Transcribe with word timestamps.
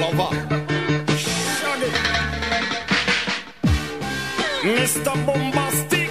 lover. 0.00 0.30
Shut 1.16 1.82
it. 1.82 1.94
Mr. 4.62 5.26
Bombastic. 5.26 6.10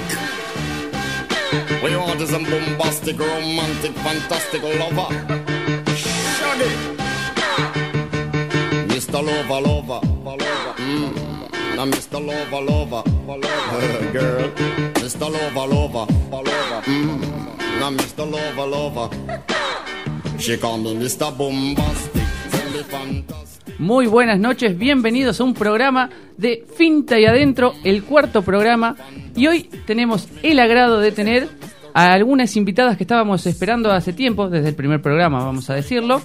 We 1.83 1.96
want 1.96 2.21
is 2.21 2.34
a 2.34 2.39
bombastic, 2.39 3.18
romantic, 3.18 3.92
fantastic 4.05 4.62
lover. 4.63 5.10
Shut 5.96 6.62
it. 6.70 6.78
Mr. 8.89 9.23
Lover, 9.23 9.62
lover, 9.68 10.01
lover. 10.26 10.74
Mm. 10.78 11.76
Now 11.76 11.85
Mr. 11.85 12.19
Lover, 12.26 12.62
lover, 12.62 13.04
lover. 13.26 14.12
Girl. 14.12 14.49
Mr. 14.96 15.31
Lover, 15.31 15.67
lover, 15.74 16.13
lover. 16.31 16.81
Mm. 16.91 17.80
Now 17.80 17.91
Mr. 17.91 18.30
Lover, 18.30 18.67
lover. 18.67 20.38
She 20.40 20.58
call 20.58 20.77
me 20.77 20.95
Mr. 20.95 21.35
Bombastic. 21.38 22.23
Tell 22.52 22.70
me 22.72 22.84
fantastic. 22.84 23.37
Muy 23.80 24.07
buenas 24.07 24.39
noches, 24.39 24.75
bienvenidos 24.75 25.39
a 25.39 25.44
un 25.44 25.53
programa 25.53 26.09
de 26.35 26.66
Finta 26.77 27.20
y 27.20 27.26
Adentro, 27.26 27.73
el 27.84 28.04
cuarto 28.04 28.41
programa. 28.41 28.95
Y 29.35 29.45
hoy 29.45 29.70
tenemos 29.85 30.27
el 30.41 30.59
agrado 30.59 30.99
de 30.99 31.12
tener 31.12 31.48
a 31.94 32.12
algunas 32.13 32.55
invitadas 32.58 32.98
que 32.98 33.04
estábamos 33.04 33.45
esperando 33.45 33.91
hace 33.91 34.13
tiempo, 34.13 34.49
desde 34.49 34.70
el 34.70 34.76
primer 34.76 34.99
programa, 34.99 35.44
vamos 35.44 35.70
a 35.70 35.76
decirlo. 35.76 36.23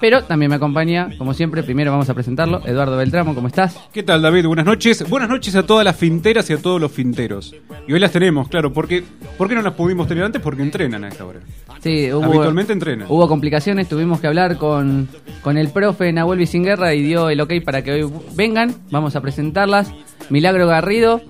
Pero 0.00 0.22
también 0.22 0.50
me 0.50 0.56
acompaña, 0.56 1.10
como 1.18 1.34
siempre, 1.34 1.62
primero 1.64 1.90
vamos 1.90 2.08
a 2.08 2.14
presentarlo, 2.14 2.60
Eduardo 2.64 2.96
Beltramo, 2.96 3.34
¿cómo 3.34 3.48
estás? 3.48 3.76
¿Qué 3.92 4.04
tal, 4.04 4.22
David? 4.22 4.46
Buenas 4.46 4.64
noches. 4.64 5.08
Buenas 5.08 5.28
noches 5.28 5.56
a 5.56 5.64
todas 5.64 5.84
las 5.84 5.96
finteras 5.96 6.48
y 6.50 6.52
a 6.52 6.58
todos 6.58 6.80
los 6.80 6.92
finteros. 6.92 7.54
Y 7.86 7.92
hoy 7.92 7.98
las 7.98 8.12
tenemos, 8.12 8.48
claro, 8.48 8.72
porque 8.72 9.02
¿por 9.36 9.48
qué 9.48 9.56
no 9.56 9.62
las 9.62 9.74
pudimos 9.74 10.06
tener 10.06 10.22
antes? 10.22 10.40
Porque 10.40 10.62
entrenan 10.62 11.02
a 11.02 11.08
esta 11.08 11.24
hora. 11.24 11.40
Sí, 11.80 12.12
hubo, 12.12 12.24
Habitualmente 12.24 12.72
entrenan. 12.72 13.06
Hubo 13.08 13.26
complicaciones, 13.26 13.88
tuvimos 13.88 14.20
que 14.20 14.28
hablar 14.28 14.56
con, 14.56 15.08
con 15.42 15.58
el 15.58 15.70
profe 15.70 16.12
Nahuel 16.12 16.38
Vicinguerra 16.38 16.94
y 16.94 17.02
dio 17.02 17.28
el 17.28 17.40
ok 17.40 17.54
para 17.64 17.82
que 17.82 17.92
hoy 17.92 18.12
vengan. 18.36 18.74
Vamos 18.90 19.16
a 19.16 19.20
presentarlas. 19.20 19.92
Milagro 20.30 20.66
Garrido, 20.68 21.20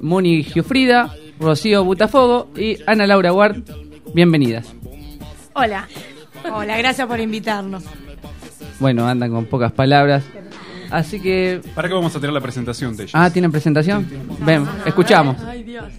Moni 0.00 0.42
Giufrida, 0.42 1.14
Rocío 1.38 1.84
Butafogo 1.84 2.48
y 2.56 2.78
Ana 2.86 3.06
Laura 3.06 3.32
Ward. 3.32 3.62
Bienvenidas. 4.14 4.74
Hola. 5.52 5.86
Hola, 6.52 6.78
gracias 6.78 7.06
por 7.06 7.20
invitarnos. 7.20 7.84
Bueno, 8.78 9.06
andan 9.06 9.30
con 9.30 9.46
pocas 9.46 9.72
palabras. 9.72 10.24
Así 10.90 11.20
que... 11.20 11.60
¿Para 11.74 11.88
qué 11.88 11.94
vamos 11.94 12.14
a 12.14 12.20
tener 12.20 12.32
la 12.32 12.40
presentación 12.40 12.96
de 12.96 13.04
ellas? 13.04 13.14
Ah, 13.14 13.30
¿tienen 13.30 13.50
presentación? 13.50 14.08
Ven, 14.40 14.66
escuchamos. 14.84 15.36
Ay, 15.42 15.62
Dios. 15.62 15.92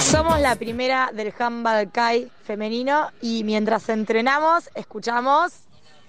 Somos 0.00 0.40
la 0.40 0.56
primera 0.56 1.10
del 1.14 1.32
handball 1.38 1.90
Kai 1.90 2.28
femenino 2.44 3.10
y 3.20 3.42
mientras 3.44 3.88
entrenamos 3.88 4.70
escuchamos 4.74 5.52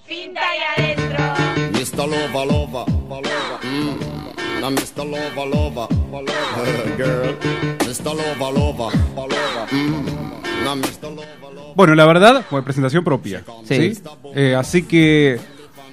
Finta 0.06 0.42
y 0.42 0.82
adentro. 0.82 2.06
Lover, 2.06 2.48
lover, 2.48 2.86
lover. 3.10 3.60
Mm. 3.64 4.25
Now 4.62 4.72
Mr. 4.72 5.06
Lover, 5.06 5.48
lover, 5.48 5.88
lover. 6.12 6.98
Girl, 6.98 7.36
Mr. 7.80 8.06
Lover, 8.06 8.54
lover, 8.54 9.00
lover. 9.16 9.68
Mm. 9.72 10.64
Now 10.64 10.76
Mr. 10.76 11.04
Lover, 11.04 11.54
lover. 11.54 11.76
Bueno, 11.76 11.96
la 11.96 12.06
verdad, 12.06 12.46
fue 12.50 12.64
presentación 12.64 13.04
propia. 13.04 13.44
Sí. 13.64 13.94
Eh, 14.34 14.56
así 14.56 14.84
que, 14.84 15.40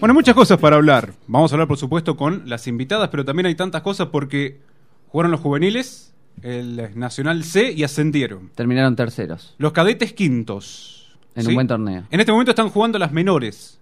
bueno, 0.00 0.14
muchas 0.14 0.34
cosas 0.34 0.58
para 0.58 0.76
hablar. 0.76 1.12
Vamos 1.26 1.52
a 1.52 1.54
hablar, 1.54 1.68
por 1.68 1.76
supuesto, 1.76 2.16
con 2.16 2.48
las 2.48 2.66
invitadas, 2.66 3.08
pero 3.10 3.24
también 3.24 3.46
hay 3.46 3.54
tantas 3.54 3.82
cosas 3.82 4.08
porque 4.08 4.60
jugaron 5.08 5.30
los 5.30 5.40
juveniles, 5.40 6.14
el 6.42 6.98
Nacional 6.98 7.44
C 7.44 7.72
y 7.72 7.84
ascendieron. 7.84 8.50
Terminaron 8.54 8.96
terceros. 8.96 9.54
Los 9.58 9.72
cadetes 9.72 10.12
quintos. 10.12 11.16
En 11.34 11.46
un 11.46 11.54
buen 11.54 11.66
torneo. 11.66 12.04
En 12.10 12.20
este 12.20 12.32
momento 12.32 12.50
están 12.50 12.70
jugando 12.70 12.98
las 12.98 13.12
menores 13.12 13.78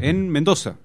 en 0.00 0.28
Mendoza. 0.28 0.76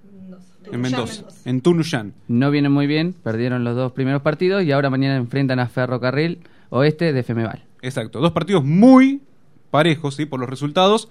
En 0.71 0.81
Mendoza, 0.81 1.23
en 1.45 1.61
Tunuyán. 1.61 2.13
No 2.27 2.51
vienen 2.51 2.71
muy 2.71 2.87
bien, 2.87 3.13
perdieron 3.13 3.63
los 3.63 3.75
dos 3.75 3.91
primeros 3.91 4.21
partidos 4.21 4.63
y 4.63 4.71
ahora 4.71 4.89
mañana 4.89 5.17
enfrentan 5.17 5.59
a 5.59 5.67
Ferrocarril 5.67 6.39
Oeste 6.69 7.13
de 7.13 7.23
Femeval. 7.23 7.63
Exacto, 7.81 8.19
dos 8.19 8.31
partidos 8.31 8.63
muy 8.63 9.21
parejos, 9.71 10.15
¿sí? 10.15 10.25
Por 10.25 10.39
los 10.39 10.49
resultados. 10.49 11.09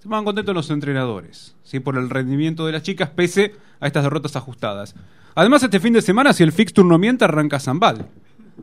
Se 0.00 0.08
van 0.08 0.24
contentos 0.24 0.54
los 0.54 0.70
entrenadores, 0.70 1.54
¿sí? 1.62 1.78
Por 1.80 1.96
el 1.96 2.10
rendimiento 2.10 2.66
de 2.66 2.72
las 2.72 2.82
chicas, 2.82 3.10
pese 3.10 3.52
a 3.80 3.86
estas 3.86 4.02
derrotas 4.02 4.34
ajustadas. 4.36 4.94
Además, 5.34 5.62
este 5.62 5.78
fin 5.78 5.92
de 5.92 6.02
semana, 6.02 6.32
si 6.32 6.42
el 6.42 6.52
fixture 6.52 6.88
no 6.88 6.98
miente, 6.98 7.24
arranca 7.24 7.60
Zambal. 7.60 8.06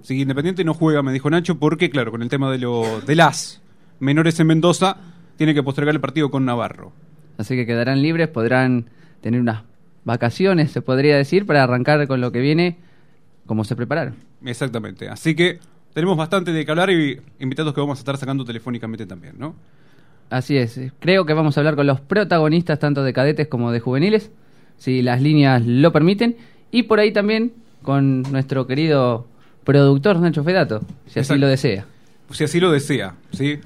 Si 0.02 0.20
Independiente 0.20 0.64
no 0.64 0.74
juega, 0.74 1.02
me 1.04 1.14
dijo 1.14 1.30
Nacho, 1.30 1.58
porque, 1.58 1.90
claro, 1.90 2.12
con 2.12 2.22
el 2.22 2.30
tema 2.30 2.52
de, 2.52 2.58
lo, 2.58 3.02
de 3.02 3.16
las 3.16 3.62
menores 4.00 4.40
en 4.40 4.48
Mendoza, 4.48 4.98
tiene 5.38 5.54
que 5.54 5.64
postergar 5.64 5.94
el 5.94 6.02
partido 6.02 6.30
con 6.30 6.46
Navarro. 6.46 6.92
Así 7.38 7.56
que 7.56 7.66
quedarán 7.66 8.02
libres, 8.02 8.28
podrán 8.28 8.90
tener 9.22 9.40
unas 9.40 9.64
vacaciones, 10.08 10.72
se 10.72 10.82
podría 10.82 11.18
decir, 11.18 11.46
para 11.46 11.62
arrancar 11.62 12.08
con 12.08 12.22
lo 12.22 12.32
que 12.32 12.40
viene, 12.40 12.78
como 13.46 13.64
se 13.64 13.76
prepararon. 13.76 14.16
Exactamente. 14.44 15.10
Así 15.10 15.36
que 15.36 15.60
tenemos 15.94 16.18
bastante 16.18 16.52
de 16.52 16.66
que 16.66 16.72
hablar 16.72 16.90
y 16.90 17.20
invitados 17.40 17.74
que 17.74 17.82
vamos 17.82 18.00
a 18.00 18.02
estar 18.02 18.18
sacando 18.18 18.44
telefónicamente 18.46 19.06
también, 19.06 19.36
¿no? 19.38 19.54
Así 20.30 20.58
es, 20.58 20.80
creo 21.00 21.26
que 21.26 21.34
vamos 21.34 21.58
a 21.58 21.62
hablar 21.62 21.76
con 21.76 21.88
los 21.88 22.02
protagonistas 22.02 22.80
tanto 22.80 23.04
de 23.04 23.14
cadetes 23.14 23.48
como 23.48 23.72
de 23.72 23.80
juveniles, 23.80 24.32
si 24.78 25.02
las 25.02 25.22
líneas 25.22 25.66
lo 25.66 25.92
permiten, 25.92 26.36
y 26.72 26.84
por 26.84 27.00
ahí 27.00 27.14
también 27.14 27.54
con 27.82 28.24
nuestro 28.24 28.68
querido 28.68 29.26
productor 29.64 30.20
Nacho 30.20 30.44
Fedato, 30.44 30.82
si 31.08 31.20
así 31.20 31.38
lo 31.38 31.48
desea. 31.48 31.86
Si 32.32 32.44
así 32.44 32.60
lo 32.60 32.72
desea, 32.72 33.16
¿sí? 33.32 33.60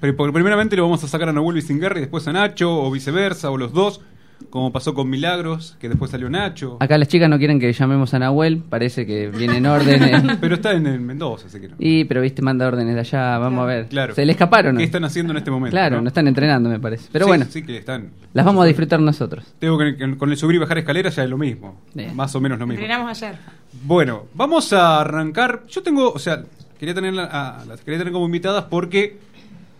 Pero 0.00 0.16
primeramente 0.32 0.74
lo 0.74 0.82
vamos 0.82 1.04
a 1.04 1.08
sacar 1.08 1.28
a 1.28 1.32
Nahuel 1.32 1.56
Vicinguerra 1.56 1.98
y 1.98 2.00
después 2.00 2.26
a 2.26 2.32
Nacho, 2.32 2.82
o 2.82 2.90
viceversa, 2.90 3.50
o 3.50 3.56
los 3.56 3.72
dos, 3.72 4.00
como 4.48 4.72
pasó 4.72 4.94
con 4.94 5.10
Milagros, 5.10 5.76
que 5.78 5.88
después 5.88 6.10
salió 6.10 6.30
Nacho. 6.30 6.76
Acá 6.80 6.96
las 6.98 7.08
chicas 7.08 7.28
no 7.28 7.38
quieren 7.38 7.60
que 7.60 7.72
llamemos 7.72 8.14
a 8.14 8.18
Nahuel, 8.18 8.58
parece 8.68 9.06
que 9.06 9.28
vienen 9.28 9.66
órdenes. 9.66 10.22
Pero 10.40 10.54
está 10.54 10.72
en, 10.72 10.86
en 10.86 11.04
Mendoza, 11.06 11.46
así 11.48 11.60
que 11.60 11.68
no. 11.68 11.76
y, 11.78 12.04
pero 12.04 12.20
viste, 12.22 12.40
manda 12.42 12.66
órdenes 12.66 12.94
de 12.94 13.00
allá, 13.00 13.38
vamos 13.38 13.62
a 13.62 13.66
ver. 13.66 13.86
Claro. 13.88 14.14
Se 14.14 14.24
le 14.24 14.32
escaparon. 14.32 14.76
¿Qué 14.78 14.84
están 14.84 15.04
haciendo 15.04 15.32
en 15.32 15.36
este 15.38 15.50
momento? 15.50 15.72
Claro, 15.74 16.00
no 16.00 16.08
están 16.08 16.26
entrenando, 16.26 16.68
me 16.70 16.80
parece. 16.80 17.08
Pero 17.12 17.26
Sí, 17.26 17.28
bueno, 17.28 17.44
Sí, 17.48 17.62
que 17.62 17.76
están. 17.76 18.10
las 18.32 18.44
vamos 18.46 18.64
a 18.64 18.66
disfrutar 18.66 19.00
nosotros. 19.00 19.44
Tengo 19.58 19.76
que 19.78 19.96
que 19.96 20.16
con 20.16 20.30
el 20.30 20.36
subir 20.36 20.56
y 20.56 20.58
bajar 20.58 20.78
escaleras 20.78 21.14
ya 21.16 21.24
es 21.24 21.30
lo 21.30 21.36
mismo. 21.38 21.80
Bien. 21.94 22.14
Más 22.16 22.34
o 22.34 22.40
menos 22.40 22.58
lo 22.58 22.66
mismo. 22.66 22.80
Entrenamos 22.82 23.22
ayer. 23.22 23.36
Bueno, 23.84 24.24
vamos 24.34 24.72
a 24.72 25.00
arrancar. 25.00 25.62
Yo 25.68 25.82
tengo, 25.82 26.10
o 26.12 26.18
sea, 26.18 26.42
quería 26.78 26.94
tener 26.94 27.14
a- 27.18 27.64
las 27.68 27.80
quería 27.82 27.98
tener 27.98 28.12
como 28.12 28.26
invitadas 28.26 28.64
porque 28.70 29.18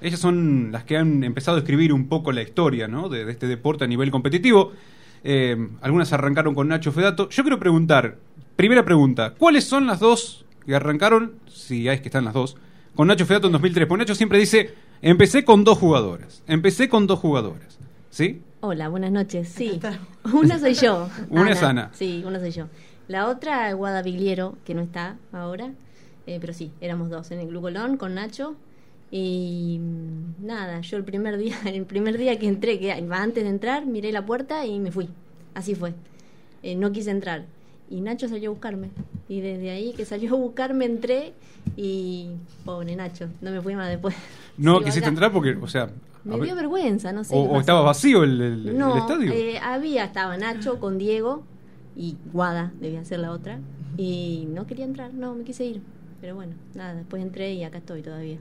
ellas 0.01 0.21
son 0.21 0.71
las 0.73 0.85
que 0.85 0.97
han 0.97 1.25
empezado 1.25 1.57
a 1.57 1.61
escribir 1.61 1.93
un 1.93 2.09
poco 2.09 2.33
la 2.33 2.43
historia, 2.43 2.89
¿no? 2.89 3.09
De, 3.09 3.25
de 3.25 3.33
este 3.33 3.47
deporte 3.47 3.85
a 3.85 3.87
nivel 3.87 4.11
competitivo. 4.11 4.73
Eh, 5.23 5.69
algunas 5.83 6.13
arrancaron 6.13 6.55
con 6.55 6.69
Nacho 6.69 6.93
Fedato. 6.93 7.29
Yo 7.29 7.43
quiero 7.43 7.59
preguntar, 7.59 8.17
primera 8.57 8.85
pregunta, 8.85 9.35
¿cuáles 9.37 9.65
son 9.65 9.87
las 9.87 10.01
dos 10.01 10.45
que 10.65 10.75
arrancaron, 10.75 11.35
si 11.49 11.89
hay 11.89 12.01
que 12.01 12.09
están 12.09 12.25
las 12.25 12.35
dos, 12.35 12.57
con 12.95 13.09
Nacho 13.09 13.27
Fedato 13.27 13.47
en 13.47 13.53
2003? 13.53 13.87
Porque 13.87 14.03
Nacho 14.03 14.15
siempre 14.15 14.39
dice, 14.39 14.75
empecé 15.03 15.45
con 15.45 15.65
dos 15.65 15.79
jugadoras, 15.79 16.43
empecé 16.47 16.89
con 16.89 17.07
dos 17.07 17.19
jugadoras, 17.19 17.79
¿sí? 18.11 18.43
Hola, 18.61 18.89
buenas 18.89 19.11
noches. 19.11 19.49
Sí, 19.49 19.81
una 20.33 20.59
soy 20.59 20.75
yo. 20.75 21.09
Una 21.31 21.53
es 21.53 21.63
Ana. 21.63 21.91
Sí, 21.93 22.23
una 22.27 22.39
soy 22.39 22.51
yo. 22.51 22.67
La 23.09 23.29
otra, 23.29 23.73
Guada 23.73 24.03
Vigliero, 24.03 24.57
que 24.65 24.75
no 24.75 24.83
está 24.83 25.17
ahora. 25.33 25.73
Eh, 26.27 26.39
pero 26.41 26.53
sí, 26.53 26.71
éramos 26.81 27.11
dos 27.11 27.31
en 27.31 27.41
el 27.41 27.49
Glucolón 27.49 27.97
con 27.97 28.15
Nacho. 28.15 28.55
Y 29.11 29.79
mm, 29.81 30.47
nada, 30.47 30.81
yo 30.83 30.97
el 30.97 31.05
primer 31.05 31.37
día, 31.39 31.57
el 31.67 31.85
primer 31.85 32.17
día 32.19 32.39
que 32.39 32.47
entré, 32.49 32.79
que 32.79 32.93
antes 32.93 33.45
de 33.45 33.51
entrar, 33.51 33.87
miré 33.87 34.13
la 34.13 34.25
puerta 34.25 34.67
y 34.67 34.79
me 34.79 34.91
fui. 34.93 35.09
Así 35.55 35.75
fue. 35.75 35.95
Eh, 36.63 36.77
no 36.77 36.93
quise 36.93 37.11
entrar. 37.11 37.45
Y 37.89 38.01
Nacho 38.03 38.29
salió 38.29 38.51
a 38.51 38.53
buscarme. 38.53 38.91
Y 39.29 39.41
desde 39.41 39.71
ahí 39.71 39.93
que 39.97 40.05
salió 40.05 40.35
a 40.35 40.37
buscarme 40.39 40.85
entré 40.85 41.33
y 41.77 42.29
pobre 42.65 42.95
Nacho, 42.95 43.29
no 43.41 43.51
me 43.51 43.61
fui 43.61 43.75
más 43.75 43.89
después. 43.89 44.15
No 44.57 44.75
Sigo 44.75 44.85
quisiste 44.85 45.01
acá. 45.07 45.09
entrar 45.09 45.33
porque, 45.33 45.57
o 45.61 45.67
sea... 45.67 45.91
Me 46.23 46.39
dio 46.39 46.55
vergüenza, 46.55 47.13
no 47.13 47.25
sé. 47.25 47.35
o, 47.35 47.59
estaba 47.59 47.81
vacío 47.81 48.23
el, 48.25 48.41
el- 48.43 48.69
el 48.69 48.79
No, 48.79 48.95
estadio. 48.99 49.33
eh, 49.33 49.59
había, 49.59 50.05
estaba 50.05 50.37
Nacho 50.37 50.79
con 50.79 50.99
Diego 50.99 51.45
y 51.97 52.17
Guada, 52.33 52.73
debía 52.79 53.03
ser 53.07 53.21
la 53.21 53.33
otra. 53.33 53.59
Y 53.97 54.47
no 54.51 54.67
quería 54.67 54.85
entrar, 54.85 55.15
no, 55.15 55.35
me 55.35 55.45
quise 55.45 55.65
ir. 55.65 55.81
Pero 56.21 56.35
bueno, 56.35 56.53
nada, 56.75 56.95
después 56.95 57.23
entré 57.23 57.55
y 57.55 57.65
acá 57.65 57.79
estoy 57.79 58.03
todavía. 58.03 58.37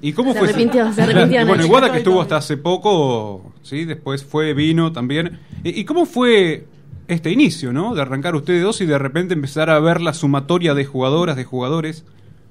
¿Y 0.00 0.12
cómo 0.12 0.32
Se 0.32 0.38
fue? 0.38 0.48
arrepintió, 0.48 0.90
se 0.92 1.02
arrepintió, 1.02 1.40
bueno, 1.40 1.52
Nacho. 1.52 1.62
el 1.62 1.68
Guada 1.68 1.92
que 1.92 1.98
estuvo 1.98 2.22
hasta 2.22 2.36
hace 2.38 2.56
poco, 2.56 3.52
sí, 3.62 3.84
después 3.84 4.24
fue, 4.24 4.54
vino 4.54 4.92
también. 4.92 5.38
¿Y, 5.62 5.80
y 5.80 5.84
cómo 5.84 6.06
fue 6.06 6.66
este 7.08 7.30
inicio, 7.30 7.72
no? 7.72 7.94
De 7.94 8.00
arrancar 8.02 8.34
ustedes 8.36 8.62
dos 8.62 8.80
y 8.80 8.86
de 8.86 8.98
repente 8.98 9.34
empezar 9.34 9.68
a 9.68 9.78
ver 9.80 10.00
la 10.00 10.14
sumatoria 10.14 10.74
de 10.74 10.84
jugadoras, 10.86 11.36
de 11.36 11.44
jugadores. 11.44 12.04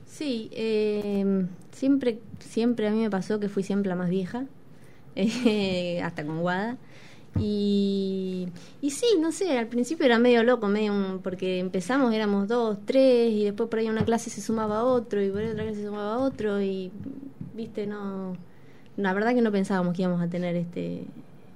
Sí, 0.06 0.50
eh, 0.54 1.46
siempre, 1.72 2.20
siempre 2.40 2.88
a 2.88 2.92
mí 2.92 3.00
me 3.00 3.10
pasó 3.10 3.40
que 3.40 3.50
fui 3.50 3.64
siempre 3.64 3.90
la 3.90 3.96
más 3.96 4.10
vieja, 4.10 4.46
eh, 5.16 6.02
hasta 6.04 6.24
con 6.26 6.42
Guada. 6.42 6.78
Y, 7.38 8.48
y 8.82 8.92
sí, 8.92 9.06
no 9.20 9.32
sé, 9.32 9.58
al 9.58 9.68
principio 9.68 10.06
era 10.06 10.20
medio 10.20 10.44
loco, 10.44 10.68
medio 10.68 11.20
porque 11.24 11.60
empezamos, 11.60 12.14
éramos 12.14 12.48
dos, 12.48 12.78
tres, 12.86 13.32
y 13.32 13.44
después 13.44 13.70
por 13.70 13.80
ahí 13.80 13.90
una 13.90 14.04
clase 14.04 14.30
se 14.30 14.42
sumaba 14.42 14.84
otro, 14.84 15.24
y 15.24 15.30
por 15.30 15.42
ahí 15.42 15.50
otra 15.50 15.64
clase 15.64 15.82
se 15.82 15.88
sumaba 15.88 16.18
otro, 16.18 16.62
y 16.62 16.92
viste, 17.54 17.88
no. 17.88 18.36
La 18.98 19.14
verdad 19.14 19.34
que 19.34 19.42
no 19.42 19.52
pensábamos 19.52 19.96
que 19.96 20.02
íbamos 20.02 20.22
a 20.22 20.28
tener 20.28 20.56
este 20.56 21.06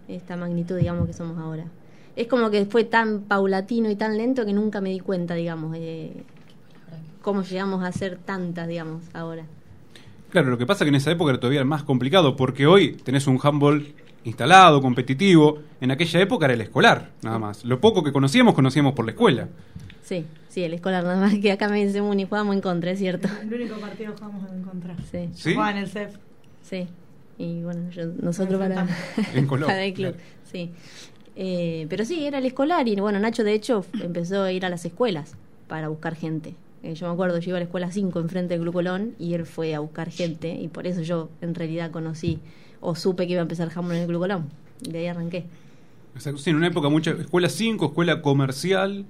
esta 0.07 0.35
magnitud, 0.35 0.77
digamos, 0.77 1.07
que 1.07 1.13
somos 1.13 1.37
ahora. 1.37 1.65
Es 2.15 2.27
como 2.27 2.49
que 2.49 2.65
fue 2.65 2.83
tan 2.83 3.21
paulatino 3.21 3.89
y 3.89 3.95
tan 3.95 4.17
lento 4.17 4.45
que 4.45 4.53
nunca 4.53 4.81
me 4.81 4.89
di 4.89 4.99
cuenta, 4.99 5.33
digamos, 5.33 5.75
eh, 5.77 6.23
cómo 7.21 7.41
llegamos 7.43 7.83
a 7.83 7.91
ser 7.91 8.17
tantas, 8.17 8.67
digamos, 8.67 9.03
ahora. 9.13 9.45
Claro, 10.29 10.49
lo 10.49 10.57
que 10.57 10.65
pasa 10.65 10.83
es 10.83 10.85
que 10.85 10.89
en 10.89 10.95
esa 10.95 11.11
época 11.11 11.31
era 11.31 11.39
todavía 11.39 11.63
más 11.63 11.83
complicado, 11.83 12.35
porque 12.35 12.67
hoy 12.67 12.93
tenés 12.93 13.27
un 13.27 13.39
handball 13.41 13.93
instalado, 14.25 14.81
competitivo. 14.81 15.59
En 15.81 15.91
aquella 15.91 16.19
época 16.21 16.45
era 16.45 16.53
el 16.53 16.61
escolar, 16.61 17.09
nada 17.23 17.39
más. 17.39 17.65
Lo 17.65 17.79
poco 17.79 18.03
que 18.03 18.11
conocíamos, 18.11 18.53
conocíamos 18.53 18.93
por 18.93 19.05
la 19.05 19.11
escuela. 19.11 19.47
Sí, 20.01 20.25
sí, 20.49 20.63
el 20.63 20.73
escolar 20.73 21.03
nada 21.03 21.17
más 21.19 21.33
que 21.39 21.51
acá 21.51 21.69
me 21.69 21.85
dice 21.85 22.01
Muni, 22.01 22.25
jugamos 22.25 22.55
en 22.55 22.61
contra, 22.61 22.91
es 22.91 22.99
cierto. 22.99 23.27
El 23.41 23.53
único 23.53 23.75
partido 23.77 24.13
jugamos 24.17 24.49
en 24.51 24.63
contra. 24.63 24.95
Sí, 25.11 25.29
¿Sí? 25.33 25.53
Jugaba 25.53 25.71
en 25.71 25.77
el 25.77 25.87
CEF. 25.89 26.15
sí. 26.61 26.87
Y 27.35 27.63
bueno, 27.63 27.89
yo- 27.89 28.05
nosotros 28.21 28.59
para, 28.59 28.85
En 29.33 29.47
Colón, 29.47 29.65
para 29.67 29.83
el 29.83 29.93
club, 29.95 30.11
claro. 30.13 30.23
sí. 30.51 30.71
Eh, 31.35 31.87
pero 31.89 32.05
sí, 32.05 32.25
era 32.25 32.37
el 32.37 32.45
escolar 32.45 32.87
y 32.87 32.95
bueno, 32.97 33.17
Nacho 33.19 33.43
de 33.43 33.53
hecho 33.53 33.85
empezó 34.01 34.43
a 34.43 34.51
ir 34.51 34.65
a 34.65 34.69
las 34.69 34.85
escuelas 34.85 35.35
para 35.67 35.87
buscar 35.87 36.15
gente. 36.15 36.53
Eh, 36.83 36.93
yo 36.93 37.07
me 37.07 37.13
acuerdo, 37.13 37.39
yo 37.39 37.49
iba 37.49 37.57
a 37.57 37.59
la 37.61 37.65
escuela 37.65 37.91
5 37.91 38.19
enfrente 38.19 38.53
del 38.53 38.61
Club 38.61 38.73
Colón 38.75 39.15
y 39.17 39.33
él 39.33 39.47
fue 39.47 39.73
a 39.73 39.79
buscar 39.79 40.11
gente 40.11 40.53
y 40.53 40.67
por 40.67 40.85
eso 40.85 41.01
yo 41.01 41.29
en 41.41 41.55
realidad 41.55 41.89
conocí 41.89 42.37
o 42.83 42.95
supe 42.95 43.25
que 43.25 43.33
iba 43.33 43.41
a 43.41 43.44
empezar 43.44 43.69
handball 43.74 43.95
en 43.95 44.01
el 44.03 44.07
Club 44.07 44.19
Colón. 44.21 44.45
Y 44.85 44.91
de 44.91 45.00
ahí 45.00 45.07
arranqué. 45.07 45.45
Exacto, 46.15 46.38
sí, 46.39 46.50
en 46.51 46.57
una 46.57 46.68
época 46.68 46.89
mucha 46.89 47.12
escuela 47.12 47.50
5, 47.50 47.85
escuela 47.88 48.21
comercial, 48.21 49.06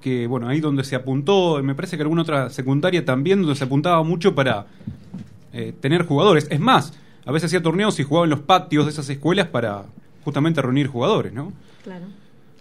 que 0.00 0.26
bueno, 0.26 0.48
ahí 0.48 0.60
donde 0.60 0.84
se 0.84 0.94
apuntó, 0.94 1.62
me 1.62 1.74
parece 1.74 1.96
que 1.96 2.02
alguna 2.02 2.22
otra 2.22 2.50
secundaria 2.50 3.04
también, 3.04 3.40
donde 3.42 3.56
se 3.56 3.64
apuntaba 3.64 4.02
mucho 4.02 4.34
para 4.34 4.66
eh, 5.52 5.72
tener 5.80 6.04
jugadores. 6.06 6.46
Es 6.50 6.60
más, 6.60 6.92
a 7.24 7.32
veces 7.32 7.46
hacía 7.48 7.62
torneos 7.62 7.98
y 7.98 8.02
jugaba 8.04 8.24
en 8.24 8.30
los 8.30 8.40
patios 8.40 8.84
de 8.84 8.90
esas 8.92 9.08
escuelas 9.08 9.48
para 9.48 9.84
justamente 10.24 10.60
reunir 10.62 10.86
jugadores, 10.86 11.32
¿no? 11.32 11.52
Claro, 11.82 12.04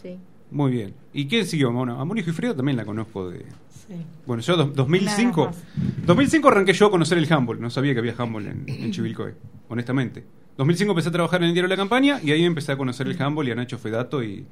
sí. 0.02 0.18
Muy 0.52 0.72
bien. 0.72 0.94
¿Y 1.14 1.28
quién 1.28 1.46
siguió? 1.46 1.72
Bueno, 1.72 2.00
a 2.00 2.06
Mónica 2.06 2.30
y 2.30 2.34
Fredo 2.34 2.56
también 2.56 2.78
la 2.78 2.86
conozco 2.86 3.30
de... 3.30 3.40
Sí. 3.88 3.96
Bueno, 4.26 4.42
yo 4.42 4.56
do- 4.56 4.66
2005... 4.74 5.42
Nada 5.46 5.52
más. 5.52 6.06
2005 6.06 6.48
arranqué 6.48 6.74
yo 6.74 6.88
a 6.88 6.92
conocer 6.92 7.18
el 7.18 7.32
handball. 7.32 7.60
No 7.60 7.70
sabía 7.70 7.94
que 7.94 8.00
había 8.00 8.16
handball 8.18 8.48
en, 8.48 8.64
en 8.68 8.92
Chivilcoy, 8.92 9.34
honestamente. 9.70 10.24
2005 10.58 10.92
empecé 10.92 11.10
a 11.10 11.12
trabajar 11.12 11.42
en 11.42 11.50
el 11.50 11.54
diario 11.54 11.68
La 11.68 11.76
Campaña 11.78 12.20
y 12.24 12.32
ahí 12.32 12.44
empecé 12.44 12.72
a 12.72 12.78
conocer 12.78 13.08
el 13.08 13.22
handball 13.22 13.48
y 13.48 13.52
a 13.52 13.56
Nacho 13.56 13.78
Fedato 13.78 14.24
y... 14.24 14.46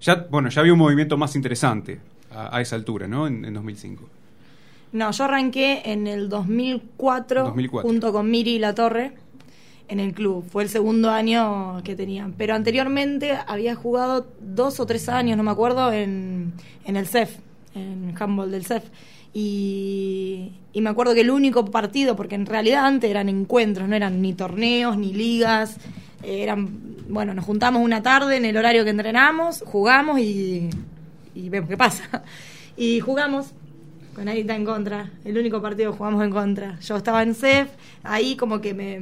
Ya, 0.00 0.26
bueno, 0.30 0.48
ya 0.48 0.60
había 0.60 0.72
un 0.72 0.78
movimiento 0.78 1.16
más 1.16 1.34
interesante 1.34 2.00
a, 2.30 2.56
a 2.56 2.60
esa 2.60 2.76
altura, 2.76 3.08
¿no? 3.08 3.26
En, 3.26 3.44
en 3.44 3.54
2005. 3.54 4.08
No, 4.92 5.10
yo 5.10 5.24
arranqué 5.24 5.82
en 5.86 6.06
el 6.06 6.28
2004, 6.28 7.44
2004. 7.44 7.88
junto 7.88 8.12
con 8.12 8.30
Miri 8.30 8.58
La 8.60 8.74
Torre 8.74 9.12
en 9.88 10.00
el 10.00 10.14
club. 10.14 10.44
Fue 10.48 10.62
el 10.62 10.68
segundo 10.68 11.10
año 11.10 11.82
que 11.82 11.96
tenían. 11.96 12.32
Pero 12.34 12.54
anteriormente 12.54 13.36
había 13.46 13.74
jugado 13.74 14.26
dos 14.40 14.78
o 14.80 14.86
tres 14.86 15.08
años, 15.08 15.36
no 15.36 15.42
me 15.42 15.50
acuerdo, 15.50 15.92
en, 15.92 16.52
en 16.84 16.96
el 16.96 17.06
CEF, 17.06 17.38
en 17.74 18.14
handball 18.18 18.50
del 18.50 18.64
CEF. 18.64 18.84
Y, 19.40 20.80
me 20.80 20.90
acuerdo 20.90 21.14
que 21.14 21.20
el 21.22 21.30
único 21.30 21.64
partido, 21.64 22.14
porque 22.16 22.34
en 22.34 22.46
realidad 22.46 22.84
antes 22.86 23.10
eran 23.10 23.28
encuentros, 23.28 23.88
no 23.88 23.96
eran 23.96 24.20
ni 24.22 24.32
torneos, 24.32 24.96
ni 24.96 25.12
ligas, 25.12 25.76
eh, 26.22 26.42
eran, 26.42 26.68
bueno, 27.08 27.34
nos 27.34 27.44
juntamos 27.44 27.82
una 27.82 28.02
tarde 28.02 28.36
en 28.36 28.44
el 28.44 28.56
horario 28.56 28.84
que 28.84 28.90
entrenamos, 28.90 29.62
jugamos 29.66 30.20
y, 30.20 30.70
y 31.34 31.48
vemos 31.48 31.68
qué 31.68 31.76
pasa. 31.76 32.04
Y 32.80 33.00
jugamos 33.00 33.54
con 34.14 34.28
Anita 34.28 34.54
en 34.54 34.64
contra, 34.64 35.10
el 35.24 35.36
único 35.36 35.60
partido 35.60 35.90
que 35.90 35.98
jugamos 35.98 36.22
en 36.22 36.30
contra. 36.30 36.78
Yo 36.78 36.96
estaba 36.96 37.24
en 37.24 37.34
CEF, 37.34 37.68
ahí 38.04 38.36
como 38.36 38.60
que 38.60 38.72
me, 38.72 39.00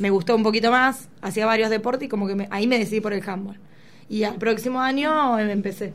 me 0.00 0.10
gustó 0.10 0.34
un 0.34 0.42
poquito 0.42 0.72
más, 0.72 1.08
hacía 1.22 1.46
varios 1.46 1.70
deportes 1.70 2.06
y 2.06 2.08
como 2.08 2.26
que 2.26 2.34
me- 2.34 2.48
ahí 2.50 2.66
me 2.66 2.80
decidí 2.80 3.00
por 3.00 3.12
el 3.12 3.22
handball. 3.28 3.60
Y 4.08 4.24
al 4.24 4.34
próximo 4.38 4.80
año 4.80 5.38
em- 5.38 5.50
empecé 5.50 5.92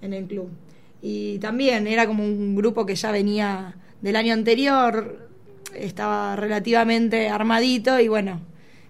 en 0.00 0.14
el 0.14 0.24
club. 0.24 0.48
Y 1.08 1.38
también 1.38 1.86
era 1.86 2.04
como 2.04 2.24
un 2.24 2.56
grupo 2.56 2.84
que 2.84 2.96
ya 2.96 3.12
venía 3.12 3.76
del 4.00 4.16
año 4.16 4.32
anterior, 4.34 5.28
estaba 5.72 6.34
relativamente 6.34 7.28
armadito 7.28 8.00
y 8.00 8.08
bueno, 8.08 8.40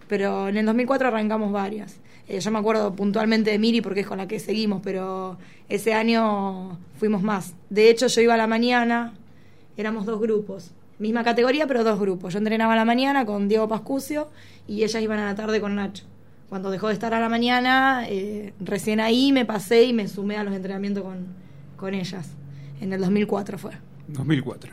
pero 0.09 0.49
en 0.49 0.57
el 0.57 0.65
2004 0.65 1.09
arrancamos 1.09 1.53
varias. 1.53 2.01
Eh, 2.27 2.41
yo 2.41 2.51
me 2.51 2.59
acuerdo 2.59 2.95
puntualmente 2.97 3.51
de 3.51 3.59
Miri 3.59 3.83
porque 3.83 4.01
es 4.01 4.07
con 4.07 4.17
la 4.17 4.27
que 4.27 4.41
seguimos, 4.41 4.81
pero 4.83 5.37
ese 5.69 5.93
año 5.93 6.79
fuimos 6.99 7.21
más. 7.21 7.55
De 7.69 7.91
hecho, 7.91 8.07
yo 8.07 8.23
iba 8.23 8.33
a 8.33 8.39
la 8.39 8.47
mañana, 8.47 9.13
éramos 9.77 10.07
dos 10.07 10.19
grupos, 10.19 10.71
misma 10.99 11.23
categoría, 11.23 11.67
pero 11.67 11.85
dos 11.85 12.01
grupos. 12.01 12.33
Yo 12.33 12.39
entrenaba 12.39 12.73
a 12.73 12.77
la 12.77 12.87
mañana 12.87 13.27
con 13.27 13.47
Diego 13.47 13.69
Pascucio 13.69 14.29
y 14.67 14.85
ellas 14.85 15.03
iban 15.03 15.19
a 15.19 15.27
la 15.27 15.35
tarde 15.35 15.61
con 15.61 15.75
Nacho. 15.75 16.05
Cuando 16.49 16.71
dejó 16.71 16.89
de 16.89 16.95
estar 16.95 17.13
a 17.13 17.21
la 17.21 17.29
mañana, 17.29 18.07
eh, 18.09 18.55
recién 18.59 19.01
ahí 19.01 19.33
me 19.33 19.45
pasé 19.45 19.83
y 19.83 19.93
me 19.93 20.09
sumé 20.09 20.39
a 20.39 20.45
los 20.45 20.55
entrenamientos 20.55 21.05
con, 21.05 21.45
con 21.77 21.95
ellas. 21.95 22.31
En 22.81 22.93
el 22.93 23.01
2004 23.01 23.59
fue. 23.59 23.73
2004. 24.09 24.73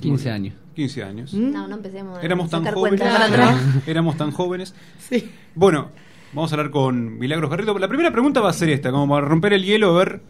15 0.00 0.30
años. 0.30 0.54
15 0.74 1.04
años. 1.04 1.34
No, 1.34 1.68
no 1.68 1.76
empecemos 1.76 2.18
a 2.18 2.22
Éramos 2.22 2.50
tan 2.50 2.64
jóvenes. 2.64 3.02
Éramos 3.86 4.16
tan 4.16 4.30
jóvenes. 4.32 4.74
Sí. 4.98 5.30
Bueno, 5.54 5.90
vamos 6.32 6.50
a 6.52 6.56
hablar 6.56 6.70
con 6.70 7.18
Milagros 7.18 7.50
Garrido. 7.50 7.78
La 7.78 7.88
primera 7.88 8.10
pregunta 8.10 8.40
va 8.40 8.50
a 8.50 8.52
ser 8.54 8.70
esta, 8.70 8.90
como 8.90 9.14
para 9.14 9.26
romper 9.26 9.52
el 9.52 9.64
hielo, 9.64 9.94
ver 9.94 10.22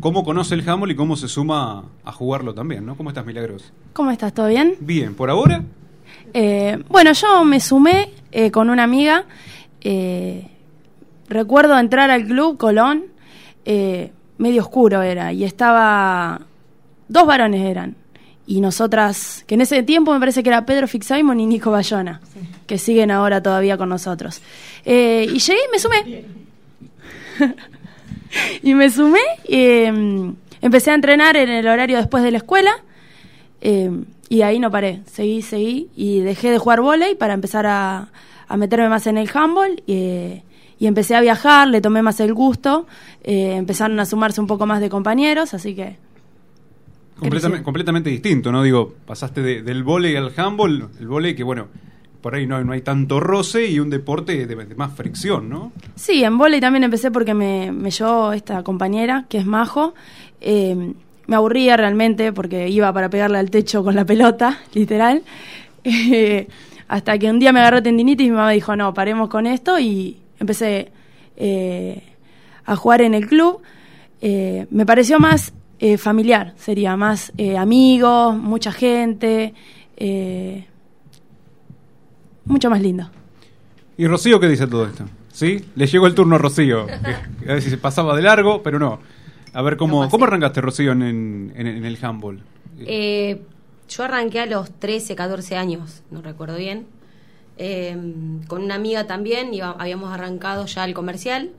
cómo 0.00 0.24
conoce 0.24 0.54
el 0.54 0.68
handball 0.68 0.90
y 0.90 0.94
cómo 0.94 1.16
se 1.16 1.26
suma 1.28 1.84
a 2.04 2.12
jugarlo 2.12 2.54
también, 2.54 2.84
¿no? 2.86 2.96
¿Cómo 2.96 3.08
estás, 3.10 3.24
Milagros? 3.26 3.72
¿Cómo 3.94 4.10
estás? 4.10 4.32
¿Todo 4.34 4.48
bien? 4.48 4.74
Bien, 4.80 5.14
por 5.14 5.30
ahora, 5.30 5.62
Eh, 6.34 6.78
bueno, 6.88 7.12
yo 7.12 7.44
me 7.44 7.58
sumé 7.60 8.10
eh, 8.30 8.50
con 8.50 8.68
una 8.70 8.84
amiga. 8.84 9.24
eh, 9.80 10.48
recuerdo 11.28 11.78
entrar 11.78 12.10
al 12.10 12.26
club 12.26 12.56
Colón, 12.58 13.04
eh, 13.64 14.12
medio 14.38 14.62
oscuro 14.62 15.02
era, 15.02 15.32
y 15.32 15.44
estaba. 15.44 16.40
Dos 17.08 17.26
varones 17.26 17.64
eran. 17.64 17.96
Y 18.46 18.60
nosotras, 18.60 19.44
que 19.46 19.54
en 19.56 19.60
ese 19.60 19.82
tiempo 19.82 20.12
me 20.12 20.20
parece 20.20 20.42
que 20.42 20.48
era 20.48 20.64
Pedro 20.64 20.88
Fixaimon 20.88 21.38
y 21.38 21.46
Nico 21.46 21.70
Bayona, 21.70 22.20
que 22.66 22.78
siguen 22.78 23.10
ahora 23.10 23.42
todavía 23.42 23.76
con 23.76 23.90
nosotros. 23.90 24.40
Eh, 24.84 25.26
y 25.30 25.38
llegué 25.38 25.58
y 25.68 25.70
me 25.70 25.78
sumé. 25.78 26.24
y 28.62 28.74
me 28.74 28.90
sumé, 28.90 29.20
eh, 29.44 30.32
empecé 30.62 30.90
a 30.90 30.94
entrenar 30.94 31.36
en 31.36 31.50
el 31.50 31.68
horario 31.68 31.98
después 31.98 32.22
de 32.22 32.30
la 32.30 32.38
escuela. 32.38 32.72
Eh, 33.60 33.90
y 34.28 34.42
ahí 34.42 34.58
no 34.58 34.70
paré, 34.70 35.00
seguí, 35.10 35.42
seguí 35.42 35.88
y 35.96 36.20
dejé 36.20 36.50
de 36.50 36.58
jugar 36.58 36.80
volei 36.80 37.14
para 37.14 37.34
empezar 37.34 37.66
a, 37.66 38.08
a 38.46 38.56
meterme 38.56 38.88
más 38.88 39.06
en 39.06 39.16
el 39.16 39.30
handball 39.32 39.82
eh, 39.86 40.42
y 40.78 40.86
empecé 40.86 41.14
a 41.16 41.20
viajar, 41.20 41.68
le 41.68 41.80
tomé 41.80 42.02
más 42.02 42.20
el 42.20 42.32
gusto, 42.34 42.86
eh, 43.24 43.56
empezaron 43.56 43.98
a 44.00 44.04
sumarse 44.06 44.40
un 44.40 44.46
poco 44.46 44.66
más 44.66 44.80
de 44.80 44.88
compañeros, 44.88 45.54
así 45.54 45.74
que 45.74 45.96
completamente, 47.18 47.64
completamente 47.64 48.10
distinto, 48.10 48.52
¿no? 48.52 48.62
Digo, 48.62 48.94
pasaste 49.06 49.42
de- 49.42 49.62
del 49.62 49.82
vóley 49.82 50.14
al 50.16 50.32
handball, 50.36 50.88
el 51.00 51.08
vóley 51.08 51.34
que, 51.34 51.42
bueno, 51.42 51.66
por 52.20 52.34
ahí 52.34 52.46
no, 52.46 52.62
no 52.62 52.72
hay 52.72 52.80
tanto 52.82 53.20
roce 53.20 53.66
y 53.66 53.80
un 53.80 53.90
deporte 53.90 54.46
de, 54.46 54.54
de 54.56 54.74
más 54.74 54.92
fricción, 54.94 55.48
¿no? 55.48 55.72
sí, 55.94 56.22
en 56.24 56.36
volei 56.38 56.60
también 56.60 56.84
empecé 56.84 57.10
porque 57.10 57.34
me, 57.34 57.72
me 57.72 57.90
llevó 57.90 58.32
esta 58.32 58.62
compañera, 58.62 59.24
que 59.28 59.38
es 59.38 59.46
Majo. 59.46 59.94
Eh, 60.40 60.92
me 61.26 61.36
aburría 61.36 61.76
realmente 61.76 62.32
porque 62.32 62.68
iba 62.68 62.92
para 62.92 63.10
pegarle 63.10 63.38
al 63.38 63.50
techo 63.50 63.84
con 63.84 63.94
la 63.94 64.04
pelota, 64.04 64.58
literal. 64.74 65.22
Eh, 65.84 66.48
hasta 66.88 67.16
que 67.18 67.30
un 67.30 67.38
día 67.38 67.52
me 67.52 67.60
agarró 67.60 67.82
tendinitis 67.82 68.26
y 68.26 68.30
mi 68.30 68.36
mamá 68.36 68.50
dijo, 68.50 68.74
no, 68.76 68.92
paremos 68.92 69.28
con 69.30 69.46
esto 69.46 69.78
y 69.78 70.18
empecé 70.40 70.90
eh, 71.36 72.02
a 72.64 72.76
jugar 72.76 73.02
en 73.02 73.14
el 73.14 73.26
club. 73.26 73.60
Eh, 74.20 74.66
me 74.70 74.84
pareció 74.86 75.18
más 75.20 75.52
eh, 75.78 75.96
familiar, 75.98 76.54
sería 76.56 76.96
más 76.96 77.32
eh, 77.38 77.56
amigos, 77.56 78.36
mucha 78.36 78.72
gente, 78.72 79.54
eh, 79.96 80.66
mucho 82.44 82.70
más 82.70 82.80
lindo. 82.80 83.08
¿Y 83.96 84.06
Rocío 84.06 84.40
qué 84.40 84.48
dice 84.48 84.66
todo 84.66 84.86
esto? 84.86 85.04
¿Sí? 85.32 85.64
Le 85.76 85.86
llegó 85.86 86.06
el 86.06 86.14
turno 86.14 86.34
a 86.36 86.38
Rocío. 86.38 86.86
a 86.88 87.52
ver 87.52 87.62
si 87.62 87.70
se 87.70 87.78
pasaba 87.78 88.16
de 88.16 88.22
largo, 88.22 88.62
pero 88.62 88.78
no. 88.78 88.98
A 89.52 89.62
ver, 89.62 89.76
¿cómo, 89.76 90.04
No. 90.04 90.10
¿cómo 90.10 90.24
arrancaste, 90.24 90.60
Rocío, 90.60 90.92
en, 90.92 91.02
en, 91.02 91.52
en- 91.56 91.66
en 91.66 91.84
el 91.84 91.98
handball? 92.02 92.40
Eh, 92.80 93.40
yo 93.88 94.04
arranqué 94.04 94.40
a 94.40 94.46
los 94.46 94.70
13, 94.78 95.14
14 95.16 95.56
años, 95.56 96.02
no 96.10 96.22
recuerdo 96.22 96.56
bien. 96.56 96.86
Eh, 97.60 97.96
con 98.46 98.62
una 98.62 98.76
amiga 98.76 99.06
también, 99.06 99.52
iba- 99.52 99.74
habíamos 99.78 100.12
arrancado 100.12 100.66
ya 100.66 100.84
el 100.84 100.94
comercial. 100.94 101.50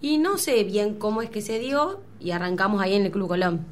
Y 0.00 0.18
no 0.18 0.36
sé 0.38 0.64
bien 0.64 0.94
cómo 0.96 1.22
es 1.22 1.30
que 1.30 1.40
se 1.40 1.58
dio 1.58 2.00
y 2.20 2.30
arrancamos 2.32 2.82
ahí 2.82 2.94
en 2.94 3.06
el 3.06 3.10
Club 3.10 3.28
Colón. 3.28 3.64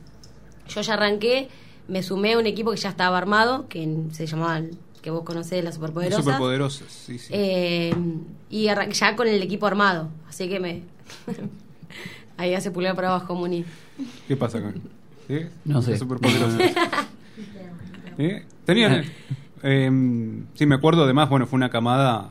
Yo 0.68 0.80
ya 0.80 0.94
arranqué, 0.94 1.49
me 1.88 2.02
sumé 2.02 2.32
a 2.32 2.38
un 2.38 2.47
equipo 2.47 2.71
que 2.71 2.78
ya 2.78 2.88
estaba 2.88 3.18
armado, 3.18 3.68
que 3.68 3.87
se 4.12 4.26
llamaba 4.26 4.59
el 4.59 4.76
que 5.02 5.11
vos 5.11 5.25
conocés, 5.25 5.56
las 5.62 5.64
Las 5.64 5.75
superpoderosas. 5.75 6.25
superpoderosas, 6.25 6.88
sí, 6.90 7.18
sí. 7.18 7.28
Eh, 7.35 7.92
y 8.49 8.64
ya 8.64 9.16
con 9.16 9.26
el 9.28 9.42
equipo 9.42 9.66
armado. 9.66 10.09
Así 10.28 10.49
que 10.49 10.59
me. 10.61 10.85
Ahí 12.38 12.54
hace 12.54 12.71
pulgar 12.71 12.94
para 12.97 13.09
abajo, 13.09 13.35
Muni. 13.35 13.64
¿Qué 14.26 14.37
pasa 14.37 14.61
con 14.62 14.80
¿Eh? 15.28 15.50
No 15.66 15.82
sé. 15.82 15.90
Las 15.92 16.00
superpoderosas. 16.00 16.61
¿Eh? 18.18 18.44
Tenían. 18.64 19.04
Eh, 19.62 19.90
sí, 20.54 20.66
me 20.66 20.75
acuerdo, 20.75 21.04
además, 21.04 21.28
bueno, 21.31 21.47
fue 21.47 21.57
una 21.57 21.71
camada 21.71 22.31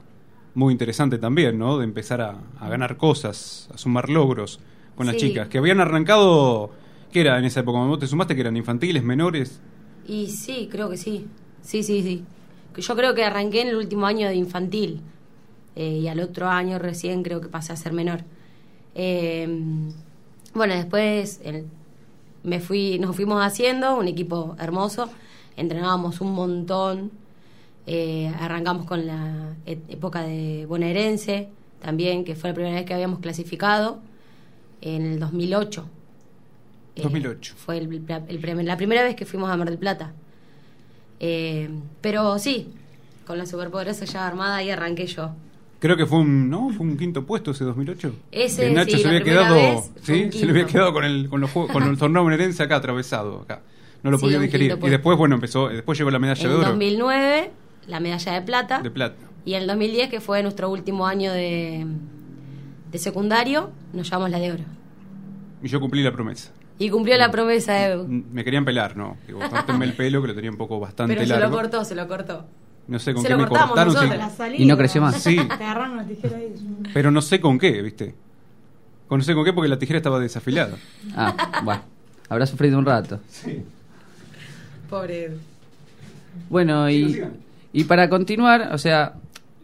muy 0.53 0.71
interesante 0.73 1.17
también, 1.17 1.57
¿no? 1.57 1.77
De 1.77 1.85
empezar 1.85 2.21
a, 2.21 2.37
a 2.59 2.69
ganar 2.69 2.97
cosas, 2.97 3.69
a 3.73 3.77
sumar 3.77 4.09
logros 4.09 4.59
con 4.95 5.07
las 5.07 5.15
chicas, 5.15 5.47
que 5.47 5.57
habían 5.57 5.79
arrancado. 5.79 6.71
¿Qué 7.11 7.21
era 7.21 7.37
en 7.39 7.45
esa 7.45 7.61
época? 7.61 7.79
¿Vos 7.79 7.99
te 7.99 8.07
sumaste 8.07 8.35
que 8.35 8.41
eran 8.41 8.57
infantiles, 8.57 9.03
menores? 9.03 9.61
Y 10.03 10.27
sí, 10.27 10.67
creo 10.71 10.89
que 10.89 10.97
sí. 10.97 11.27
Sí, 11.61 11.83
sí, 11.83 12.01
sí. 12.03 12.25
Que 12.73 12.81
Yo 12.81 12.95
creo 12.95 13.13
que 13.13 13.23
arranqué 13.23 13.61
en 13.61 13.69
el 13.69 13.75
último 13.75 14.05
año 14.05 14.27
de 14.27 14.35
infantil. 14.35 15.01
eh, 15.75 15.99
y 15.99 16.07
al 16.09 16.19
otro 16.19 16.49
año 16.49 16.79
recién 16.79 17.23
creo 17.23 17.41
que 17.41 17.47
pasé 17.49 17.73
a 17.73 17.77
ser 17.77 17.93
menor. 17.93 18.25
Eh, 18.95 19.47
bueno, 20.53 20.73
después 20.75 21.39
el- 21.43 21.67
me 22.43 22.59
fui, 22.59 22.99
nos 22.99 23.15
fuimos 23.15 23.43
haciendo 23.45 23.97
un 23.97 24.07
equipo 24.07 24.55
hermoso. 24.59 25.09
Entrenábamos 25.57 26.21
un 26.21 26.33
montón. 26.33 27.11
Eh, 27.87 28.31
arrancamos 28.39 28.85
con 28.85 29.05
la 29.07 29.55
e- 29.65 29.79
época 29.89 30.23
de 30.23 30.65
bonaerense 30.67 31.49
también, 31.81 32.23
que 32.23 32.35
fue 32.35 32.49
la 32.51 32.53
primera 32.53 32.75
vez 32.75 32.85
que 32.85 32.93
habíamos 32.93 33.19
clasificado 33.19 33.99
en 34.81 35.03
el 35.05 35.19
2008. 35.19 35.85
Eh, 36.95 37.01
2008. 37.03 37.53
fue 37.57 37.77
el, 37.77 38.03
el 38.27 38.65
la 38.65 38.77
primera 38.77 39.03
vez 39.03 39.15
que 39.15 39.25
fuimos 39.25 39.49
a 39.49 39.57
Mar 39.57 39.69
del 39.69 39.77
Plata. 39.79 40.13
Eh, 41.19 41.69
pero 42.01 42.37
sí, 42.39 42.69
con 43.25 43.37
la 43.37 43.45
superpoderosa 43.45 44.05
ya 44.05 44.27
armada 44.27 44.61
y 44.63 44.69
arranqué 44.71 45.05
yo. 45.07 45.31
Creo 45.79 45.97
que 45.97 46.05
fue 46.05 46.19
un, 46.19 46.49
¿no? 46.49 46.69
Fue 46.69 46.85
un 46.85 46.97
quinto 46.97 47.25
puesto 47.25 47.51
ese 47.51 47.63
2008. 47.63 48.13
Ese, 48.31 48.67
Que 48.67 48.71
Nacho 48.71 48.97
sí, 48.97 49.01
se 49.03 49.07
había 49.07 49.23
quedado, 49.23 49.83
sí, 50.03 50.31
se 50.31 50.45
le 50.45 50.51
había 50.51 50.65
quedado 50.67 50.93
con 50.93 51.03
el 51.03 51.27
con 51.27 51.41
los 51.41 51.49
juegos- 51.49 51.71
con 51.71 51.83
el 51.83 51.97
torneo 51.97 52.21
bonaerense 52.23 52.61
acá 52.63 52.75
atravesado 52.75 53.41
acá. 53.41 53.61
No 54.03 54.11
lo 54.11 54.17
Sí, 54.17 54.25
podía 54.25 54.39
digerir. 54.39 54.77
Y 54.81 54.89
después, 54.89 55.17
bueno, 55.17 55.35
empezó, 55.35 55.69
después 55.69 55.97
llegó 55.97 56.09
la 56.11 56.19
medalla 56.19 56.43
En 56.43 56.49
de 56.49 56.55
oro 56.55 56.67
2009, 56.69 57.51
la 57.87 57.99
medalla 57.99 58.33
de 58.33 58.41
plata. 58.41 58.81
de 58.81 58.91
plata. 58.91 59.15
Y 59.45 59.53
en 59.55 59.61
el 59.63 59.67
2010, 59.67 60.09
que 60.09 60.21
fue 60.21 60.43
nuestro 60.43 60.69
último 60.69 61.07
año 61.07 61.31
de, 61.33 61.85
de 62.91 62.97
secundario, 62.99 63.71
nos 63.93 64.07
llevamos 64.07 64.29
la 64.29 64.39
de 64.39 64.51
oro. 64.51 64.63
Y 65.63 65.67
yo 65.67 65.79
cumplí 65.79 66.03
la 66.03 66.11
promesa. 66.11 66.51
Y 66.79 66.89
cumplió 66.89 67.15
la 67.17 67.29
promesa 67.31 67.73
de 67.73 67.95
Mm, 67.97 68.23
Me 68.31 68.43
querían 68.43 68.65
pelar, 68.65 68.97
¿no? 68.97 69.17
Digo, 69.27 69.39
córtenme 69.49 69.85
el 69.85 69.93
pelo 69.93 70.21
que 70.21 70.29
lo 70.29 70.35
tenía 70.35 70.49
un 70.51 70.57
poco 70.57 70.79
bastante 70.79 71.13
Pero 71.13 71.27
se 71.27 71.33
lo 71.33 71.39
largo. 71.39 71.55
cortó, 71.57 71.85
se 71.85 71.93
lo 71.95 72.07
cortó. 72.07 72.45
No 72.87 72.97
sé 72.99 73.13
con 73.13 73.21
Se 73.21 73.27
qué 73.27 73.33
lo 73.35 73.39
me 73.41 73.47
cortamos 73.47 73.75
cortaron. 73.75 73.93
sí. 73.93 74.17
nosotros. 74.19 74.59
Y 74.59 74.65
no 74.65 74.77
creció 74.77 75.01
más. 75.01 75.15
Sí, 75.21 75.35
Te 75.35 75.41
agarraron 75.63 75.91
una 75.91 76.07
tijera 76.07 76.37
ahí. 76.37 76.53
pero 76.93 77.11
no 77.11 77.21
sé 77.21 77.39
con 77.39 77.59
qué, 77.59 77.81
¿viste? 77.83 78.15
Con 79.07 79.19
no 79.19 79.23
sé 79.23 79.33
con 79.35 79.43
qué 79.45 79.53
porque 79.53 79.69
la 79.69 79.77
tijera 79.77 79.97
estaba 79.97 80.19
desafilada. 80.19 80.75
Ah, 81.15 81.61
bueno. 81.63 81.81
Habrá 82.29 82.45
sufrido 82.47 82.79
un 82.79 82.85
rato. 82.85 83.19
Pobre. 84.89 85.31
Bueno, 86.49 86.89
y. 86.89 87.21
y 87.73 87.85
para 87.85 88.09
continuar, 88.09 88.69
o 88.73 88.77
sea, 88.77 89.15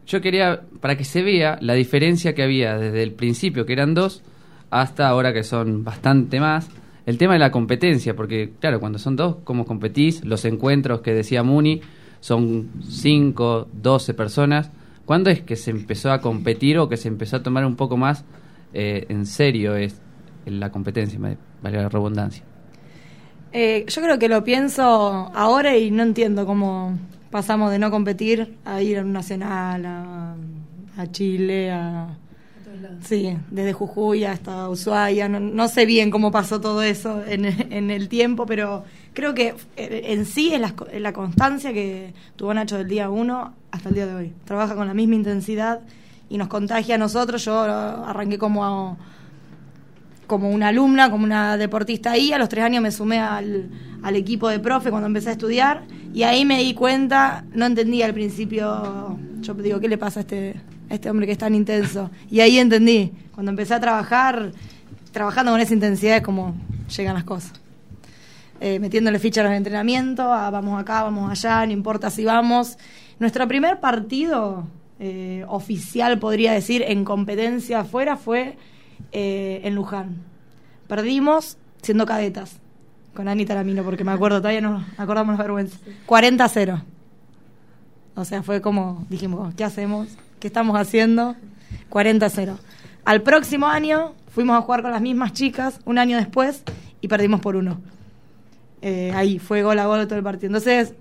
yo 0.05 0.21
quería, 0.21 0.61
para 0.79 0.95
que 0.95 1.03
se 1.03 1.21
vea 1.21 1.57
la 1.61 1.73
diferencia 1.73 2.33
que 2.33 2.43
había 2.43 2.77
desde 2.77 3.03
el 3.03 3.13
principio, 3.13 3.65
que 3.65 3.73
eran 3.73 3.93
dos, 3.93 4.23
hasta 4.69 5.07
ahora 5.07 5.33
que 5.33 5.43
son 5.43 5.83
bastante 5.83 6.39
más, 6.39 6.69
el 7.05 7.17
tema 7.17 7.33
de 7.33 7.39
la 7.39 7.51
competencia, 7.51 8.15
porque 8.15 8.51
claro, 8.59 8.79
cuando 8.79 8.99
son 8.99 9.15
dos, 9.15 9.37
¿cómo 9.43 9.65
competís? 9.65 10.23
Los 10.25 10.45
encuentros 10.45 11.01
que 11.01 11.13
decía 11.13 11.43
Muni 11.43 11.81
son 12.19 12.69
5, 12.85 13.69
12 13.71 14.13
personas. 14.13 14.71
¿Cuándo 15.05 15.29
es 15.29 15.41
que 15.41 15.55
se 15.55 15.71
empezó 15.71 16.11
a 16.11 16.19
competir 16.19 16.77
o 16.79 16.89
que 16.89 16.97
se 16.97 17.07
empezó 17.07 17.37
a 17.37 17.43
tomar 17.43 17.65
un 17.65 17.77
poco 17.77 17.95
más 17.95 18.25
eh, 18.73 19.05
en 19.07 19.25
serio 19.25 19.75
es 19.75 20.01
la 20.45 20.69
competencia, 20.69 21.17
vale 21.61 21.77
la 21.77 21.87
redundancia? 21.87 22.43
Eh, 23.53 23.85
yo 23.87 24.01
creo 24.01 24.19
que 24.19 24.27
lo 24.27 24.43
pienso 24.43 24.83
ahora 24.83 25.77
y 25.77 25.91
no 25.91 26.03
entiendo 26.03 26.45
cómo 26.45 26.97
pasamos 27.31 27.71
de 27.71 27.79
no 27.79 27.91
competir 27.91 28.57
a 28.65 28.81
ir 28.81 28.99
a 28.99 29.01
un 29.01 29.13
nacional, 29.13 29.85
a, 29.85 30.35
a 30.97 31.11
Chile, 31.11 31.71
a... 31.71 32.09
Sí, 33.01 33.35
desde 33.49 33.73
Jujuy 33.73 34.23
hasta 34.23 34.69
Ushuaia. 34.69 35.27
No, 35.27 35.39
no 35.39 35.67
sé 35.67 35.85
bien 35.85 36.11
cómo 36.11 36.31
pasó 36.31 36.61
todo 36.61 36.83
eso 36.83 37.23
en, 37.25 37.45
en 37.45 37.89
el 37.89 38.07
tiempo, 38.07 38.45
pero 38.45 38.83
creo 39.13 39.33
que 39.33 39.55
eh, 39.75 40.01
en 40.05 40.25
sí 40.25 40.53
es 40.53 40.61
la, 40.61 40.75
la 40.99 41.11
constancia 41.11 41.73
que 41.73 42.13
tuvo 42.35 42.53
Nacho 42.53 42.77
del 42.77 42.87
día 42.87 43.09
uno 43.09 43.53
hasta 43.71 43.89
el 43.89 43.95
día 43.95 44.05
de 44.05 44.13
hoy. 44.13 44.33
Trabaja 44.45 44.75
con 44.75 44.87
la 44.87 44.93
misma 44.93 45.15
intensidad 45.15 45.81
y 46.29 46.37
nos 46.37 46.49
contagia 46.49 46.95
a 46.95 46.97
nosotros. 46.99 47.43
Yo 47.45 47.59
arranqué 47.59 48.37
como 48.37 48.97
como 50.27 50.49
una 50.49 50.67
alumna, 50.67 51.09
como 51.09 51.23
una 51.23 51.57
deportista 51.57 52.11
ahí. 52.11 52.33
A 52.33 52.37
los 52.37 52.49
tres 52.49 52.63
años 52.63 52.83
me 52.83 52.91
sumé 52.91 53.19
al, 53.19 53.69
al 54.03 54.15
equipo 54.15 54.49
de 54.49 54.59
profe 54.59 54.89
cuando 54.89 55.07
empecé 55.07 55.29
a 55.29 55.31
estudiar 55.33 55.83
y 56.13 56.23
ahí 56.23 56.45
me 56.45 56.59
di 56.59 56.73
cuenta, 56.73 57.45
no 57.53 57.65
entendía 57.65 58.05
al 58.05 58.13
principio, 58.13 59.17
yo 59.41 59.53
digo, 59.55 59.79
¿qué 59.79 59.87
le 59.87 59.97
pasa 59.97 60.19
a 60.19 60.21
este, 60.21 60.55
este 60.89 61.09
hombre 61.09 61.25
que 61.25 61.33
es 61.33 61.37
tan 61.37 61.55
intenso? 61.55 62.09
Y 62.29 62.39
ahí 62.39 62.57
entendí, 62.57 63.11
cuando 63.33 63.51
empecé 63.51 63.73
a 63.73 63.79
trabajar, 63.79 64.51
trabajando 65.11 65.51
con 65.51 65.61
esa 65.61 65.73
intensidad 65.73 66.17
es 66.17 66.23
como 66.23 66.55
llegan 66.95 67.13
las 67.15 67.23
cosas. 67.23 67.53
Eh, 68.59 68.79
metiéndole 68.79 69.19
ficha 69.19 69.41
a 69.41 69.43
los 69.43 69.53
entrenamientos, 69.53 70.25
vamos 70.25 70.79
acá, 70.81 71.03
vamos 71.03 71.29
allá, 71.29 71.65
no 71.65 71.71
importa 71.71 72.09
si 72.09 72.25
vamos. 72.25 72.77
Nuestro 73.19 73.47
primer 73.47 73.79
partido 73.79 74.67
eh, 74.99 75.45
oficial, 75.47 76.17
podría 76.17 76.53
decir, 76.53 76.83
en 76.87 77.03
competencia 77.03 77.81
afuera 77.81 78.17
fue 78.17 78.57
eh, 79.11 79.61
en 79.63 79.75
Luján. 79.75 80.17
Perdimos 80.87 81.57
siendo 81.81 82.05
cadetas 82.05 82.59
con 83.13 83.27
Anita 83.27 83.55
Lamino, 83.55 83.83
porque 83.83 84.03
me 84.03 84.11
acuerdo, 84.11 84.39
todavía 84.39 84.61
nos 84.61 84.83
acordamos 84.97 85.33
las 85.33 85.39
vergüenzas. 85.39 85.79
40 86.05 86.43
a 86.43 86.49
0. 86.49 86.81
O 88.15 88.25
sea, 88.25 88.43
fue 88.43 88.61
como, 88.61 89.05
dijimos, 89.09 89.53
¿qué 89.55 89.63
hacemos? 89.63 90.07
¿Qué 90.39 90.47
estamos 90.47 90.79
haciendo? 90.79 91.35
40 91.89 92.25
a 92.25 92.29
0. 92.29 92.57
Al 93.05 93.21
próximo 93.21 93.67
año 93.67 94.13
fuimos 94.29 94.57
a 94.57 94.61
jugar 94.61 94.81
con 94.81 94.91
las 94.91 95.01
mismas 95.01 95.33
chicas, 95.33 95.79
un 95.85 95.97
año 95.97 96.17
después, 96.17 96.63
y 97.01 97.07
perdimos 97.07 97.41
por 97.41 97.55
uno. 97.55 97.79
Eh, 98.81 99.11
ahí 99.15 99.39
fue 99.39 99.63
gol 99.63 99.79
a 99.79 99.87
gol 99.87 100.05
todo 100.07 100.17
el 100.19 100.23
partido. 100.23 100.47
Entonces, 100.47 100.93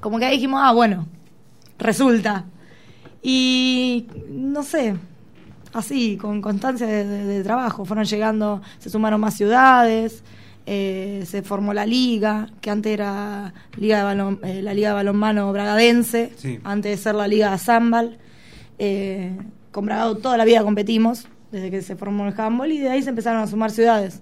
como 0.00 0.18
que 0.18 0.26
ahí 0.26 0.34
dijimos, 0.34 0.60
ah, 0.62 0.72
bueno, 0.72 1.06
resulta. 1.78 2.44
Y 3.22 4.06
no 4.28 4.62
sé, 4.62 4.96
así, 5.72 6.16
con 6.16 6.40
constancia 6.42 6.86
de, 6.86 7.04
de- 7.04 7.24
de 7.24 7.42
trabajo. 7.42 7.84
Fueron 7.84 8.04
llegando, 8.04 8.60
se 8.78 8.90
sumaron 8.90 9.20
más 9.20 9.34
ciudades, 9.36 10.22
eh, 10.66 11.24
se 11.26 11.42
formó 11.42 11.74
la 11.74 11.86
liga, 11.86 12.48
que 12.60 12.70
antes 12.70 12.92
era 12.92 13.52
liga 13.76 13.98
de 13.98 14.04
balon- 14.04 14.38
eh, 14.44 14.62
la 14.62 14.74
Liga 14.74 14.88
de 14.90 14.94
Balonmano 14.94 15.52
Bragadense, 15.52 16.32
Sí. 16.36 16.58
antes 16.64 16.92
de 16.96 17.02
ser 17.02 17.14
la 17.14 17.26
Liga 17.26 17.50
de 17.50 17.58
Zambal. 17.58 18.18
Eh, 18.78 19.36
con 19.72 19.86
Bragado 19.86 20.16
toda 20.18 20.36
la 20.36 20.44
vida 20.44 20.62
competimos, 20.62 21.26
desde 21.50 21.70
que 21.70 21.82
se 21.82 21.96
formó 21.96 22.26
el 22.28 22.34
handball, 22.38 22.70
y 22.72 22.78
de 22.78 22.90
ahí 22.90 23.02
se 23.02 23.10
empezaron 23.10 23.42
a 23.42 23.46
sumar 23.46 23.70
ciudades. 23.70 24.20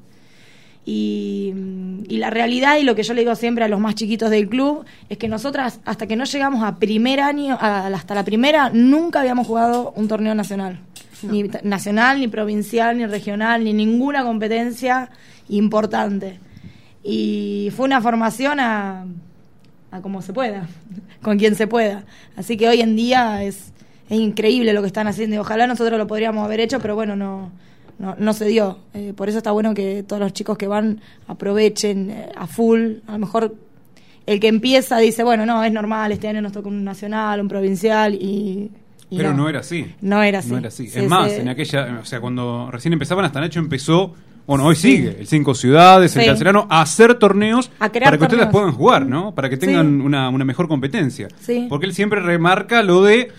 Y, 0.87 1.53
y 2.09 2.17
la 2.17 2.31
realidad 2.31 2.79
y 2.79 2.85
lo 2.85 2.95
que 2.95 3.03
yo 3.03 3.13
le 3.13 3.21
digo 3.21 3.35
siempre 3.37 3.65
a 3.65 3.69
los 3.69 3.79
más 3.81 3.95
chiquitos 3.95 4.31
del 4.31 4.49
club 4.49 4.85
es 5.11 5.19
que 5.19 5.29
nosotras 5.29 5.81
hasta 5.85 6.07
que 6.07 6.17
no 6.17 6.25
llegamos 6.25 6.65
a 6.65 6.79
primer 6.79 7.21
año, 7.21 7.57
a- 7.61 7.87
hasta 7.89 8.15
la 8.15 8.25
primera, 8.25 8.71
nunca 8.73 9.21
habíamos 9.21 9.47
jugado 9.47 9.93
un 9.95 10.09
torneo 10.09 10.35
nacional. 10.35 10.81
Ni 11.25 11.45
nacional, 11.63 12.21
ni 12.21 12.29
provincial, 12.29 12.97
ni 12.97 13.07
regional, 13.07 13.65
ni 13.65 13.73
ninguna 13.73 14.23
competencia 14.25 15.11
importante. 15.49 16.39
Y 17.03 17.71
fue 17.77 17.87
una 17.87 18.01
formación 18.01 18.61
a, 18.61 19.07
a 19.91 20.01
como 20.01 20.23
se 20.23 20.33
pueda, 20.33 20.69
con 21.23 21.39
quien 21.39 21.55
se 21.55 21.67
pueda. 21.67 22.05
Así 22.37 22.57
que 22.57 22.69
hoy 22.69 22.81
en 22.81 22.97
día 22.97 23.43
es, 23.43 23.73
es 24.09 24.19
increíble 24.19 24.73
lo 24.73 24.81
que 24.81 24.87
están 24.87 25.07
haciendo 25.07 25.37
y 25.37 25.39
ojalá 25.39 25.67
nosotros 25.67 25.99
lo 25.99 26.07
podríamos 26.07 26.45
haber 26.45 26.61
hecho, 26.61 26.79
pero 26.81 26.95
bueno, 26.95 27.17
no, 27.17 27.51
no, 27.99 28.17
no 28.19 28.33
se 28.33 28.47
dio. 28.47 28.79
Eh, 28.95 29.13
por 29.15 29.29
eso 29.29 29.39
está 29.39 29.51
bueno 29.51 29.75
que 29.75 30.03
todos 30.03 30.21
los 30.21 30.33
chicos 30.33 30.57
que 30.57 30.67
van 30.67 31.01
aprovechen 31.27 32.11
eh, 32.11 32.33
a 32.35 32.47
full. 32.47 32.99
A 33.07 33.13
lo 33.13 33.19
mejor 33.19 33.55
el 34.27 34.41
que 34.41 34.49
empieza 34.49 34.99
dice, 34.99 35.25
bueno, 35.25 35.47
no, 35.47 35.63
es 35.65 35.73
normal, 35.73 36.13
este 36.13 36.29
año 36.29 36.43
nos 36.43 36.53
toca 36.53 36.69
un 36.69 36.85
nacional, 36.85 37.41
un 37.41 37.49
provincial 37.49 38.15
y... 38.15 38.71
Pero 39.15 39.35
no. 39.35 39.49
era 39.49 39.61
así. 39.61 39.93
No 40.01 40.23
era 40.23 40.39
así. 40.39 40.51
No 40.51 40.59
era 40.59 40.69
así. 40.69 40.89
Sí, 40.89 40.99
es 40.99 41.09
más, 41.09 41.33
sí. 41.33 41.41
en 41.41 41.49
aquella, 41.49 41.99
o 42.01 42.05
sea, 42.05 42.21
cuando 42.21 42.71
recién 42.71 42.93
empezaban, 42.93 43.25
hasta 43.25 43.41
Nacho 43.41 43.59
empezó, 43.59 44.15
bueno, 44.47 44.65
hoy 44.65 44.77
sigue, 44.77 45.17
el 45.21 45.27
Cinco 45.27 45.55
Ciudades, 45.55 46.15
el. 46.17 46.27
Cancelano, 46.27 46.67
a 46.71 46.83
hacer 46.83 47.15
torneos 47.15 47.71
A 47.79 47.91
para 47.91 48.19
que 48.19 48.25
ustedes 48.25 48.47
puedan 48.47 48.73
jugar, 48.73 49.07
¿no? 49.07 49.35
Para 49.35 49.49
que 49.49 49.57
tengan 49.57 50.01
una, 50.01 50.29
una 50.29 50.45
mejor 50.45 50.69
competencia. 50.69 51.29
Sí. 51.41 51.67
Porque 51.69 51.87
él 51.87 51.95
siempre 51.95 52.21
remarca 52.21 52.83
lo 52.83 53.03
de 53.03 53.31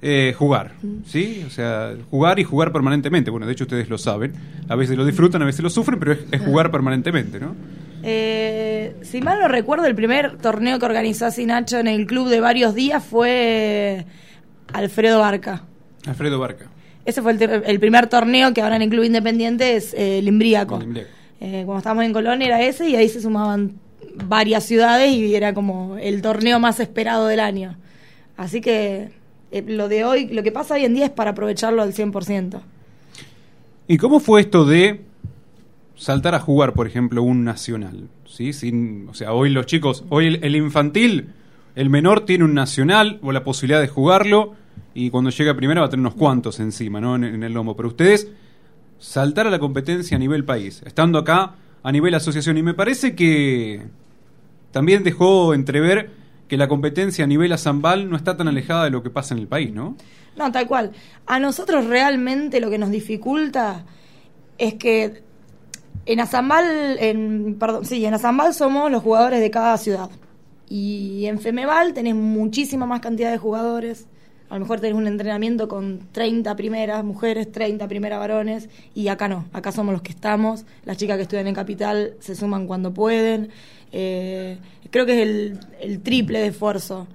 eh, 0.00 0.34
jugar, 0.38 0.72
¿sí? 1.06 1.44
O 1.46 1.50
sea, 1.50 1.94
jugar 2.10 2.38
y 2.38 2.44
jugar 2.44 2.72
permanentemente. 2.72 3.30
Bueno, 3.30 3.46
de 3.46 3.52
hecho 3.52 3.64
ustedes 3.64 3.88
lo 3.88 3.98
saben. 3.98 4.32
A 4.68 4.76
veces 4.76 4.96
lo 4.96 5.04
disfrutan, 5.04 5.42
a 5.42 5.44
veces 5.44 5.62
lo 5.62 5.70
sufren, 5.70 5.98
pero 5.98 6.12
es, 6.12 6.18
es 6.30 6.40
jugar 6.40 6.70
permanentemente, 6.70 7.40
¿no? 7.40 7.54
Eh, 8.02 8.94
si 9.02 9.20
mal 9.20 9.40
no 9.40 9.48
recuerdo, 9.48 9.86
el 9.86 9.94
primer 9.94 10.38
torneo 10.38 10.78
que 10.78 10.86
organizó 10.86 11.26
así 11.26 11.46
Nacho 11.46 11.78
en 11.78 11.88
el 11.88 12.06
club 12.06 12.28
de 12.28 12.40
varios 12.40 12.74
días 12.74 13.04
fue 13.04 14.04
Alfredo 14.72 15.20
Barca. 15.20 15.64
Alfredo 16.06 16.38
Barca. 16.38 16.66
Ese 17.04 17.22
fue 17.22 17.32
el, 17.32 17.42
el 17.42 17.80
primer 17.80 18.08
torneo 18.08 18.52
que 18.52 18.60
ahora 18.60 18.76
en 18.76 18.82
el 18.82 18.90
club 18.90 19.04
independiente 19.04 19.76
es 19.76 19.94
eh, 19.94 20.18
el 20.18 20.28
Imbriaco. 20.28 20.76
El 20.76 20.84
Imbriaco. 20.84 21.10
Eh, 21.40 21.62
cuando 21.64 21.78
estábamos 21.78 22.04
en 22.04 22.12
Colón 22.12 22.42
era 22.42 22.62
ese 22.62 22.88
y 22.88 22.96
ahí 22.96 23.08
se 23.08 23.20
sumaban 23.20 23.78
varias 24.26 24.64
ciudades 24.64 25.12
y 25.12 25.34
era 25.34 25.54
como 25.54 25.96
el 25.98 26.20
torneo 26.20 26.58
más 26.58 26.80
esperado 26.80 27.26
del 27.26 27.40
año. 27.40 27.76
Así 28.36 28.60
que 28.60 29.10
eh, 29.50 29.64
lo 29.66 29.88
de 29.88 30.04
hoy, 30.04 30.26
lo 30.28 30.42
que 30.42 30.52
pasa 30.52 30.74
hoy 30.74 30.84
en 30.84 30.94
día 30.94 31.06
es 31.06 31.10
para 31.10 31.30
aprovecharlo 31.30 31.82
al 31.82 31.94
100%. 31.94 32.60
¿Y 33.86 33.96
cómo 33.96 34.20
fue 34.20 34.40
esto 34.40 34.64
de 34.64 35.02
saltar 35.96 36.34
a 36.34 36.40
jugar, 36.40 36.74
por 36.74 36.86
ejemplo, 36.86 37.22
un 37.22 37.44
nacional? 37.44 38.08
¿Sí? 38.26 38.52
Sin, 38.52 39.08
o 39.08 39.14
sea, 39.14 39.32
hoy 39.32 39.50
los 39.50 39.66
chicos, 39.66 40.04
hoy 40.10 40.26
el, 40.26 40.44
el 40.44 40.56
infantil, 40.56 41.28
el 41.78 41.90
menor 41.90 42.24
tiene 42.24 42.42
un 42.42 42.54
nacional 42.54 43.20
o 43.22 43.30
la 43.30 43.44
posibilidad 43.44 43.80
de 43.80 43.86
jugarlo 43.86 44.54
y 44.94 45.10
cuando 45.10 45.30
llega 45.30 45.54
primero 45.54 45.80
va 45.80 45.86
a 45.86 45.90
tener 45.90 46.00
unos 46.00 46.16
cuantos 46.16 46.58
encima, 46.58 47.00
¿no? 47.00 47.14
En, 47.14 47.22
en 47.22 47.44
el 47.44 47.52
lomo. 47.52 47.76
Pero 47.76 47.90
ustedes 47.90 48.28
saltar 48.98 49.46
a 49.46 49.50
la 49.50 49.60
competencia 49.60 50.16
a 50.16 50.18
nivel 50.18 50.44
país, 50.44 50.82
estando 50.84 51.20
acá 51.20 51.54
a 51.84 51.92
nivel 51.92 52.16
asociación 52.16 52.58
y 52.58 52.64
me 52.64 52.74
parece 52.74 53.14
que 53.14 53.86
también 54.72 55.04
dejó 55.04 55.54
entrever 55.54 56.10
que 56.48 56.56
la 56.56 56.66
competencia 56.66 57.22
a 57.22 57.28
nivel 57.28 57.52
Azambal 57.52 58.10
no 58.10 58.16
está 58.16 58.36
tan 58.36 58.48
alejada 58.48 58.82
de 58.82 58.90
lo 58.90 59.04
que 59.04 59.10
pasa 59.10 59.34
en 59.34 59.40
el 59.40 59.46
país, 59.46 59.72
¿no? 59.72 59.96
No, 60.36 60.50
tal 60.50 60.66
cual. 60.66 60.90
A 61.26 61.38
nosotros 61.38 61.86
realmente 61.86 62.60
lo 62.60 62.70
que 62.70 62.78
nos 62.78 62.90
dificulta 62.90 63.84
es 64.56 64.74
que 64.74 65.22
en 66.06 66.18
Azambal, 66.18 66.96
en, 66.98 67.54
perdón, 67.56 67.84
sí, 67.84 68.04
en 68.04 68.14
Azambal 68.14 68.52
somos 68.52 68.90
los 68.90 69.00
jugadores 69.00 69.38
de 69.40 69.50
cada 69.52 69.78
ciudad. 69.78 70.10
Y 70.68 71.26
en 71.26 71.38
Femeval 71.40 71.94
tenés 71.94 72.14
muchísima 72.14 72.86
más 72.86 73.00
cantidad 73.00 73.30
de 73.30 73.38
jugadores. 73.38 74.06
A 74.50 74.54
lo 74.54 74.60
mejor 74.60 74.80
tenés 74.80 74.96
un 74.96 75.06
entrenamiento 75.06 75.68
con 75.68 76.00
30 76.12 76.56
primeras 76.56 77.04
mujeres, 77.04 77.50
30 77.52 77.86
primeras 77.88 78.18
varones. 78.18 78.68
Y 78.94 79.08
acá 79.08 79.28
no, 79.28 79.44
acá 79.52 79.72
somos 79.72 79.92
los 79.92 80.02
que 80.02 80.10
estamos. 80.12 80.64
Las 80.84 80.96
chicas 80.96 81.16
que 81.16 81.22
estudian 81.22 81.46
en 81.46 81.54
Capital 81.54 82.14
se 82.20 82.34
suman 82.34 82.66
cuando 82.66 82.92
pueden. 82.94 83.50
Eh, 83.92 84.58
creo 84.90 85.06
que 85.06 85.22
es 85.22 85.28
el, 85.80 86.00
triple 86.00 86.40
de 86.40 86.46
esfuerzo. 86.48 87.06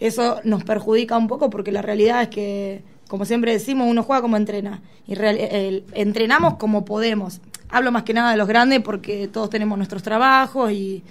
Eso 0.00 0.40
nos 0.44 0.64
perjudica 0.64 1.16
un 1.16 1.28
poco 1.28 1.50
porque 1.50 1.70
la 1.70 1.82
realidad 1.82 2.22
es 2.22 2.28
que, 2.28 2.82
como 3.08 3.24
siempre 3.24 3.52
decimos, 3.52 3.86
uno 3.88 4.02
juega 4.02 4.22
como 4.22 4.36
entrena. 4.36 4.82
Y 5.06 5.14
real- 5.14 5.38
el- 5.38 5.84
entrenamos 5.94 6.54
como 6.56 6.84
podemos. 6.84 7.40
Hablo 7.68 7.92
más 7.92 8.02
que 8.02 8.12
nada 8.14 8.32
de 8.32 8.36
los 8.36 8.48
grandes 8.48 8.80
porque 8.80 9.28
todos 9.28 9.50
tenemos 9.50 9.78
nuestros 9.78 10.02
trabajos 10.02 10.72
y, 10.72 11.02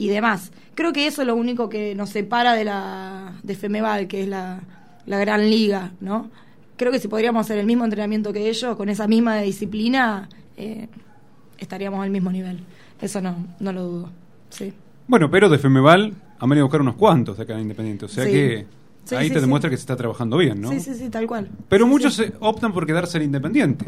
y 0.00 0.08
demás. 0.08 0.50
Creo 0.74 0.92
que 0.92 1.06
eso 1.06 1.20
es 1.22 1.26
lo 1.28 1.34
único 1.36 1.68
que 1.68 1.94
nos 1.94 2.10
separa 2.10 2.54
de 2.54 2.64
la 2.64 3.32
de 3.42 3.54
Femeval, 3.54 4.08
que 4.08 4.22
es 4.22 4.28
la, 4.28 4.60
la 5.06 5.18
gran 5.18 5.48
liga, 5.50 5.90
¿no? 6.00 6.30
Creo 6.76 6.90
que 6.90 6.98
si 6.98 7.08
podríamos 7.08 7.44
hacer 7.44 7.58
el 7.58 7.66
mismo 7.66 7.84
entrenamiento 7.84 8.32
que 8.32 8.48
ellos, 8.48 8.76
con 8.76 8.88
esa 8.88 9.06
misma 9.06 9.38
disciplina, 9.42 10.28
eh, 10.56 10.88
estaríamos 11.58 12.02
al 12.02 12.10
mismo 12.10 12.32
nivel. 12.32 12.60
Eso 13.00 13.20
no, 13.20 13.36
no 13.60 13.72
lo 13.72 13.82
dudo. 13.82 14.10
Sí. 14.48 14.72
Bueno, 15.06 15.30
pero 15.30 15.48
de 15.50 15.58
Femeval 15.58 16.14
han 16.38 16.48
venido 16.48 16.64
a 16.64 16.68
buscar 16.68 16.80
unos 16.80 16.94
cuantos 16.94 17.36
de 17.36 17.42
acá 17.42 17.54
en 17.54 17.60
Independiente. 17.62 18.06
O 18.06 18.08
sea 18.08 18.24
Sí. 18.24 18.30
que 18.32 18.66
Sí, 19.04 19.14
ahí 19.16 19.26
sí, 19.28 19.32
te 19.34 19.40
sí. 19.40 19.40
demuestra 19.42 19.68
que 19.70 19.76
se 19.76 19.80
está 19.82 19.96
trabajando 19.96 20.36
bien, 20.38 20.60
¿no? 20.60 20.70
Sí, 20.70 20.80
sí, 20.80 20.94
sí, 20.94 21.08
tal 21.10 21.26
cual. 21.26 21.48
Pero 21.68 21.86
muchos 21.86 22.18
eh, 22.20 22.32
optan 22.40 22.72
por 22.72 22.86
quedarse 22.86 23.18
en 23.18 23.24
Independiente. 23.24 23.84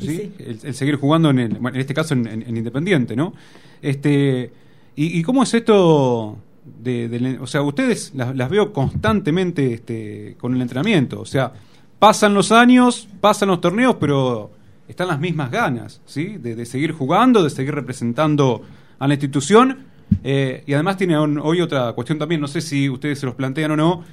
¿sí? 0.00 0.06
sí. 0.16 0.32
El, 0.38 0.58
el 0.64 0.74
seguir 0.74 0.96
jugando 0.96 1.30
en, 1.30 1.38
el, 1.38 1.58
bueno, 1.58 1.74
en 1.76 1.80
este 1.80 1.92
caso 1.94 2.14
en, 2.14 2.26
en- 2.26 2.42
en 2.42 2.56
Independiente, 2.56 3.14
¿no? 3.14 3.34
Este, 3.82 4.50
y, 4.96 5.18
y 5.18 5.22
cómo 5.22 5.42
es 5.42 5.52
esto 5.54 6.38
de, 6.82 7.38
o 7.40 7.46
sea, 7.46 7.62
ustedes 7.62 8.12
las, 8.14 8.34
las 8.36 8.48
veo 8.50 8.72
constantemente 8.72 9.74
este, 9.74 10.36
con 10.38 10.54
el 10.54 10.62
entrenamiento. 10.62 11.20
O 11.20 11.26
sea, 11.26 11.52
pasan 11.98 12.34
los 12.34 12.52
años, 12.52 13.08
pasan 13.20 13.48
los 13.48 13.60
torneos, 13.60 13.96
pero 14.00 14.50
están 14.88 15.08
las 15.08 15.18
mismas 15.20 15.50
ganas, 15.50 16.00
¿sí? 16.06 16.36
De, 16.38 16.54
de 16.54 16.66
seguir 16.66 16.92
jugando, 16.92 17.42
de 17.42 17.50
seguir 17.50 17.74
representando 17.74 18.62
a 18.98 19.08
la 19.08 19.14
institución. 19.14 19.78
Eh, 20.22 20.62
y 20.66 20.74
además 20.74 20.96
tiene 20.96 21.18
un- 21.18 21.38
hoy 21.38 21.60
otra 21.60 21.92
cuestión 21.94 22.18
también, 22.18 22.40
no 22.40 22.46
sé 22.48 22.60
si 22.60 22.88
ustedes 22.88 23.18
se 23.18 23.26
los 23.26 23.34
plantean 23.34 23.70
o 23.72 23.76
no, 23.76 24.04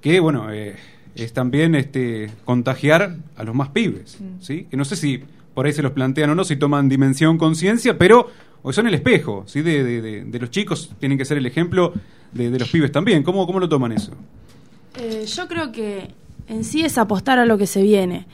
que 0.00 0.18
bueno, 0.20 0.50
eh, 0.52 0.76
es 1.14 1.32
también 1.32 1.74
este 1.74 2.30
contagiar 2.44 3.16
a 3.36 3.44
los 3.44 3.54
más 3.54 3.68
pibes, 3.70 4.18
¿sí? 4.40 4.66
Que 4.70 4.76
no 4.76 4.84
sé 4.84 4.96
si 4.96 5.22
por 5.54 5.66
ahí 5.66 5.72
se 5.72 5.82
los 5.82 5.92
plantean 5.92 6.30
o 6.30 6.34
no, 6.34 6.44
si 6.44 6.56
toman 6.56 6.88
dimensión 6.88 7.38
conciencia, 7.38 7.96
pero 7.98 8.28
hoy 8.62 8.72
son 8.72 8.86
el 8.86 8.94
espejo, 8.94 9.44
¿sí? 9.46 9.62
De, 9.62 9.82
de- 10.00 10.38
los 10.38 10.50
chicos 10.50 10.90
tienen 10.98 11.16
que 11.18 11.24
ser 11.24 11.38
el 11.38 11.46
ejemplo 11.46 11.92
de, 12.32 12.50
los 12.58 12.68
pibes 12.70 12.92
también. 12.92 13.22
¿Cómo, 13.22 13.46
cómo 13.46 13.60
lo 13.60 13.68
toman 13.68 13.92
eso? 13.92 14.12
Eh, 14.98 15.24
yo 15.26 15.48
creo 15.48 15.70
que 15.72 16.10
en 16.48 16.64
sí 16.64 16.84
es 16.84 16.98
apostar 16.98 17.38
a 17.38 17.46
lo 17.46 17.56
que 17.58 17.66
se 17.66 17.82
viene. 17.82 18.26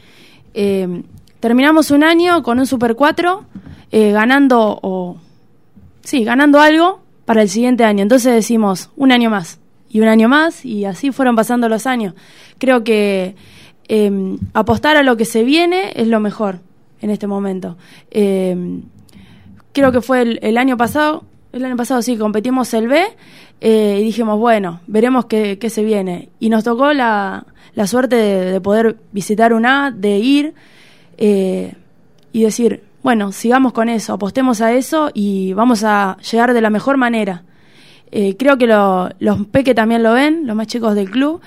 Eh, 0.55 1.03
terminamos 1.41 1.91
un 1.91 2.03
año 2.05 2.43
con 2.43 2.59
un 2.59 2.67
Super 2.67 2.95
4, 2.97 3.45
eh, 3.93 4.12
ganando 4.12 4.79
o 4.83 5.19
sí, 6.03 6.25
ganando 6.25 6.61
algo 6.61 7.01
para 7.25 7.43
el 7.43 7.49
siguiente 7.49 7.85
año. 7.85 8.03
Entonces 8.03 8.33
decimos 8.35 8.91
un 8.97 9.12
año 9.12 9.31
más 9.31 9.61
y 9.91 10.01
un 10.01 10.09
año 10.09 10.29
más 10.29 10.65
y 10.65 10.85
así 10.85 11.12
fueron 11.12 11.37
pasando 11.37 11.69
los 11.69 11.87
años. 11.87 12.15
Creo 12.59 12.85
que 12.85 13.35
apostar 14.53 14.97
a 14.97 15.03
lo 15.05 15.17
que 15.17 15.25
se 15.25 15.45
viene 15.45 15.93
es 15.95 16.09
lo 16.09 16.19
mejor 16.21 16.59
en 17.01 17.11
este 17.11 17.27
momento. 17.29 17.77
Creo 19.77 19.93
que 19.93 20.01
fue 20.01 20.39
el, 20.41 20.57
año 20.57 20.79
pasado, 20.79 21.25
el 21.53 21.62
año 21.65 21.77
pasado 21.77 22.01
sí, 22.01 22.17
competimos 22.17 22.73
el 22.73 22.89
B 22.89 23.03
eh, 23.61 23.99
y 24.01 24.05
dijimos, 24.05 24.39
bueno, 24.39 24.81
veremos 24.87 25.27
qué, 25.27 25.59
qué 25.59 25.69
se 25.69 25.85
viene. 25.85 26.31
Y 26.41 26.49
nos 26.49 26.65
tocó 26.65 26.95
la, 26.95 27.45
la 27.75 27.87
suerte 27.87 28.17
de, 28.17 28.53
de 28.53 28.61
poder 28.62 28.97
visitar 29.12 29.53
un 29.53 29.67
A, 29.67 29.91
de 29.91 30.17
ir 30.19 30.55
eh, 31.19 31.75
y 32.33 32.43
decir, 32.43 32.85
bueno, 33.03 33.33
sigamos 33.33 33.75
con 33.75 33.91
eso, 33.91 34.15
apostemos 34.15 34.62
a 34.62 34.73
eso 34.73 35.11
y 35.12 35.53
vamos 35.53 35.85
a 35.85 36.17
llegar 36.31 36.55
de 36.55 36.61
la 36.62 36.71
mejor 36.71 36.97
manera. 36.97 37.45
Eh, 38.11 38.35
creo 38.39 38.57
que 38.57 38.67
lo- 38.67 39.11
los 39.19 39.47
Peque 39.49 39.75
también 39.75 40.03
lo 40.03 40.15
ven, 40.15 40.47
los 40.47 40.57
más 40.57 40.69
chicos 40.69 40.95
del 40.95 41.11
club, 41.11 41.43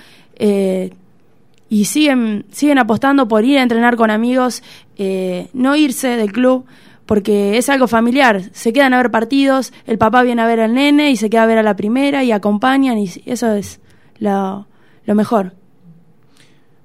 y 1.68 1.84
siguen, 1.84 2.46
siguen 2.50 2.78
apostando 2.78 3.28
por 3.28 3.44
ir 3.44 3.58
a 3.58 3.62
entrenar 3.62 3.96
con 3.96 4.10
amigos, 4.10 4.62
no 5.52 5.76
irse 5.76 6.16
del 6.16 6.32
club, 6.32 6.64
porque 7.10 7.58
es 7.58 7.68
algo 7.68 7.88
familiar. 7.88 8.40
Se 8.52 8.72
quedan 8.72 8.94
a 8.94 8.98
ver 8.98 9.10
partidos, 9.10 9.72
el 9.84 9.98
papá 9.98 10.22
viene 10.22 10.42
a 10.42 10.46
ver 10.46 10.60
al 10.60 10.74
nene 10.74 11.10
y 11.10 11.16
se 11.16 11.28
queda 11.28 11.42
a 11.42 11.46
ver 11.46 11.58
a 11.58 11.64
la 11.64 11.74
primera 11.74 12.22
y 12.22 12.30
acompañan, 12.30 12.98
y 12.98 13.10
eso 13.26 13.52
es 13.52 13.80
lo, 14.20 14.68
lo 15.06 15.14
mejor. 15.16 15.54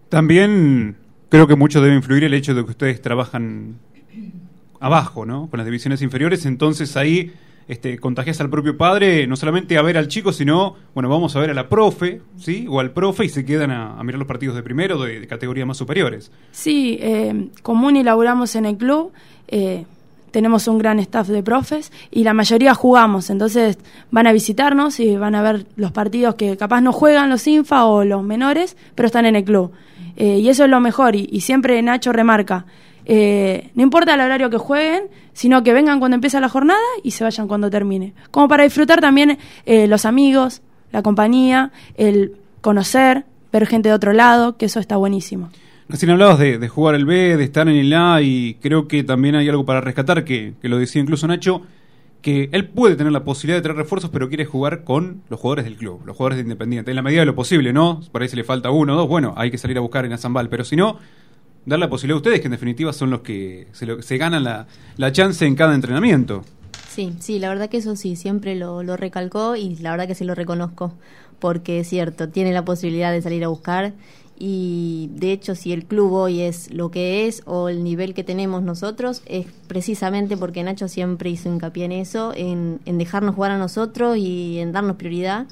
También 0.09 0.95
creo 1.29 1.45
que 1.45 1.55
mucho 1.55 1.79
debe 1.79 1.93
influir 1.93 2.23
el 2.23 2.33
hecho 2.33 2.55
de 2.55 2.65
que 2.65 2.71
ustedes 2.71 3.03
trabajan 3.03 3.75
abajo, 4.79 5.27
¿no? 5.27 5.47
Con 5.47 5.59
las 5.59 5.65
divisiones 5.67 6.01
inferiores, 6.01 6.47
entonces 6.47 6.97
ahí 6.97 7.31
este, 7.67 7.99
contagias 7.99 8.41
al 8.41 8.49
propio 8.49 8.77
padre, 8.77 9.27
no 9.27 9.35
solamente 9.35 9.77
a 9.77 9.83
ver 9.83 9.95
al 9.95 10.07
chico, 10.07 10.33
sino, 10.33 10.73
bueno, 10.95 11.07
vamos 11.07 11.35
a 11.35 11.39
ver 11.39 11.51
a 11.51 11.53
la 11.53 11.69
profe, 11.69 12.23
¿sí? 12.35 12.65
O 12.67 12.79
al 12.79 12.93
profe 12.93 13.25
y 13.25 13.29
se 13.29 13.45
quedan 13.45 13.69
a, 13.69 13.99
a 13.99 14.03
mirar 14.03 14.17
los 14.17 14.27
partidos 14.27 14.55
de 14.55 14.63
primero, 14.63 14.99
de, 15.03 15.19
de 15.19 15.27
categorías 15.27 15.67
más 15.67 15.77
superiores. 15.77 16.31
Sí, 16.51 16.97
eh, 16.99 17.49
común 17.61 17.95
y 17.95 18.01
laburamos 18.01 18.55
en 18.55 18.65
el 18.65 18.75
club. 18.77 19.11
eh, 19.49 19.85
tenemos 20.35 20.67
un 20.67 20.77
gran 20.79 20.99
staff 20.99 21.29
de 21.29 21.41
profes 21.41 21.93
y 22.11 22.25
la 22.25 22.33
mayoría 22.33 22.73
jugamos. 22.73 23.29
Entonces 23.29 23.77
van 24.11 24.27
a 24.27 24.33
visitarnos 24.33 24.99
y 24.99 25.15
van 25.15 25.33
a 25.33 25.41
ver 25.41 25.65
los 25.77 25.93
partidos 25.93 26.35
que 26.35 26.57
capaz 26.57 26.81
no 26.81 26.91
juegan 26.91 27.29
los 27.29 27.47
infa 27.47 27.85
o 27.85 28.03
los 28.03 28.21
menores, 28.21 28.75
pero 28.95 29.05
están 29.07 29.25
en 29.25 29.37
el 29.37 29.45
club. 29.45 29.71
Eh, 30.17 30.39
y 30.39 30.49
eso 30.49 30.65
es 30.65 30.69
lo 30.69 30.81
mejor. 30.81 31.15
Y, 31.15 31.29
y 31.31 31.39
siempre 31.39 31.81
Nacho 31.81 32.11
remarca. 32.11 32.65
eh, 33.05 33.69
no 33.75 33.83
importa 33.83 34.13
el 34.15 34.19
horario 34.19 34.49
que 34.49 34.57
jueguen, 34.57 35.03
sino 35.31 35.63
que 35.63 35.71
vengan 35.71 35.99
cuando 35.99 36.15
empieza 36.15 36.41
la 36.41 36.49
jornada 36.49 36.81
y 37.01 37.11
se 37.11 37.23
vayan 37.23 37.47
cuando 37.47 37.69
termine. 37.69 38.13
Como 38.29 38.49
para 38.49 38.65
disfrutar 38.65 38.99
también 38.99 39.37
eh, 39.65 39.87
los 39.87 40.03
amigos, 40.03 40.61
la 40.91 41.01
compañía, 41.01 41.71
el 41.95 42.33
conocer, 42.59 43.23
ver 43.53 43.67
gente 43.67 43.87
de 43.87 43.95
otro 43.95 44.11
lado, 44.11 44.57
que 44.57 44.65
eso 44.65 44.81
está 44.81 44.97
buenísimo. 44.97 45.47
Recién 45.87 46.09
hablabas 46.11 46.39
de, 46.39 46.57
de 46.57 46.67
jugar 46.67 46.95
el 46.95 47.05
B, 47.05 47.37
de 47.37 47.43
estar 47.43 47.67
en 47.69 47.75
el 47.75 47.93
A 47.93 48.21
y 48.21 48.55
creo 48.61 48.87
que 48.87 49.03
también 49.03 49.35
hay 49.35 49.47
algo 49.49 49.65
para 49.65 49.81
rescatar, 49.81 50.23
que, 50.25 50.53
que 50.61 50.67
lo 50.67 50.79
decía 50.79 51.01
incluso 51.01 51.27
Nacho, 51.27 51.61
que 52.23 52.49
él 52.53 52.67
puede 52.69 52.95
tener 52.95 53.13
la 53.13 53.23
posibilidad 53.23 53.59
de 53.59 53.61
traer 53.61 53.77
refuerzos, 53.77 54.09
pero 54.09 54.27
quiere 54.27 54.45
jugar 54.45 54.83
con 54.83 55.21
los 55.29 55.39
jugadores 55.39 55.65
del 55.65 55.77
club, 55.77 56.01
los 56.05 56.17
jugadores 56.17 56.37
de 56.37 56.41
Independiente, 56.43 56.89
en 56.91 56.95
la 56.95 57.03
medida 57.03 57.19
de 57.19 57.27
lo 57.27 57.35
posible, 57.35 57.71
¿no? 57.71 58.01
Por 58.11 58.23
ahí 58.23 58.29
si 58.29 58.35
le 58.35 58.43
falta 58.43 58.71
uno 58.71 58.93
o 58.93 58.97
dos, 58.97 59.07
bueno, 59.07 59.35
hay 59.37 59.51
que 59.51 59.59
salir 59.59 59.77
a 59.77 59.81
buscar 59.81 60.05
en 60.05 60.13
Azambal, 60.13 60.49
pero 60.49 60.63
si 60.63 60.75
no, 60.75 60.97
dar 61.67 61.77
la 61.77 61.87
posibilidad 61.87 62.15
a 62.15 62.21
ustedes, 62.21 62.39
que 62.41 62.47
en 62.47 62.51
definitiva 62.53 62.91
son 62.91 63.11
los 63.11 63.19
que 63.21 63.67
se, 63.73 63.85
lo- 63.85 64.01
se 64.01 64.17
ganan 64.17 64.43
la, 64.43 64.65
la 64.97 65.11
chance 65.11 65.45
en 65.45 65.53
cada 65.53 65.75
entrenamiento. 65.75 66.43
Sí, 66.89 67.13
sí, 67.19 67.37
la 67.37 67.49
verdad 67.49 67.69
que 67.69 67.77
eso 67.77 67.95
sí, 67.95 68.15
siempre 68.15 68.55
lo, 68.55 68.81
lo 68.81 68.97
recalcó 68.97 69.55
y 69.55 69.75
la 69.75 69.91
verdad 69.91 70.07
que 70.07 70.15
sí 70.15 70.25
lo 70.25 70.33
reconozco, 70.33 70.93
porque 71.39 71.81
es 71.81 71.89
cierto, 71.89 72.29
tiene 72.29 72.53
la 72.53 72.65
posibilidad 72.65 73.11
de 73.11 73.21
salir 73.21 73.43
a 73.43 73.49
buscar 73.49 73.93
Y 74.37 75.09
de 75.13 75.31
hecho, 75.31 75.55
si 75.55 75.71
el 75.71 75.85
club 75.85 76.11
hoy 76.11 76.41
es 76.41 76.73
lo 76.73 76.91
que 76.91 77.27
es 77.27 77.41
o 77.45 77.69
el 77.69 77.83
nivel 77.83 78.13
que 78.13 78.23
tenemos 78.23 78.63
nosotros, 78.63 79.21
es 79.25 79.47
precisamente 79.67 80.35
porque 80.35 80.63
Nacho 80.63 80.87
siempre 80.87 81.29
hizo 81.29 81.49
hincapié 81.49 81.85
en 81.85 81.91
eso, 81.93 82.33
en, 82.35 82.79
dejarnos 82.85 83.35
jugar 83.35 83.51
a 83.51 83.57
nosotros 83.57 84.17
y 84.17 84.59
en 84.59 84.73
darnos 84.73 84.97
prioridad. 84.97 85.47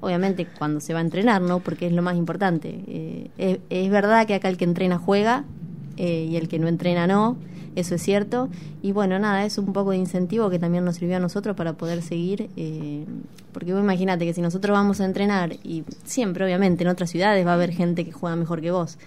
Obviamente 0.00 0.46
cuando 0.58 0.80
se 0.80 0.94
va 0.94 1.00
a 1.00 1.02
entrenar, 1.02 1.42
¿no? 1.42 1.60
Porque 1.60 1.86
es 1.86 1.92
lo 1.92 2.02
más 2.02 2.16
importante. 2.16 2.82
Eh, 2.86 3.30
es, 3.38 3.58
es 3.70 3.90
verdad 3.90 4.26
que 4.26 4.34
acá 4.34 4.48
el 4.48 4.56
que 4.56 4.64
entrena 4.64 4.98
juega 4.98 5.44
eh, 5.96 6.28
y 6.30 6.36
el 6.36 6.48
que 6.48 6.58
no 6.58 6.68
entrena 6.68 7.06
no, 7.06 7.36
eso 7.76 7.94
es 7.94 8.02
cierto. 8.02 8.48
Y 8.82 8.92
bueno, 8.92 9.18
nada, 9.18 9.44
es 9.44 9.58
un 9.58 9.72
poco 9.72 9.90
de 9.90 9.96
incentivo 9.96 10.50
que 10.50 10.58
también 10.58 10.84
nos 10.84 10.96
sirvió 10.96 11.16
a 11.16 11.20
nosotros 11.20 11.56
para 11.56 11.72
poder 11.74 12.02
seguir. 12.02 12.50
eh, 12.56 13.04
porque 13.52 13.72
vos 13.72 13.82
imagínate 13.82 14.24
que 14.24 14.34
si 14.34 14.40
nosotros 14.40 14.74
vamos 14.74 15.00
a 15.00 15.04
entrenar, 15.04 15.56
y 15.62 15.84
siempre 16.04 16.44
obviamente 16.44 16.84
en 16.84 16.88
otras 16.88 17.10
ciudades 17.10 17.46
va 17.46 17.52
a 17.52 17.54
haber 17.54 17.72
gente 17.72 18.04
que 18.04 18.12
juega 18.12 18.34
mejor 18.36 18.60
que 18.60 18.70
vos. 18.70 18.98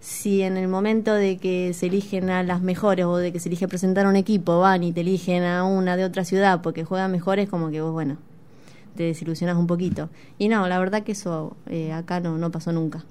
Si 0.00 0.42
en 0.42 0.58
el 0.58 0.68
momento 0.68 1.14
de 1.14 1.38
que 1.38 1.72
se 1.72 1.86
eligen 1.86 2.28
a 2.28 2.42
las 2.42 2.60
mejores 2.60 3.06
o 3.06 3.16
de 3.16 3.32
que 3.32 3.40
se 3.40 3.48
elige 3.48 3.66
presentar 3.66 4.06
un 4.06 4.16
equipo, 4.16 4.60
van 4.60 4.84
y 4.84 4.92
te 4.92 5.00
eligen 5.00 5.44
a 5.44 5.64
una 5.64 5.96
de 5.96 6.04
otra 6.04 6.24
ciudad 6.24 6.60
porque 6.60 6.84
juega 6.84 7.08
mejor, 7.08 7.38
es 7.38 7.48
como 7.48 7.70
que 7.70 7.80
vos, 7.80 7.92
bueno, 7.92 8.18
te 8.96 9.04
desilusionas 9.04 9.56
un 9.56 9.66
poquito. 9.66 10.10
Y 10.38 10.48
no, 10.48 10.68
la 10.68 10.78
verdad 10.78 11.02
que 11.02 11.12
eso 11.12 11.56
eh, 11.66 11.92
acá 11.92 12.20
no, 12.20 12.36
no 12.36 12.50
pasó 12.50 12.72
nunca. 12.72 13.04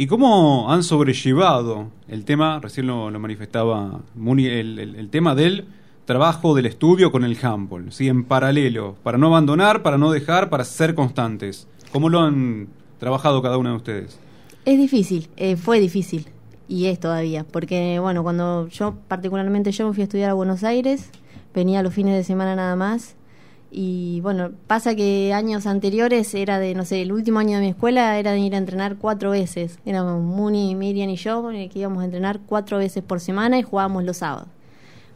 ¿Y 0.00 0.06
cómo 0.06 0.70
han 0.70 0.84
sobrellevado 0.84 1.88
el 2.06 2.24
tema, 2.24 2.60
recién 2.60 2.86
lo, 2.86 3.10
lo 3.10 3.18
manifestaba 3.18 4.00
Muni, 4.14 4.46
el, 4.46 5.08
tema 5.10 5.34
del 5.34 5.64
trabajo 6.04 6.54
del 6.54 6.66
estudio 6.66 7.10
con 7.10 7.24
el 7.24 7.36
handball, 7.44 7.90
¿sí? 7.90 8.06
en 8.06 8.22
paralelo, 8.22 8.94
para 9.02 9.18
no 9.18 9.26
abandonar, 9.26 9.82
para 9.82 9.98
no 9.98 10.12
dejar, 10.12 10.50
para 10.50 10.64
ser 10.64 10.94
constantes? 10.94 11.66
¿Cómo 11.90 12.10
lo 12.10 12.20
han 12.20 12.68
trabajado 13.00 13.42
cada 13.42 13.58
uno 13.58 13.70
de 13.70 13.76
ustedes? 13.76 14.20
Es 14.64 14.78
difícil, 14.78 15.28
eh, 15.36 15.56
fue 15.56 15.80
difícil 15.80 16.26
y 16.68 16.86
es 16.86 17.00
todavía, 17.00 17.42
porque 17.42 17.98
bueno, 17.98 18.22
cuando 18.22 18.68
yo 18.68 18.94
particularmente 19.08 19.72
yo 19.72 19.88
me 19.88 19.94
fui 19.94 20.02
a 20.02 20.04
estudiar 20.04 20.30
a 20.30 20.34
Buenos 20.34 20.62
Aires, 20.62 21.10
venía 21.52 21.82
los 21.82 21.92
fines 21.92 22.14
de 22.14 22.22
semana 22.22 22.54
nada 22.54 22.76
más 22.76 23.16
y 23.70 24.20
bueno, 24.22 24.52
pasa 24.66 24.94
que 24.94 25.32
años 25.34 25.66
anteriores 25.66 26.34
era 26.34 26.58
de, 26.58 26.74
no 26.74 26.84
sé, 26.84 27.02
el 27.02 27.12
último 27.12 27.38
año 27.38 27.56
de 27.58 27.64
mi 27.64 27.68
escuela 27.68 28.18
era 28.18 28.32
de 28.32 28.38
ir 28.38 28.54
a 28.54 28.58
entrenar 28.58 28.96
cuatro 28.96 29.30
veces, 29.30 29.78
éramos 29.84 30.22
Muni, 30.22 30.74
Miriam 30.74 31.10
y 31.10 31.16
yo, 31.16 31.50
eh, 31.50 31.68
que 31.68 31.80
íbamos 31.80 32.02
a 32.02 32.06
entrenar 32.06 32.40
cuatro 32.46 32.78
veces 32.78 33.02
por 33.04 33.20
semana 33.20 33.58
y 33.58 33.62
jugábamos 33.62 34.04
los 34.04 34.18
sábados. 34.18 34.48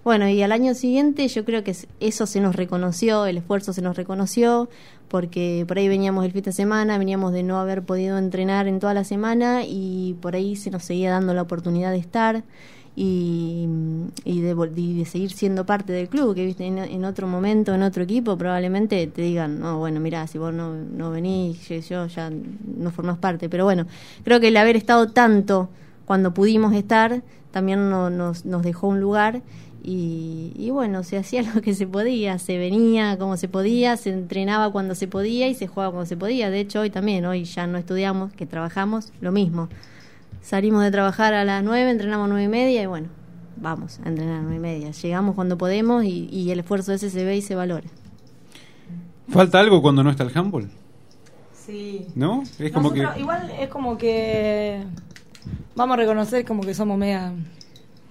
Bueno, 0.05 0.29
y 0.29 0.43
al 0.43 0.51
año 0.51 0.75
siguiente 0.75 1.29
yo 1.29 1.45
creo 1.45 1.63
que 1.63 1.77
eso 2.01 2.27
se 2.27 2.41
nos 2.41 2.57
reconoció, 2.57 3.25
el 3.25 3.39
esfuerzo 3.39 3.73
se 3.73 3.83
nos 3.83 3.97
reconoció, 3.97 4.69
porque 5.09 5.65
por 5.69 5.79
ahí 5.79 5.89
veníamos 5.89 6.25
el 6.25 6.33
fin 6.33 6.43
de 6.43 6.53
semana, 6.53 6.99
veníamos 6.99 7.33
de 7.33 7.45
no 7.45 7.61
haber 7.61 7.83
podido 7.83 8.19
entrenar 8.19 8.67
en 8.67 8.81
toda 8.81 8.95
la 8.95 9.05
semana 9.05 9.63
y 9.65 10.17
por 10.21 10.35
ahí 10.35 10.57
se 10.57 10.71
nos 10.71 10.85
seguía 10.85 11.13
dando 11.13 11.35
la 11.35 11.43
oportunidad 11.43 11.93
de 11.93 11.99
estar 11.99 12.43
y, 12.95 13.67
y, 14.25 14.41
de, 14.43 14.55
y 14.77 14.99
de 14.99 15.05
seguir 15.07 15.33
siendo 15.33 15.65
parte 15.65 15.93
del 15.93 16.09
club, 16.09 16.35
que 16.35 16.45
viste 16.45 16.67
en, 16.67 16.79
en 16.79 17.05
otro 17.05 17.27
momento, 17.27 17.75
en 17.75 17.83
otro 17.83 18.03
equipo, 18.03 18.37
probablemente 18.37 19.07
te 19.07 19.23
digan, 19.23 19.61
no, 19.61 19.79
bueno, 19.79 19.99
mira, 20.01 20.27
si 20.27 20.39
vos 20.39 20.53
no, 20.53 20.75
no 20.75 21.11
venís, 21.11 21.69
yo, 21.69 21.77
yo 21.77 22.07
ya 22.07 22.31
no 22.31 22.91
formás 22.91 23.19
parte. 23.19 23.49
Pero 23.49 23.65
bueno, 23.65 23.87
creo 24.25 24.41
que 24.41 24.49
el 24.49 24.57
haber 24.57 24.77
estado 24.77 25.09
tanto 25.09 25.69
cuando 26.05 26.35
pudimos 26.35 26.75
estar 26.75 27.23
también 27.51 27.91
no- 27.91 28.11
nos, 28.11 28.45
nos 28.45 28.63
dejó 28.63 28.89
un 28.89 29.01
lugar 29.01 29.43
y, 29.85 30.53
y 30.57 30.71
bueno, 30.71 31.03
se 31.03 31.17
hacía 31.17 31.43
lo 31.55 31.61
que 31.63 31.75
se 31.75 31.87
podía, 31.87 32.39
se 32.39 32.59
venía 32.59 33.19
como 33.19 33.37
se 33.37 33.49
podía, 33.49 33.97
se 33.97 34.11
entrenaba 34.11 34.71
cuando 34.71 34.95
se 34.95 35.09
podía 35.09 35.49
y 35.49 35.55
se 35.55 35.67
jugaba 35.67 35.93
cuando 35.93 36.07
se 36.07 36.17
podía. 36.17 36.51
De 36.51 36.61
hecho, 36.61 36.81
hoy 36.81 36.91
también, 36.91 37.25
hoy 37.25 37.45
ya 37.45 37.67
no 37.67 37.79
estudiamos, 37.79 38.33
que 38.33 38.47
trabajamos, 38.47 39.13
lo 39.21 39.33
mismo. 39.33 39.69
Salimos 40.43 40.83
de 40.83 40.91
trabajar 40.91 41.35
a 41.35 41.45
las 41.45 41.63
9, 41.63 41.91
entrenamos 41.91 42.27
a 42.27 42.29
9 42.29 42.45
y 42.45 42.49
media 42.49 42.83
y 42.83 42.87
bueno, 42.87 43.09
vamos 43.57 44.01
a 44.05 44.09
entrenar 44.09 44.41
a 44.41 44.43
9 44.43 44.57
y 44.57 44.59
media. 44.59 44.91
Llegamos 44.91 45.35
cuando 45.35 45.57
podemos 45.57 46.05
y, 46.05 46.29
y 46.31 46.51
el 46.51 46.61
esfuerzo 46.61 46.93
ese 46.93 47.11
se 47.11 47.25
ve 47.25 47.37
y 47.37 47.43
se 47.43 47.55
valora. 47.55 47.87
¿Falta 49.29 49.61
algo 49.61 49.81
cuando 49.81 50.03
no 50.03 50.11
está 50.11 50.25
el 50.25 50.37
handball? 50.37 50.69
Sí. 51.55 52.07
¿No? 52.15 52.43
Es 52.59 52.73
como 52.73 52.93
que... 52.93 53.07
Igual 53.17 53.51
es 53.59 53.69
como 53.69 53.97
que. 53.97 54.83
Vamos 55.77 55.95
a 55.95 55.97
reconocer 55.97 56.45
como 56.45 56.63
que 56.63 56.75
somos 56.75 56.99
media. 56.99 57.33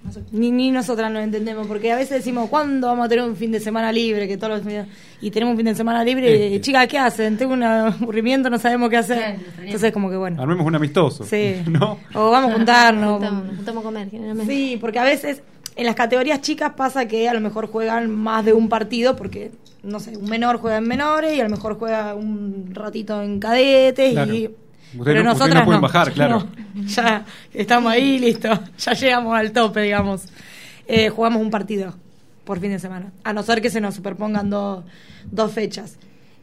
No 0.04 0.10
Ni, 0.32 0.50
ni 0.50 0.70
nosotras 0.70 1.10
nos 1.10 1.22
entendemos, 1.22 1.66
porque 1.66 1.92
a 1.92 1.96
veces 1.96 2.18
decimos, 2.18 2.48
¿cuándo 2.48 2.88
vamos 2.88 3.06
a 3.06 3.08
tener 3.08 3.24
un 3.24 3.36
fin 3.36 3.52
de 3.52 3.60
semana 3.60 3.92
libre? 3.92 4.26
Que 4.28 4.36
todos 4.36 4.64
los 4.64 4.74
Y 5.20 5.30
tenemos 5.30 5.52
un 5.52 5.56
fin 5.58 5.66
de 5.66 5.74
semana 5.74 6.02
libre, 6.04 6.30
y 6.30 6.42
Este. 6.54 6.60
chicas, 6.60 6.86
¿qué 6.88 6.98
hacen? 6.98 7.36
Tengo 7.36 7.52
un 7.54 7.62
aburrimiento, 7.62 8.50
no 8.50 8.58
sabemos 8.58 8.90
qué 8.90 8.96
hacer. 8.96 9.36
Entonces, 9.62 9.92
como 9.92 10.10
que 10.10 10.16
bueno. 10.16 10.42
Armemos 10.42 10.66
un 10.66 10.74
amistoso. 10.74 11.24
Sí. 11.24 11.56
¿No? 11.66 11.98
O 12.14 12.30
vamos 12.30 12.50
a 12.50 12.54
juntarnos. 12.54 13.12
Juntamos, 13.18 13.44
nos 13.46 13.56
juntamos 13.56 13.80
a 13.82 13.84
comer 13.84 14.10
generalmente. 14.10 14.52
Sí, 14.52 14.78
porque 14.80 14.98
a 14.98 15.04
veces 15.04 15.42
en 15.76 15.86
las 15.86 15.94
categorías 15.94 16.40
chicas 16.42 16.72
pasa 16.76 17.06
que 17.06 17.28
a 17.28 17.34
lo 17.34 17.40
mejor 17.40 17.68
juegan 17.68 18.10
más 18.10 18.44
de 18.44 18.52
un 18.52 18.68
partido 18.68 19.16
porque, 19.16 19.52
no 19.82 20.00
sé, 20.00 20.16
un 20.16 20.28
menor 20.28 20.58
juega 20.58 20.78
en 20.78 20.88
menores 20.88 21.36
y 21.36 21.40
a 21.40 21.44
lo 21.44 21.50
mejor 21.50 21.78
juega 21.78 22.14
un 22.14 22.70
ratito 22.74 23.22
en 23.22 23.38
cadetes 23.40 24.12
Claro. 24.12 24.34
y... 24.34 24.50
Ustedes 24.98 25.24
no- 25.24 25.32
ustedes 25.32 25.54
no 25.54 25.64
pueden 25.64 25.80
bajar, 25.80 26.12
claro. 26.14 26.48
No, 26.74 26.82
ya 26.86 27.24
estamos 27.52 27.92
ahí, 27.92 28.18
listo. 28.18 28.48
Ya 28.78 28.92
llegamos 28.92 29.34
al 29.36 29.52
tope, 29.52 29.80
digamos. 29.82 30.24
Eh, 30.86 31.08
jugamos 31.08 31.40
un 31.42 31.50
partido 31.50 31.94
por 32.44 32.60
fin 32.60 32.70
de 32.70 32.78
semana. 32.78 33.12
A 33.24 33.32
no 33.32 33.42
ser 33.42 33.62
que 33.62 33.70
se 33.70 33.80
nos 33.80 33.94
superpongan 33.94 34.50
dos 34.50 34.84
dos 35.30 35.52
fechas. 35.52 35.96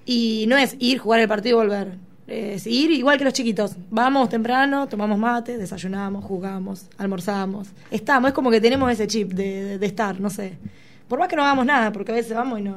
Y 0.06 0.46
no 0.48 0.58
es 0.58 0.76
ir, 0.80 0.98
jugar 1.00 1.20
el 1.20 1.28
partido 1.28 1.58
y 1.62 1.66
volver. 1.68 1.98
Es 2.28 2.66
ir 2.68 2.92
igual 2.92 3.18
que 3.18 3.24
los 3.26 3.34
chiquitos. 3.34 3.76
Vamos 3.90 4.30
temprano, 4.30 4.88
tomamos 4.88 5.18
mate, 5.18 5.58
desayunamos, 5.58 6.24
jugamos, 6.24 6.88
almorzamos. 6.98 7.70
Estamos, 7.92 8.30
es 8.30 8.34
como 8.34 8.50
que 8.52 8.62
tenemos 8.62 8.92
ese 8.92 9.08
chip 9.08 9.34
de, 9.34 9.64
de- 9.64 9.78
de 9.80 9.86
estar, 9.86 10.20
no 10.20 10.30
sé. 10.30 10.58
Por 11.08 11.18
más 11.20 11.28
que 11.28 11.36
no 11.36 11.44
hagamos 11.44 11.66
nada, 11.66 11.92
porque 11.92 12.12
a 12.12 12.16
veces 12.16 12.36
vamos 12.36 12.60
y 12.60 12.62
no, 12.64 12.76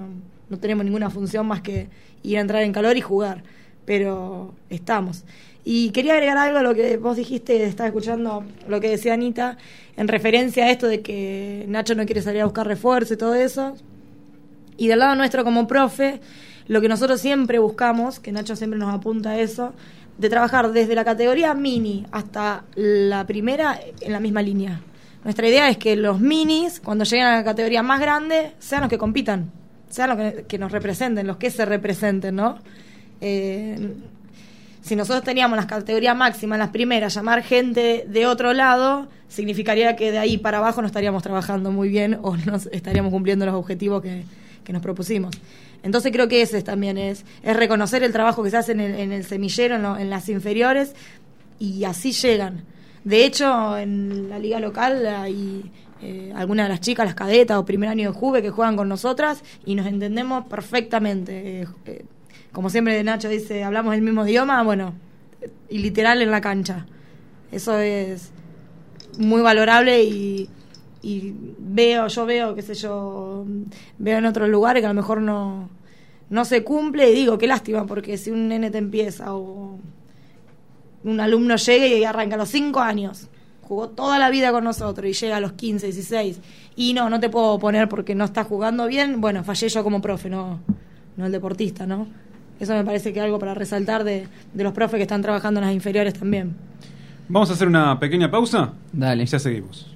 no 0.48 0.58
tenemos 0.58 0.84
ninguna 0.84 1.10
función 1.10 1.46
más 1.46 1.60
que 1.60 1.88
ir 2.22 2.38
a 2.38 2.40
entrar 2.40 2.62
en 2.62 2.72
calor 2.72 2.96
y 2.96 3.02
jugar. 3.02 3.42
Pero 3.84 4.54
estamos. 4.70 5.24
Y 5.64 5.90
quería 5.90 6.14
agregar 6.14 6.36
algo 6.38 6.58
a 6.58 6.62
lo 6.62 6.74
que 6.74 6.96
vos 6.96 7.16
dijiste, 7.16 7.62
estaba 7.64 7.86
escuchando 7.86 8.44
lo 8.66 8.80
que 8.80 8.90
decía 8.90 9.14
Anita, 9.14 9.58
en 9.96 10.08
referencia 10.08 10.64
a 10.64 10.70
esto 10.70 10.88
de 10.88 11.02
que 11.02 11.64
Nacho 11.68 11.94
no 11.94 12.04
quiere 12.04 12.20
salir 12.20 12.40
a 12.40 12.46
buscar 12.46 12.66
refuerzo 12.66 13.14
y 13.14 13.16
todo 13.16 13.34
eso. 13.34 13.76
Y 14.76 14.88
del 14.88 14.98
lado 14.98 15.14
nuestro 15.14 15.44
como 15.44 15.68
profe, 15.68 16.20
lo 16.66 16.80
que 16.80 16.88
nosotros 16.88 17.20
siempre 17.20 17.60
buscamos, 17.60 18.18
que 18.18 18.32
Nacho 18.32 18.56
siempre 18.56 18.78
nos 18.78 18.92
apunta 18.92 19.30
a 19.30 19.38
eso, 19.38 19.72
de 20.18 20.28
trabajar 20.28 20.72
desde 20.72 20.94
la 20.94 21.04
categoría 21.04 21.54
mini 21.54 22.06
hasta 22.10 22.64
la 22.74 23.24
primera 23.26 23.78
en 24.00 24.12
la 24.12 24.20
misma 24.20 24.42
línea. 24.42 24.80
Nuestra 25.22 25.48
idea 25.48 25.68
es 25.68 25.78
que 25.78 25.94
los 25.94 26.20
minis, 26.20 26.80
cuando 26.80 27.04
lleguen 27.04 27.26
a 27.26 27.36
la 27.36 27.44
categoría 27.44 27.82
más 27.84 28.00
grande, 28.00 28.52
sean 28.58 28.80
los 28.80 28.90
que 28.90 28.98
compitan, 28.98 29.52
sean 29.88 30.10
los 30.10 30.44
que, 30.44 30.58
nos 30.58 30.72
representen, 30.72 31.26
los 31.26 31.36
que 31.36 31.50
se 31.50 31.64
representen, 31.64 32.34
¿no? 32.34 32.58
Eh, 33.20 33.94
si 34.82 34.96
nosotros 34.96 35.24
teníamos 35.24 35.56
las 35.56 35.66
categorías 35.66 36.16
máximas, 36.16 36.58
las 36.58 36.70
primeras, 36.70 37.14
llamar 37.14 37.42
gente 37.42 38.04
de 38.08 38.26
otro 38.26 38.52
lado, 38.52 39.08
significaría 39.28 39.96
que 39.96 40.12
de 40.12 40.18
ahí 40.18 40.38
para 40.38 40.58
abajo 40.58 40.80
no 40.82 40.86
estaríamos 40.86 41.22
trabajando 41.22 41.70
muy 41.70 41.88
bien 41.88 42.18
o 42.22 42.36
no 42.36 42.56
estaríamos 42.56 43.10
cumpliendo 43.12 43.46
los 43.46 43.54
objetivos 43.54 44.02
que, 44.02 44.24
que 44.64 44.72
nos 44.72 44.82
propusimos. 44.82 45.34
Entonces 45.82 46.12
creo 46.12 46.28
que 46.28 46.42
ese 46.42 46.62
también 46.62 46.98
es, 46.98 47.24
es 47.42 47.56
reconocer 47.56 48.02
el 48.02 48.12
trabajo 48.12 48.42
que 48.42 48.50
se 48.50 48.56
hace 48.56 48.72
en 48.72 48.80
el, 48.80 48.94
en 48.98 49.12
el 49.12 49.24
semillero, 49.24 49.76
en, 49.76 49.82
lo- 49.82 49.96
en 49.96 50.10
las 50.10 50.28
inferiores, 50.28 50.94
y 51.58 51.84
así 51.84 52.12
llegan. 52.12 52.64
De 53.04 53.24
hecho, 53.24 53.76
en 53.78 54.28
la 54.30 54.38
liga 54.38 54.60
local 54.60 55.06
hay 55.06 55.70
eh, 56.02 56.32
algunas 56.36 56.66
de 56.66 56.70
las 56.70 56.80
chicas, 56.80 57.06
las 57.06 57.14
cadetas 57.14 57.56
o 57.56 57.64
primer 57.64 57.88
año 57.88 58.12
de 58.12 58.16
Juve, 58.18 58.42
que 58.42 58.50
juegan 58.50 58.76
con 58.76 58.88
nosotras 58.88 59.42
y 59.64 59.74
nos 59.74 59.86
entendemos 59.86 60.46
perfectamente. 60.46 61.62
Eh, 61.62 61.66
eh, 61.86 62.04
como 62.52 62.70
siempre 62.70 63.02
Nacho 63.02 63.28
dice, 63.28 63.64
hablamos 63.64 63.94
el 63.94 64.02
mismo 64.02 64.26
idioma, 64.26 64.62
bueno, 64.62 64.94
y 65.68 65.78
literal 65.78 66.20
en 66.22 66.30
la 66.30 66.40
cancha. 66.40 66.86
Eso 67.50 67.78
es 67.78 68.30
muy 69.18 69.42
valorable 69.42 70.02
y, 70.04 70.48
veo, 71.58 72.06
yo 72.08 72.26
veo, 72.26 72.54
qué 72.54 72.62
sé 72.62 72.74
yo, 72.74 73.44
veo 73.98 74.18
en 74.18 74.26
otros 74.26 74.48
lugares 74.48 74.82
que 74.82 74.86
a 74.86 74.90
lo 74.90 74.94
mejor 74.94 75.20
no, 75.20 75.68
no 76.30 76.44
se 76.44 76.62
cumple 76.62 77.10
y 77.10 77.14
digo, 77.14 77.38
qué 77.38 77.46
lástima, 77.46 77.86
porque 77.86 78.16
si 78.16 78.30
un 78.30 78.48
nene 78.48 78.70
te 78.70 78.78
empieza 78.78 79.34
o 79.34 79.78
un 81.04 81.20
alumno 81.20 81.56
llega 81.56 81.86
y 81.86 82.04
arranca 82.04 82.36
a 82.36 82.38
los 82.38 82.50
5 82.50 82.80
años, 82.80 83.28
jugó 83.62 83.88
toda 83.88 84.18
la 84.18 84.30
vida 84.30 84.52
con 84.52 84.64
nosotros 84.64 85.06
y 85.10 85.12
llega 85.12 85.38
a 85.38 85.40
los 85.40 85.52
15, 85.52 85.86
16 85.86 86.40
y 86.76 86.94
no, 86.94 87.10
no 87.10 87.18
te 87.18 87.28
puedo 87.28 87.58
poner 87.58 87.88
porque 87.88 88.14
no 88.14 88.24
está 88.24 88.44
jugando 88.44 88.86
bien, 88.86 89.20
bueno, 89.20 89.42
fallé 89.44 89.68
yo 89.68 89.82
como 89.82 90.00
profe, 90.00 90.30
no, 90.30 90.60
no 91.16 91.26
el 91.26 91.32
deportista, 91.32 91.86
¿no? 91.86 92.06
Eso 92.60 92.74
me 92.74 92.84
parece 92.84 93.12
que 93.12 93.18
es 93.18 93.24
algo 93.24 93.38
para 93.38 93.54
resaltar 93.54 94.04
de, 94.04 94.26
de 94.52 94.64
los 94.64 94.72
profes 94.72 94.98
que 94.98 95.02
están 95.02 95.22
trabajando 95.22 95.60
en 95.60 95.66
las 95.66 95.74
inferiores 95.74 96.14
también. 96.14 96.54
Vamos 97.28 97.50
a 97.50 97.54
hacer 97.54 97.66
una 97.68 97.98
pequeña 97.98 98.30
pausa. 98.30 98.72
Dale. 98.92 99.24
Y 99.24 99.26
ya 99.26 99.38
seguimos. 99.38 99.88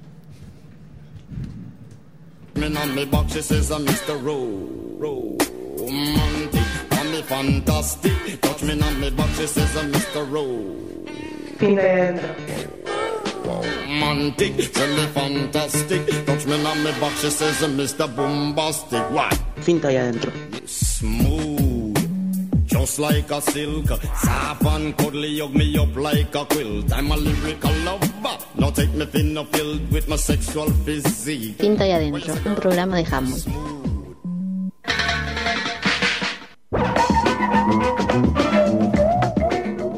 Fin 11.59 11.75
de 11.75 11.91
adentro. 11.91 12.29
Romantic, 13.47 14.57
me 14.57 15.07
fantastic. 15.15 16.25
Touch 16.27 16.47
me 16.47 16.55
on 16.55 16.83
me 16.83 16.91
back, 17.01 17.13
she 17.21 17.31
says, 17.31 17.63
Mr. 17.63 18.09
Bombastic. 18.15 19.03
What? 19.11 19.35
Finta 19.63 19.89
ahí 19.89 19.97
adentro. 19.97 20.33
Smooth, 20.67 21.56
just 22.87 22.99
like 23.01 23.31
a 23.31 23.41
silk. 23.41 23.89
Soft 24.23 24.65
and 24.65 24.97
cuddly, 24.97 25.41
hug 25.41 25.55
me 25.55 25.77
up 25.77 25.97
like 25.97 26.35
a 26.35 26.45
quilt. 26.45 26.93
I'm 26.93 27.11
a 27.11 27.17
lyrical 27.17 27.73
lover. 27.85 28.39
Now 28.55 28.71
take 28.71 28.95
me 28.95 29.07
thin 29.07 29.37
or 29.37 29.47
filled 29.47 29.91
with 29.91 30.09
my 30.09 30.17
sexual 30.17 30.71
physique. 30.85 31.59
Adentro, 31.59 32.35
un 32.45 32.55
programa 32.55 32.97
de 32.97 33.05
Hammond. 33.05 33.45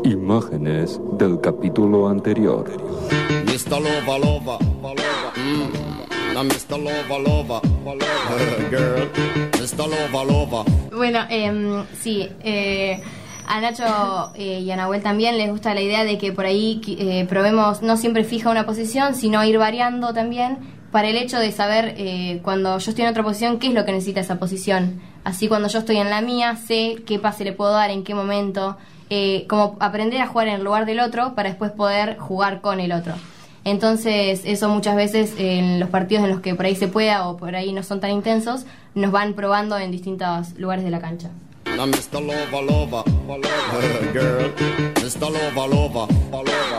Imágenes 0.05 0.99
del 1.19 1.41
capítulo 1.41 2.09
anterior. 2.09 2.65
Mr. 3.45 3.79
Lover, 3.81 4.19
lover, 4.19 4.59
lover. 4.83 5.33
Mm. 5.37 5.99
Now 6.35 6.45
Mr. 6.45 6.77
Lover, 6.83 7.19
lover, 7.19 7.61
lover. 7.85 8.71
Girl, 8.71 9.58
Bueno, 10.95 11.21
em, 11.29 11.85
sí, 12.01 12.29
eh, 12.43 13.03
a 13.47 13.61
Nacho 13.61 14.33
eh, 14.35 14.61
y 14.61 14.71
a 14.71 14.77
Nahuel 14.77 15.03
también 15.03 15.39
les 15.39 15.51
gusta 15.51 15.75
la 15.75 15.81
idea 15.81 16.05
de 16.05 16.19
que 16.19 16.33
por 16.33 16.47
ahí 16.47 16.81
eh, 16.87 17.27
probemos 17.29 17.83
no 17.83 17.97
siempre 17.97 18.25
fija 18.25 18.51
una 18.51 18.67
posición, 18.67 19.15
sino 19.15 19.45
ir 19.45 19.59
variando 19.59 20.13
también 20.13 20.59
para 20.91 21.09
el 21.09 21.17
hecho 21.17 21.39
de 21.39 21.53
saber 21.53 21.95
eh, 21.99 22.41
cuando 22.43 22.79
yo 22.79 22.91
estoy 22.91 23.05
en 23.05 23.11
otra 23.11 23.23
posición 23.23 23.59
qué 23.59 23.69
es 23.69 23.75
lo 23.75 23.85
que 23.85 23.93
necesita 23.93 24.21
esa 24.21 24.39
posición. 24.39 25.01
Así 25.25 25.49
cuando 25.49 25.69
yo 25.69 25.81
estoy 25.81 25.99
en 25.99 26.11
la 26.11 26.21
mía 26.21 26.57
sé 26.57 26.97
qué 27.07 27.19
pase 27.19 27.45
le 27.45 27.53
puedo 27.53 27.73
dar, 27.73 27.91
en 27.91 28.05
qué 28.05 28.15
momento, 28.15 28.77
eh, 29.11 29.47
como 29.49 29.77
aprender 29.81 30.21
a 30.21 30.27
jugar 30.27 30.49
en 30.49 30.55
el 30.55 30.65
lugar 30.65 30.87
del 30.87 31.01
otro 31.01 31.35
para 31.35 31.51
después 31.51 31.73
poder 31.73 32.17
jugar 32.19 32.61
con 32.61 32.81
el 32.81 32.93
otro. 32.93 33.15
Entonces, 33.71 34.41
eso 34.45 34.71
muchas 34.71 34.97
veces 34.97 35.35
en 35.37 35.79
los 35.79 35.91
partidos 35.91 36.25
en 36.25 36.31
los 36.31 36.41
que 36.41 36.55
por 36.55 36.65
ahí 36.65 36.75
se 36.75 36.89
pueda 36.89 37.29
o 37.29 37.37
por 37.37 37.55
ahí 37.55 37.73
no 37.75 37.83
son 37.83 38.01
tan 38.01 38.13
intensos, 38.13 38.65
nos 38.95 39.13
van 39.13 39.35
probando 39.35 39.77
en 39.79 39.91
distintos 39.91 40.59
lugares 40.59 40.85
de 40.85 40.91
la 40.91 41.01
cancha. 41.01 41.29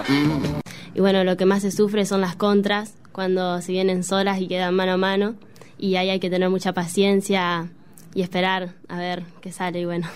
Mm. 0.07 0.59
Y 0.95 0.99
bueno, 0.99 1.23
lo 1.23 1.37
que 1.37 1.45
más 1.45 1.61
se 1.61 1.69
sufre 1.69 2.05
son 2.07 2.21
las 2.21 2.35
contras, 2.35 2.95
cuando 3.11 3.61
se 3.61 3.71
vienen 3.71 4.03
solas 4.03 4.41
y 4.41 4.47
quedan 4.47 4.73
mano 4.73 4.93
a 4.93 4.97
mano. 4.97 5.35
Y 5.77 5.95
ahí 5.95 6.09
hay 6.09 6.19
que 6.19 6.31
tener 6.31 6.49
mucha 6.49 6.73
paciencia 6.73 7.69
y 8.15 8.23
esperar 8.23 8.73
a 8.87 8.97
ver 8.97 9.23
qué 9.41 9.51
sale. 9.51 9.81
Y 9.81 9.85
bueno, 9.85 10.07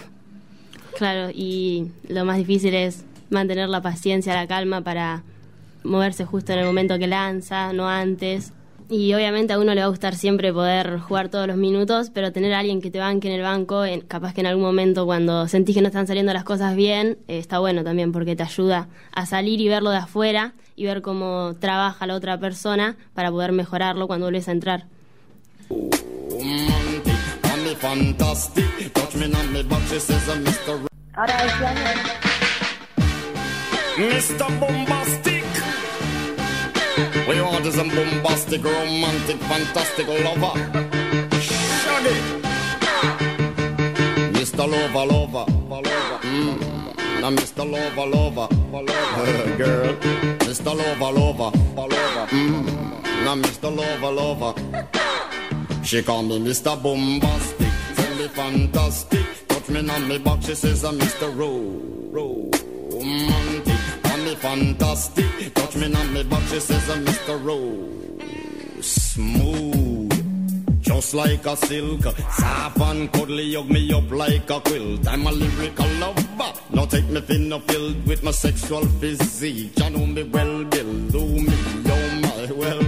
claro, 0.98 1.30
y 1.32 1.92
lo 2.08 2.26
más 2.26 2.38
difícil 2.38 2.74
es 2.74 3.06
mantener 3.30 3.70
la 3.70 3.82
paciencia, 3.82 4.34
la 4.34 4.48
calma 4.48 4.82
para 4.82 5.22
moverse 5.84 6.26
justo 6.26 6.54
en 6.54 6.60
el 6.60 6.66
momento 6.66 6.98
que 7.00 7.08
lanza, 7.08 7.74
no 7.74 7.88
antes. 7.88 8.54
Y 8.90 9.14
obviamente 9.14 9.54
a 9.54 9.60
uno 9.60 9.74
le 9.74 9.80
va 9.82 9.86
a 9.86 9.90
gustar 9.90 10.14
siempre 10.16 10.52
poder 10.54 11.00
jugar 11.00 11.30
todos 11.30 11.48
los 11.48 11.56
minutos, 11.58 12.12
pero 12.14 12.32
tener 12.32 12.54
a 12.54 12.60
alguien 12.60 12.82
que 12.82 12.92
te 12.92 13.00
banque 13.00 13.28
en 13.30 13.36
el 13.36 13.42
banco, 13.42 13.86
en- 13.86 14.02
capaz 14.02 14.34
que 14.34 14.42
en 14.42 14.48
algún 14.48 14.64
momento 14.64 15.06
cuando 15.06 15.48
sentís 15.48 15.76
que 15.76 15.82
no 15.82 15.88
están 15.88 16.06
saliendo 16.06 16.34
las 16.34 16.44
cosas 16.44 16.76
bien, 16.76 17.18
eh, 17.28 17.40
está 17.40 17.60
bueno 17.60 17.84
también 17.84 18.12
porque 18.12 18.36
te 18.36 18.44
ayuda 18.44 18.90
a 19.14 19.26
salir 19.26 19.62
y 19.62 19.70
verlo 19.70 19.90
de 19.90 19.98
afuera 19.98 20.54
y 20.76 20.86
ver 20.86 21.02
cómo 21.02 21.56
trabaja 21.60 22.06
la 22.06 22.16
otra 22.16 22.38
persona 22.40 22.98
para 23.14 23.32
poder 23.32 23.52
mejorarlo 23.54 24.06
cuando 24.06 24.26
vuelves 24.26 24.48
a 24.48 24.52
entrar. 24.52 24.86
Mr. 33.98 35.43
We 37.28 37.42
want 37.42 37.66
is 37.66 37.78
a 37.78 37.84
bombastic, 37.84 38.64
romantic, 38.64 39.38
fantastic 39.38 40.08
lover. 40.08 40.60
Shaggy. 41.40 42.16
Mr. 44.34 44.68
Lover, 44.70 45.06
lover, 45.06 45.46
lover. 45.70 46.20
Mm. 46.24 47.22
Now 47.22 47.32
Mr. 47.32 47.64
Lover, 47.64 48.06
lover, 48.06 48.48
lover. 48.72 49.56
Girl, 49.58 49.94
Mr. 50.40 50.76
Lover, 50.76 51.12
lover, 51.18 51.58
lover. 51.78 52.28
Mm. 52.36 53.24
Now 53.24 53.36
Mr. 53.36 53.74
Lover, 53.74 54.12
lover. 54.12 54.54
She 55.84 56.04
call 56.04 56.24
me 56.24 56.40
Mr. 56.40 56.76
Bombastic, 56.84 57.72
tell 57.96 58.16
me 58.16 58.28
fantastic. 58.28 59.26
Touch 59.48 59.70
me 59.70 59.90
on 59.90 60.08
me 60.10 60.18
back, 60.18 60.42
she 60.42 60.56
says 60.56 60.84
I'm 60.84 61.00
Mr. 61.00 61.34
Ro, 61.38 61.50
Ro, 62.12 62.52
romantic. 62.92 63.33
Fantastic, 64.44 65.54
touch 65.54 65.78
me 65.78 65.96
on 65.96 66.14
me 66.14 66.22
back, 66.24 66.42
she 66.50 66.60
says 66.60 66.90
I'm 66.90 67.06
Mr. 67.06 67.42
Ro, 67.46 67.88
smooth, 68.82 70.82
just 70.82 71.14
like 71.14 71.46
a 71.46 71.56
silk. 71.56 72.04
Soft 72.04 72.82
and 72.82 73.10
cuddly, 73.14 73.54
hug 73.54 73.70
me 73.70 73.94
up 73.94 74.12
like 74.12 74.50
a 74.50 74.60
quilt. 74.60 75.08
I'm 75.08 75.26
a 75.28 75.32
lyrical 75.32 75.88
lover, 75.88 76.54
now 76.72 76.84
take 76.84 77.08
me 77.08 77.22
thin 77.22 77.54
or 77.54 77.62
filled 77.62 78.06
with 78.06 78.22
my 78.22 78.32
sexual 78.32 78.86
physique. 79.00 79.80
You 79.80 79.90
know 79.92 80.06
me 80.06 80.24
well, 80.24 80.66
Bill, 80.66 80.94
do 81.08 81.26
me, 81.26 81.56
oh 81.86 82.20
my, 82.22 82.52
well, 82.52 82.84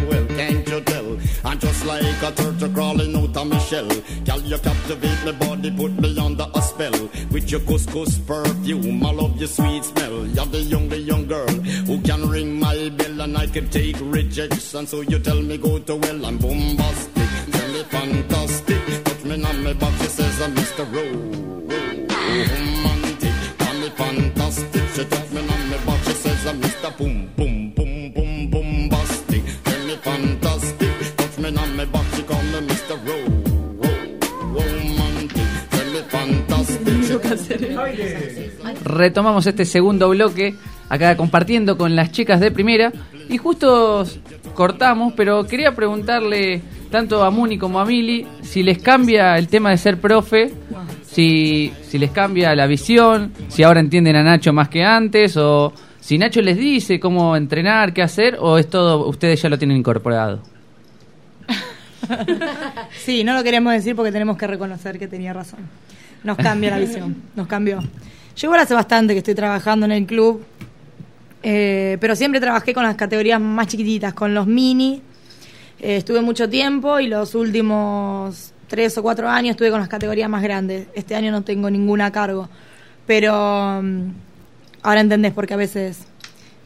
tell? 1.59 1.69
I'm 1.69 1.73
just 1.73 1.85
like 1.85 2.23
a 2.23 2.31
turtle 2.35 2.69
crawling 2.69 3.15
out 3.15 3.37
of 3.37 3.47
my 3.47 3.57
shell. 3.59 3.87
Girl, 4.25 4.41
you 4.41 4.57
captivate 4.57 5.25
my 5.25 5.31
body, 5.31 5.71
put 5.71 5.91
me 5.99 6.17
under 6.19 6.45
a 6.53 6.61
spell. 6.61 7.09
With 7.31 7.51
your 7.51 7.61
couscous 7.61 8.19
perfume, 8.19 9.05
I 9.05 9.11
love 9.11 9.37
your 9.37 9.47
sweet 9.47 9.83
smell. 9.83 10.25
You're 10.27 10.45
the 10.45 10.61
young, 10.61 10.89
the 10.89 10.97
young 10.97 11.27
girl 11.27 11.47
who 11.87 12.01
can 12.01 12.27
ring 12.29 12.59
my 12.59 12.89
bell 12.89 13.21
and 13.21 13.37
I 13.37 13.47
can 13.47 13.69
take 13.69 13.97
rejection. 14.01 14.87
So 14.87 15.01
you 15.01 15.19
tell 15.19 15.41
me 15.41 15.57
go 15.57 15.79
to 15.79 15.95
well, 15.95 16.25
I'm 16.25 16.37
bombastic. 16.37 17.29
Tell 17.51 17.69
me 17.71 17.83
fantastic. 17.83 19.03
Touch 19.03 19.23
me 19.23 19.43
on 19.43 19.63
my 19.63 19.73
back, 19.73 19.93
she 20.01 20.07
says 20.07 20.41
I'm 20.41 20.55
Mr. 20.55 20.85
Ro. 20.93 21.03
Romantic, 22.35 23.33
call 23.57 23.73
me 23.75 23.89
fantastic. 23.89 24.83
She 24.95 25.05
touch 25.05 25.31
me 25.31 25.39
on 25.39 25.69
my 25.69 25.77
back, 25.85 26.03
she 26.03 26.13
says 26.13 26.45
I'm 26.47 26.61
Mr. 26.61 26.97
Boom, 26.97 27.31
boom, 27.35 27.54
Retomamos 38.83 39.47
este 39.47 39.65
segundo 39.65 40.09
bloque 40.09 40.55
acá 40.89 41.15
compartiendo 41.17 41.77
con 41.77 41.95
las 41.95 42.11
chicas 42.11 42.39
de 42.39 42.51
primera 42.51 42.91
y 43.29 43.37
justo 43.37 44.05
cortamos, 44.53 45.13
pero 45.15 45.45
quería 45.45 45.75
preguntarle 45.75 46.61
tanto 46.91 47.23
a 47.23 47.31
Muni 47.31 47.57
como 47.57 47.79
a 47.79 47.85
Mili 47.85 48.25
si 48.41 48.63
les 48.63 48.77
cambia 48.81 49.37
el 49.37 49.47
tema 49.47 49.71
de 49.71 49.77
ser 49.77 49.99
profe, 49.99 50.53
si, 51.03 51.73
si 51.83 51.97
les 51.97 52.11
cambia 52.11 52.55
la 52.55 52.67
visión, 52.67 53.33
si 53.49 53.63
ahora 53.63 53.79
entienden 53.79 54.15
a 54.15 54.23
Nacho 54.23 54.53
más 54.53 54.69
que 54.69 54.83
antes 54.83 55.35
o 55.37 55.73
si 55.99 56.17
Nacho 56.17 56.41
les 56.41 56.57
dice 56.57 56.99
cómo 56.99 57.35
entrenar, 57.35 57.93
qué 57.93 58.01
hacer 58.01 58.37
o 58.39 58.57
es 58.57 58.69
todo, 58.69 59.07
ustedes 59.07 59.41
ya 59.41 59.49
lo 59.49 59.57
tienen 59.57 59.77
incorporado. 59.77 60.41
Sí, 63.03 63.23
no 63.23 63.33
lo 63.33 63.43
queremos 63.43 63.73
decir 63.73 63.95
porque 63.95 64.11
tenemos 64.11 64.37
que 64.37 64.45
reconocer 64.45 64.99
que 64.99 65.07
tenía 65.07 65.33
razón. 65.33 65.61
Nos 66.25 66.37
cambia 66.37 66.71
la 66.71 66.79
visión, 66.79 67.15
nos 67.35 67.45
cambió. 67.45 67.79
Yo 68.35 68.47
igual 68.47 68.59
hace 68.59 68.73
bastante 68.73 69.13
que 69.13 69.19
estoy 69.19 69.35
trabajando 69.35 69.85
en 69.85 69.91
el 69.91 70.07
club, 70.07 70.43
eh, 71.43 71.97
pero 72.01 72.15
siempre 72.15 72.41
trabajé 72.41 72.73
con 72.73 72.83
las 72.83 72.95
categorías 72.95 73.39
más 73.39 73.67
chiquititas, 73.67 74.15
con 74.15 74.33
los 74.33 74.47
mini. 74.47 75.03
Eh, 75.79 75.97
estuve 75.97 76.21
mucho 76.21 76.49
tiempo 76.49 76.99
y 76.99 77.05
los 77.05 77.35
últimos 77.35 78.53
tres 78.67 78.97
o 78.97 79.03
cuatro 79.03 79.29
años 79.29 79.51
estuve 79.51 79.69
con 79.69 79.79
las 79.79 79.87
categorías 79.87 80.27
más 80.27 80.41
grandes. 80.41 80.87
Este 80.95 81.13
año 81.13 81.31
no 81.31 81.43
tengo 81.43 81.69
ninguna 81.69 82.11
cargo, 82.11 82.49
pero 83.05 83.81
mm, 83.83 84.09
ahora 84.81 85.01
entendés 85.01 85.31
porque 85.31 85.53
a 85.53 85.57
veces 85.57 86.07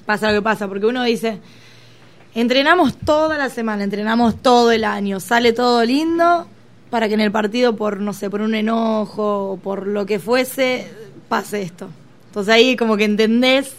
pasa 0.06 0.30
lo 0.32 0.38
que 0.38 0.41
pasa, 0.41 0.69
porque 0.69 0.86
uno 0.86 1.04
dice, 1.04 1.38
entrenamos 2.34 2.95
toda 2.95 3.38
la 3.38 3.50
semana, 3.50 3.84
entrenamos 3.84 4.41
todo 4.41 4.72
el 4.72 4.86
año, 4.86 5.19
sale 5.19 5.52
todo 5.52 5.84
lindo 5.84 6.48
para 6.89 7.08
que 7.08 7.13
en 7.13 7.21
el 7.21 7.32
partido 7.32 7.75
por, 7.75 7.99
no 7.99 8.13
sé, 8.13 8.30
por 8.30 8.41
un 8.41 8.56
enojo 8.56 9.52
o 9.52 9.58
por 9.58 9.88
lo 9.88 10.06
que 10.06 10.19
fuese, 10.19 10.88
pase 11.28 11.62
esto. 11.62 11.89
Entonces 12.28 12.54
ahí 12.54 12.75
como 12.75 12.97
que 12.97 13.06
entendés 13.06 13.75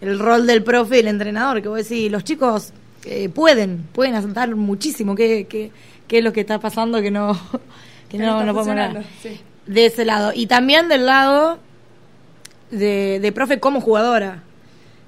el 0.00 0.18
rol 0.18 0.46
del 0.46 0.62
profe 0.62 0.94
y 0.94 0.98
del 0.98 1.08
entrenador, 1.08 1.62
que 1.62 1.68
vos 1.68 1.78
decís, 1.78 2.10
los 2.10 2.24
chicos 2.24 2.72
eh, 3.04 3.28
pueden, 3.28 3.86
pueden 3.92 4.14
aceptar 4.14 4.54
muchísimo 4.56 5.14
qué, 5.14 5.46
qué, 5.48 5.70
qué 6.08 6.18
es 6.18 6.24
lo 6.24 6.32
que 6.32 6.40
está 6.40 6.58
pasando 6.58 7.00
que 7.00 7.10
no, 7.10 7.34
que 8.08 8.18
Que 8.18 8.24
no, 8.24 8.44
no 8.44 8.54
podemos 8.54 9.04
sí. 9.22 9.40
De 9.66 9.86
ese 9.86 10.04
lado. 10.04 10.32
Y 10.34 10.46
también 10.46 10.88
del 10.88 11.06
lado 11.06 11.58
de, 12.70 13.20
de 13.20 13.32
profe 13.32 13.60
como 13.60 13.80
jugadora. 13.80 14.42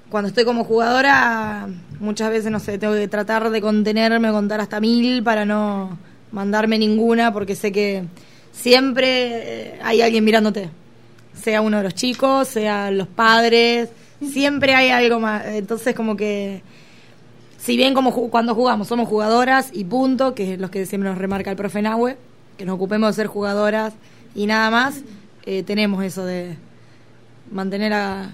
Cuando 0.09 0.29
estoy 0.29 0.45
como 0.45 0.63
jugadora, 0.63 1.67
muchas 1.99 2.29
veces, 2.29 2.51
no 2.51 2.59
sé, 2.59 2.77
tengo 2.77 2.93
que 2.93 3.07
tratar 3.07 3.49
de 3.49 3.61
contenerme, 3.61 4.31
contar 4.31 4.61
hasta 4.61 4.79
mil 4.79 5.23
para 5.23 5.43
no 5.43 5.97
mandarme 6.33 6.79
ninguna, 6.79 7.31
porque 7.31 7.55
sé 7.55 7.71
que 7.71 8.03
siempre 8.51 9.75
eh, 9.75 9.79
hay 9.81 10.01
alguien 10.01 10.25
mirándote. 10.25 10.69
Sea 11.33 11.61
uno 11.61 11.77
de 11.77 11.83
los 11.83 11.93
chicos, 11.93 12.47
sea 12.47 12.91
los 12.91 13.07
padres, 13.07 13.89
siempre 14.21 14.75
hay 14.75 14.89
algo 14.89 15.19
más. 15.19 15.45
Entonces, 15.45 15.95
como 15.95 16.17
que. 16.17 16.61
Si 17.57 17.77
bien 17.77 17.93
como 17.93 18.11
cuando 18.29 18.55
jugamos 18.55 18.89
somos 18.89 19.07
jugadoras 19.07 19.69
y 19.71 19.85
punto, 19.85 20.35
que 20.35 20.55
es 20.55 20.59
lo 20.59 20.69
que 20.69 20.85
siempre 20.85 21.09
nos 21.09 21.17
remarca 21.17 21.49
el 21.49 21.55
profe 21.55 21.81
Nahue, 21.81 22.17
que 22.57 22.65
nos 22.65 22.75
ocupemos 22.75 23.09
de 23.09 23.13
ser 23.13 23.27
jugadoras 23.27 23.93
y 24.35 24.47
nada 24.47 24.69
más, 24.69 25.01
eh, 25.45 25.63
tenemos 25.63 26.03
eso 26.03 26.25
de 26.25 26.57
mantener 27.51 27.91
la 27.91 28.33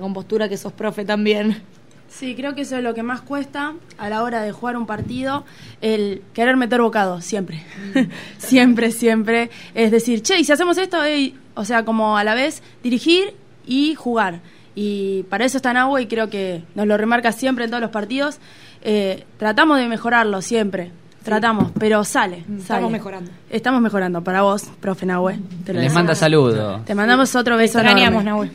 compostura 0.00 0.48
que 0.48 0.56
sos 0.56 0.72
profe 0.72 1.04
también. 1.04 1.62
Sí, 2.10 2.34
creo 2.34 2.54
que 2.54 2.62
eso 2.62 2.76
es 2.76 2.82
lo 2.82 2.92
que 2.92 3.02
más 3.02 3.20
cuesta 3.22 3.74
a 3.96 4.08
la 4.10 4.22
hora 4.24 4.42
de 4.42 4.50
jugar 4.50 4.76
un 4.76 4.84
partido, 4.84 5.44
el 5.80 6.22
querer 6.34 6.56
meter 6.56 6.82
bocado, 6.82 7.20
siempre. 7.20 7.62
siempre, 8.38 8.90
siempre. 8.90 9.50
Es 9.74 9.90
decir, 9.90 10.20
che, 10.20 10.38
y 10.38 10.44
si 10.44 10.52
hacemos 10.52 10.76
esto, 10.76 11.02
Ey, 11.02 11.38
o 11.54 11.64
sea, 11.64 11.84
como 11.84 12.18
a 12.18 12.24
la 12.24 12.34
vez 12.34 12.62
dirigir 12.82 13.34
y 13.64 13.94
jugar. 13.94 14.40
Y 14.74 15.22
para 15.24 15.44
eso 15.44 15.56
está 15.56 15.72
Nahue 15.72 16.02
y 16.02 16.06
creo 16.06 16.28
que 16.28 16.62
nos 16.74 16.86
lo 16.86 16.96
remarca 16.96 17.32
siempre 17.32 17.64
en 17.64 17.70
todos 17.70 17.80
los 17.80 17.90
partidos. 17.90 18.38
Eh, 18.82 19.24
tratamos 19.38 19.78
de 19.78 19.86
mejorarlo 19.86 20.42
siempre, 20.42 20.90
tratamos, 21.22 21.70
pero 21.78 22.02
sale. 22.02 22.38
Estamos 22.38 22.64
sale. 22.64 22.88
mejorando. 22.88 23.30
Estamos 23.50 23.80
mejorando. 23.80 24.24
Para 24.24 24.42
vos, 24.42 24.64
profe 24.80 25.06
Nahue. 25.06 25.38
te 25.64 25.74
lo 25.74 25.80
Les 25.80 25.92
manda 25.92 26.14
saludos. 26.14 26.84
Te 26.84 26.94
mandamos 26.94 27.34
otro 27.36 27.56
beso 27.56 27.78
Extrañamos. 27.78 28.24
Nahue. 28.24 28.50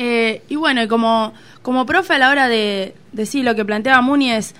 Eh, 0.00 0.42
y 0.48 0.54
bueno, 0.54 0.80
y 0.80 0.86
como, 0.86 1.32
como 1.68 1.84
profe 1.84 2.14
a 2.14 2.18
la 2.18 2.30
hora 2.30 2.48
de 2.48 2.94
decir 3.12 3.44
lo 3.44 3.54
que 3.54 3.62
planteaba 3.62 4.00
Muni 4.00 4.32
es, 4.32 4.54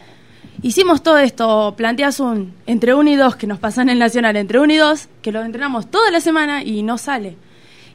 hicimos 0.61 1.03
todo 1.03 1.16
esto, 1.16 1.73
planteas 1.75 2.21
un 2.21 2.53
entre 2.66 2.92
uno 2.92 3.09
y 3.09 3.16
dos 3.16 3.35
que 3.35 3.47
nos 3.47 3.59
pasan 3.59 3.88
en 3.88 3.94
el 3.94 3.99
Nacional, 3.99 4.37
entre 4.37 4.61
uno 4.61 4.75
y 4.75 4.77
dos, 4.77 5.09
que 5.23 5.33
lo 5.33 5.42
entrenamos 5.42 5.90
toda 5.90 6.11
la 6.11 6.21
semana 6.21 6.62
y 6.62 6.83
no 6.83 6.99
sale. 6.99 7.38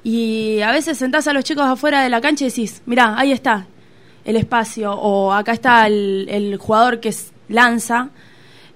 Y 0.04 0.62
a 0.62 0.72
veces 0.72 0.98
sentás 0.98 1.28
a 1.28 1.34
los 1.34 1.44
chicos 1.44 1.64
afuera 1.64 2.02
de 2.02 2.10
la 2.10 2.22
cancha 2.22 2.44
y 2.44 2.50
decís, 2.50 2.82
mirá, 2.88 3.14
ahí 3.16 3.32
está 3.32 3.68
el 4.26 4.36
espacio, 4.36 4.92
o 4.92 5.32
acá 5.32 5.52
está 5.52 5.86
el, 5.86 6.58
jugador 6.60 7.00
que 7.00 7.14
lanza, 7.50 8.10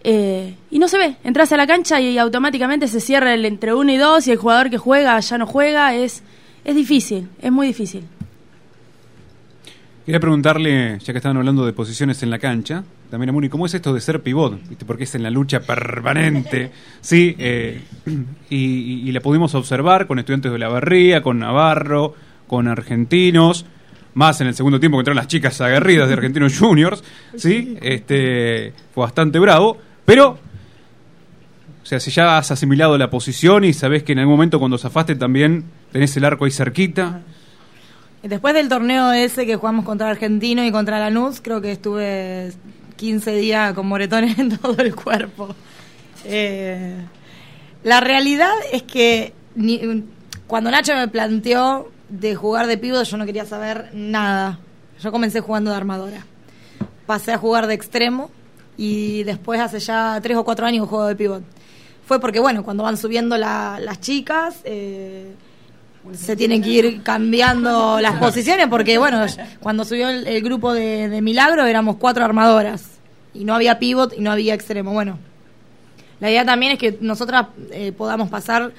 eh, 0.04 0.54
y 0.70 0.78
no 0.78 0.88
se 0.88 1.00
ve. 1.00 1.16
Entras 1.24 1.52
a 1.52 1.58
la 1.58 1.66
cancha 1.66 2.00
y 2.00 2.16
automáticamente 2.20 2.88
se 2.88 3.00
cierra 3.00 3.34
el 3.34 3.44
entre 3.44 3.74
uno 3.74 3.92
y 3.92 3.98
dos 3.98 4.28
y 4.28 4.34
el 4.34 4.38
jugador 4.38 4.70
que 4.70 4.78
juega 4.78 5.20
ya 5.20 5.40
no 5.40 5.48
juega. 5.48 5.96
Es, 5.96 6.22
es 6.64 6.76
difícil, 6.76 7.28
es 7.42 7.52
muy 7.52 7.66
difícil. 7.66 8.04
Quería 10.08 10.22
preguntarle, 10.22 11.00
ya 11.00 11.12
que 11.12 11.18
estaban 11.18 11.36
hablando 11.36 11.66
de 11.66 11.74
posiciones 11.74 12.24
en 12.24 12.30
la 12.30 12.40
cancha, 12.40 12.82
también 13.12 13.30
a 13.30 13.34
Muni, 13.34 13.50
¿cómo 13.50 13.66
es 13.66 13.74
esto 13.74 13.94
de 13.94 14.00
ser 14.00 14.22
pivot? 14.24 14.58
¿Viste? 14.70 14.86
Porque 14.86 15.04
es 15.04 15.14
en 15.16 15.22
la 15.24 15.30
lucha 15.30 15.60
permanente, 15.60 16.72
¿sí? 17.02 17.36
Eh, 17.38 17.82
y, 18.50 18.56
y- 18.56 19.10
y 19.10 19.12
la 19.12 19.20
pudimos 19.20 19.54
observar 19.54 20.08
con 20.08 20.18
estudiantes 20.18 20.50
de 20.50 20.58
la 20.60 20.70
Barría, 20.70 21.22
con 21.22 21.40
Navarro, 21.40 22.16
con 22.48 22.70
argentinos, 22.70 23.66
más 24.14 24.40
en 24.40 24.48
el 24.48 24.56
segundo 24.56 24.80
tiempo 24.80 24.98
que 24.98 25.02
entraron 25.02 25.18
las 25.18 25.28
chicas 25.28 25.60
aguerridas 25.60 26.08
de 26.08 26.14
Argentinos 26.14 26.58
Juniors, 26.60 27.04
¿sí? 27.36 27.78
Este, 27.82 28.72
fue 28.94 29.04
bastante 29.04 29.40
bravo, 29.40 29.78
pero... 30.06 30.40
O 31.84 31.86
sea, 31.90 32.00
si 32.02 32.12
ya 32.12 32.38
has 32.38 32.50
asimilado 32.52 32.98
la 32.98 33.10
posición 33.10 33.64
y 33.66 33.74
sabés 33.74 34.04
que 34.04 34.12
en 34.14 34.20
algún 34.20 34.34
momento 34.36 34.58
cuando 34.60 34.78
zafaste 34.78 35.16
también 35.16 35.66
tenés 35.92 36.16
el 36.18 36.26
arco 36.26 36.44
ahí 36.46 36.52
cerquita, 36.52 37.22
Después 38.24 38.54
del 38.54 38.68
torneo 38.68 39.12
ese 39.12 39.46
que 39.46 39.56
jugamos 39.56 39.86
contra 39.86 40.10
Argentino 40.10 40.66
y 40.66 40.72
contra 40.72 41.00
Lanús, 41.00 41.40
creo 41.42 41.62
que 41.62 41.72
estuve 41.72 42.52
15 42.98 43.32
días 43.36 43.74
con 43.74 43.88
moretones 43.88 44.38
en 44.40 44.58
todo 44.58 44.78
el 44.82 44.96
cuerpo. 44.96 45.56
Eh, 46.26 46.96
la 47.84 48.00
realidad 48.02 48.52
es 48.74 48.84
que 48.84 49.34
cuando 50.48 50.72
Nacho 50.72 50.94
me 50.96 51.08
planteó 51.08 51.90
de 52.10 52.36
jugar 52.36 52.68
de 52.68 52.78
pívot, 52.78 53.06
yo 53.06 53.18
no 53.18 53.26
quería 53.26 53.46
saber 53.46 53.90
nada. 53.94 54.60
Yo 55.02 55.12
comencé 55.12 55.40
jugando 55.40 55.72
de 55.72 55.78
armadora. 55.78 56.26
Pasé 57.06 57.32
a 57.34 57.38
jugar 57.38 57.68
de 57.68 57.76
extremo 57.76 58.30
y 58.78 59.24
después 59.24 59.60
hace 59.62 59.80
ya 59.80 60.20
tres 60.22 60.36
o 60.38 60.44
cuatro 60.44 60.66
años 60.66 60.90
juego 60.90 61.08
de 61.08 61.16
pívot. 61.16 61.44
Fue 62.06 62.20
porque, 62.20 62.40
bueno, 62.40 62.64
cuando 62.64 62.84
van 62.84 62.98
subiendo 62.98 63.38
la- 63.38 63.80
las 63.80 64.00
chicas... 64.02 64.62
eh, 64.66 65.34
se 66.14 66.36
tienen 66.36 66.62
que 66.62 66.70
ir 66.70 67.04
cambiando 67.04 68.00
las 68.00 68.20
posiciones 68.20 68.68
porque, 68.68 68.98
bueno, 68.98 69.26
cuando 69.60 69.86
subió 69.86 70.10
el, 70.10 70.28
el 70.28 70.42
grupo 70.42 70.74
de, 70.74 71.10
de 71.10 71.22
Milagro 71.22 71.66
éramos 71.66 71.98
cuatro 71.98 72.24
armadoras 72.24 72.86
y 73.34 73.44
no 73.46 73.54
había 73.54 73.80
pivot 73.80 74.14
y 74.18 74.22
no 74.22 74.32
había 74.32 74.54
extremo. 74.54 74.94
Bueno, 74.94 75.18
la 76.20 76.30
idea 76.30 76.46
también 76.46 76.74
es 76.74 76.80
que 76.80 76.98
nosotras 77.02 77.48
eh, 77.72 77.92
podamos 77.92 78.30
pasar 78.30 78.72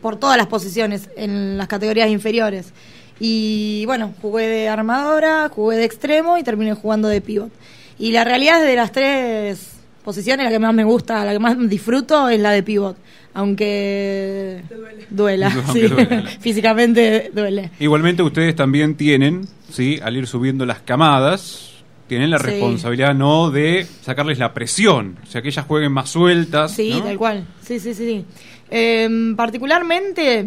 por 0.00 0.16
todas 0.16 0.36
las 0.36 0.46
posiciones 0.46 1.10
en 1.16 1.58
las 1.58 1.68
categorías 1.68 2.08
inferiores. 2.10 2.72
Y 3.18 3.84
bueno, 3.86 4.14
jugué 4.20 4.46
de 4.46 4.68
armadora, 4.68 5.48
jugué 5.48 5.76
de 5.76 5.84
extremo 5.84 6.38
y 6.38 6.42
terminé 6.42 6.74
jugando 6.74 7.08
de 7.08 7.20
pivot. 7.20 7.50
Y 7.98 8.12
la 8.12 8.24
realidad 8.24 8.60
es 8.60 8.68
de 8.68 8.76
las 8.76 8.92
tres 8.92 9.72
posiciones, 10.04 10.44
la 10.44 10.50
que 10.50 10.58
más 10.58 10.74
me 10.74 10.84
gusta, 10.84 11.24
la 11.24 11.32
que 11.32 11.38
más 11.38 11.56
disfruto 11.68 12.28
es 12.28 12.40
la 12.40 12.50
de 12.50 12.62
pivot. 12.62 12.96
Aunque 13.38 14.62
duela, 15.10 15.50
sí. 15.72 15.82
duela. 15.82 16.22
físicamente 16.40 17.30
duele. 17.34 17.70
Igualmente 17.78 18.22
ustedes 18.22 18.56
también 18.56 18.94
tienen, 18.96 19.46
¿sí? 19.70 20.00
al 20.02 20.16
ir 20.16 20.26
subiendo 20.26 20.64
las 20.64 20.80
camadas, 20.80 21.72
tienen 22.08 22.30
la 22.30 22.38
Sí. 22.38 22.46
responsabilidad 22.46 23.14
no 23.14 23.50
de 23.50 23.86
sacarles 24.00 24.38
la 24.38 24.54
presión, 24.54 25.18
o 25.22 25.26
sea, 25.26 25.42
que 25.42 25.48
ellas 25.48 25.66
jueguen 25.66 25.92
más 25.92 26.08
sueltas. 26.08 26.72
Sí, 26.72 26.90
¿no? 26.94 27.02
tal 27.02 27.18
cual. 27.18 27.46
Sí, 27.60 27.78
sí, 27.78 27.92
sí. 27.92 28.24
Em, 28.70 29.36
particularmente, 29.36 30.46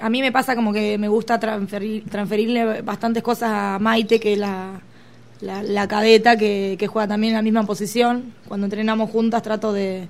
a 0.00 0.08
mí 0.08 0.20
me 0.20 0.30
pasa 0.30 0.54
como 0.54 0.72
que 0.72 0.98
me 0.98 1.08
gusta 1.08 1.40
transferir, 1.40 2.04
transferirle 2.08 2.82
bastantes 2.82 3.24
cosas 3.24 3.50
a 3.52 3.78
Maite, 3.80 4.20
que 4.20 4.34
es 4.34 4.38
la, 4.38 4.80
la, 5.40 5.64
la 5.64 5.88
cadeta 5.88 6.36
que, 6.36 6.76
que 6.78 6.86
juega 6.86 7.08
también 7.08 7.32
en 7.32 7.38
la 7.38 7.42
misma 7.42 7.64
posición. 7.64 8.34
Cuando 8.46 8.66
entrenamos 8.66 9.10
juntas 9.10 9.42
trato 9.42 9.72
de, 9.72 10.06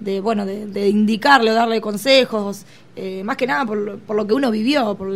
de 0.00 0.20
bueno, 0.20 0.46
de, 0.46 0.88
indicarle 0.88 1.50
o 1.50 1.54
darle 1.54 1.80
consejos, 1.80 2.64
eh, 2.96 3.22
más 3.24 3.36
que 3.36 3.46
nada 3.46 3.64
por, 3.64 3.98
por 4.00 4.16
lo 4.16 4.26
que 4.26 4.34
uno 4.34 4.50
vivió, 4.50 4.94
por, 4.94 5.12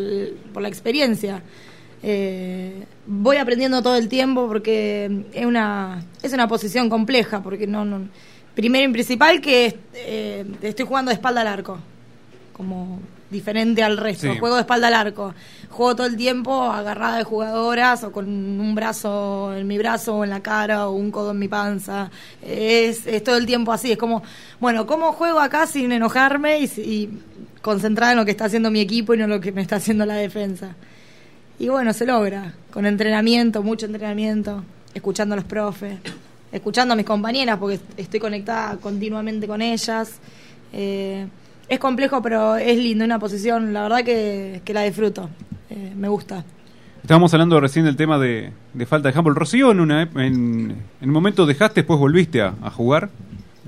por 0.52 0.62
la 0.62 0.68
experiencia. 0.68 1.42
Eh, 2.04 2.84
voy 3.06 3.36
aprendiendo 3.36 3.80
todo 3.80 3.96
el 3.96 4.08
tiempo 4.08 4.48
porque 4.48 5.24
es 5.32 5.46
una 5.46 6.04
es 6.20 6.32
una 6.32 6.48
posición 6.48 6.90
compleja 6.90 7.44
porque 7.44 7.68
no, 7.68 7.84
no 7.84 8.08
primero 8.56 8.90
y 8.90 8.92
principal 8.92 9.40
que 9.40 9.78
eh, 9.94 10.44
estoy 10.62 10.84
jugando 10.84 11.10
de 11.10 11.14
espalda 11.14 11.42
al 11.42 11.46
arco 11.46 11.78
como 12.52 12.98
diferente 13.32 13.82
al 13.82 13.96
resto. 13.96 14.32
Sí. 14.32 14.38
juego 14.38 14.54
de 14.54 14.60
espalda 14.60 14.86
al 14.88 14.94
arco 14.94 15.34
juego 15.70 15.96
todo 15.96 16.06
el 16.06 16.16
tiempo 16.16 16.64
agarrada 16.64 17.16
de 17.16 17.24
jugadoras 17.24 18.04
o 18.04 18.12
con 18.12 18.28
un 18.28 18.74
brazo 18.74 19.56
en 19.56 19.66
mi 19.66 19.78
brazo 19.78 20.16
o 20.16 20.24
en 20.24 20.28
la 20.28 20.40
cara 20.40 20.86
o 20.86 20.92
un 20.92 21.10
codo 21.10 21.30
en 21.30 21.38
mi 21.38 21.48
panza. 21.48 22.10
Es, 22.42 23.06
es 23.06 23.24
todo 23.24 23.38
el 23.38 23.46
tiempo 23.46 23.72
así. 23.72 23.90
Es 23.90 23.98
como 23.98 24.22
bueno 24.60 24.86
cómo 24.86 25.12
juego 25.12 25.40
acá 25.40 25.66
sin 25.66 25.90
enojarme 25.90 26.60
y 26.60 27.08
concentrada 27.62 28.12
en 28.12 28.18
lo 28.18 28.24
que 28.26 28.32
está 28.32 28.44
haciendo 28.44 28.70
mi 28.70 28.80
equipo 28.80 29.14
y 29.14 29.16
no 29.16 29.24
en 29.24 29.30
lo 29.30 29.40
que 29.40 29.50
me 29.50 29.62
está 29.62 29.76
haciendo 29.76 30.04
la 30.04 30.14
defensa 30.14 30.76
y 31.62 31.68
bueno, 31.68 31.92
se 31.92 32.06
logra, 32.06 32.54
con 32.72 32.86
entrenamiento, 32.86 33.62
mucho 33.62 33.86
entrenamiento, 33.86 34.64
escuchando 34.94 35.34
a 35.34 35.36
los 35.36 35.44
profes, 35.44 35.96
escuchando 36.50 36.94
a 36.94 36.96
mis 36.96 37.06
compañeras, 37.06 37.56
porque 37.58 37.78
estoy 37.96 38.18
conectada 38.18 38.76
continuamente 38.78 39.46
con 39.46 39.62
ellas. 39.62 40.14
Eh, 40.72 41.26
es 41.68 41.78
complejo, 41.78 42.20
pero 42.22 42.56
es 42.56 42.76
lindo, 42.76 43.04
una 43.04 43.18
posición, 43.18 43.72
la 43.72 43.82
verdad 43.82 44.04
que, 44.04 44.60
que 44.64 44.74
la 44.74 44.82
disfruto, 44.82 45.28
Eh, 45.70 45.92
me 45.96 46.08
gusta. 46.08 46.44
Estábamos 47.02 47.32
hablando 47.34 47.58
recién 47.60 47.84
del 47.84 47.96
tema 47.96 48.18
de, 48.18 48.52
de 48.74 48.86
falta 48.86 49.10
de 49.10 49.18
handball. 49.18 49.34
Rocío, 49.34 49.72
en, 49.72 49.80
una, 49.80 50.02
en, 50.02 50.76
en 51.00 51.08
un 51.08 51.10
momento 51.10 51.46
dejaste, 51.46 51.80
después 51.80 51.98
volviste 51.98 52.42
a, 52.42 52.54
a 52.62 52.70
jugar. 52.70 53.10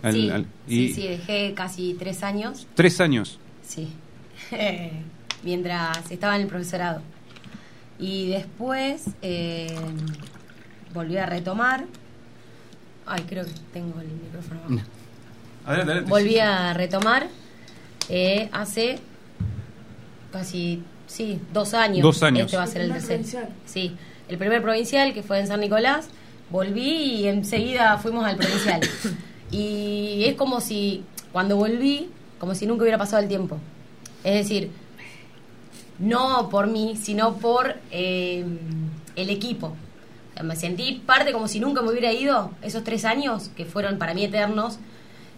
Al- 0.02 0.12
sí, 0.12 0.30
al- 0.30 0.46
y 0.68 0.88
sí, 0.88 0.94
sí, 0.94 1.08
dejé 1.08 1.54
casi 1.54 1.94
tres 1.98 2.22
años. 2.22 2.66
Tres 2.74 3.00
años. 3.00 3.38
Sí. 3.66 3.88
Mientras 5.42 6.10
estaba 6.10 6.36
en 6.36 6.42
el 6.42 6.48
profesorado. 6.48 7.00
Y 7.98 8.28
después 8.28 9.04
eh, 9.22 9.74
volví 10.92 11.16
a 11.16 11.26
retomar. 11.26 11.84
Ay, 13.06 13.22
creo 13.28 13.44
que 13.44 13.52
tengo 13.72 14.00
el 14.00 14.08
micrófono. 14.08 14.60
abajo. 14.60 14.80
Adelante, 15.66 15.92
adelante. 15.92 16.10
Volví 16.10 16.38
a 16.38 16.72
retomar 16.74 17.28
eh, 18.08 18.48
hace 18.52 18.98
casi, 20.32 20.82
sí, 21.06 21.40
dos 21.52 21.74
años. 21.74 22.02
Dos 22.02 22.22
años. 22.22 22.46
Este 22.46 22.56
va 22.56 22.64
a 22.64 22.66
ser 22.66 22.82
el 22.82 22.92
tercer. 22.92 23.08
provincial. 23.16 23.48
Sí, 23.66 23.96
el 24.28 24.38
primer 24.38 24.62
provincial 24.62 25.12
que 25.14 25.22
fue 25.22 25.40
en 25.40 25.46
San 25.46 25.60
Nicolás. 25.60 26.08
Volví 26.50 27.20
y 27.20 27.28
enseguida 27.28 27.96
fuimos 27.98 28.24
al 28.26 28.36
provincial. 28.36 28.80
y 29.50 30.24
es 30.26 30.34
como 30.34 30.60
si, 30.60 31.04
cuando 31.32 31.56
volví, 31.56 32.10
como 32.38 32.54
si 32.54 32.66
nunca 32.66 32.82
hubiera 32.82 32.98
pasado 32.98 33.22
el 33.22 33.28
tiempo. 33.28 33.58
Es 34.22 34.34
decir, 34.34 34.70
no 35.98 36.48
por 36.50 36.66
mí, 36.66 36.96
sino 37.00 37.36
por 37.36 37.76
eh, 37.90 38.44
el 39.16 39.30
equipo. 39.30 39.68
O 39.68 40.34
sea, 40.34 40.42
me 40.42 40.56
sentí 40.56 41.02
parte 41.06 41.32
como 41.32 41.48
si 41.48 41.60
nunca 41.60 41.82
me 41.82 41.90
hubiera 41.90 42.12
ido 42.12 42.50
esos 42.62 42.84
tres 42.84 43.04
años, 43.04 43.50
que 43.56 43.64
fueron 43.64 43.98
para 43.98 44.14
mí 44.14 44.24
eternos, 44.24 44.78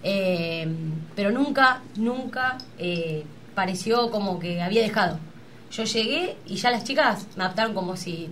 eh, 0.09 0.68
pero 1.16 1.32
nunca, 1.32 1.80
nunca 1.96 2.59
eh, 2.78 3.24
pareció 3.57 4.11
como 4.12 4.38
que 4.38 4.62
había 4.62 4.82
dejado. 4.82 5.18
Yo 5.72 5.82
llegué 5.82 6.36
y 6.46 6.54
ya 6.57 6.70
las 6.70 6.84
chicas 6.84 7.26
me 7.36 7.42
adaptaron 7.42 7.74
como 7.74 7.96
si 7.96 8.28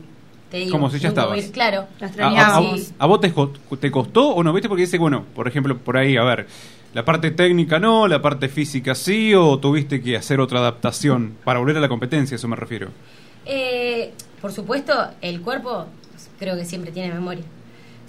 te 0.52 0.58
digo. 0.58 0.70
Como 0.70 0.88
si 0.88 1.00
ya 1.00 1.08
Nunca 1.08 1.22
estabas. 1.22 1.42
voy- 1.44 1.50
Claro. 1.52 1.86
La 1.98 2.06
¿A, 2.28 2.56
a- 2.98 3.06
vos 3.06 3.20
te, 3.20 3.32
co- 3.32 3.52
te 3.80 3.90
costó 3.90 4.28
o 4.28 4.42
no? 4.44 4.52
¿Viste? 4.52 4.68
Porque 4.68 4.82
dice, 4.82 4.98
bueno, 4.98 5.24
por 5.34 5.48
ejemplo, 5.48 5.76
por 5.76 5.96
ahí, 5.96 6.16
a 6.16 6.22
ver, 6.22 6.46
la 6.94 7.04
parte 7.04 7.32
técnica 7.32 7.80
no, 7.80 8.06
la 8.06 8.22
parte 8.22 8.48
física 8.48 8.94
sí, 8.94 9.34
o 9.34 9.58
tuviste 9.58 10.00
que 10.00 10.16
hacer 10.16 10.38
otra 10.38 10.60
adaptación 10.60 11.34
para 11.44 11.58
volver 11.58 11.76
a 11.78 11.80
la 11.80 11.88
competencia, 11.88 12.36
a 12.36 12.38
eso 12.38 12.46
me 12.46 12.54
refiero. 12.54 12.90
Eh, 13.46 14.12
por 14.40 14.52
supuesto, 14.52 14.92
el 15.20 15.40
cuerpo 15.40 15.86
creo 16.38 16.56
que 16.56 16.64
siempre 16.64 16.92
tiene 16.92 17.12
memoria. 17.12 17.42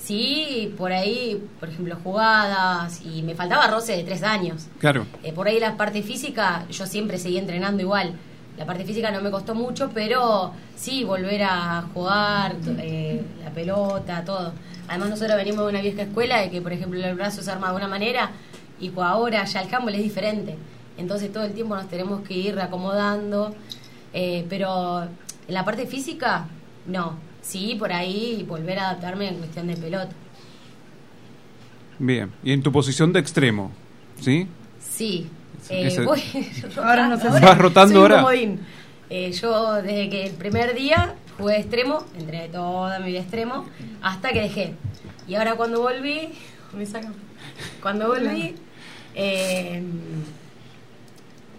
Sí, 0.06 0.72
por 0.78 0.92
ahí, 0.92 1.44
por 1.60 1.70
ejemplo, 1.70 1.98
jugadas, 2.04 3.02
y 3.04 3.24
me 3.24 3.34
faltaba 3.34 3.66
roce 3.66 3.98
de 3.98 4.04
tres 4.04 4.22
años. 4.22 4.68
Claro. 4.78 5.08
Eh, 5.24 5.34
por 5.34 5.48
ahí 5.48 5.60
la 5.60 5.78
parte 5.78 6.04
física, 6.04 6.66
yo 6.70 6.86
siempre 6.86 7.18
seguí 7.18 7.40
entrenando 7.40 7.82
igual. 7.82 8.14
La 8.56 8.68
parte 8.68 8.86
física 8.86 9.10
no 9.10 9.20
me 9.22 9.32
costó 9.32 9.56
mucho, 9.56 9.90
pero 9.94 10.54
sí, 10.76 11.04
volver 11.04 11.42
a 11.42 11.86
jugar, 11.92 12.56
eh, 12.78 13.24
la 13.44 13.50
pelota, 13.50 14.24
todo. 14.24 14.54
Además 14.88 15.10
nosotros 15.10 15.36
venimos 15.38 15.66
de 15.66 15.72
una 15.72 15.82
vieja 15.82 16.04
escuela 16.04 16.40
de 16.40 16.52
que, 16.52 16.62
por 16.62 16.72
ejemplo, 16.72 17.04
el 17.04 17.16
brazo 17.16 17.42
se 17.42 17.50
arma 17.50 17.72
de 17.72 17.76
una 17.78 17.88
manera 17.88 18.30
y 18.80 18.92
pues 18.92 19.08
ahora 19.08 19.44
ya 19.46 19.62
el 19.64 19.74
handball 19.74 19.96
es 19.96 20.04
diferente. 20.04 20.56
Entonces 20.98 21.34
todo 21.34 21.46
el 21.46 21.54
tiempo 21.54 21.76
nos 21.76 21.90
tenemos 21.90 22.22
que 22.22 22.36
ir 22.36 22.54
reacomodando. 22.54 23.56
Eh, 24.14 24.46
pero 24.50 25.02
en 25.02 25.54
la 25.54 25.66
parte 25.66 25.88
física, 25.88 26.46
no. 26.86 27.16
Sí, 27.46 27.76
por 27.78 27.94
ahí 27.94 28.44
volver 28.48 28.80
a 28.80 28.90
adaptarme 28.90 29.30
en 29.30 29.36
cuestión 29.36 29.68
de 29.68 29.78
pelota. 29.78 30.10
Bien. 32.00 32.32
Y 32.44 32.52
en 32.52 32.64
tu 32.64 32.72
posición 32.72 33.14
de 33.14 33.20
extremo, 33.20 33.72
¿sí? 34.20 34.48
Sí. 34.80 35.30
Eh, 35.70 35.96
Ahora 36.78 37.08
no 37.08 37.18
sé 37.20 37.32
si- 37.32 37.40
¿Vas 37.46 37.58
rotando 37.58 38.00
ahora? 38.02 38.26
Eh, 39.10 39.32
yo 39.32 39.74
desde 39.76 40.10
que 40.10 40.26
el 40.26 40.34
primer 40.34 40.74
día 40.76 41.14
jugué 41.38 41.54
de 41.54 41.60
extremo, 41.60 42.04
entrené 42.18 42.50
toda 42.50 43.00
mi 43.00 43.08
vida 43.12 43.20
extremo, 43.20 43.66
hasta 44.02 44.30
que 44.32 44.42
dejé. 44.42 44.74
Y 45.28 45.36
ahora 45.36 45.56
cuando 45.56 45.82
volví, 45.82 46.30
me 46.76 46.86
sacan. 46.86 47.14
Cuando 47.82 48.08
volví, 48.08 48.56
eh, 49.14 49.84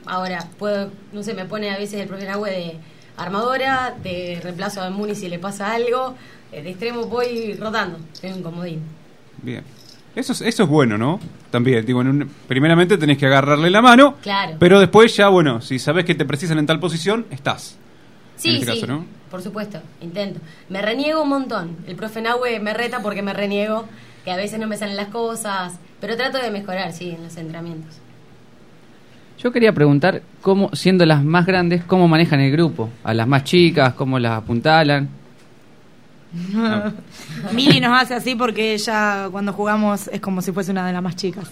ahora 0.05 0.47
puedo, 0.59 0.91
no 1.13 1.23
sé, 1.23 1.35
me 1.35 1.45
pone 1.47 1.71
a 1.71 1.79
veces 1.79 2.01
el 2.01 2.09
profe 2.09 2.27
Nahue 2.27 2.51
de 2.51 2.75
armadora, 3.17 3.95
de 4.03 4.41
reemplazo 4.43 4.83
a 4.83 4.91
Muni 4.91 5.15
si 5.15 5.29
le 5.29 5.39
pasa 5.39 5.73
algo, 5.75 6.15
eh, 6.53 6.63
de 6.63 6.71
extremo 6.71 7.07
voy 7.07 7.55
rotando, 7.55 7.99
soy 8.13 8.33
un 8.33 8.43
comodín. 8.43 8.81
Bien. 9.43 9.63
Eso 10.15 10.33
es, 10.33 10.41
eso 10.41 10.63
es 10.63 10.69
bueno, 10.69 10.97
¿no? 10.97 11.21
También, 11.51 11.85
digo, 11.85 12.01
en 12.01 12.09
un- 12.09 12.31
primeramente 12.49 12.97
tenés 12.97 13.19
que 13.19 13.27
agarrarle 13.27 13.69
la 13.71 13.83
mano, 13.83 14.15
Claro. 14.23 14.57
pero 14.59 14.81
después 14.81 15.15
ya, 15.15 15.29
bueno, 15.29 15.61
si 15.61 15.79
sabes 15.79 16.05
que 16.07 16.15
te 16.15 16.25
precisan 16.25 16.59
en 16.59 16.67
tal 16.67 16.81
posición, 16.81 17.27
estás. 17.31 17.77
Sí, 18.37 18.49
en 18.51 18.55
este 18.57 18.73
sí, 18.73 18.81
caso, 18.81 18.93
¿no? 18.93 19.05
por 19.31 19.43
supuesto, 19.43 19.81
intento. 20.01 20.41
Me 20.71 20.81
reniego 20.81 21.23
un 21.23 21.29
montón. 21.29 21.77
El 21.87 21.97
profe 21.97 22.23
Nahue 22.23 22.61
me 22.61 22.73
reta 22.73 23.01
porque 23.03 23.21
me 23.23 23.35
reniego, 23.35 23.85
que 24.25 24.31
a 24.31 24.37
veces 24.37 24.59
no 24.59 24.67
me 24.67 24.77
salen 24.79 24.97
las 24.97 25.09
cosas, 25.09 25.75
pero 26.01 26.17
trato 26.17 26.39
de 26.39 26.51
mejorar, 26.51 26.93
sí, 26.93 27.11
en 27.11 27.23
los 27.25 27.37
entrenamientos. 27.37 27.97
Yo 29.39 29.53
quería 29.53 29.73
preguntar 29.73 30.23
cómo, 30.43 30.71
siendo 30.75 31.05
las 31.07 31.23
más 31.23 31.45
grandes, 31.47 31.85
cómo 31.85 32.09
manejan 32.09 32.41
el 32.41 32.51
grupo, 32.53 32.89
a 33.05 33.13
las 33.15 33.29
más 33.29 33.45
chicas, 33.45 33.95
cómo 33.95 34.19
las 34.19 34.33
apuntalan. 34.33 35.09
Mili 37.53 37.81
nos 37.81 38.03
hace 38.03 38.15
así 38.15 38.35
porque 38.35 38.75
ella 38.75 39.29
cuando 39.31 39.53
jugamos 39.53 40.09
es 40.09 40.21
como 40.21 40.43
si 40.43 40.53
fuese 40.53 40.73
una 40.73 40.87
de 40.87 40.93
las 40.93 41.03
más 41.03 41.17
chicas. 41.17 41.49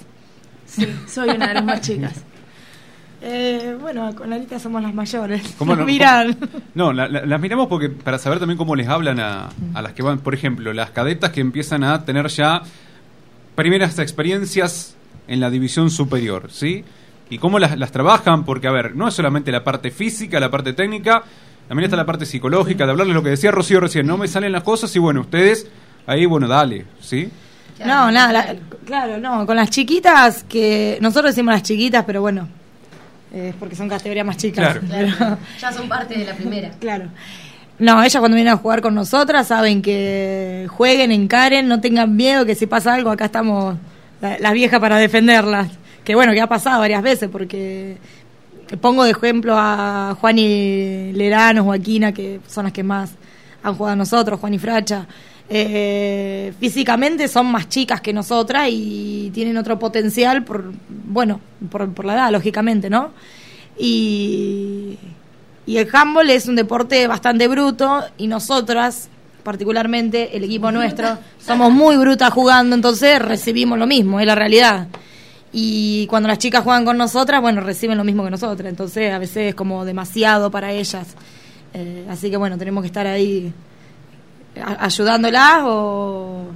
Sí, 0.66 0.86
soy 1.06 1.30
una 1.30 1.48
de 1.48 1.54
las 1.54 1.64
más 1.64 1.80
chicas. 1.80 2.22
Eh, 3.26 3.74
bueno, 3.80 4.14
con 4.14 4.28
Larita 4.28 4.58
somos 4.58 4.82
las 4.82 4.92
mayores. 4.92 5.54
¿Cómo 5.56 5.74
no? 5.74 5.86
miran. 5.86 6.36
No, 6.74 6.92
la- 6.92 7.08
la- 7.08 7.24
las 7.24 7.40
miramos 7.40 7.68
porque 7.68 7.88
para 7.88 8.18
saber 8.18 8.38
también 8.38 8.58
cómo 8.58 8.76
les 8.76 8.86
hablan 8.86 9.18
a, 9.18 9.48
a 9.72 9.80
las 9.80 9.94
que 9.94 10.02
van, 10.02 10.18
por 10.18 10.34
ejemplo, 10.34 10.74
las 10.74 10.90
cadetas 10.90 11.30
que 11.30 11.40
empiezan 11.40 11.84
a 11.84 12.04
tener 12.04 12.26
ya 12.28 12.60
primeras 13.54 13.98
experiencias 13.98 14.94
en 15.26 15.40
la 15.40 15.48
división 15.48 15.88
superior, 15.88 16.50
¿sí? 16.50 16.84
Y 17.30 17.38
cómo 17.38 17.58
las, 17.58 17.78
las 17.78 17.90
trabajan, 17.90 18.44
porque, 18.44 18.68
a 18.68 18.70
ver, 18.70 18.94
no 18.94 19.08
es 19.08 19.14
solamente 19.14 19.50
la 19.50 19.64
parte 19.64 19.90
física, 19.90 20.38
la 20.40 20.50
parte 20.50 20.72
técnica, 20.74 21.22
también 21.68 21.84
está 21.86 21.96
la 21.96 22.04
parte 22.06 22.26
psicológica, 22.26 22.84
de 22.84 22.90
hablarles 22.92 23.14
lo 23.14 23.22
que 23.22 23.30
decía 23.30 23.50
Rocío 23.50 23.80
recién, 23.80 24.06
no 24.06 24.16
me 24.18 24.28
salen 24.28 24.52
las 24.52 24.62
cosas 24.62 24.94
y 24.94 24.98
bueno, 24.98 25.22
ustedes 25.22 25.66
ahí, 26.06 26.26
bueno, 26.26 26.46
dale, 26.46 26.84
¿sí? 27.00 27.30
No, 27.84 28.10
nada, 28.10 28.32
la- 28.32 28.54
claro, 28.84 29.18
no, 29.18 29.46
con 29.46 29.56
las 29.56 29.70
chiquitas 29.70 30.44
que 30.44 30.98
nosotros 31.00 31.32
decimos 31.34 31.54
las 31.54 31.62
chiquitas, 31.62 32.04
pero 32.04 32.20
bueno, 32.20 32.46
eh, 33.32 33.48
es 33.48 33.54
porque 33.56 33.74
son 33.74 33.88
categorías 33.88 34.24
más 34.26 34.36
chicas. 34.36 34.78
Claro. 34.78 34.80
Pero- 35.16 35.38
Ya 35.60 35.72
son 35.72 35.88
parte 35.88 36.18
de 36.18 36.24
la 36.26 36.34
primera. 36.34 36.70
claro. 36.80 37.06
No, 37.78 38.00
ellas 38.04 38.20
cuando 38.20 38.36
vienen 38.36 38.52
a 38.52 38.56
jugar 38.58 38.80
con 38.80 38.94
nosotras 38.94 39.48
saben 39.48 39.82
que 39.82 40.66
jueguen, 40.70 41.10
encaren, 41.10 41.66
no 41.66 41.80
tengan 41.80 42.14
miedo, 42.14 42.46
que 42.46 42.54
si 42.54 42.66
pasa 42.66 42.94
algo 42.94 43.10
acá 43.10 43.24
estamos 43.24 43.76
la- 44.20 44.38
las 44.38 44.52
viejas 44.52 44.78
para 44.78 44.96
defenderlas. 44.98 45.68
Que 46.04 46.14
bueno, 46.14 46.32
que 46.32 46.40
ha 46.40 46.46
pasado 46.46 46.80
varias 46.80 47.02
veces 47.02 47.28
porque 47.30 47.96
pongo 48.80 49.04
de 49.04 49.10
ejemplo 49.10 49.54
a 49.56 50.16
Juan 50.20 50.38
y 50.38 51.12
Lerano, 51.12 51.64
Joaquina, 51.64 52.12
que 52.12 52.40
son 52.46 52.64
las 52.64 52.72
que 52.72 52.82
más 52.82 53.12
han 53.62 53.74
jugado 53.74 53.94
a 53.94 53.96
nosotros, 53.96 54.40
Juan 54.40 54.54
y 54.54 54.58
Fracha. 54.58 55.06
Eh, 55.48 56.54
físicamente 56.58 57.28
son 57.28 57.46
más 57.46 57.68
chicas 57.68 58.00
que 58.00 58.12
nosotras 58.12 58.68
y 58.70 59.30
tienen 59.34 59.56
otro 59.56 59.78
potencial 59.78 60.42
por, 60.42 60.72
bueno, 60.88 61.40
por, 61.70 61.92
por 61.92 62.04
la 62.04 62.14
edad, 62.14 62.32
lógicamente, 62.32 62.88
¿no? 62.88 63.10
Y, 63.78 64.98
el 65.66 65.88
handball 65.92 66.28
es 66.30 66.46
un 66.46 66.56
deporte 66.56 67.06
bastante 67.06 67.48
bruto 67.48 68.04
y 68.18 68.26
nosotras, 68.26 69.08
particularmente 69.42 70.36
el 70.36 70.44
equipo 70.44 70.70
nuestro, 70.70 71.18
somos 71.38 71.72
muy 71.72 71.96
brutas 71.96 72.32
jugando, 72.32 72.76
entonces 72.76 73.18
recibimos 73.20 73.78
lo 73.78 73.86
mismo, 73.86 74.20
es 74.20 74.26
la 74.26 74.34
realidad. 74.34 74.88
Y 75.56 76.08
cuando 76.08 76.28
las 76.28 76.38
chicas 76.38 76.64
juegan 76.64 76.84
con 76.84 76.98
nosotras, 76.98 77.40
bueno, 77.40 77.60
reciben 77.60 77.96
lo 77.96 78.02
mismo 78.02 78.24
que 78.24 78.30
nosotras, 78.30 78.68
entonces 78.68 79.12
a 79.12 79.18
veces 79.18 79.50
es 79.50 79.54
como 79.54 79.84
demasiado 79.84 80.50
para 80.50 80.72
ellas. 80.72 81.14
Eh, 81.72 82.04
así 82.10 82.28
que 82.28 82.36
bueno, 82.36 82.58
tenemos 82.58 82.82
que 82.82 82.88
estar 82.88 83.06
ahí 83.06 83.52
a- 84.60 84.84
ayudándolas 84.84 85.60
o 85.64 86.46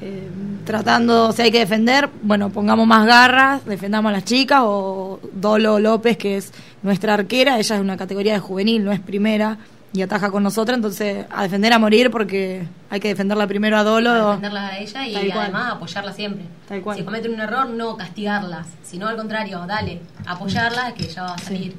eh, 0.00 0.28
tratando, 0.64 1.32
si 1.32 1.42
hay 1.42 1.50
que 1.50 1.58
defender, 1.58 2.08
bueno, 2.22 2.48
pongamos 2.50 2.86
más 2.86 3.06
garras, 3.06 3.64
defendamos 3.66 4.08
a 4.10 4.12
las 4.12 4.24
chicas 4.24 4.60
o 4.62 5.20
Dolo 5.34 5.78
López, 5.78 6.16
que 6.16 6.36
es 6.38 6.52
nuestra 6.82 7.14
arquera, 7.14 7.58
ella 7.58 7.74
es 7.76 7.80
una 7.82 7.96
categoría 7.98 8.32
de 8.34 8.38
juvenil, 8.38 8.82
no 8.84 8.92
es 8.92 9.00
primera 9.00 9.58
y 9.92 10.02
ataja 10.02 10.30
con 10.30 10.42
nosotras, 10.42 10.76
entonces 10.76 11.24
a 11.30 11.42
defender 11.44 11.72
a 11.72 11.78
morir 11.78 12.10
porque 12.10 12.66
hay 12.90 13.00
que 13.00 13.08
defenderla 13.08 13.46
primero 13.46 13.76
a 13.78 13.84
Dolo. 13.84 14.10
Para 14.10 14.26
defenderlas 14.26 14.72
a 14.72 14.78
ella 14.78 15.06
y 15.06 15.30
además 15.30 15.72
apoyarlas 15.74 16.14
siempre. 16.16 16.44
Tal 16.68 16.82
cual. 16.82 16.98
Si 16.98 17.04
cometen 17.04 17.32
un 17.34 17.40
error, 17.40 17.68
no 17.70 17.96
castigarlas, 17.96 18.66
sino 18.82 19.06
al 19.08 19.16
contrario, 19.16 19.64
dale, 19.66 20.00
apoyarlas 20.26 20.92
que 20.92 21.04
ya 21.08 21.22
va 21.22 21.34
a 21.34 21.38
salir. 21.38 21.74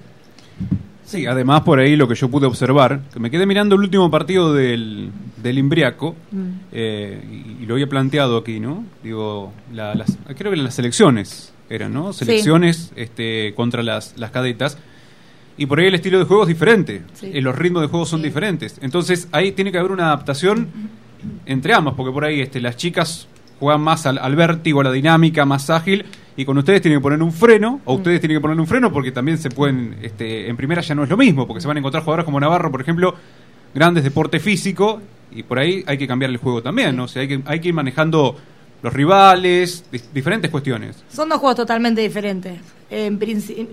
Sí, 1.06 1.26
además 1.26 1.62
por 1.62 1.80
ahí 1.80 1.96
lo 1.96 2.08
que 2.08 2.14
yo 2.16 2.30
pude 2.30 2.46
observar, 2.46 3.02
que 3.12 3.20
me 3.20 3.32
quedé 3.32 3.46
mirando 3.48 3.76
el 3.76 3.82
último 3.82 4.12
partido 4.12 4.54
del, 4.54 5.10
del 5.38 5.58
Imbriaco, 5.58 6.16
eh, 6.72 7.24
y, 7.60 7.64
y 7.64 7.66
lo 7.66 7.74
había 7.76 7.88
planteado 7.88 8.38
aquí, 8.38 8.60
¿no? 8.60 8.84
Digo, 9.04 9.52
la- 9.74 9.96
las, 9.96 10.18
creo 10.38 10.52
que 10.52 10.58
las 10.58 10.76
selecciones 10.76 11.52
eran, 11.68 11.94
¿no? 11.94 12.14
Selecciones 12.14 12.92
este, 12.96 13.54
contra 13.56 13.82
las, 13.82 14.14
las 14.18 14.30
cadetas. 14.32 14.78
Y 15.60 15.66
por 15.66 15.80
ahí 15.80 15.88
el 15.88 15.96
estilo 15.96 16.18
de 16.20 16.24
juego 16.26 16.44
es 16.44 16.48
diferente, 16.48 17.02
Sí. 17.14 17.32
eh, 17.34 17.42
los 17.42 17.56
ritmos 17.56 17.82
de 17.82 17.90
juego 17.90 18.06
son 18.06 18.22
diferentes. 18.22 18.80
Entonces 18.82 19.28
ahí 19.34 19.52
tiene 19.52 19.72
que 19.72 19.78
haber 19.78 19.92
una 19.92 20.06
adaptación 20.08 20.68
entre 21.46 21.74
ambas, 21.74 21.96
porque 21.96 22.12
por 22.14 22.24
ahí 22.24 22.40
este, 22.40 22.62
las 22.62 22.78
chicas 22.78 23.28
juegan 23.60 23.82
más 23.82 24.06
al, 24.06 24.18
al 24.20 24.36
vértigo, 24.38 24.80
a 24.80 24.86
la 24.86 24.92
dinámica, 24.92 25.44
más 25.46 25.70
ágil, 25.70 26.06
y 26.38 26.46
con 26.46 26.58
ustedes 26.58 26.82
tienen 26.82 27.00
que 27.00 27.04
poner 27.04 27.22
un 27.22 27.34
freno, 27.34 27.82
o 27.84 27.96
ustedes 27.96 28.22
tienen 28.22 28.38
que 28.38 28.42
poner 28.42 28.58
un 28.58 28.68
freno 28.68 28.90
porque 28.94 29.12
también 29.12 29.38
se 29.38 29.50
pueden, 29.50 29.98
este, 30.02 30.48
en 30.48 30.56
primera 30.56 30.82
ya 30.82 30.96
no 30.96 31.04
es 31.04 31.10
lo 31.10 31.18
mismo, 31.18 31.46
porque 31.46 31.60
se 31.60 31.68
van 31.68 31.76
a 31.76 31.80
encontrar 31.82 32.04
jugadoras 32.04 32.24
como 32.24 32.40
Navarro, 32.40 32.72
por 32.72 32.80
ejemplo, 32.80 33.14
grandes 33.76 34.06
deporte 34.06 34.40
físico, 34.40 35.02
y 35.32 35.44
por 35.44 35.60
ahí 35.60 35.84
hay 35.86 35.98
que 35.98 36.08
cambiar 36.08 36.32
el 36.32 36.38
juego 36.38 36.64
también, 36.64 36.96
¿no? 36.96 37.04
O 37.04 37.08
sea, 37.10 37.22
hay 37.24 37.28
que, 37.28 37.42
hay 37.46 37.60
que 37.60 37.68
ir 37.68 37.74
manejando 37.74 38.38
los 38.82 38.94
rivales, 38.94 39.84
diferentes 40.14 40.50
cuestiones. 40.50 41.04
Son 41.10 41.28
dos 41.28 41.38
juegos 41.40 41.58
totalmente 41.58 42.00
diferentes. 42.00 42.60
En 42.90 43.20
princi- 43.20 43.68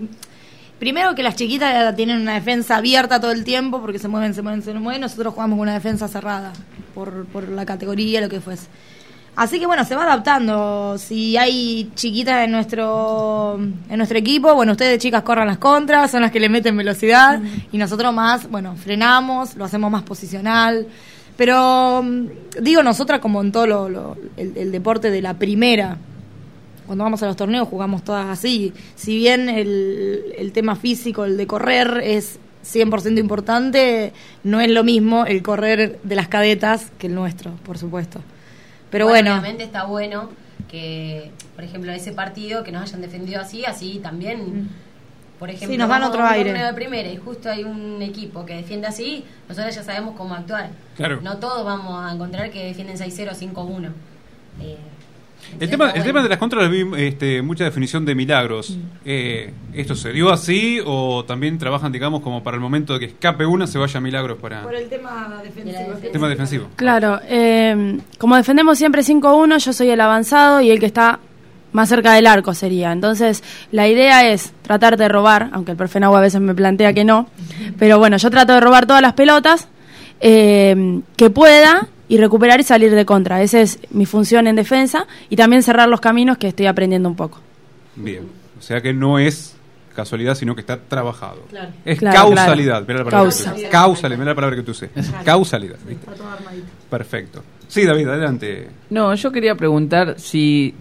Primero 0.79 1.15
que 1.15 1.23
las 1.23 1.35
chiquitas 1.35 1.95
tienen 1.95 2.21
una 2.21 2.35
defensa 2.35 2.77
abierta 2.77 3.19
todo 3.19 3.31
el 3.31 3.43
tiempo 3.43 3.81
porque 3.81 3.97
se 3.99 4.07
mueven, 4.07 4.33
se 4.35 4.41
mueven, 4.43 4.61
se 4.61 4.73
mueven. 4.73 5.01
Nosotros 5.01 5.33
jugamos 5.33 5.55
con 5.57 5.63
una 5.63 5.73
defensa 5.73 6.07
cerrada 6.07 6.53
por, 6.93 7.25
por 7.25 7.49
la 7.49 7.65
categoría, 7.65 8.21
lo 8.21 8.29
que 8.29 8.39
fuese. 8.41 8.67
Así 9.35 9.59
que 9.59 9.65
bueno, 9.67 9.85
se 9.85 9.95
va 9.95 10.03
adaptando. 10.03 10.97
Si 10.97 11.35
hay 11.37 11.91
chiquitas 11.95 12.43
en 12.45 12.51
nuestro 12.51 13.55
en 13.89 13.97
nuestro 13.97 14.17
equipo, 14.17 14.53
bueno, 14.55 14.71
ustedes 14.73 14.99
chicas 14.99 15.23
corran 15.23 15.47
las 15.47 15.57
contras, 15.59 16.11
son 16.11 16.21
las 16.21 16.31
que 16.31 16.39
le 16.39 16.49
meten 16.49 16.75
velocidad 16.77 17.39
y 17.71 17.77
nosotros 17.77 18.13
más, 18.13 18.49
bueno, 18.49 18.75
frenamos, 18.75 19.55
lo 19.55 19.65
hacemos 19.65 19.91
más 19.91 20.03
posicional. 20.03 20.87
Pero 21.37 22.03
digo 22.61 22.81
nosotras 22.81 23.19
como 23.19 23.41
en 23.41 23.51
todo 23.51 23.67
lo, 23.67 23.89
lo- 23.89 24.17
el, 24.37 24.57
el 24.57 24.71
deporte 24.71 25.11
de 25.11 25.21
la 25.21 25.35
primera, 25.35 25.97
cuando 26.87 27.03
vamos 27.03 27.21
a 27.21 27.27
los 27.27 27.35
torneos 27.35 27.67
jugamos 27.67 28.03
todas 28.03 28.25
así. 28.27 28.73
Si 28.95 29.15
bien 29.15 29.49
el, 29.49 30.33
el 30.37 30.51
tema 30.51 30.75
físico, 30.75 31.25
el 31.25 31.37
de 31.37 31.45
correr, 31.45 32.01
es 32.03 32.39
100% 32.65 33.19
importante, 33.19 34.13
no 34.43 34.59
es 34.59 34.69
lo 34.69 34.83
mismo 34.83 35.25
el 35.25 35.43
correr 35.43 35.99
de 36.03 36.15
las 36.15 36.27
cadetas 36.27 36.91
que 36.97 37.07
el 37.07 37.15
nuestro, 37.15 37.51
por 37.63 37.77
supuesto. 37.77 38.21
Pero 38.89 39.07
bueno, 39.07 39.31
Obviamente 39.31 39.63
está 39.63 39.83
bueno 39.85 40.29
que, 40.69 41.31
por 41.55 41.63
ejemplo, 41.63 41.91
ese 41.91 42.13
partido 42.13 42.63
que 42.63 42.71
nos 42.71 42.81
hayan 42.83 43.01
defendido 43.01 43.41
así, 43.41 43.65
así 43.65 43.99
también. 44.01 44.69
Por 45.39 45.49
ejemplo, 45.49 45.73
Sí, 45.73 45.77
nos 45.77 45.87
dan 45.87 46.01
otro 46.03 46.25
aire. 46.25 46.49
torneo 46.49 46.67
de 46.67 46.73
primera 46.73 47.09
y 47.11 47.17
justo 47.17 47.49
hay 47.49 47.63
un 47.63 48.01
equipo 48.01 48.43
que 48.45 48.55
defiende 48.55 48.87
así, 48.87 49.23
nosotros 49.47 49.75
ya 49.75 49.83
sabemos 49.83 50.15
cómo 50.17 50.33
actuar. 50.33 50.71
Claro. 50.95 51.21
No 51.21 51.37
todos 51.37 51.63
vamos 51.63 52.03
a 52.03 52.11
encontrar 52.13 52.49
que 52.49 52.65
defienden 52.65 52.97
6-0 52.97 53.35
5-1. 53.53 53.91
Eh, 54.61 54.77
El 55.59 55.69
tema, 55.69 55.91
el 55.91 56.03
tema 56.03 56.21
de 56.21 56.29
las 56.29 56.37
contras 56.37 56.69
vi 56.69 56.85
este, 56.97 57.41
mucha 57.41 57.63
definición 57.63 58.05
de 58.05 58.15
milagros. 58.15 58.71
Mm. 58.71 58.81
Eh, 59.05 59.53
¿Esto 59.73 59.95
se 59.95 60.11
dio 60.11 60.31
así 60.31 60.79
o 60.85 61.25
también 61.25 61.57
trabajan, 61.57 61.91
digamos, 61.91 62.21
como 62.21 62.43
para 62.43 62.55
el 62.55 62.61
momento 62.61 62.93
de 62.93 62.99
que 62.99 63.05
escape 63.05 63.45
una 63.45 63.67
se 63.67 63.77
vaya 63.77 63.99
milagros 63.99 64.37
para 64.39 64.63
por 64.63 64.75
el 64.75 64.89
tema 64.89 65.41
defensivo. 65.43 65.93
el 66.01 66.11
tema 66.11 66.29
defensivo? 66.29 66.67
Claro, 66.75 67.19
eh, 67.25 67.97
como 68.17 68.35
defendemos 68.35 68.77
siempre 68.77 69.01
5-1, 69.01 69.57
yo 69.57 69.73
soy 69.73 69.89
el 69.89 70.01
avanzado 70.01 70.61
y 70.61 70.71
el 70.71 70.79
que 70.79 70.85
está 70.85 71.19
más 71.71 71.89
cerca 71.89 72.13
del 72.13 72.27
arco 72.27 72.53
sería. 72.53 72.91
Entonces, 72.91 73.43
la 73.71 73.87
idea 73.87 74.29
es 74.29 74.53
tratar 74.61 74.97
de 74.97 75.07
robar, 75.07 75.49
aunque 75.53 75.71
el 75.71 75.77
profe 75.77 75.99
Nau 75.99 76.15
a 76.15 76.21
veces 76.21 76.41
me 76.41 76.55
plantea 76.55 76.93
que 76.93 77.03
no, 77.03 77.29
pero 77.77 77.99
bueno, 77.99 78.17
yo 78.17 78.29
trato 78.29 78.53
de 78.53 78.59
robar 78.59 78.85
todas 78.85 79.01
las 79.01 79.13
pelotas 79.13 79.67
eh, 80.19 81.01
que 81.15 81.29
pueda 81.29 81.87
y 82.07 82.17
recuperar 82.17 82.59
y 82.59 82.63
salir 82.63 82.93
de 82.93 83.05
contra. 83.05 83.41
Esa 83.41 83.59
es 83.61 83.79
mi 83.91 84.05
función 84.05 84.47
en 84.47 84.55
defensa 84.55 85.07
y 85.29 85.35
también 85.35 85.63
cerrar 85.63 85.89
los 85.89 85.99
caminos 86.01 86.37
que 86.37 86.47
estoy 86.47 86.65
aprendiendo 86.67 87.09
un 87.09 87.15
poco. 87.15 87.39
Bien. 87.95 88.23
O 88.57 88.61
sea 88.61 88.81
que 88.81 88.93
no 88.93 89.19
es 89.19 89.55
casualidad, 89.95 90.35
sino 90.35 90.53
que 90.55 90.61
está 90.61 90.77
trabajado. 90.79 91.41
Claro. 91.49 91.69
Es 91.83 91.97
Claro, 91.99 92.29
causalidad. 92.29 92.85
claro. 92.85 92.85
Mirá 92.87 92.99
la 92.99 93.05
palabra 93.05 93.23
Causa. 93.31 93.53
que 93.55 93.63
tú- 93.63 93.69
Causalidad, 93.71 94.19
mirá 94.19 94.31
la 94.31 94.35
palabra 94.35 94.55
que 94.57 94.63
tú 94.63 94.71
usé. 94.71 94.89
Causalidad. 95.25 95.77
¿viste? 95.87 96.05
Perfecto. 96.89 97.43
Sí, 97.67 97.83
David, 97.85 98.07
adelante. 98.07 98.67
No, 98.89 99.13
yo 99.15 99.31
quería 99.31 99.55
preguntar 99.55 100.15
si, 100.19 100.73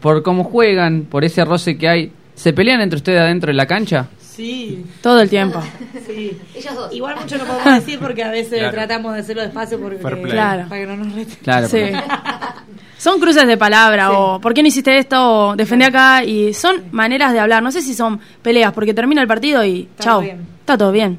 por 0.00 0.22
cómo 0.22 0.44
juegan, 0.44 1.02
por 1.08 1.24
ese 1.24 1.44
roce 1.44 1.78
que 1.78 1.88
hay, 1.88 2.12
¿se 2.34 2.52
pelean 2.52 2.80
entre 2.80 2.96
ustedes 2.96 3.20
adentro 3.20 3.48
de 3.48 3.54
la 3.54 3.66
cancha? 3.66 4.08
Sí, 4.34 4.84
Todo 5.02 5.20
el 5.20 5.28
tiempo. 5.28 5.60
sí. 6.06 6.38
Ellas 6.54 6.74
dos. 6.74 6.92
Igual 6.94 7.16
mucho 7.16 7.36
no 7.38 7.44
podemos 7.44 7.74
decir 7.84 7.98
porque 7.98 8.24
a 8.24 8.30
veces 8.30 8.58
Claro. 8.60 8.72
tratamos 8.72 9.14
de 9.14 9.20
hacerlo 9.20 9.42
despacio 9.42 9.78
porque. 9.80 9.98
Claro. 9.98 10.68
para 10.68 10.80
que 10.80 10.86
no 10.86 10.96
nos 10.96 11.12
reten. 11.14 11.36
Claro. 11.42 11.68
Sí. 11.68 11.78
Son 12.98 13.18
cruces 13.20 13.46
de 13.46 13.56
palabra 13.56 14.08
Sí. 14.08 14.14
o 14.16 14.40
¿por 14.40 14.54
qué 14.54 14.62
no 14.62 14.68
hiciste 14.68 14.96
esto? 14.96 15.48
o 15.48 15.56
defendí 15.56 15.84
acá 15.84 16.22
y 16.24 16.54
son 16.54 16.84
maneras 16.92 17.32
de 17.32 17.40
hablar. 17.40 17.60
No 17.62 17.72
sé 17.72 17.82
si 17.82 17.94
son 17.94 18.20
peleas 18.42 18.72
porque 18.72 18.94
termina 18.94 19.20
el 19.20 19.26
partido 19.26 19.64
y 19.64 19.82
Está 19.90 20.04
chao. 20.04 20.14
todo 20.18 20.22
bien. 20.24 20.46
Está 20.60 20.78
todo 20.78 20.92
bien. 20.92 21.18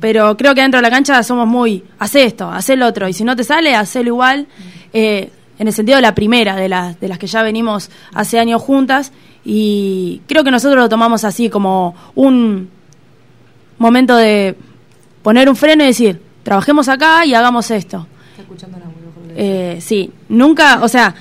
Pero 0.00 0.36
creo 0.36 0.52
que 0.54 0.62
dentro 0.62 0.78
de 0.78 0.82
la 0.82 0.90
cancha 0.90 1.22
somos 1.22 1.46
muy, 1.46 1.84
haz 2.00 2.14
esto, 2.16 2.50
haz 2.50 2.68
el 2.70 2.82
otro 2.82 3.08
y 3.08 3.12
si 3.12 3.22
no 3.24 3.34
te 3.36 3.44
sale, 3.44 3.74
hacelo 3.74 4.08
igual. 4.08 4.46
Eh, 4.92 5.30
en 5.58 5.66
el 5.68 5.72
sentido 5.72 5.96
de 5.96 6.02
la 6.02 6.14
primera, 6.14 6.56
de 6.56 6.68
las, 6.68 6.98
de 6.98 7.06
las 7.08 7.18
que 7.18 7.28
ya 7.28 7.42
venimos 7.44 7.88
hace 8.14 8.38
años 8.40 8.60
juntas 8.60 9.12
y 9.44 10.20
creo 10.28 10.44
que 10.44 10.50
nosotros 10.50 10.80
lo 10.82 10.88
tomamos 10.88 11.24
así 11.24 11.50
como 11.50 11.94
un 12.14 12.68
momento 13.78 14.16
de 14.16 14.54
poner 15.22 15.48
un 15.48 15.56
freno 15.56 15.84
y 15.84 15.88
decir, 15.88 16.20
trabajemos 16.42 16.88
acá 16.88 17.24
y 17.26 17.34
hagamos 17.34 17.70
esto. 17.70 18.06
Está 18.30 18.42
escuchando 18.42 18.78
la. 18.78 18.84
Eh, 19.34 19.78
sí, 19.80 20.10
nunca, 20.28 20.80
o 20.82 20.88
sea, 20.88 21.14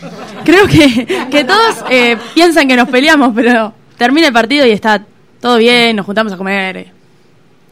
creo 0.44 0.66
que, 0.66 1.06
que 1.30 1.44
todos 1.44 1.84
eh, 1.90 2.16
piensan 2.34 2.66
que 2.66 2.76
nos 2.76 2.88
peleamos, 2.88 3.32
pero 3.34 3.72
termina 3.96 4.28
el 4.28 4.32
partido 4.32 4.66
y 4.66 4.70
está 4.70 5.04
todo 5.40 5.58
bien, 5.58 5.96
nos 5.96 6.06
juntamos 6.06 6.32
a 6.32 6.36
comer. 6.36 6.76
eh. 6.76 6.92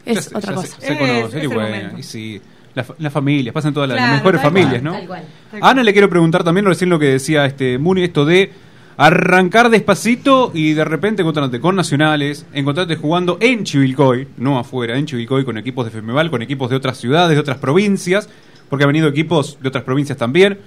Es 0.04 0.28
otra 0.28 0.40
ya 0.52 0.54
cosa. 0.54 0.76
Se, 0.80 0.86
se 0.86 0.92
Es- 0.92 0.98
conocen 0.98 1.38
es 1.38 1.44
y 1.44 1.46
bueno, 1.48 1.98
y 1.98 2.02
sí, 2.02 2.40
la 2.74 2.84
fa- 2.84 2.94
las 2.98 3.12
familias, 3.12 3.52
pasan 3.54 3.72
todas 3.74 3.88
las, 3.88 3.96
las 3.96 4.04
Claro, 4.04 4.16
mejores 4.18 4.42
tal 4.42 4.52
cual, 4.52 4.62
familias, 4.62 4.82
¿no? 4.82 4.92
Tal 4.92 5.06
cual. 5.06 5.24
A 5.60 5.70
Ana 5.70 5.82
le 5.82 5.92
quiero 5.92 6.08
preguntar 6.10 6.44
también 6.44 6.66
recién 6.66 6.90
lo 6.90 6.98
que 6.98 7.06
decía 7.06 7.44
este 7.46 7.78
Muni, 7.78 8.04
esto 8.04 8.24
de 8.24 8.52
arrancar 8.98 9.68
despacito 9.68 10.50
y 10.54 10.72
de 10.72 10.84
repente 10.84 11.22
encontrarte 11.22 11.60
con 11.60 11.76
nacionales, 11.76 12.46
encontrarte 12.52 12.96
jugando 12.96 13.36
en 13.40 13.64
Chivilcoy, 13.64 14.28
no 14.38 14.58
afuera, 14.58 14.96
en 14.98 15.06
Chivilcoy 15.06 15.44
con 15.44 15.58
equipos 15.58 15.84
de 15.84 15.90
Femeval, 15.90 16.30
con 16.30 16.40
equipos 16.42 16.70
de 16.70 16.76
otras 16.76 16.96
ciudades, 16.96 17.34
de 17.36 17.40
otras 17.40 17.58
provincias, 17.58 18.28
porque 18.70 18.84
han 18.84 18.88
venido 18.88 19.08
equipos 19.08 19.58
de 19.60 19.68
otras 19.68 19.84
provincias 19.84 20.16
también. 20.16 20.58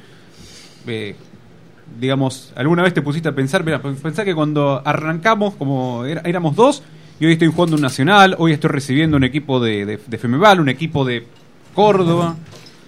Eh, 0.87 1.15
digamos, 1.99 2.53
alguna 2.55 2.83
vez 2.83 2.93
te 2.93 3.01
pusiste 3.01 3.29
a 3.29 3.33
pensar, 3.35 3.63
mira, 3.63 3.81
pensá 3.81 4.23
que 4.23 4.35
cuando 4.35 4.81
arrancamos, 4.85 5.55
como 5.55 6.05
era- 6.05 6.21
éramos 6.23 6.55
dos, 6.55 6.83
y 7.19 7.25
hoy 7.25 7.33
estoy 7.33 7.47
jugando 7.49 7.75
un 7.75 7.81
nacional, 7.81 8.35
hoy 8.37 8.53
estoy 8.53 8.69
recibiendo 8.69 9.17
un 9.17 9.23
equipo 9.23 9.59
de, 9.59 9.85
de, 9.85 9.99
de 10.05 10.17
Femeval, 10.17 10.59
un 10.59 10.69
equipo 10.69 11.03
de 11.03 11.25
Córdoba. 11.73 12.37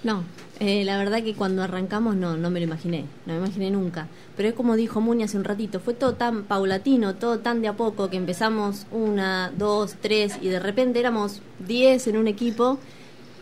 No, 0.04 0.22
eh, 0.64 0.84
la 0.84 0.96
verdad 0.96 1.22
que 1.22 1.34
cuando 1.34 1.62
arrancamos 1.62 2.14
no, 2.14 2.36
no 2.36 2.48
me 2.50 2.60
lo 2.60 2.66
imaginé, 2.66 3.04
no 3.26 3.32
me 3.34 3.38
imaginé 3.40 3.70
nunca. 3.70 4.06
Pero 4.36 4.48
es 4.48 4.54
como 4.54 4.76
dijo 4.76 5.00
Muni 5.00 5.24
hace 5.24 5.36
un 5.36 5.44
ratito, 5.44 5.80
fue 5.80 5.94
todo 5.94 6.14
tan 6.14 6.44
paulatino, 6.44 7.14
todo 7.14 7.38
tan 7.40 7.60
de 7.62 7.68
a 7.68 7.72
poco, 7.72 8.08
que 8.10 8.16
empezamos 8.16 8.86
una, 8.92 9.52
dos, 9.56 9.96
tres 10.00 10.38
y 10.40 10.48
de 10.48 10.60
repente 10.60 11.00
éramos 11.00 11.40
diez 11.58 12.06
en 12.06 12.16
un 12.16 12.28
equipo 12.28 12.78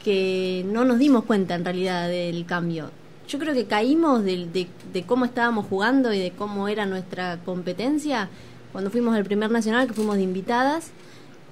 que 0.02 0.64
no 0.68 0.84
nos 0.84 0.98
dimos 0.98 1.24
cuenta 1.24 1.54
en 1.54 1.64
realidad 1.64 2.08
del 2.08 2.46
cambio. 2.46 2.90
Yo 3.28 3.38
creo 3.38 3.54
que 3.54 3.66
caímos 3.66 4.24
del- 4.24 4.52
de, 4.52 4.66
de 4.92 5.02
cómo 5.04 5.24
estábamos 5.24 5.66
jugando 5.66 6.12
y 6.12 6.18
de 6.18 6.30
cómo 6.32 6.68
era 6.68 6.86
nuestra 6.86 7.38
competencia 7.44 8.28
cuando 8.72 8.90
fuimos 8.90 9.14
al 9.14 9.24
primer 9.24 9.50
nacional, 9.50 9.86
que 9.86 9.92
fuimos 9.94 10.16
de 10.16 10.22
invitadas 10.22 10.90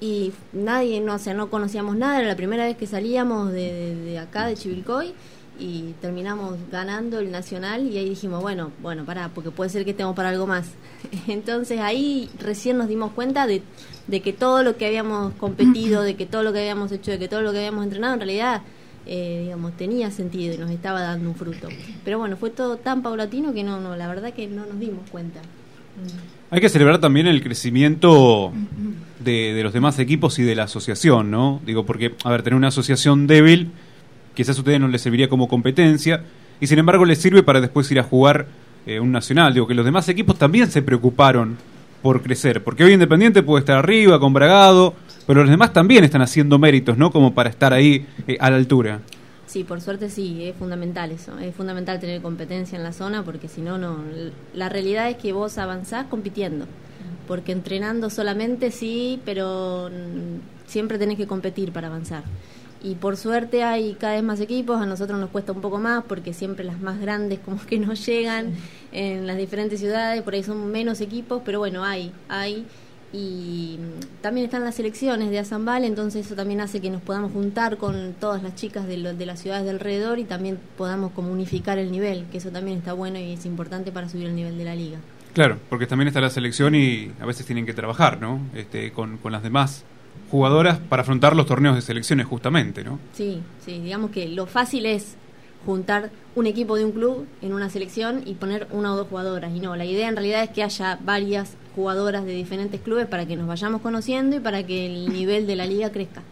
y 0.01 0.33
nadie, 0.53 1.01
no, 1.01 1.15
o 1.15 1.19
sea, 1.19 1.35
no 1.35 1.51
conocíamos 1.51 1.97
nada, 1.97 2.19
era 2.21 2.29
la 2.29 2.37
primera 2.37 2.65
vez 2.65 2.77
que 2.77 2.87
salíamos 2.87 3.53
de, 3.53 3.73
de- 3.73 3.95
de 3.97 4.19
acá, 4.19 4.47
de 4.47 4.55
Chivilcoy, 4.57 5.13
y 5.59 5.95
terminamos 6.01 6.57
ganando 6.71 7.19
el 7.19 7.31
nacional 7.31 7.87
y 7.87 7.99
ahí 7.99 8.09
dijimos, 8.09 8.43
bueno, 8.43 8.71
bueno, 8.81 9.05
pará, 9.05 9.31
porque 9.35 9.51
puede 9.51 9.71
ser 9.71 9.85
que 9.85 9.91
estemos 9.91 10.15
para 10.15 10.31
algo 10.31 10.47
más. 10.47 10.71
Entonces 11.29 11.81
ahí 11.81 12.31
recién 12.39 12.79
nos 12.79 12.89
dimos 12.89 13.13
cuenta 13.13 13.47
de, 13.47 13.63
de 14.07 14.21
que 14.21 14.33
todo 14.33 14.63
lo 14.63 14.77
que 14.77 14.87
habíamos 14.87 15.35
competido, 15.35 16.03
de 16.03 16.15
que 16.17 16.27
todo 16.27 16.43
lo 16.43 16.53
que 16.53 16.61
habíamos 16.61 16.93
hecho, 16.93 17.11
de 17.11 17.19
que 17.19 17.29
todo 17.29 17.43
lo 17.43 17.53
que 17.53 17.59
habíamos 17.59 17.85
entrenado, 17.85 18.15
en 18.15 18.21
realidad, 18.21 18.63
eh, 19.07 19.43
digamos, 19.45 19.77
tenía 19.77 20.11
sentido 20.11 20.55
y 20.55 20.59
nos 20.59 20.71
estaba 20.71 21.01
dando 21.01 21.29
un 21.31 21.35
fruto. 21.35 21.69
Pero 22.05 22.19
bueno, 22.19 22.37
fue 22.37 22.51
todo 22.51 22.77
tan 22.77 23.03
paulatino 23.03 23.53
que 23.53 23.65
no, 23.65 23.81
no, 23.81 23.97
la 23.97 24.07
verdad 24.09 24.33
que 24.33 24.47
no 24.47 24.67
nos 24.67 24.79
dimos 24.79 25.09
cuenta. 25.11 25.41
Hay 26.51 26.61
que 26.61 26.69
celebrar 26.69 27.01
también 27.01 27.27
el 27.27 27.43
crecimiento 27.43 28.53
de, 29.19 29.53
de 29.53 29.63
los 29.63 29.73
demás 29.73 29.99
equipos 29.99 30.39
y 30.39 30.45
de 30.45 30.55
la 30.55 30.65
asociación, 30.65 31.31
¿no? 31.31 31.61
Digo, 31.67 31.85
porque, 31.85 32.15
a 32.23 32.31
ver, 32.31 32.43
tener 32.43 32.57
una 32.57 32.69
asociación 32.69 33.27
débil, 33.27 33.73
quizás 34.39 34.57
a 34.57 34.61
ustedes 34.61 34.79
no 34.79 34.87
les 34.87 35.03
serviría 35.03 35.29
como 35.29 35.49
competencia, 35.49 36.23
y 36.61 36.69
sin 36.69 36.79
embargo 36.79 37.05
les 37.05 37.19
sirve 37.19 37.43
para 37.43 37.61
después 37.61 37.91
ir 37.91 37.99
a 37.99 38.05
jugar 38.05 38.47
eh, 38.87 39.01
un 39.01 39.11
nacional. 39.11 39.53
Digo, 39.53 39.67
que 39.67 39.75
los 39.75 39.85
demás 39.85 40.09
equipos 40.09 40.39
también 40.39 40.71
se 40.71 40.81
preocuparon 40.81 41.57
por 42.03 42.23
crecer, 42.23 42.63
porque 42.63 42.85
hoy 42.85 42.93
Independiente 42.93 43.43
puede 43.43 43.63
estar 43.63 43.79
arriba, 43.79 44.21
con 44.21 44.33
Bragado, 44.33 44.95
pero 45.27 45.41
los 45.41 45.51
demás 45.51 45.73
también 45.73 46.05
están 46.05 46.23
haciendo 46.23 46.57
méritos, 46.57 46.97
¿no? 46.97 47.11
Como 47.11 47.35
para 47.35 47.51
estar 47.51 47.73
ahí 47.73 48.07
eh, 48.29 48.37
a 48.39 48.49
la 48.49 48.59
altura. 48.59 49.01
Sí, 49.49 49.65
por 49.65 49.81
suerte 49.81 50.09
sí, 50.09 50.45
es 50.45 50.55
fundamental 50.55 51.11
eso. 51.11 51.37
Es 51.41 51.53
fundamental 51.53 51.99
tener 51.99 52.23
competencia 52.23 52.77
en 52.77 52.85
la 52.85 52.93
zona 52.93 53.25
porque 53.25 53.49
si 53.49 53.61
no, 53.61 53.77
no. 53.77 53.97
La 54.55 54.69
realidad 54.69 55.11
es 55.11 55.17
que 55.17 55.33
vos 55.33 55.59
avanzás 55.59 56.07
compitiendo. 56.07 56.67
Porque 57.27 57.51
entrenando 57.51 58.09
solamente 58.09 58.71
sí, 58.71 59.21
pero 59.25 59.91
mm, 59.91 60.69
siempre 60.69 60.97
tenés 60.97 61.17
que 61.17 61.27
competir 61.27 61.73
para 61.73 61.89
avanzar. 61.89 62.23
Y 62.83 62.95
por 62.95 63.17
suerte 63.17 63.65
hay 63.65 63.95
cada 63.95 64.15
vez 64.15 64.23
más 64.23 64.41
equipos, 64.41 64.81
a 64.81 64.87
nosotros 64.87 65.19
nos 65.19 65.31
cuesta 65.31 65.53
un 65.53 65.61
poco 65.61 65.79
más 65.79 66.05
porque 66.07 66.33
siempre 66.33 66.65
las 66.65 66.81
más 66.81 67.01
grandes 67.01 67.41
como 67.41 67.59
que 67.67 67.79
no 67.79 67.93
llegan 67.95 68.53
en 68.93 69.27
las 69.27 69.37
diferentes 69.37 69.81
ciudades, 69.81 70.23
por 70.23 70.35
ahí 70.35 70.43
son 70.45 70.71
menos 70.71 71.01
equipos, 71.01 71.43
pero 71.45 71.59
bueno, 71.59 71.85
hay, 71.85 72.13
hay. 72.29 72.67
Y 73.13 73.79
también 74.21 74.45
están 74.45 74.65
las 74.65 74.75
selecciones 74.75 75.31
de 75.31 75.39
Azambal, 75.39 75.85
entonces 75.85 76.27
eso 76.27 76.35
también 76.35 76.61
hace 76.61 76.81
que 76.81 76.91
nos 76.91 77.01
podamos 77.01 77.33
juntar 77.33 77.79
con 77.79 78.13
todas 78.21 78.43
las 78.43 78.55
chicas 78.55 78.87
de, 78.87 78.99
lo- 78.99 79.15
de 79.15 79.25
las 79.27 79.41
ciudades 79.41 79.65
de 79.65 79.71
alrededor 79.71 80.19
y 80.19 80.25
también 80.25 80.59
podamos 80.77 81.13
como 81.13 81.33
unificar 81.33 81.79
el 81.79 81.91
nivel, 81.91 82.27
que 82.31 82.37
eso 82.39 82.51
también 82.51 82.77
está 82.79 82.93
bueno 82.93 83.19
y 83.19 83.33
es 83.33 83.47
importante 83.47 83.93
para 83.93 84.09
subir 84.11 84.27
el 84.27 84.37
nivel 84.37 84.59
de 84.59 84.65
la 84.65 84.75
liga. 84.75 84.99
Claro, 85.33 85.57
porque 85.71 85.87
también 85.87 86.09
está 86.09 86.21
la 86.21 86.31
selección 86.31 86.75
y 86.75 87.11
a 87.21 87.25
veces 87.27 87.47
tienen 87.47 87.65
que 87.65 87.73
trabajar, 87.73 88.21
¿no? 88.21 88.41
Este, 88.55 88.93
con, 88.93 89.17
con 89.17 89.33
las 89.33 89.43
demás 89.43 89.85
jugadoras 90.31 90.79
para 90.79 91.03
afrontar 91.03 91.35
los 91.37 91.47
torneos 91.47 91.75
de 91.77 91.83
selecciones 91.83 92.27
justamente, 92.27 92.85
¿no? 92.85 92.99
Sí, 93.13 93.41
sí, 93.65 93.81
digamos 93.81 94.11
que 94.11 94.29
lo 94.29 94.47
fácil 94.47 94.87
es 94.87 95.17
juntar 95.67 96.11
un 96.37 96.47
equipo 96.47 96.77
de 96.77 96.85
un 96.85 96.93
club 96.93 97.27
en 97.43 97.53
una 97.53 97.69
selección 97.69 98.23
y 98.27 98.35
poner 98.35 98.69
una 98.71 98.93
o 98.93 98.97
dos 98.97 99.09
jugadoras. 99.09 99.53
Y 99.55 99.61
no, 99.61 99.75
la 99.77 99.85
idea 99.85 100.09
en 100.09 100.17
realidad 100.17 100.43
es 100.45 100.51
que 100.51 100.63
haya 100.63 100.99
varias 101.05 101.57
jugadoras 101.75 102.25
de 102.25 102.33
diferentes 102.33 102.81
clubes 102.81 103.07
para 103.07 103.27
que 103.27 103.37
nos 103.37 103.47
vayamos 103.49 103.81
conociendo 103.81 104.37
y 104.37 104.41
para 104.41 104.65
que 104.65 104.87
el 104.87 105.09
nivel 105.13 105.47
de 105.47 105.57
la 105.57 105.67
liga 105.67 105.91
crezca. 105.91 106.23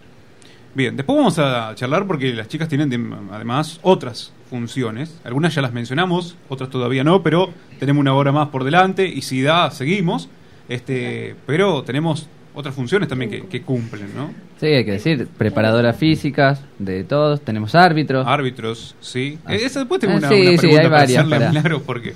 Bien, 0.75 0.95
después 0.97 1.17
vamos 1.17 1.39
a 1.39 1.75
charlar 1.75 2.07
porque 2.07 2.33
las 2.35 2.49
chicas 2.49 2.69
tienen 2.69 2.89
de- 2.91 3.17
además 3.33 3.81
otras 3.83 4.33
funciones. 4.51 5.19
Algunas 5.25 5.55
ya 5.55 5.63
las 5.63 5.73
mencionamos, 5.73 6.37
otras 6.49 6.69
todavía 6.71 7.03
no, 7.03 7.23
pero 7.23 7.49
tenemos 7.81 8.01
una 8.03 8.15
hora 8.15 8.31
más 8.31 8.49
por 8.49 8.63
delante 8.63 9.07
y 9.09 9.23
si 9.23 9.43
da, 9.43 9.71
seguimos. 9.71 10.29
Este, 10.69 11.35
pero 11.47 11.83
tenemos 11.83 12.29
otras 12.57 12.75
funciones 12.75 13.09
también 13.09 13.31
que, 13.31 13.47
que 13.47 13.63
cumplen, 13.63 14.09
¿no? 14.17 14.33
Sí, 14.59 14.67
hay 14.67 14.85
que 14.85 14.93
decir, 14.93 15.29
preparadoras 15.39 15.97
físicas 15.97 16.61
de 16.79 17.05
todos, 17.05 17.43
tenemos 17.43 17.75
árbitros. 17.77 18.27
Árbitros, 18.27 18.97
sí. 19.01 19.39
Ah. 19.45 19.55
Eh, 19.55 19.61
Esa 19.65 19.81
después 19.81 20.01
tengo 20.01 20.15
Ah, 20.15 20.19
una, 20.19 20.29
sí, 20.31 20.41
una 20.41 20.51
sí, 20.53 20.57
pregunta 20.59 20.83
hay 20.83 20.89
para 20.89 20.99
varias, 21.03 21.25
para- 21.29 21.49
Milagro 21.51 21.83
porque 21.83 22.15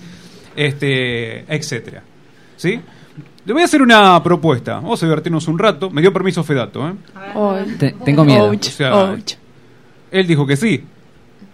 este, 0.56 1.40
etcétera. 1.54 2.02
¿Sí? 2.56 2.80
Le 3.44 3.52
voy 3.52 3.62
a 3.62 3.64
hacer 3.64 3.80
una 3.82 4.22
propuesta. 4.22 4.74
Vamos 4.74 5.02
a 5.02 5.06
divertirnos 5.06 5.48
un 5.48 5.58
rato. 5.58 5.90
Me 5.90 6.00
dio 6.02 6.12
permiso 6.12 6.44
Fedato, 6.44 6.88
¿eh? 6.88 6.92
Te- 7.78 7.94
tengo 8.04 8.24
miedo. 8.24 8.50
O 8.50 8.62
sea, 8.62 9.16
él 10.10 10.26
dijo 10.26 10.46
que 10.46 10.56
sí, 10.56 10.84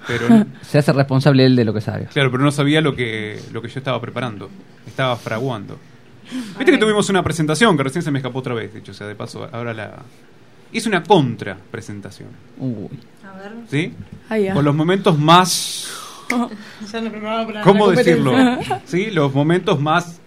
pero 0.07 0.27
Se 0.63 0.79
hace 0.79 0.93
responsable 0.93 1.45
él 1.45 1.55
de 1.57 1.65
lo 1.65 1.73
que 1.75 1.81
sabe. 1.81 2.07
claro, 2.13 2.31
pero 2.31 2.43
no 2.43 2.51
sabía 2.51 2.81
lo 2.81 2.95
que 2.97 3.39
lo 3.53 3.63
que 3.63 3.69
yo 3.69 3.79
estaba 3.79 4.01
preparando. 4.01 4.51
Estaba 4.87 5.17
fraguando. 5.17 5.79
Viste 6.31 6.73
que 6.73 6.79
tuvimos 6.79 7.09
una 7.09 7.23
presentación 7.23 7.77
que 7.77 7.83
recién 7.85 8.03
se 8.03 8.11
me 8.11 8.19
escapó 8.19 8.41
otra 8.41 8.55
vez, 8.55 8.75
dicho 8.75 8.93
sea 8.93 9.07
de 9.07 9.15
paso, 9.15 9.49
ahora 9.53 9.73
la 9.75 9.95
hice 10.73 10.89
una 10.89 11.03
contra 11.03 11.57
presentación. 11.71 12.29
Uy. 12.59 12.89
A 13.25 13.37
ver. 13.37 13.53
¿Sí? 13.69 13.93
Ah. 14.29 14.55
Con 14.55 14.65
los 14.65 14.75
momentos 14.75 15.19
más 15.19 15.91
¿Cómo 17.63 17.91
decirlo? 17.91 18.33
¿Sí? 18.85 19.11
Los 19.11 19.33
momentos 19.35 19.81
más 19.81 20.21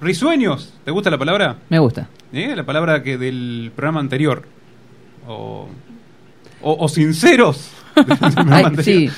risueños. 0.00 0.74
¿Te 0.84 0.90
gusta 0.90 1.10
la 1.10 1.18
palabra? 1.18 1.58
Me 1.68 1.78
gusta. 1.78 2.08
¿Eh? 2.32 2.54
La 2.54 2.64
palabra 2.64 3.02
que 3.02 3.18
del 3.18 3.72
programa 3.74 4.00
anterior. 4.00 4.44
O, 5.26 5.68
o, 6.62 6.76
o 6.84 6.88
sinceros. 6.88 7.70
Hay- 8.50 8.64
anterior. 8.64 8.84
sí, 8.84 9.10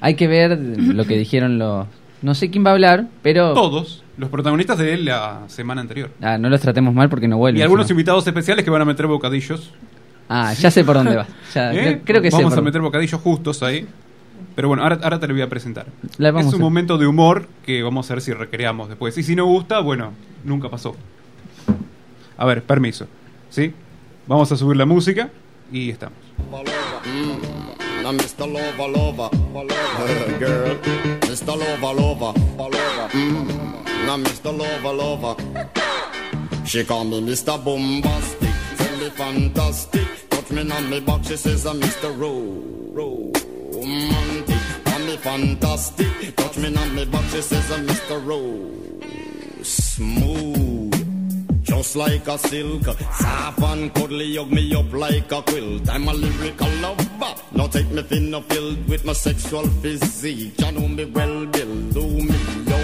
hay 0.00 0.14
que 0.14 0.28
ver 0.28 0.58
lo 0.58 1.04
que 1.04 1.16
dijeron 1.16 1.58
los... 1.58 1.86
No 2.20 2.34
sé 2.34 2.50
quién 2.50 2.64
va 2.64 2.70
a 2.70 2.74
hablar, 2.74 3.08
pero... 3.22 3.52
Todos 3.54 4.01
los 4.16 4.28
protagonistas 4.30 4.78
de 4.78 4.96
la 4.98 5.42
semana 5.48 5.80
anterior. 5.80 6.10
Ah, 6.20 6.38
no 6.38 6.48
los 6.48 6.60
tratemos 6.60 6.94
mal 6.94 7.08
porque 7.08 7.28
no 7.28 7.38
vuelven. 7.38 7.60
Y 7.60 7.62
algunos 7.62 7.90
invitados 7.90 8.26
especiales 8.26 8.64
que 8.64 8.70
van 8.70 8.82
a 8.82 8.84
meter 8.84 9.06
bocadillos. 9.06 9.72
Ah, 10.28 10.52
ya 10.54 10.70
sé 10.70 10.84
por 10.84 10.96
dónde 10.96 11.16
va. 11.16 11.26
Ya, 11.54 11.72
¿Eh? 11.74 11.76
creo, 11.82 12.00
creo 12.04 12.22
que 12.22 12.30
sé. 12.30 12.36
Vamos 12.36 12.52
por- 12.54 12.58
a 12.60 12.62
meter 12.62 12.80
bocadillos 12.80 13.20
justos 13.20 13.62
ahí. 13.62 13.86
Pero 14.54 14.68
bueno, 14.68 14.82
ahora, 14.82 14.98
ahora 15.02 15.18
te 15.18 15.26
lo 15.28 15.34
voy 15.34 15.42
a 15.42 15.48
presentar. 15.48 15.86
Es 16.18 16.18
un 16.46 16.54
a- 16.54 16.58
momento 16.58 16.98
de 16.98 17.06
humor 17.06 17.48
que 17.64 17.82
vamos 17.82 18.10
a 18.10 18.14
ver 18.14 18.22
si 18.22 18.32
recreamos 18.32 18.88
después. 18.88 19.16
Y 19.16 19.22
si 19.22 19.34
no 19.34 19.46
gusta, 19.46 19.80
bueno, 19.80 20.12
nunca 20.44 20.68
pasó. 20.68 20.94
A 22.36 22.44
ver, 22.44 22.62
permiso. 22.62 23.06
¿Sí? 23.50 23.72
Vamos 24.26 24.50
a 24.52 24.56
subir 24.56 24.76
la 24.76 24.84
música 24.86 25.30
y 25.72 25.90
estamos. 25.90 26.18
Now 28.02 28.12
Mr. 31.42 31.58
Lover, 31.58 32.00
lover, 32.00 32.32
lover. 32.56 32.78
Mr. 32.78 33.10
Mm. 33.10 34.06
Now 34.06 34.16
Mr. 34.16 34.56
Lover, 34.56 34.92
lover. 34.92 36.64
She 36.64 36.84
call 36.84 37.04
me 37.04 37.20
Mr. 37.20 37.62
Bombastic, 37.64 38.54
tell 38.76 38.96
me 38.98 39.10
fantastic. 39.10 40.08
Touch 40.30 40.50
me 40.52 40.70
on 40.70 40.88
me 40.88 41.00
back, 41.00 41.24
she 41.24 41.36
says 41.36 41.66
I'm 41.66 41.80
Mr. 41.80 42.16
Ro, 42.16 43.32
romantic. 43.72 44.84
Call 44.84 44.98
me 45.00 45.16
fantastic, 45.16 46.36
touch 46.36 46.58
me 46.58 46.76
on 46.76 46.94
me 46.94 47.04
back, 47.06 47.24
she 47.30 47.42
says 47.42 47.72
I'm 47.72 47.88
Mr. 47.88 48.24
Ro, 48.24 49.62
smooth. 49.64 50.71
Just 51.82 51.96
like 51.96 52.28
a 52.28 52.38
silk, 52.38 52.84
soft 52.84 53.60
and 53.60 53.92
cuddly, 53.92 54.36
hug 54.36 54.52
me 54.52 54.72
up 54.72 54.92
like 54.92 55.32
a 55.32 55.42
quilt. 55.42 55.88
I'm 55.88 56.06
a 56.06 56.14
lyrical 56.14 56.68
lover. 56.80 57.34
Now 57.50 57.66
take 57.66 57.90
me 57.90 58.02
thin 58.02 58.32
or 58.32 58.42
filled 58.42 58.88
with 58.88 59.04
my 59.04 59.12
sexual 59.12 59.66
physique. 59.82 60.60
You 60.60 60.70
know 60.70 60.86
me 60.86 61.06
well, 61.06 61.44
Bill. 61.46 61.74
Do 61.90 62.06
me, 62.06 62.38
yo 62.70 62.78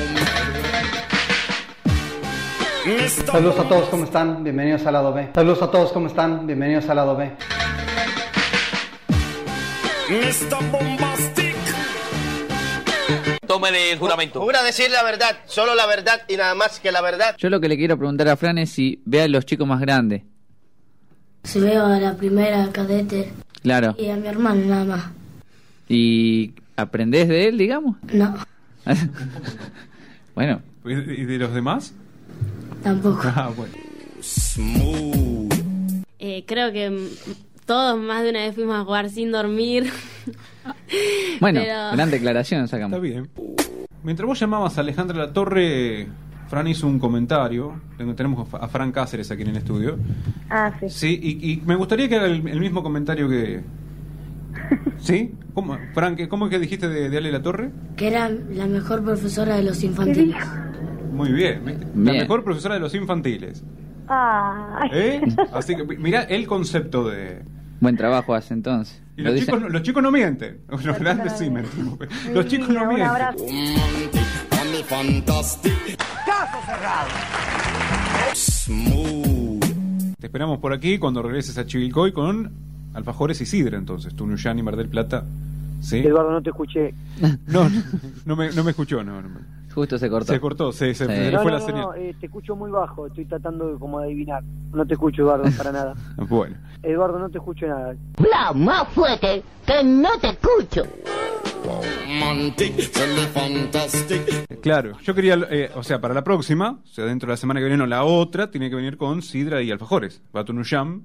me. 2.88 3.08
Saludos 3.08 3.58
a 3.60 3.68
todos, 3.68 3.88
¿cómo 3.88 4.02
están? 4.02 4.42
Bienvenidos 4.42 4.84
al 4.84 4.94
lado 4.94 5.12
B. 5.12 5.28
Saludos 5.32 5.62
a 5.62 5.70
todos, 5.70 5.92
¿cómo 5.92 6.08
están? 6.08 6.44
Bienvenidos 6.48 6.88
al 6.88 6.96
lado 6.96 7.14
B. 7.14 7.30
Mr. 10.10 10.58
Bombastic. 10.72 11.07
Tomen 13.48 13.74
el 13.74 13.98
juramento. 13.98 14.40
Jura 14.42 14.62
decir 14.62 14.90
la 14.90 15.02
verdad, 15.02 15.38
solo 15.46 15.74
la 15.74 15.86
verdad 15.86 16.20
y 16.28 16.36
nada 16.36 16.54
más 16.54 16.78
que 16.80 16.92
la 16.92 17.00
verdad. 17.00 17.34
Yo 17.38 17.48
lo 17.50 17.60
que 17.60 17.68
le 17.68 17.76
quiero 17.78 17.96
preguntar 17.96 18.28
a 18.28 18.36
Fran 18.36 18.58
es 18.58 18.70
si 18.70 19.00
ve 19.06 19.22
a 19.22 19.28
los 19.28 19.46
chicos 19.46 19.66
más 19.66 19.80
grandes. 19.80 20.22
Si 21.44 21.58
veo 21.58 21.86
a 21.86 21.98
la 21.98 22.14
primera 22.16 22.68
cadete 22.72 23.32
Claro. 23.62 23.96
y 23.98 24.08
a 24.10 24.16
mi 24.16 24.28
hermano 24.28 24.64
nada 24.66 24.84
más. 24.84 25.04
¿Y 25.88 26.52
aprendés 26.76 27.26
de 27.28 27.48
él, 27.48 27.56
digamos? 27.58 27.96
No, 28.12 28.36
bueno. 30.34 30.60
¿Y 30.84 31.24
de 31.24 31.38
los 31.38 31.52
demás? 31.54 31.94
tampoco. 32.82 33.22
Ah, 33.24 33.50
bueno. 33.56 33.72
Eh, 36.18 36.44
creo 36.46 36.72
que 36.72 37.08
todos 37.68 37.96
más 38.00 38.24
de 38.24 38.30
una 38.30 38.40
vez 38.40 38.54
fuimos 38.56 38.74
a 38.76 38.84
jugar 38.84 39.08
sin 39.10 39.30
dormir. 39.30 39.86
Bueno, 41.40 41.60
Pero- 41.62 41.92
gran 41.92 42.10
declaración 42.10 42.68
sacamos. 42.68 42.92
Está 42.96 43.00
bien. 43.02 43.28
Mientras 44.02 44.26
vos 44.26 44.38
llamabas 44.38 44.76
a 44.76 44.80
Alejandra 44.82 45.16
La 45.16 45.32
Torre, 45.32 46.08
Fran 46.48 46.66
hizo 46.66 46.86
un 46.86 46.98
comentario. 46.98 47.80
Tenemos 48.16 48.52
a 48.52 48.68
Fran 48.68 48.92
Cáceres 48.92 49.30
aquí 49.30 49.42
en 49.42 49.48
el 49.48 49.56
estudio. 49.58 49.98
Ah, 50.50 50.72
sí. 50.80 50.88
Sí, 50.90 51.20
y, 51.22 51.52
y 51.52 51.62
me 51.64 51.74
gustaría 51.76 52.08
que 52.08 52.16
haga 52.16 52.26
el, 52.26 52.46
el 52.48 52.60
mismo 52.60 52.82
comentario 52.82 53.28
que. 53.28 53.62
¿Sí? 54.98 55.34
¿Cómo, 55.54 55.78
Fran, 55.94 56.16
¿qué- 56.16 56.28
¿cómo 56.28 56.46
es 56.46 56.50
que 56.50 56.58
dijiste 56.58 56.88
de, 56.88 57.08
de 57.08 57.16
Ale 57.16 57.32
La 57.32 57.42
Torre? 57.42 57.70
Que 57.96 58.08
era 58.08 58.28
la 58.28 58.66
mejor 58.66 59.02
profesora 59.04 59.56
de 59.56 59.62
los 59.62 59.82
infantiles. 59.84 60.36
Muy 61.12 61.32
bien, 61.32 61.62
¿viste? 61.64 61.86
La 61.96 62.12
mejor 62.12 62.44
profesora 62.44 62.74
de 62.74 62.80
los 62.80 62.94
infantiles. 62.94 63.64
Ay. 64.08 64.90
¿Eh? 64.92 65.20
Así 65.52 65.74
que 65.76 65.84
mira 65.84 66.22
el 66.22 66.46
concepto 66.46 67.08
de. 67.08 67.42
Buen 67.80 67.96
trabajo 67.96 68.34
hace 68.34 68.54
entonces. 68.54 69.00
Y 69.16 69.22
Lo 69.22 69.30
los 69.30 69.40
chicos, 69.40 69.60
no- 69.60 69.68
los 69.68 69.82
chicos 69.82 70.02
no 70.02 70.10
mienten. 70.10 70.60
Los 70.68 70.98
grandes 70.98 71.32
sí 71.38 71.50
mentimos. 71.50 71.98
Los 72.32 72.46
chicos 72.46 72.68
no 72.68 72.82
Un 72.82 72.88
mienten. 72.88 73.06
abrazo. 73.08 73.44
Caso 76.26 76.58
cerrado. 76.66 77.08
Te 80.18 80.26
esperamos 80.26 80.58
por 80.58 80.72
aquí 80.72 80.98
cuando 80.98 81.22
regreses 81.22 81.56
a 81.58 81.66
Chivilcoy 81.66 82.12
con 82.12 82.52
Alfajores 82.94 83.40
y 83.40 83.46
Sidra, 83.46 83.78
entonces. 83.78 84.14
Tunuyán 84.14 84.58
y 84.58 84.62
Mar 84.62 84.76
del 84.76 84.88
Plata. 84.88 85.24
¿Sí? 85.80 85.98
Eduardo, 85.98 86.32
no 86.32 86.42
te 86.42 86.50
escuché. 86.50 86.94
No, 87.46 87.68
no, 87.68 87.82
no 88.24 88.36
me, 88.36 88.50
no 88.52 88.64
me 88.64 88.70
escuchó, 88.72 89.02
no. 89.04 89.22
no 89.22 89.28
me- 89.28 89.57
Justo 89.78 89.98
se 89.98 90.10
cortó. 90.10 90.32
Se 90.32 90.40
cortó, 90.40 90.72
se, 90.72 90.94
se, 90.94 91.06
Sí. 91.06 91.12
se 91.12 91.18
le 91.20 91.30
No, 91.32 91.42
fue 91.42 91.52
no, 91.52 91.58
la 91.58 91.60
no, 91.60 91.66
señal. 91.66 91.82
no, 91.82 91.94
eh, 91.94 92.14
te 92.18 92.26
escucho 92.26 92.56
muy 92.56 92.70
bajo, 92.70 93.06
estoy 93.06 93.24
tratando 93.26 93.72
de 93.72 93.78
como 93.78 93.98
adivinar. 94.00 94.42
No 94.72 94.84
te 94.86 94.94
escucho, 94.94 95.22
Eduardo, 95.22 95.44
para 95.56 95.72
nada. 95.72 95.94
Bueno. 96.28 96.56
Eduardo, 96.82 97.18
no 97.18 97.28
te 97.30 97.38
escucho 97.38 97.66
nada. 97.66 97.94
Habla 98.18 98.52
más 98.54 98.88
fuerte 98.88 99.42
que 99.66 99.84
no 99.84 100.08
te 100.20 100.28
escucho. 100.30 100.82
Claro, 104.62 104.98
yo 105.02 105.14
quería, 105.14 105.34
eh, 105.50 105.70
o 105.74 105.82
sea, 105.82 106.00
para 106.00 106.14
la 106.14 106.24
próxima, 106.24 106.80
o 106.82 106.86
sea, 106.86 107.04
dentro 107.04 107.26
de 107.26 107.32
la 107.32 107.36
semana 107.36 107.60
que 107.60 107.66
viene 107.66 107.82
o 107.82 107.86
la 107.86 108.04
otra, 108.04 108.50
tiene 108.50 108.68
que 108.70 108.76
venir 108.76 108.96
con 108.96 109.22
Sidra 109.22 109.62
y 109.62 109.70
Alfajores. 109.70 110.22
Va 110.34 110.40
a 110.40 110.44
Tunuyán. 110.44 111.02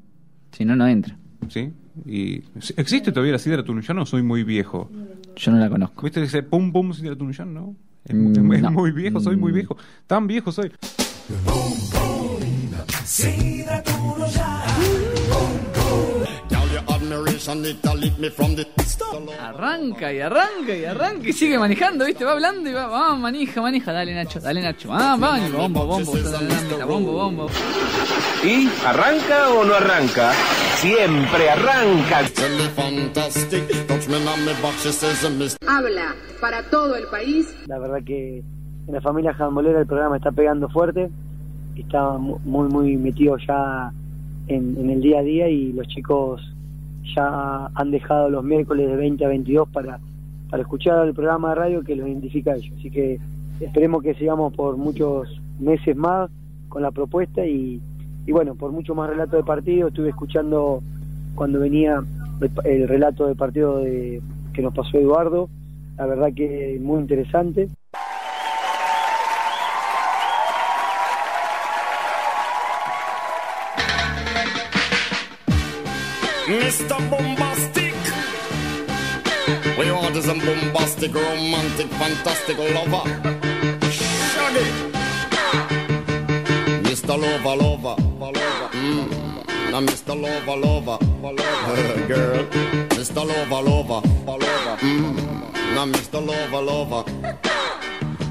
Si 0.51 0.65
no, 0.65 0.75
no 0.75 0.87
entra. 0.87 1.17
¿Sí? 1.49 1.71
Y, 2.05 2.43
¿Existe 2.77 3.11
todavía 3.11 3.33
la 3.33 3.39
Sidra 3.39 3.63
Tunuyán 3.63 3.99
o 3.99 4.05
soy 4.05 4.23
muy 4.23 4.43
viejo? 4.43 4.89
Yo 5.35 5.51
no 5.51 5.57
la 5.59 5.69
conozco. 5.69 6.03
¿Viste 6.03 6.23
ese 6.23 6.43
pum 6.43 6.71
pum 6.71 6.93
Sidra 6.93 7.15
Tunuyán, 7.15 7.53
no? 7.53 7.75
Es, 8.05 8.15
muy 8.15 8.91
viejo, 8.91 9.19
soy 9.19 9.37
muy 9.37 9.51
Mm. 9.51 9.55
viejo. 9.55 9.77
Tan 10.07 10.27
viejo 10.27 10.51
soy. 10.51 10.71
Arranca 19.39 20.11
y 20.13 20.19
arranca 20.19 20.75
y 20.75 20.85
arranca 20.85 21.27
y 21.27 21.33
sigue 21.33 21.59
manejando, 21.59 22.05
¿viste? 22.05 22.23
Va 22.25 22.31
hablando 22.33 22.69
y 22.69 22.73
va, 22.73 22.87
va, 22.87 23.15
manija, 23.15 23.61
manija. 23.61 23.91
Dale, 23.91 24.13
Nacho, 24.13 24.39
dale, 24.39 24.61
Nacho. 24.61 24.91
Ah, 24.91 25.15
va, 25.21 25.37
bombo, 25.49 25.85
bombo, 25.85 26.13
mira, 26.13 26.85
bombo, 26.85 27.11
bombo. 27.13 27.47
¿Y 28.45 28.67
arranca 28.85 29.49
o 29.57 29.63
no 29.63 29.73
arranca? 29.75 30.31
Siempre 30.75 31.49
arranca. 31.49 32.21
Habla 35.65 36.13
para 36.41 36.63
todo 36.69 36.95
el 36.95 37.05
país. 37.07 37.55
La 37.67 37.79
verdad 37.79 37.99
que 38.05 38.39
en 38.87 38.93
la 38.93 38.99
familia 39.01 39.33
jambolera 39.33 39.79
el 39.79 39.87
programa 39.87 40.17
está 40.17 40.31
pegando 40.31 40.67
fuerte. 40.69 41.09
Está 41.77 42.17
mu- 42.17 42.39
muy, 42.43 42.67
muy 42.67 42.97
metido 42.97 43.37
ya 43.37 43.91
en, 44.47 44.75
en 44.77 44.89
el 44.89 45.01
día 45.01 45.19
a 45.19 45.23
día 45.23 45.47
y 45.49 45.71
los 45.71 45.87
chicos 45.87 46.41
ya 47.15 47.67
han 47.73 47.91
dejado 47.91 48.29
los 48.29 48.43
miércoles 48.43 48.87
de 48.89 48.95
20 48.97 49.23
a 49.23 49.29
22 49.29 49.69
para, 49.69 49.99
para 50.49 50.63
escuchar 50.63 51.07
el 51.07 51.13
programa 51.13 51.49
de 51.49 51.55
radio 51.55 51.83
que 51.83 51.95
los 51.95 52.07
identifica 52.07 52.51
a 52.51 52.55
ellos. 52.55 52.73
Así 52.77 52.91
que 52.91 53.19
esperemos 53.61 54.03
que 54.03 54.13
sigamos 54.15 54.53
por 54.53 54.75
muchos 54.75 55.29
meses 55.59 55.95
más 55.95 56.29
con 56.67 56.81
la 56.81 56.91
propuesta 56.91 57.45
y, 57.45 57.79
y 58.25 58.31
bueno, 58.31 58.55
por 58.55 58.71
mucho 58.71 58.95
más 58.95 59.09
relato 59.09 59.37
de 59.37 59.43
partido. 59.43 59.87
Estuve 59.89 60.09
escuchando 60.09 60.81
cuando 61.35 61.59
venía 61.59 62.03
el, 62.41 62.51
el 62.65 62.87
relato 62.87 63.27
de 63.27 63.35
partido 63.35 63.79
de, 63.79 64.21
que 64.53 64.61
nos 64.61 64.73
pasó 64.73 64.97
Eduardo. 64.97 65.49
La 65.97 66.05
verdad 66.05 66.29
que 66.35 66.79
muy 66.81 67.01
interesante. 67.01 67.69
Mr. 76.47 77.09
Bombastic. 77.09 77.93
We 79.77 79.91
want 79.91 80.15
a 80.15 80.33
bombastic, 80.45 81.13
romantic, 81.13 81.87
fantastic 81.87 82.57
lover. 82.57 83.05
Shaggy. 83.89 85.02
Mr. 87.03 87.19
Lover, 87.19 87.55
lover. 87.61 87.95
Mm. 88.71 89.71
Now 89.71 89.81
Mr. 89.81 90.15
Lover, 90.15 90.55
lover. 90.55 90.97
Girl. 92.07 92.45
Mr. 92.95 93.25
Lover, 93.27 93.69
lover. 93.69 94.01
Mm. 94.77 95.75
Now 95.75 95.85
Mr. 95.85 96.25
Lover, 96.25 96.61
lover. 96.61 97.03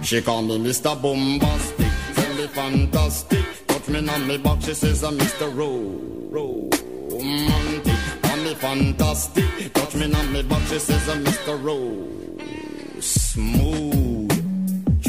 She 0.03 0.23
call 0.23 0.41
me 0.43 0.59
Mr. 0.59 1.01
Bombastic, 1.03 1.87
tell 2.15 2.35
me 2.35 2.47
fantastic. 2.47 3.45
Touch 3.67 3.89
me 3.89 4.09
on 4.09 4.27
me 4.27 4.39
back, 4.39 4.63
she 4.63 4.73
says 4.73 5.05
I'm 5.05 5.19
Mr. 5.19 5.55
Ro- 5.55 6.71
Romantic. 7.11 7.99
Call 8.23 8.37
me 8.39 8.55
fantastic, 8.55 9.73
touch 9.75 9.95
me 9.97 10.15
on 10.15 10.33
me 10.33 10.43
back, 10.45 10.67
she 10.69 10.79
says 10.79 11.09
I'm 11.11 11.23
Mr. 11.25 13.03
Smooth. 13.03 14.02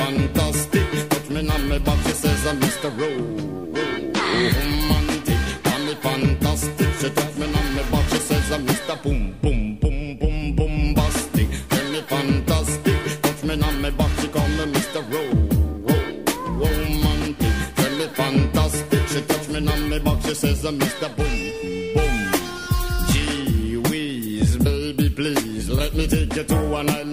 Fantastic. 0.00 0.86
Touch 1.10 1.28
me 1.30 1.40
on 1.48 1.68
my 1.68 1.78
back, 1.78 1.98
she 2.06 2.12
says 2.12 2.46
I'm 2.46 2.58
Mr. 2.60 2.90
Romantic. 3.00 4.48
Call 5.64 5.78
me 5.86 5.94
fantastic. 5.94 6.88
She 7.00 7.10
touch 7.10 7.36
me 7.36 7.44
on 7.44 7.74
my 7.76 7.82
back, 7.92 8.08
she 8.10 8.16
says 8.28 8.50
I'm 8.52 8.66
Mr. 8.66 9.02
Boom, 9.02 9.36
boom, 9.42 9.76
boom, 9.76 10.16
boom, 10.18 10.54
bombastic. 10.56 11.48
Tell 11.68 11.88
me 11.92 12.00
fantastic. 12.12 12.98
Touch 13.22 13.42
me 13.44 13.54
on 13.62 13.82
my 13.82 13.90
back, 13.90 14.10
she 14.20 14.28
call 14.28 14.48
me 14.48 14.64
Mr. 14.74 15.00
Ro- 15.12 15.46
Romantic. 16.62 17.54
Tell 17.76 17.94
me 17.98 18.06
fantastic. 18.20 19.02
She 19.08 19.20
touch 19.22 19.48
me 19.48 19.58
on 19.70 19.90
my 19.90 19.98
back, 19.98 20.22
she 20.22 20.34
says 20.34 20.64
I'm 20.64 20.78
Mr. 20.78 21.14
Boom. 21.16 21.69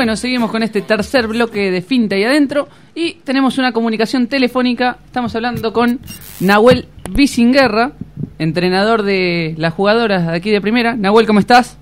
Bueno, 0.00 0.16
seguimos 0.16 0.50
con 0.50 0.62
este 0.62 0.80
tercer 0.80 1.26
bloque 1.26 1.70
de 1.70 1.82
Finta 1.82 2.16
y 2.16 2.24
Adentro 2.24 2.68
y 2.94 3.14
tenemos 3.16 3.58
una 3.58 3.72
comunicación 3.72 4.28
telefónica. 4.28 4.96
Estamos 5.04 5.34
hablando 5.36 5.72
con 5.72 6.00
Nahuel 6.40 6.88
Vicinguerra, 7.10 7.92
entrenador 8.38 9.02
de 9.02 9.54
las 9.58 9.74
jugadoras 9.74 10.26
de 10.26 10.34
aquí 10.34 10.50
de 10.50 10.60
primera. 10.60 10.96
Nahuel, 10.96 11.26
¿cómo 11.26 11.40
estás? 11.40 11.76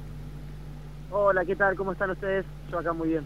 Hola, 1.12 1.44
¿qué 1.44 1.54
tal? 1.54 1.76
¿Cómo 1.76 1.92
están 1.92 2.10
ustedes? 2.10 2.44
Yo 2.72 2.78
acá 2.80 2.92
muy 2.92 3.08
bien. 3.08 3.22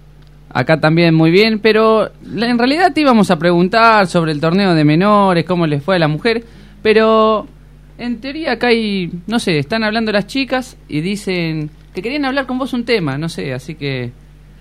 Acá 0.51 0.79
también 0.79 1.15
muy 1.15 1.31
bien, 1.31 1.61
pero 1.61 2.11
en 2.23 2.59
realidad 2.59 2.93
te 2.93 3.01
íbamos 3.01 3.31
a 3.31 3.39
preguntar 3.39 4.07
sobre 4.09 4.33
el 4.33 4.41
torneo 4.41 4.75
de 4.75 4.85
menores, 4.85 5.47
cómo 5.47 5.67
les 5.67 5.83
fue 5.83 5.97
a 5.97 5.99
la 6.01 6.09
mujer, 6.09 6.45
pero 6.83 7.47
en 8.03 8.20
teoría 8.20 8.53
acá 8.53 8.66
hay, 8.68 9.12
no 9.28 9.38
sé, 9.38 9.59
están 9.59 9.84
hablando 9.84 10.11
las 10.11 10.26
chicas 10.26 10.76
y 10.88 11.00
dicen 11.03 11.70
que 11.94 12.03
querían 12.03 12.24
hablar 12.24 12.46
con 12.46 12.59
vos 12.59 12.72
un 12.72 12.84
tema, 12.84 13.16
no 13.16 13.28
sé, 13.28 13.55
así 13.55 13.76
que, 13.76 14.11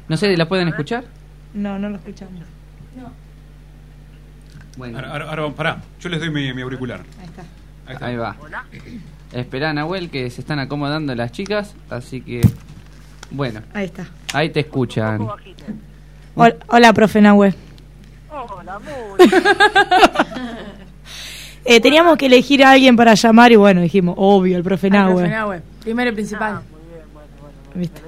no 0.07 0.15
sé, 0.15 0.37
¿la 0.37 0.47
pueden 0.47 0.67
escuchar? 0.67 1.05
No, 1.53 1.79
no 1.79 1.89
lo 1.89 1.95
escuchamos. 1.95 2.43
Bueno. 4.77 4.97
Ahora, 4.99 5.11
ahora, 5.11 5.29
ahora, 5.29 5.49
pará, 5.55 5.81
yo 5.99 6.09
les 6.09 6.19
doy 6.19 6.29
mi, 6.29 6.53
mi 6.53 6.61
auricular. 6.61 7.01
Ahí 7.19 7.25
está. 7.25 7.41
Ahí 7.87 7.93
está. 7.93 8.05
Ahí 8.05 8.15
va. 8.15 8.37
Esperá, 9.33 9.73
Nahuel, 9.73 10.09
que 10.09 10.29
se 10.29 10.41
están 10.41 10.59
acomodando 10.59 11.13
las 11.15 11.31
chicas, 11.31 11.75
así 11.89 12.21
que, 12.21 12.41
bueno, 13.31 13.61
Ahí 13.73 13.85
está. 13.85 14.07
ahí 14.33 14.49
te 14.49 14.61
escuchan. 14.61 15.27
Hola, 16.35 16.55
hola, 16.67 16.93
profe 16.93 17.21
Nahue. 17.21 17.53
Hola, 18.29 18.79
muy 18.79 19.29
Eh, 21.63 21.79
teníamos 21.79 22.17
que 22.17 22.25
elegir 22.25 22.63
a 22.63 22.71
alguien 22.71 22.95
para 22.95 23.13
llamar 23.13 23.51
y 23.51 23.55
bueno, 23.55 23.81
dijimos, 23.81 24.15
obvio, 24.17 24.57
el 24.57 24.63
profe 24.63 24.87
Al 24.87 24.93
Nahue. 24.93 25.15
profe 25.21 25.29
Nahue, 25.29 25.61
Primero 25.81 26.09
y 26.09 26.13
principal. 26.13 26.61
¿Viste? 27.75 28.01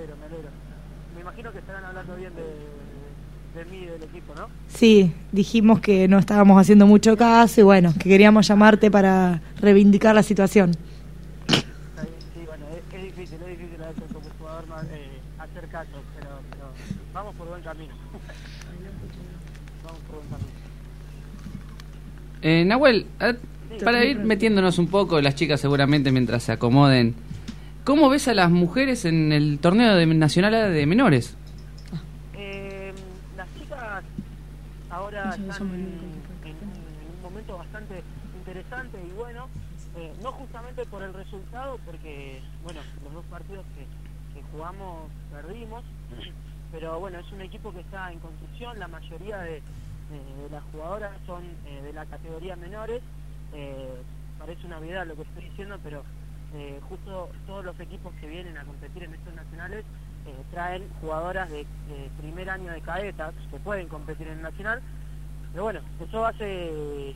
Me 1.15 1.21
imagino 1.21 1.51
que 1.51 1.59
estarán 1.59 1.85
hablando 1.85 2.15
bien 2.15 2.31
de, 2.35 3.59
de 3.59 3.65
mí 3.69 3.77
y 3.83 3.85
del 3.85 4.03
equipo, 4.03 4.33
¿no? 4.35 4.47
Sí, 4.67 5.13
dijimos 5.31 5.79
que 5.79 6.07
no 6.07 6.17
estábamos 6.17 6.59
haciendo 6.59 6.87
mucho 6.87 7.15
caso 7.15 7.61
y 7.61 7.63
bueno, 7.63 7.93
que 7.93 8.09
queríamos 8.09 8.47
llamarte 8.47 8.89
para 8.89 9.41
reivindicar 9.61 10.15
la 10.15 10.23
situación. 10.23 10.73
Sí, 11.47 11.63
bueno, 12.47 12.65
es, 12.71 12.95
es 12.95 13.03
difícil, 13.03 13.37
es 13.39 13.47
difícil 13.57 13.83
a 13.83 13.87
veces 13.89 14.03
como 14.11 14.25
jugador 14.39 14.67
más, 14.67 14.83
eh, 14.85 15.19
hacer 15.37 15.67
caso, 15.69 15.91
pero, 16.19 16.29
pero 16.49 16.65
vamos 17.13 17.35
por 17.35 17.47
buen 17.49 17.61
camino. 17.61 17.93
vamos 19.85 20.01
por 20.07 20.15
buen 20.17 20.27
camino. 20.29 20.49
Eh, 22.43 22.65
Nahuel, 22.65 23.05
para 23.85 24.03
ir 24.03 24.19
metiéndonos 24.19 24.77
un 24.77 24.87
poco, 24.87 25.21
las 25.21 25.33
chicas 25.33 25.61
seguramente 25.61 26.11
mientras 26.11 26.43
se 26.43 26.51
acomoden, 26.51 27.15
¿cómo 27.85 28.09
ves 28.09 28.27
a 28.27 28.33
las 28.33 28.51
mujeres 28.51 29.05
en 29.05 29.31
el 29.31 29.59
torneo 29.59 29.95
de 29.95 30.05
nacional 30.05 30.73
de 30.73 30.85
menores? 30.85 31.37
Eh, 32.37 32.91
las 33.37 33.47
chicas 33.57 34.03
ahora 34.89 35.29
están 35.29 35.69
en, 35.69 35.87
en 36.43 36.55
un 37.15 37.21
momento 37.23 37.57
bastante 37.57 38.03
interesante 38.39 38.97
y 39.07 39.13
bueno, 39.13 39.47
eh, 39.95 40.11
no 40.21 40.33
justamente 40.33 40.85
por 40.87 41.01
el 41.01 41.13
resultado, 41.13 41.79
porque 41.85 42.41
bueno, 42.65 42.81
los 43.05 43.13
dos 43.13 43.25
partidos 43.31 43.65
que, 43.73 44.37
que 44.37 44.45
jugamos 44.51 45.09
perdimos, 45.31 45.85
pero 46.73 46.99
bueno, 46.99 47.19
es 47.19 47.31
un 47.31 47.39
equipo 47.39 47.71
que 47.71 47.79
está 47.79 48.11
en 48.11 48.19
construcción, 48.19 48.77
la 48.79 48.89
mayoría 48.89 49.37
de, 49.37 49.61
de- 50.13 50.43
de 50.43 50.49
las 50.49 50.63
jugadoras 50.71 51.11
son 51.25 51.43
eh, 51.65 51.81
de 51.81 51.93
la 51.93 52.05
categoría 52.05 52.55
menores, 52.55 53.01
eh, 53.53 54.01
parece 54.39 54.65
una 54.67 54.77
obviedad 54.79 55.05
lo 55.07 55.15
que 55.15 55.23
estoy 55.23 55.43
diciendo, 55.45 55.77
pero 55.83 56.03
eh, 56.53 56.79
justo 56.87 57.29
todos 57.47 57.65
los 57.65 57.79
equipos 57.79 58.13
que 58.21 58.27
vienen 58.27 58.57
a 58.57 58.63
competir 58.63 59.03
en 59.03 59.13
estos 59.13 59.33
nacionales 59.33 59.85
eh, 60.25 60.35
traen 60.51 60.87
jugadoras 61.01 61.49
de, 61.49 61.65
primer 62.19 62.49
año 62.49 62.71
de 62.71 62.81
cadetas 62.81 63.33
que 63.51 63.57
pueden 63.59 63.87
competir 63.87 64.27
en 64.27 64.37
el 64.37 64.41
nacional, 64.43 64.81
pero 65.51 65.63
bueno, 65.63 65.79
eso 65.99 66.25
hace 66.25 67.13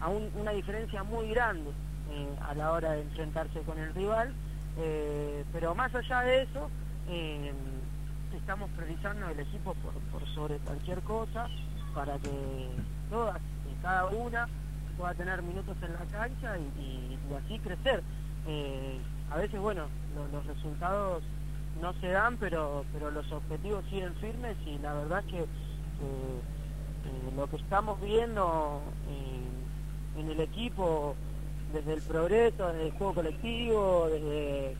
a 0.00 0.08
un- 0.08 0.30
una 0.34 0.50
diferencia 0.52 1.02
muy 1.02 1.28
grande 1.30 1.70
eh, 2.10 2.28
a 2.42 2.54
la 2.54 2.72
hora 2.72 2.92
de 2.92 3.02
enfrentarse 3.02 3.60
con 3.60 3.78
el 3.78 3.92
rival, 3.94 4.32
eh, 4.78 5.44
pero 5.52 5.74
más 5.74 5.94
allá 5.94 6.20
de 6.22 6.42
eso, 6.42 6.70
eh, 7.08 7.52
estamos 8.36 8.70
priorizando 8.70 9.28
el 9.28 9.40
equipo 9.40 9.74
por 9.74 10.26
sobre 10.28 10.58
cualquier 10.58 11.00
cosa 11.02 11.48
para 11.94 12.18
que 12.18 12.68
todas 13.10 13.40
y 13.70 13.82
cada 13.82 14.06
una 14.06 14.48
pueda 14.96 15.14
tener 15.14 15.42
minutos 15.42 15.76
en 15.82 15.92
la 15.92 16.04
cancha 16.10 16.58
y, 16.58 17.18
así 17.44 17.58
crecer. 17.60 18.02
Eh, 18.46 18.98
a 19.30 19.36
veces, 19.36 19.60
bueno, 19.60 19.84
lo- 20.16 20.28
los 20.28 20.46
resultados 20.46 21.22
no 21.80 21.92
se 21.94 22.08
dan, 22.08 22.36
pero, 22.38 22.84
pero 22.92 23.10
los 23.10 23.30
objetivos 23.32 23.84
siguen 23.90 24.14
firmes 24.16 24.56
y 24.66 24.78
la 24.78 24.94
verdad 24.94 25.20
es 25.20 25.26
que 25.26 25.38
eh, 25.40 25.44
eh, 27.04 27.32
lo 27.36 27.46
que 27.48 27.56
estamos 27.56 28.00
viendo 28.00 28.80
eh, 29.08 30.20
en 30.20 30.30
el 30.30 30.40
equipo, 30.40 31.14
desde 31.72 31.94
el 31.94 32.02
progreso, 32.02 32.68
desde 32.68 32.86
el 32.86 32.92
juego 32.92 33.14
colectivo, 33.14 34.08
desde 34.10 34.76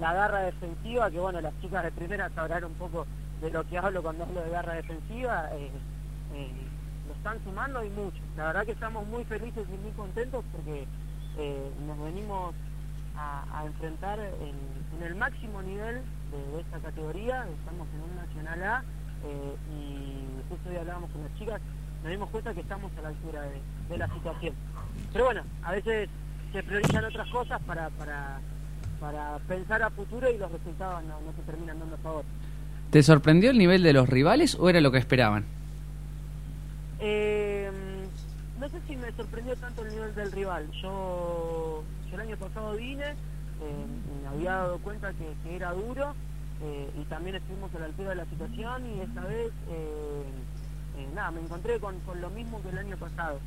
la 0.00 0.12
garra 0.14 0.40
defensiva, 0.40 1.10
que 1.10 1.20
bueno, 1.20 1.40
las 1.40 1.52
chicas 1.60 1.84
de 1.84 1.92
primera 1.92 2.30
sabrán 2.30 2.64
un 2.64 2.74
poco 2.74 3.06
de 3.40 3.50
lo 3.50 3.62
que 3.64 3.76
hablo 3.78 4.02
cuando 4.02 4.24
hablo 4.24 4.40
de 4.42 4.50
garra 4.50 4.74
defensiva, 4.74 5.50
eh, 6.34 6.50
lo 7.08 7.14
están 7.14 7.42
sumando 7.44 7.84
y 7.84 7.90
mucho. 7.90 8.18
La 8.36 8.46
verdad 8.46 8.64
que 8.64 8.72
estamos 8.72 9.06
muy 9.06 9.24
felices 9.24 9.66
y 9.68 9.78
muy 9.82 9.92
contentos 9.92 10.44
porque 10.52 10.86
eh, 11.38 11.70
nos 11.86 11.98
venimos 12.02 12.54
a, 13.16 13.64
enfrentar 13.66 14.18
en, 14.18 15.02
el 15.02 15.14
máximo 15.14 15.62
nivel 15.62 16.02
de, 16.30 16.60
esta 16.60 16.78
categoría, 16.78 17.46
estamos 17.58 17.86
en 17.94 18.10
un 18.10 18.16
Nacional 18.16 18.62
A 18.62 18.84
eh, 19.24 19.56
y 19.70 20.48
justo 20.48 20.70
hoy 20.70 20.76
hablábamos 20.76 21.10
con 21.10 21.22
las 21.22 21.34
chicas, 21.38 21.60
nos 22.02 22.10
dimos 22.10 22.30
cuenta 22.30 22.54
que 22.54 22.60
estamos 22.60 22.90
a 22.96 23.02
la 23.02 23.08
altura 23.08 23.42
de, 23.42 23.60
de 23.88 23.98
la 23.98 24.08
situación. 24.08 24.54
Pero 25.12 25.24
bueno, 25.24 25.42
a 25.62 25.72
veces 25.72 26.08
se 26.52 26.62
priorizan 26.62 27.04
otras 27.04 27.28
cosas 27.30 27.60
para, 27.62 27.90
para, 27.90 28.40
para 29.00 29.38
pensar 29.48 29.82
a 29.82 29.90
futuro 29.90 30.30
y 30.30 30.38
los 30.38 30.50
resultados 30.50 31.02
no, 31.04 31.20
no 31.20 31.32
se 31.32 31.42
terminan 31.42 31.78
dando 31.78 31.94
a 31.94 31.98
favor. 31.98 32.24
¿Te 32.90 33.02
sorprendió 33.02 33.50
el 33.50 33.58
nivel 33.58 33.82
de 33.82 33.92
los 33.92 34.08
rivales 34.08 34.54
o 34.54 34.68
era 34.68 34.80
lo 34.80 34.92
que 34.92 34.98
esperaban? 34.98 35.46
Eh, 37.04 37.68
no 38.60 38.68
sé 38.68 38.80
si 38.86 38.96
me 38.96 39.10
sorprendió 39.12 39.56
tanto 39.56 39.84
el 39.84 39.90
nivel 39.90 40.14
del 40.14 40.30
rival. 40.30 40.70
Yo, 40.80 41.82
el 42.12 42.20
año 42.20 42.36
pasado 42.36 42.76
vine, 42.76 43.10
eh, 43.10 43.86
me 44.22 44.28
había 44.28 44.52
dado 44.52 44.78
cuenta 44.78 45.12
que, 45.12 45.56
era 45.56 45.72
duro 45.72 46.14
eh, 46.62 46.90
y 46.96 47.04
también 47.06 47.34
estuvimos 47.34 47.74
a 47.74 47.80
la 47.80 47.86
altura 47.86 48.10
de 48.10 48.14
la 48.14 48.24
situación 48.26 48.86
y 48.86 49.00
esta 49.00 49.22
vez, 49.22 49.50
eh, 49.68 50.22
eh, 50.96 51.08
nada, 51.12 51.32
me 51.32 51.40
encontré 51.40 51.80
con, 51.80 51.98
con 52.00 52.20
lo 52.20 52.30
mismo 52.30 52.62
que 52.62 52.68
el 52.68 52.78
año 52.78 52.96
pasado. 52.96 53.40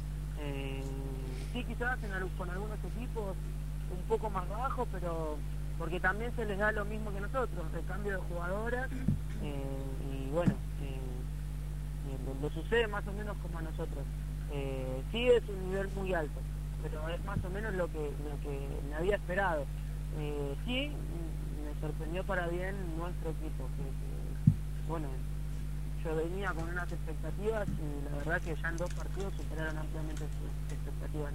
Sí, 1.53 1.63
quizás 1.63 1.97
en 2.03 2.11
con 2.37 2.49
algunos 2.49 2.77
equipos 2.79 3.37
un 3.89 4.03
poco 4.09 4.29
más 4.29 4.49
bajos, 4.49 4.85
pero 4.91 5.37
porque 5.77 6.01
también 6.01 6.35
se 6.35 6.43
les 6.43 6.57
da 6.57 6.73
lo 6.73 6.83
mismo 6.83 7.13
que 7.13 7.21
nosotros, 7.21 7.65
el 7.73 7.85
cambio 7.85 8.11
de 8.11 8.17
jugadoras 8.17 8.89
y 9.41 10.29
bueno, 10.31 10.55
le, 12.49 12.61
sucede 12.61 12.87
más 12.87 13.05
o 13.07 13.13
menos 13.13 13.35
como 13.37 13.59
a 13.59 13.61
nosotros. 13.61 14.03
Eh, 14.51 15.01
sí 15.11 15.27
es 15.27 15.43
un 15.49 15.69
nivel 15.69 15.89
muy 15.95 16.13
alto, 16.13 16.39
pero 16.83 17.09
es 17.09 17.23
más 17.25 17.37
o 17.43 17.49
menos 17.49 17.73
lo 17.73 17.87
que, 17.87 17.99
lo 17.99 18.39
que 18.41 18.67
me 18.89 18.95
había 18.95 19.15
esperado. 19.15 19.65
Eh, 20.19 20.55
sí, 20.65 20.91
me 21.63 21.81
sorprendió 21.81 22.23
para 22.23 22.47
bien 22.47 22.75
nuestro 22.97 23.31
equipo, 23.31 23.67
que, 23.75 23.83
que, 23.83 24.87
bueno, 24.87 25.07
yo 26.03 26.15
venía 26.15 26.53
con 26.53 26.69
unas 26.69 26.91
expectativas 26.91 27.67
y 27.67 28.09
la 28.09 28.17
verdad 28.17 28.41
que 28.41 28.61
ya 28.61 28.69
en 28.69 28.77
dos 28.77 28.93
partidos 28.93 29.33
superaron 29.35 29.77
ampliamente 29.77 30.23
sus 30.23 30.73
expectativas. 30.73 31.33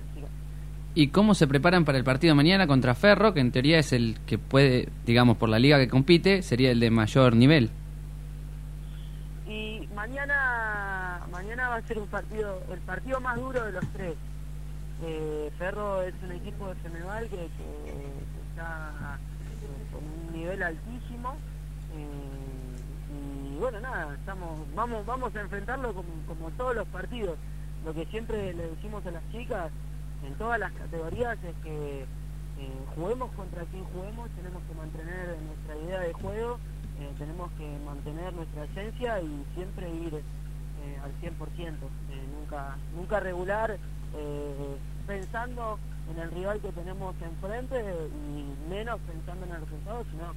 ¿Y 0.94 1.08
cómo 1.08 1.34
se 1.34 1.46
preparan 1.46 1.84
para 1.84 1.98
el 1.98 2.04
partido 2.04 2.34
mañana 2.34 2.66
contra 2.66 2.94
Ferro, 2.94 3.32
que 3.32 3.40
en 3.40 3.52
teoría 3.52 3.78
es 3.78 3.92
el 3.92 4.18
que 4.26 4.38
puede, 4.38 4.88
digamos, 5.06 5.36
por 5.36 5.48
la 5.48 5.58
liga 5.58 5.78
que 5.78 5.88
compite, 5.88 6.42
sería 6.42 6.72
el 6.72 6.80
de 6.80 6.90
mayor 6.90 7.36
nivel? 7.36 7.70
Y 9.48 9.88
mañana 9.94 10.80
va 11.57 11.76
a 11.76 11.82
ser 11.82 11.98
un 11.98 12.07
partido, 12.07 12.62
el 12.70 12.78
partido 12.80 13.20
más 13.20 13.36
duro 13.36 13.64
de 13.64 13.72
los 13.72 13.86
tres. 13.92 14.14
Eh, 15.03 15.51
Ferro 15.59 16.03
es 16.03 16.14
un 16.22 16.32
equipo 16.32 16.68
de 16.68 16.74
Feneval 16.76 17.28
que, 17.28 17.44
está 18.51 19.18
eh, 19.18 19.92
con 19.92 20.05
un 20.05 20.32
nivel 20.32 20.62
altísimo. 20.62 21.36
eh, 21.96 23.53
y 23.53 23.59
bueno, 23.59 23.80
nada, 23.80 24.14
estamos 24.14 24.61
vamos 24.74 25.05
vamos 25.05 25.34
a 25.34 25.40
enfrentarlo 25.40 25.92
como, 25.92 26.51
todos 26.57 26.76
los 26.76 26.86
partidos. 26.88 27.36
Lo 27.84 27.94
que 27.94 28.07
siempre 28.07 28.55
le 28.55 28.68
decimos 28.68 29.05
a 29.07 29.11
las 29.11 29.22
chicas 29.32 29.70
en 30.24 30.34
todas 30.34 30.61
las 30.61 30.72
categorías 30.72 31.36
es 31.42 31.55
que 31.64 32.07
juguemos 32.94 33.30
contra 33.32 33.64
quien 33.64 33.84
juguemos, 33.84 34.28
tenemos 34.30 34.62
que 34.68 34.74
mantener 34.74 35.36
nuestra 35.40 35.76
idea 35.82 36.01
de 36.01 36.12
juego, 36.12 36.59
tenemos 37.18 37.51
que 37.53 37.78
mantener 37.86 38.32
nuestra 38.34 38.64
esencia 38.64 39.20
y 39.20 39.44
siempre 39.55 39.90
ir 39.90 40.22
al 41.03 41.12
100%, 41.20 41.31
eh, 41.31 42.26
nunca, 42.39 42.76
nunca 42.95 43.20
regular 43.20 43.78
eh, 44.14 44.76
pensando 45.07 45.78
en 46.11 46.18
el 46.18 46.31
rival 46.31 46.61
que 46.61 46.72
tenemos 46.72 47.14
enfrente 47.22 47.85
y 48.35 48.68
menos 48.68 48.99
pensando 49.01 49.47
en 49.47 49.53
el 49.53 49.61
resultado, 49.61 50.05
sino 50.11 50.33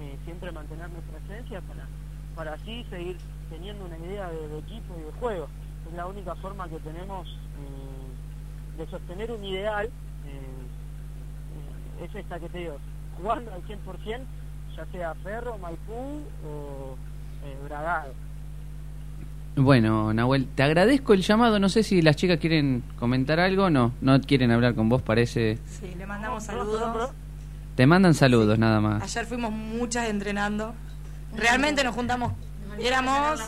eh, 0.00 0.16
siempre 0.24 0.52
mantener 0.52 0.88
nuestra 0.90 1.18
esencia 1.18 1.60
para, 1.62 1.86
para 2.34 2.52
así 2.54 2.84
seguir 2.88 3.18
teniendo 3.50 3.84
una 3.84 3.98
idea 3.98 4.30
de, 4.30 4.58
equipo 4.58 4.94
y 4.98 5.02
de 5.02 5.12
juego. 5.18 5.48
Es 5.88 5.94
la 5.94 6.06
única 6.06 6.34
forma 6.36 6.68
que 6.68 6.78
tenemos 6.80 7.28
eh, 7.28 8.78
de 8.78 8.86
sostener 8.86 9.32
un 9.32 9.44
ideal, 9.44 9.86
eh, 9.86 9.90
eh, 12.00 12.04
es 12.04 12.14
esta 12.14 12.38
que 12.38 12.48
te 12.48 12.58
digo, 12.58 12.78
jugando 13.16 13.52
al 13.52 13.62
100%, 13.64 14.24
ya 14.76 14.86
sea 14.86 15.14
Ferro, 15.16 15.58
Maipú 15.58 16.22
o 16.46 16.96
eh, 17.44 17.58
Bragado. 17.64 18.12
Bueno, 19.58 20.14
Nahuel, 20.14 20.46
te 20.46 20.62
agradezco 20.62 21.14
el 21.14 21.22
llamado. 21.22 21.58
No 21.58 21.68
sé 21.68 21.82
si 21.82 22.00
las 22.00 22.14
chicas 22.14 22.38
quieren 22.38 22.84
comentar 22.96 23.40
algo 23.40 23.64
o 23.64 23.70
no. 23.70 23.92
No 24.00 24.20
quieren 24.20 24.52
hablar 24.52 24.76
con 24.76 24.88
vos, 24.88 25.02
parece. 25.02 25.58
Sí, 25.66 25.92
le 25.98 26.06
mandamos 26.06 26.44
saludos. 26.44 27.10
Te 27.74 27.84
mandan 27.84 28.14
saludos 28.14 28.56
nada 28.58 28.80
más. 28.80 29.02
Ayer 29.02 29.26
fuimos 29.26 29.50
muchas 29.50 30.08
entrenando. 30.08 30.74
Realmente 31.36 31.82
nos 31.82 31.94
juntamos. 31.96 32.32
Éramos 32.78 33.40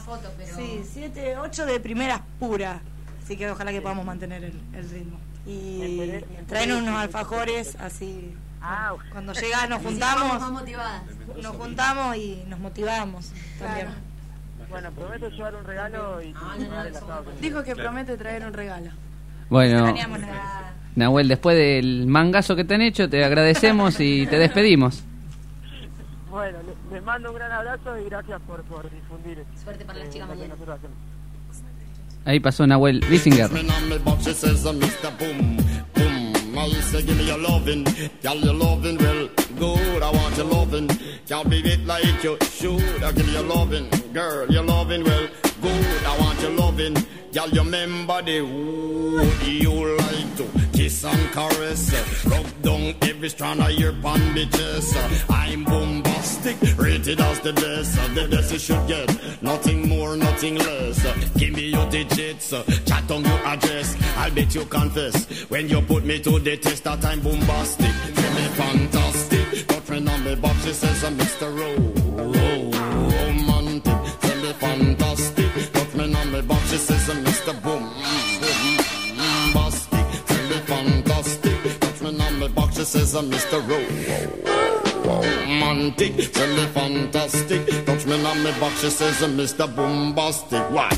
sí, 0.56 0.82
siete, 0.84 1.36
ocho 1.36 1.64
de 1.64 1.78
primeras 1.78 2.20
puras. 2.40 2.80
Así 3.22 3.36
que 3.36 3.48
ojalá 3.48 3.70
que 3.70 3.80
podamos 3.80 4.04
mantener 4.04 4.42
el, 4.42 4.60
el 4.74 4.90
ritmo. 4.90 5.16
Y 5.46 6.10
traen 6.48 6.72
unos 6.72 6.96
alfajores 6.96 7.76
así. 7.76 8.34
Cuando 9.12 9.32
llega 9.32 9.68
nos 9.68 9.80
juntamos. 9.80 10.42
Nos 11.40 11.56
juntamos 11.56 12.16
y 12.16 12.42
nos 12.48 12.58
motivamos 12.58 13.30
también. 13.60 14.09
Bueno, 14.70 14.90
prometo 14.92 15.28
llevar 15.30 15.54
un 15.56 15.64
regalo 15.64 16.22
y 16.22 16.26
llevar 16.58 16.86
el 16.86 16.96
asado 16.96 17.24
que 17.24 17.30
me- 17.34 17.40
Dijo 17.40 17.62
que 17.64 17.74
promete 17.76 18.16
traer 18.16 18.44
un 18.46 18.52
regalo. 18.52 18.90
Bueno. 19.48 19.94
Nahuel, 20.96 21.28
después 21.28 21.56
del 21.56 22.06
mangazo 22.06 22.54
que 22.56 22.64
te 22.64 22.74
han 22.74 22.82
hecho, 22.82 23.08
te 23.08 23.24
agradecemos 23.24 23.98
y 24.00 24.26
te 24.26 24.38
despedimos. 24.38 25.02
Bueno, 26.30 26.58
le- 26.90 26.94
les 26.94 27.04
mando 27.04 27.30
un 27.30 27.36
gran 27.36 27.50
abrazo 27.50 27.98
y 27.98 28.04
gracias 28.04 28.40
por, 28.42 28.62
por 28.62 28.88
difundir. 28.90 29.44
Suerte 29.62 29.84
para 29.84 29.98
las 29.98 30.08
eh, 30.08 30.10
chicas 30.12 30.28
que 30.30 30.34
mañana. 30.36 30.54
Ahí 32.24 32.38
pasó 32.38 32.66
Nahuel 32.66 33.00
Bissinger. 33.08 33.50
I 36.60 36.68
say, 36.80 37.02
give 37.02 37.16
me 37.16 37.26
your 37.26 37.38
loving, 37.38 37.84
girl, 38.22 38.36
your 38.36 38.52
loving, 38.52 38.98
well, 38.98 39.28
good. 39.58 40.02
I 40.02 40.10
want 40.10 40.36
your 40.36 40.44
loving, 40.44 40.88
can't 41.26 41.48
be 41.48 41.60
it 41.60 41.86
like 41.86 42.22
you 42.22 42.36
should. 42.42 43.02
I 43.02 43.12
give 43.12 43.26
me 43.26 43.32
your 43.32 43.44
loving, 43.44 43.88
girl, 44.12 44.46
your 44.52 44.64
loving, 44.64 45.02
well, 45.02 45.26
good. 45.62 46.04
I 46.04 46.18
want 46.18 46.38
your 46.42 46.50
loving, 46.50 46.94
girl, 47.32 47.48
you 47.48 47.62
remember 47.62 48.20
the 48.20 48.42
wood 48.42 49.42
you 49.46 49.96
like 49.96 50.36
to 50.36 50.59
kiss 51.00 51.04
and 51.04 51.32
caress. 51.32 52.24
Rub 52.26 52.62
down 52.62 52.94
every 53.02 53.28
strand 53.28 53.60
of 53.60 53.70
your 53.72 53.92
bandages. 53.92 54.94
I'm 55.28 55.64
bombastic, 55.64 56.56
rated 56.78 57.20
as 57.20 57.40
the 57.40 57.52
best. 57.52 58.14
The 58.14 58.28
best 58.28 58.52
you 58.52 58.58
should 58.58 58.86
get, 58.88 59.42
nothing 59.42 59.88
more, 59.88 60.16
nothing 60.16 60.56
less. 60.58 61.02
Give 61.34 61.54
me 61.54 61.70
your 61.70 61.88
digits, 61.90 62.50
chat 62.50 63.10
on 63.10 63.24
your 63.24 63.40
address. 63.46 63.96
I'll 64.16 64.30
bet 64.30 64.54
you 64.54 64.64
confess 64.64 65.24
when 65.50 65.68
you 65.68 65.80
put 65.82 66.04
me 66.04 66.20
to 66.20 66.38
the 66.38 66.56
test 66.56 66.84
that 66.84 67.04
I'm 67.04 67.20
bombastic. 67.20 67.94
Tell 68.14 68.34
me 68.34 68.48
fantastic. 68.60 69.66
Got 69.68 69.82
friend 69.84 70.08
on 70.08 70.24
me 70.24 70.34
box, 70.36 70.64
she 70.64 70.72
says 70.72 71.04
I'm 71.04 71.16
Mr. 71.16 71.48
Ro- 71.58 71.92
Romantic. 73.10 74.20
Tell 74.20 74.36
me 74.42 74.52
fantastic. 74.52 75.09
On 82.80 82.88
me 82.88 82.92
box, 82.92 83.00
she 83.00 83.00
says 83.00 83.14
I'm 83.14 83.30
Mr. 83.30 83.60
Ro- 83.68 85.04
Romantic. 85.04 86.32
Tell 86.32 86.56
me 86.56 86.66
fantastic. 86.72 87.84
Touch 87.84 88.06
me 88.06 88.24
on 88.24 88.42
me 88.42 88.52
box, 88.58 88.80
she 88.80 88.90
says 88.90 89.22
I'm 89.22 89.36
Mr. 89.36 89.66
Bombastic. 89.74 90.62
Why? 90.70 90.90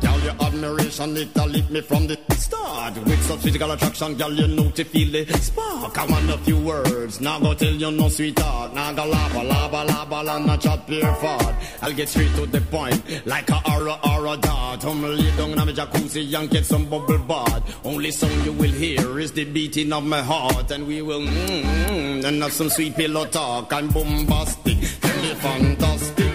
Girl, 0.00 0.20
your 0.20 0.34
admiration, 0.40 1.16
it 1.16 1.34
lit 1.34 1.70
me 1.70 1.80
from 1.80 2.06
the 2.06 2.16
start. 2.36 2.96
With 3.04 3.22
such 3.24 3.40
physical 3.40 3.70
attraction, 3.72 4.14
girl, 4.14 4.32
you 4.32 4.46
know 4.46 4.70
to 4.70 4.84
feel 4.84 5.10
the 5.10 5.32
spark. 5.38 5.98
I 5.98 6.06
want 6.06 6.30
a 6.30 6.38
few 6.38 6.58
words, 6.58 7.20
now 7.20 7.40
go 7.40 7.52
tell 7.52 7.72
you 7.72 7.90
no 7.90 8.08
sweetheart. 8.08 8.74
Now 8.74 8.92
go 8.92 9.06
lava, 9.06 9.42
lava, 9.42 9.84
lava, 9.84 10.22
la, 10.22 10.38
not 10.38 10.60
chat 10.60 10.86
pure 10.86 11.14
fart. 11.14 11.54
I'll 11.82 11.92
get 11.92 12.08
straight 12.08 12.32
to 12.36 12.46
the 12.46 12.60
point, 12.60 13.26
like 13.26 13.50
a 13.50 13.60
aura, 13.72 13.98
aura 14.04 14.36
dart. 14.36 14.82
Come 14.82 15.02
lay 15.02 15.36
down 15.36 15.50
in 15.50 15.56
my 15.56 15.72
jacuzzi 15.72 16.38
and 16.38 16.48
get 16.48 16.64
some 16.64 16.86
bubble 16.88 17.18
bath. 17.18 17.84
Only 17.84 18.12
song 18.12 18.44
you 18.44 18.52
will 18.52 18.70
hear 18.70 19.18
is 19.18 19.32
the 19.32 19.44
beating 19.44 19.92
of 19.92 20.04
my 20.04 20.22
heart. 20.22 20.70
And 20.70 20.86
we 20.86 21.02
will, 21.02 21.22
mmm, 21.22 21.62
mm, 21.62 22.24
and 22.24 22.42
have 22.42 22.52
some 22.52 22.70
sweet 22.70 22.94
pillow 22.94 23.26
talk. 23.26 23.72
I'm 23.72 23.88
bombastic, 23.88 24.78
me 24.78 25.34
fantastic. 25.34 26.26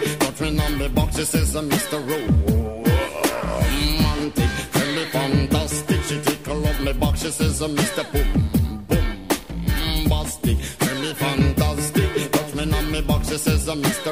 Friend 0.42 0.60
on 0.60 0.80
me 0.80 0.88
box, 0.88 1.18
she 1.18 1.24
says 1.24 1.56
I'm 1.56 1.70
Mr. 1.70 2.00
Rowe 2.02 2.51
up 7.32 7.38
my 7.38 7.38
box, 7.38 7.38
she 7.38 7.44
says, 7.44 7.62
Mr. 7.62 8.12
Boom, 8.12 8.86
boom, 8.88 9.08
bastic. 10.10 10.58
Tell 10.80 11.02
me 11.02 11.14
fantastic, 11.14 12.32
touch 12.32 12.56
me 12.56 12.74
on 12.74 12.92
my 12.92 13.02
box, 13.02 13.30
she 13.30 13.38
says, 13.38 13.68
Mr. 13.68 14.12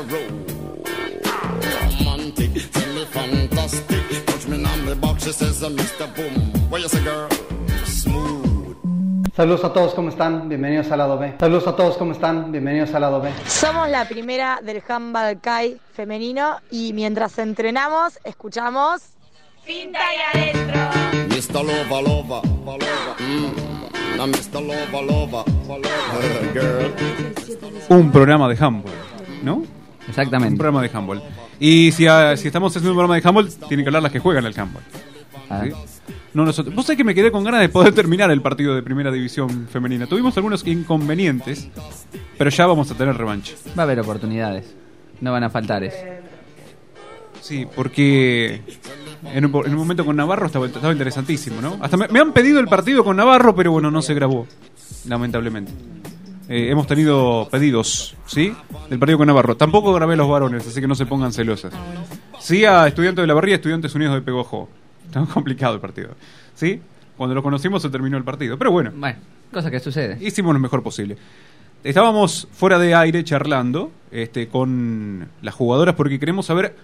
Romantic, 1.99 2.71
tell 2.71 2.93
me 2.93 3.05
fantastic. 3.05 4.25
Touch 4.25 4.47
me 4.47 4.63
on 4.63 4.85
my 4.85 4.93
box, 4.95 5.23
She 5.25 5.31
says, 5.31 5.61
Mr. 5.61 6.15
Boom. 6.15 6.69
What 6.69 6.81
you 6.81 6.87
say, 6.87 7.03
girl? 7.03 7.29
Smooth. 7.85 8.49
Saludos 9.35 9.63
a 9.63 9.73
todos, 9.73 9.93
¿cómo 9.93 10.09
están? 10.09 10.49
Bienvenidos 10.49 10.91
al 10.91 10.97
lado 10.97 11.17
B. 11.17 11.35
Saludos 11.39 11.67
a 11.67 11.75
todos, 11.75 11.97
¿cómo 11.97 12.11
están? 12.11 12.51
Bienvenidos 12.51 12.93
al 12.93 13.01
lado 13.01 13.21
B. 13.21 13.31
Somos 13.47 13.89
la 13.89 14.05
primera 14.05 14.59
del 14.61 14.81
handball 14.87 15.39
Kai 15.39 15.79
femenino 15.93 16.57
y 16.71 16.93
mientras 16.93 17.37
entrenamos 17.39 18.19
escuchamos 18.23 19.01
Finta 19.69 19.99
y 19.99 20.39
adentro. 20.39 20.79
Mr. 21.27 21.63
Lover, 21.63 22.03
lover. 22.03 22.41
Mm. 23.19 24.31
Mr. 24.31 24.61
Lover, 24.63 25.03
lover. 25.03 25.45
Girl. 26.53 26.91
Un 27.89 28.11
programa 28.11 28.49
de 28.49 28.57
handball, 28.59 28.91
¿no? 29.43 29.63
Exactamente. 30.07 30.53
Un 30.53 30.57
programa 30.57 30.81
de 30.81 30.89
handball. 30.91 31.21
Y 31.59 31.91
si, 31.91 32.07
ah, 32.07 32.35
si 32.35 32.47
estamos 32.47 32.71
haciendo 32.71 32.89
un 32.89 32.95
programa 32.95 33.21
de 33.21 33.27
handball, 33.27 33.47
tienen 33.67 33.83
que 33.83 33.89
hablar 33.89 34.01
las 34.01 34.11
que 34.11 34.17
juegan 34.17 34.43
el 34.43 34.59
handball. 34.59 34.81
Ah. 35.51 35.61
¿Sí? 35.63 35.71
No 36.33 36.45
nosotros. 36.45 36.73
Vos 36.73 36.87
sabés 36.87 36.97
que 36.97 37.03
me 37.03 37.13
quedé 37.13 37.31
con 37.31 37.43
ganas 37.43 37.61
de 37.61 37.69
poder 37.69 37.93
terminar 37.93 38.31
el 38.31 38.41
partido 38.41 38.73
de 38.73 38.81
primera 38.81 39.11
división 39.11 39.67
femenina. 39.67 40.07
Tuvimos 40.07 40.35
algunos 40.35 40.65
inconvenientes, 40.65 41.69
pero 42.39 42.49
ya 42.49 42.65
vamos 42.65 42.89
a 42.89 42.95
tener 42.95 43.15
revancha. 43.15 43.53
Va 43.77 43.83
a 43.83 43.85
haber 43.85 43.99
oportunidades. 43.99 44.75
No 45.21 45.31
van 45.31 45.43
a 45.43 45.51
faltar 45.51 45.83
eso. 45.83 46.03
Sí, 47.39 47.67
porque 47.75 48.61
en 49.23 49.45
un, 49.45 49.65
en 49.65 49.71
un 49.73 49.77
momento 49.77 50.05
con 50.05 50.15
Navarro 50.15 50.47
estaba, 50.47 50.65
estaba 50.65 50.91
interesantísimo, 50.91 51.61
¿no? 51.61 51.77
Hasta 51.81 51.97
me, 51.97 52.07
me 52.07 52.19
han 52.19 52.33
pedido 52.33 52.59
el 52.59 52.67
partido 52.67 53.03
con 53.03 53.17
Navarro, 53.17 53.55
pero 53.55 53.71
bueno, 53.71 53.91
no 53.91 54.01
se 54.01 54.13
grabó, 54.13 54.47
lamentablemente. 55.07 55.71
Eh, 56.49 56.71
hemos 56.71 56.87
tenido 56.87 57.47
pedidos, 57.51 58.15
¿sí? 58.25 58.51
Del 58.89 58.97
partido 58.97 59.19
con 59.19 59.27
Navarro. 59.27 59.55
Tampoco 59.55 59.93
grabé 59.93 60.15
a 60.15 60.17
los 60.17 60.27
varones, 60.27 60.67
así 60.67 60.81
que 60.81 60.87
no 60.87 60.95
se 60.95 61.05
pongan 61.05 61.31
celosas. 61.31 61.71
Sí 62.39 62.65
a 62.65 62.87
Estudiantes 62.87 63.21
de 63.21 63.27
la 63.27 63.35
Barría, 63.35 63.55
Estudiantes 63.55 63.93
Unidos 63.93 64.15
de 64.15 64.21
Pegojo. 64.21 64.67
Está 65.05 65.23
complicado 65.33 65.75
el 65.75 65.79
partido, 65.79 66.09
¿sí? 66.55 66.81
Cuando 67.17 67.35
lo 67.35 67.43
conocimos 67.43 67.83
se 67.83 67.89
terminó 67.89 68.17
el 68.17 68.23
partido, 68.23 68.57
pero 68.57 68.71
bueno. 68.71 68.91
Bueno, 68.95 69.19
cosa 69.51 69.69
que 69.69 69.79
sucede. 69.79 70.17
Hicimos 70.25 70.53
lo 70.53 70.59
mejor 70.59 70.81
posible. 70.81 71.17
Estábamos 71.83 72.47
fuera 72.51 72.79
de 72.79 72.95
aire 72.95 73.23
charlando 73.23 73.91
este, 74.09 74.47
con 74.47 75.29
las 75.43 75.53
jugadoras 75.53 75.93
porque 75.93 76.19
queremos 76.19 76.47
saber 76.47 76.75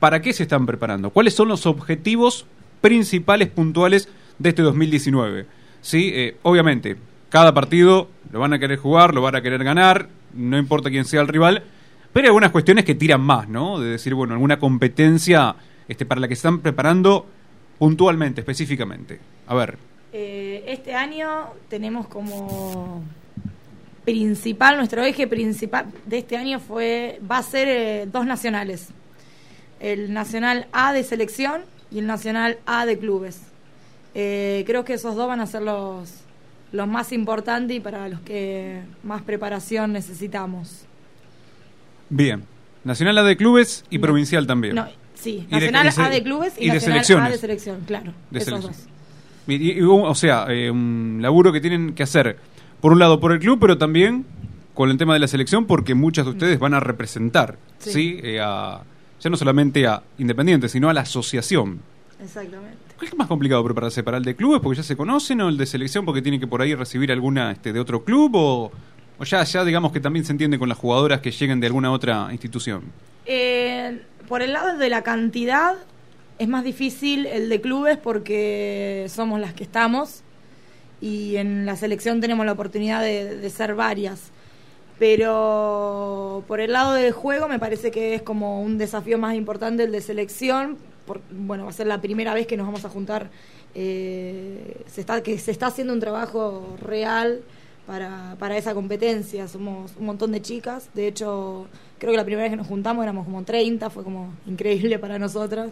para 0.00 0.20
qué 0.20 0.32
se 0.32 0.42
están 0.42 0.66
preparando, 0.66 1.10
cuáles 1.10 1.34
son 1.34 1.48
los 1.48 1.66
objetivos 1.66 2.46
principales 2.80 3.48
puntuales 3.48 4.08
de 4.38 4.48
este 4.48 4.62
2019. 4.62 5.46
¿Sí? 5.82 6.10
Eh, 6.12 6.36
obviamente, 6.42 6.96
cada 7.28 7.54
partido 7.54 8.08
lo 8.32 8.40
van 8.40 8.52
a 8.52 8.58
querer 8.58 8.78
jugar, 8.78 9.14
lo 9.14 9.22
van 9.22 9.36
a 9.36 9.42
querer 9.42 9.62
ganar, 9.62 10.08
no 10.34 10.58
importa 10.58 10.90
quién 10.90 11.04
sea 11.04 11.20
el 11.20 11.28
rival, 11.28 11.62
pero 12.12 12.24
hay 12.24 12.28
algunas 12.28 12.50
cuestiones 12.50 12.84
que 12.84 12.94
tiran 12.94 13.20
más, 13.20 13.48
¿no? 13.48 13.78
De 13.78 13.90
decir, 13.90 14.14
bueno, 14.14 14.34
alguna 14.34 14.58
competencia 14.58 15.54
este, 15.88 16.04
para 16.04 16.20
la 16.20 16.28
que 16.28 16.34
se 16.34 16.40
están 16.40 16.60
preparando 16.60 17.26
puntualmente, 17.78 18.40
específicamente. 18.40 19.20
A 19.46 19.54
ver, 19.54 19.78
Eh, 20.12 20.64
este 20.66 20.92
año 20.92 21.28
tenemos 21.68 22.08
como 22.08 23.02
principal, 24.04 24.76
nuestro 24.76 25.04
eje 25.04 25.28
principal 25.28 25.86
de 26.04 26.18
este 26.18 26.36
año 26.36 26.58
fue 26.58 27.20
va 27.30 27.38
a 27.38 27.42
ser 27.44 27.68
eh, 27.68 28.06
dos 28.10 28.26
nacionales. 28.26 28.88
El 29.80 30.12
Nacional 30.12 30.66
A 30.72 30.92
de 30.92 31.02
selección 31.02 31.62
y 31.90 31.98
el 31.98 32.06
Nacional 32.06 32.58
A 32.66 32.86
de 32.86 32.98
clubes. 32.98 33.40
Eh, 34.14 34.64
creo 34.66 34.84
que 34.84 34.94
esos 34.94 35.14
dos 35.16 35.26
van 35.28 35.40
a 35.40 35.46
ser 35.46 35.62
los, 35.62 36.10
los 36.72 36.86
más 36.88 37.12
importantes 37.12 37.76
y 37.76 37.80
para 37.80 38.08
los 38.08 38.20
que 38.20 38.80
más 39.02 39.22
preparación 39.22 39.92
necesitamos. 39.92 40.84
bien. 42.08 42.44
Nacional 42.82 43.18
A 43.18 43.22
de 43.24 43.36
clubes 43.36 43.84
y 43.90 43.98
provincial 43.98 44.46
también. 44.46 44.74
No, 44.74 44.86
sí, 45.14 45.46
Y 45.50 45.60
de- 45.60 45.70
Nacional 45.70 46.06
A 46.06 46.08
de 46.10 46.22
clubes 46.22 46.54
y, 46.58 46.64
y 46.64 46.68
de 46.68 46.74
Nacional 46.74 46.98
A 47.00 47.04
selecciones. 47.04 47.32
de 47.32 47.38
selección, 47.38 47.80
claro. 47.86 48.12
De 48.30 48.38
esos 48.38 48.48
selección. 48.60 48.72
dos. 48.72 48.86
Y- 49.46 49.72
y- 49.78 49.82
o 49.82 50.14
sea, 50.14 50.46
eh, 50.48 50.70
un 50.70 51.18
laburo 51.20 51.52
que 51.52 51.60
tienen 51.60 51.92
que 51.94 52.02
hacer, 52.02 52.38
por 52.80 52.92
un 52.92 52.98
lado, 52.98 53.20
por 53.20 53.32
el 53.32 53.38
club, 53.38 53.58
pero 53.60 53.76
también 53.76 54.24
con 54.74 54.90
el 54.90 54.96
tema 54.96 55.12
de 55.12 55.20
la 55.20 55.28
selección, 55.28 55.66
porque 55.66 55.94
muchas 55.94 56.24
de 56.24 56.30
ustedes 56.32 56.58
van 56.58 56.72
a 56.72 56.80
representar, 56.80 57.58
¿sí? 57.80 57.92
Sí. 57.92 58.20
Eh, 58.22 58.40
a- 58.40 58.80
ya 59.20 59.30
no 59.30 59.36
solamente 59.36 59.86
a 59.86 60.02
Independiente, 60.18 60.68
sino 60.68 60.88
a 60.88 60.94
la 60.94 61.02
asociación. 61.02 61.80
Exactamente. 62.22 62.78
¿Cuál 62.96 63.08
es 63.08 63.16
más 63.16 63.28
complicado 63.28 63.64
prepararse 63.64 64.02
para 64.02 64.18
el 64.18 64.24
de 64.24 64.36
clubes 64.36 64.60
porque 64.60 64.76
ya 64.76 64.82
se 64.82 64.96
conocen 64.96 65.40
o 65.40 65.48
el 65.48 65.56
de 65.56 65.66
selección 65.66 66.04
porque 66.04 66.20
tienen 66.20 66.40
que 66.40 66.46
por 66.46 66.60
ahí 66.60 66.74
recibir 66.74 67.10
alguna 67.12 67.50
este, 67.50 67.72
de 67.72 67.80
otro 67.80 68.04
club 68.04 68.32
o, 68.34 68.70
o 69.18 69.24
ya, 69.24 69.42
ya 69.44 69.64
digamos 69.64 69.92
que 69.92 70.00
también 70.00 70.24
se 70.24 70.32
entiende 70.32 70.58
con 70.58 70.68
las 70.68 70.76
jugadoras 70.76 71.20
que 71.20 71.30
lleguen 71.30 71.60
de 71.60 71.66
alguna 71.66 71.92
otra 71.92 72.28
institución? 72.30 72.82
Eh, 73.24 74.02
por 74.28 74.42
el 74.42 74.52
lado 74.52 74.76
de 74.76 74.90
la 74.90 75.02
cantidad, 75.02 75.76
es 76.38 76.48
más 76.48 76.62
difícil 76.62 77.26
el 77.26 77.48
de 77.48 77.60
clubes 77.60 77.96
porque 77.96 79.06
somos 79.08 79.40
las 79.40 79.54
que 79.54 79.64
estamos 79.64 80.22
y 81.00 81.36
en 81.36 81.64
la 81.64 81.76
selección 81.76 82.20
tenemos 82.20 82.44
la 82.44 82.52
oportunidad 82.52 83.00
de, 83.00 83.36
de 83.36 83.50
ser 83.50 83.74
varias. 83.74 84.30
Pero 85.00 86.44
por 86.46 86.60
el 86.60 86.72
lado 86.72 86.92
del 86.92 87.12
juego 87.12 87.48
me 87.48 87.58
parece 87.58 87.90
que 87.90 88.14
es 88.14 88.20
como 88.20 88.60
un 88.62 88.76
desafío 88.76 89.16
más 89.16 89.34
importante 89.34 89.84
el 89.84 89.92
de 89.92 90.02
selección. 90.02 90.76
Por, 91.06 91.22
bueno, 91.30 91.64
va 91.64 91.70
a 91.70 91.72
ser 91.72 91.86
la 91.86 92.02
primera 92.02 92.34
vez 92.34 92.46
que 92.46 92.58
nos 92.58 92.66
vamos 92.66 92.84
a 92.84 92.90
juntar. 92.90 93.30
eh, 93.74 94.82
se 94.86 95.00
está, 95.00 95.22
que 95.22 95.38
se 95.38 95.52
está 95.52 95.68
haciendo 95.68 95.94
un 95.94 96.00
trabajo 96.00 96.76
real 96.82 97.40
para, 97.86 98.36
para 98.38 98.58
esa 98.58 98.74
competencia. 98.74 99.48
Somos 99.48 99.92
un 99.98 100.04
montón 100.04 100.32
de 100.32 100.42
chicas. 100.42 100.90
De 100.92 101.08
hecho, 101.08 101.66
creo 101.98 102.10
que 102.12 102.18
la 102.18 102.24
primera 102.24 102.42
vez 102.42 102.50
que 102.52 102.58
nos 102.58 102.66
juntamos 102.66 103.02
éramos 103.02 103.24
como 103.24 103.42
30. 103.42 103.88
Fue 103.88 104.04
como 104.04 104.34
increíble 104.46 104.98
para 104.98 105.18
nosotras. 105.18 105.70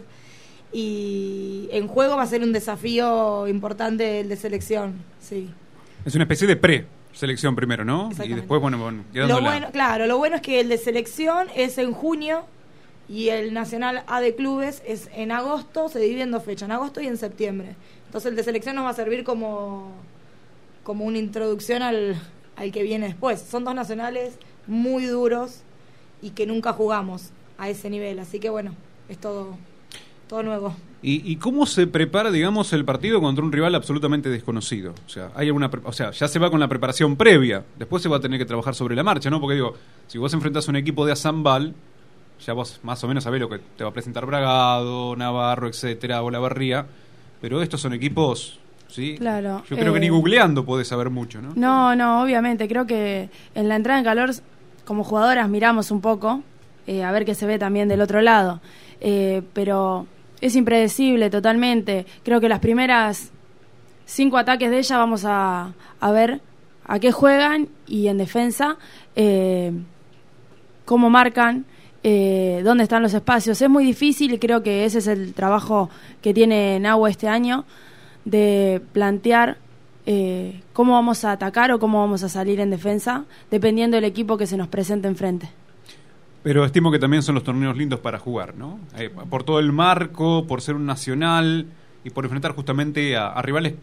Y 0.73 1.69
en 1.71 1.87
juego 1.87 2.17
va 2.17 2.23
a 2.23 2.27
ser 2.27 2.41
un 2.41 2.51
desafío 2.51 3.47
importante 3.47 4.21
el 4.21 4.29
de 4.29 4.35
selección. 4.37 4.95
Sí. 5.19 5.51
Es 6.03 6.15
una 6.15 6.23
especie 6.23 6.47
de 6.47 6.55
pre-selección 7.19 7.55
primero, 7.55 7.83
¿no? 7.83 8.09
Y 8.23 8.33
después, 8.33 8.61
bueno, 8.61 8.77
bueno 8.77 9.03
Lo 9.13 9.41
bueno, 9.41 9.69
claro, 9.71 10.07
lo 10.07 10.17
bueno 10.17 10.37
es 10.37 10.41
que 10.41 10.61
el 10.61 10.69
de 10.69 10.77
selección 10.77 11.47
es 11.53 11.77
en 11.77 11.91
junio 11.91 12.45
y 13.09 13.29
el 13.29 13.53
Nacional 13.53 14.03
A 14.07 14.21
de 14.21 14.35
clubes 14.35 14.81
es 14.85 15.09
en 15.13 15.33
agosto, 15.33 15.89
se 15.89 15.99
divide 15.99 16.21
en 16.21 16.31
dos 16.31 16.43
fechas, 16.43 16.67
en 16.67 16.71
agosto 16.71 17.01
y 17.01 17.07
en 17.07 17.17
septiembre. 17.17 17.75
Entonces 18.05 18.29
el 18.29 18.37
de 18.37 18.43
selección 18.43 18.75
nos 18.75 18.85
va 18.85 18.91
a 18.91 18.93
servir 18.93 19.25
como, 19.25 19.91
como 20.83 21.03
una 21.03 21.17
introducción 21.17 21.81
al, 21.81 22.15
al 22.55 22.71
que 22.71 22.83
viene 22.83 23.07
después. 23.07 23.41
Son 23.41 23.65
dos 23.65 23.75
nacionales 23.75 24.35
muy 24.65 25.05
duros 25.05 25.61
y 26.21 26.29
que 26.29 26.45
nunca 26.45 26.71
jugamos 26.71 27.31
a 27.57 27.69
ese 27.69 27.89
nivel, 27.89 28.19
así 28.19 28.39
que 28.39 28.49
bueno, 28.49 28.75
es 29.09 29.17
todo, 29.17 29.57
todo 30.29 30.41
nuevo. 30.41 30.73
¿Y, 31.01 31.31
y 31.31 31.37
cómo 31.37 31.65
se 31.65 31.87
prepara, 31.87 32.29
digamos, 32.29 32.73
el 32.73 32.83
partido 32.83 33.21
contra 33.21 33.43
un 33.43 33.51
rival 33.51 33.73
absolutamente 33.75 34.29
desconocido? 34.29 34.93
O 35.05 35.09
sea, 35.09 35.31
hay 35.35 35.47
alguna, 35.47 35.69
o 35.83 35.93
sea, 35.93 36.11
ya 36.11 36.27
se 36.27 36.39
va 36.39 36.51
con 36.51 36.59
la 36.59 36.67
preparación 36.67 37.15
previa, 37.15 37.63
después 37.77 38.03
se 38.03 38.09
va 38.09 38.17
a 38.17 38.19
tener 38.19 38.37
que 38.37 38.45
trabajar 38.45 38.75
sobre 38.75 38.95
la 38.95 39.03
marcha, 39.03 39.29
¿no? 39.29 39.39
Porque 39.39 39.55
digo, 39.55 39.75
si 40.07 40.17
vos 40.17 40.33
enfrentás 40.33 40.67
a 40.67 40.71
un 40.71 40.75
equipo 40.75 41.05
de 41.05 41.13
Azambal, 41.13 41.73
ya 42.45 42.53
vos 42.53 42.79
más 42.83 43.03
o 43.03 43.07
menos 43.07 43.23
sabés 43.23 43.39
lo 43.39 43.49
que 43.49 43.59
te 43.77 43.83
va 43.83 43.91
a 43.91 43.93
presentar 43.93 44.25
Bragado, 44.25 45.15
Navarro, 45.15 45.67
etcétera, 45.67 46.21
o 46.21 46.31
la 46.31 46.39
Barría, 46.39 46.85
pero 47.41 47.61
estos 47.61 47.79
son 47.81 47.93
equipos, 47.93 48.59
¿sí? 48.87 49.15
Claro, 49.17 49.63
Yo 49.69 49.77
creo 49.77 49.93
que 49.93 49.99
eh, 49.99 50.01
ni 50.01 50.09
googleando 50.09 50.65
podés 50.65 50.87
saber 50.87 51.09
mucho, 51.09 51.41
¿no? 51.41 51.53
No, 51.55 51.95
no, 51.95 52.21
obviamente. 52.21 52.67
Creo 52.67 52.85
que 52.85 53.29
en 53.55 53.69
la 53.69 53.75
entrada 53.75 53.99
en 53.99 54.05
calor, 54.05 54.31
como 54.85 55.03
jugadoras, 55.03 55.47
miramos 55.49 55.91
un 55.91 56.01
poco 56.01 56.43
eh, 56.87 57.03
a 57.03 57.11
ver 57.11 57.25
qué 57.25 57.35
se 57.35 57.45
ve 57.45 57.59
también 57.59 57.87
del 57.87 58.01
otro 58.01 58.21
lado. 58.21 58.59
Eh, 59.01 59.43
pero 59.53 60.07
es 60.41 60.55
impredecible 60.55 61.29
totalmente. 61.29 62.05
Creo 62.23 62.39
que 62.39 62.49
las 62.49 62.59
primeras 62.59 63.31
cinco 64.05 64.37
ataques 64.37 64.69
de 64.71 64.79
ella 64.79 64.97
vamos 64.97 65.23
a, 65.25 65.73
a 65.99 66.11
ver 66.11 66.41
a 66.85 66.99
qué 66.99 67.11
juegan 67.11 67.69
y 67.87 68.07
en 68.07 68.17
defensa 68.17 68.77
eh, 69.15 69.71
cómo 70.85 71.09
marcan. 71.09 71.65
eh, 72.03 72.61
dónde 72.63 72.83
están 72.83 73.03
los 73.03 73.13
espacios. 73.13 73.61
Es 73.61 73.69
muy 73.69 73.83
difícil 73.83 74.33
y 74.33 74.39
creo 74.39 74.63
que 74.63 74.85
ese 74.85 74.99
es 74.99 75.07
el 75.07 75.33
trabajo 75.33 75.89
que 76.21 76.33
tiene 76.33 76.79
Nahua 76.79 77.09
este 77.09 77.27
año, 77.27 77.65
de 78.25 78.81
plantear 78.93 79.57
eh, 80.05 80.61
cómo 80.73 80.93
vamos 80.93 81.25
a 81.25 81.31
atacar 81.31 81.71
o 81.71 81.79
cómo 81.79 81.99
vamos 81.99 82.23
a 82.23 82.29
salir 82.29 82.59
en 82.59 82.69
defensa, 82.69 83.25
dependiendo 83.51 83.97
del 83.97 84.05
equipo 84.05 84.37
que 84.37 84.47
se 84.47 84.57
nos 84.57 84.67
presente 84.67 85.07
enfrente. 85.07 85.49
Pero 86.43 86.63
estimo 86.63 86.91
que 86.91 86.99
también 86.99 87.21
son 87.21 87.35
los 87.35 87.43
torneos 87.43 87.75
lindos 87.75 87.99
para 87.99 88.17
jugar, 88.17 88.55
¿no? 88.55 88.79
Eh, 88.97 89.09
por 89.29 89.43
todo 89.43 89.59
el 89.59 89.71
marco, 89.71 90.45
por 90.47 90.61
ser 90.61 90.75
un 90.75 90.85
nacional 90.85 91.67
y 92.03 92.09
por 92.09 92.25
enfrentar 92.25 92.53
justamente 92.53 93.17
a, 93.17 93.41
rivales 93.41 93.75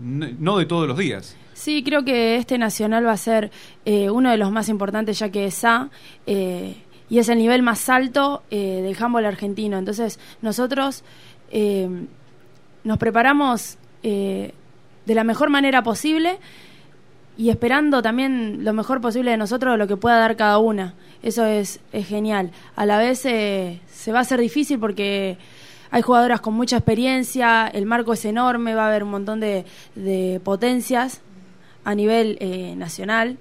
no 0.00 0.58
de 0.58 0.66
todos 0.66 0.88
los 0.88 0.96
días. 0.96 1.36
Sí, 1.54 1.82
creo 1.82 2.04
que 2.04 2.36
este 2.36 2.58
nacional 2.58 3.06
va 3.06 3.12
a 3.12 3.16
ser 3.16 3.50
eh, 3.84 4.10
uno 4.10 4.30
de 4.30 4.36
los 4.36 4.50
más 4.50 4.68
importantes 4.68 5.18
ya 5.18 5.30
que 5.30 5.46
es 5.46 5.64
A 5.64 5.90
eh, 6.26 6.76
y 7.08 7.18
es 7.18 7.28
el 7.28 7.38
nivel 7.38 7.62
más 7.62 7.88
alto 7.88 8.42
eh, 8.50 8.82
del 8.82 8.96
handball 9.02 9.24
argentino. 9.26 9.78
Entonces 9.78 10.18
nosotros 10.42 11.04
nos 12.84 12.98
preparamos 12.98 13.78
de 14.02 14.52
la 15.06 15.24
mejor 15.24 15.48
manera 15.48 15.82
posible 15.82 16.38
y 17.36 17.50
esperando 17.50 18.02
también 18.02 18.64
lo 18.64 18.72
mejor 18.72 19.00
posible 19.00 19.30
de 19.30 19.36
nosotros, 19.36 19.78
lo 19.78 19.86
que 19.86 19.96
pueda 19.96 20.18
dar 20.18 20.36
cada 20.36 20.58
una. 20.58 20.94
Eso 21.22 21.44
es, 21.44 21.80
es 21.92 22.06
genial. 22.06 22.50
A 22.76 22.86
la 22.86 22.98
vez 22.98 23.24
eh, 23.26 23.80
se 23.90 24.12
va 24.12 24.18
a 24.18 24.22
hacer 24.22 24.40
difícil 24.40 24.78
porque 24.78 25.38
hay 25.90 26.02
jugadoras 26.02 26.40
con 26.40 26.54
mucha 26.54 26.76
experiencia, 26.76 27.68
el 27.68 27.86
marco 27.86 28.12
es 28.12 28.24
enorme, 28.24 28.74
va 28.74 28.84
a 28.84 28.88
haber 28.88 29.02
un 29.02 29.10
montón 29.10 29.40
de, 29.40 29.64
de 29.94 30.40
potencias 30.42 31.20
a 31.84 31.94
nivel 31.94 32.36
eh, 32.40 32.74
nacional, 32.76 33.38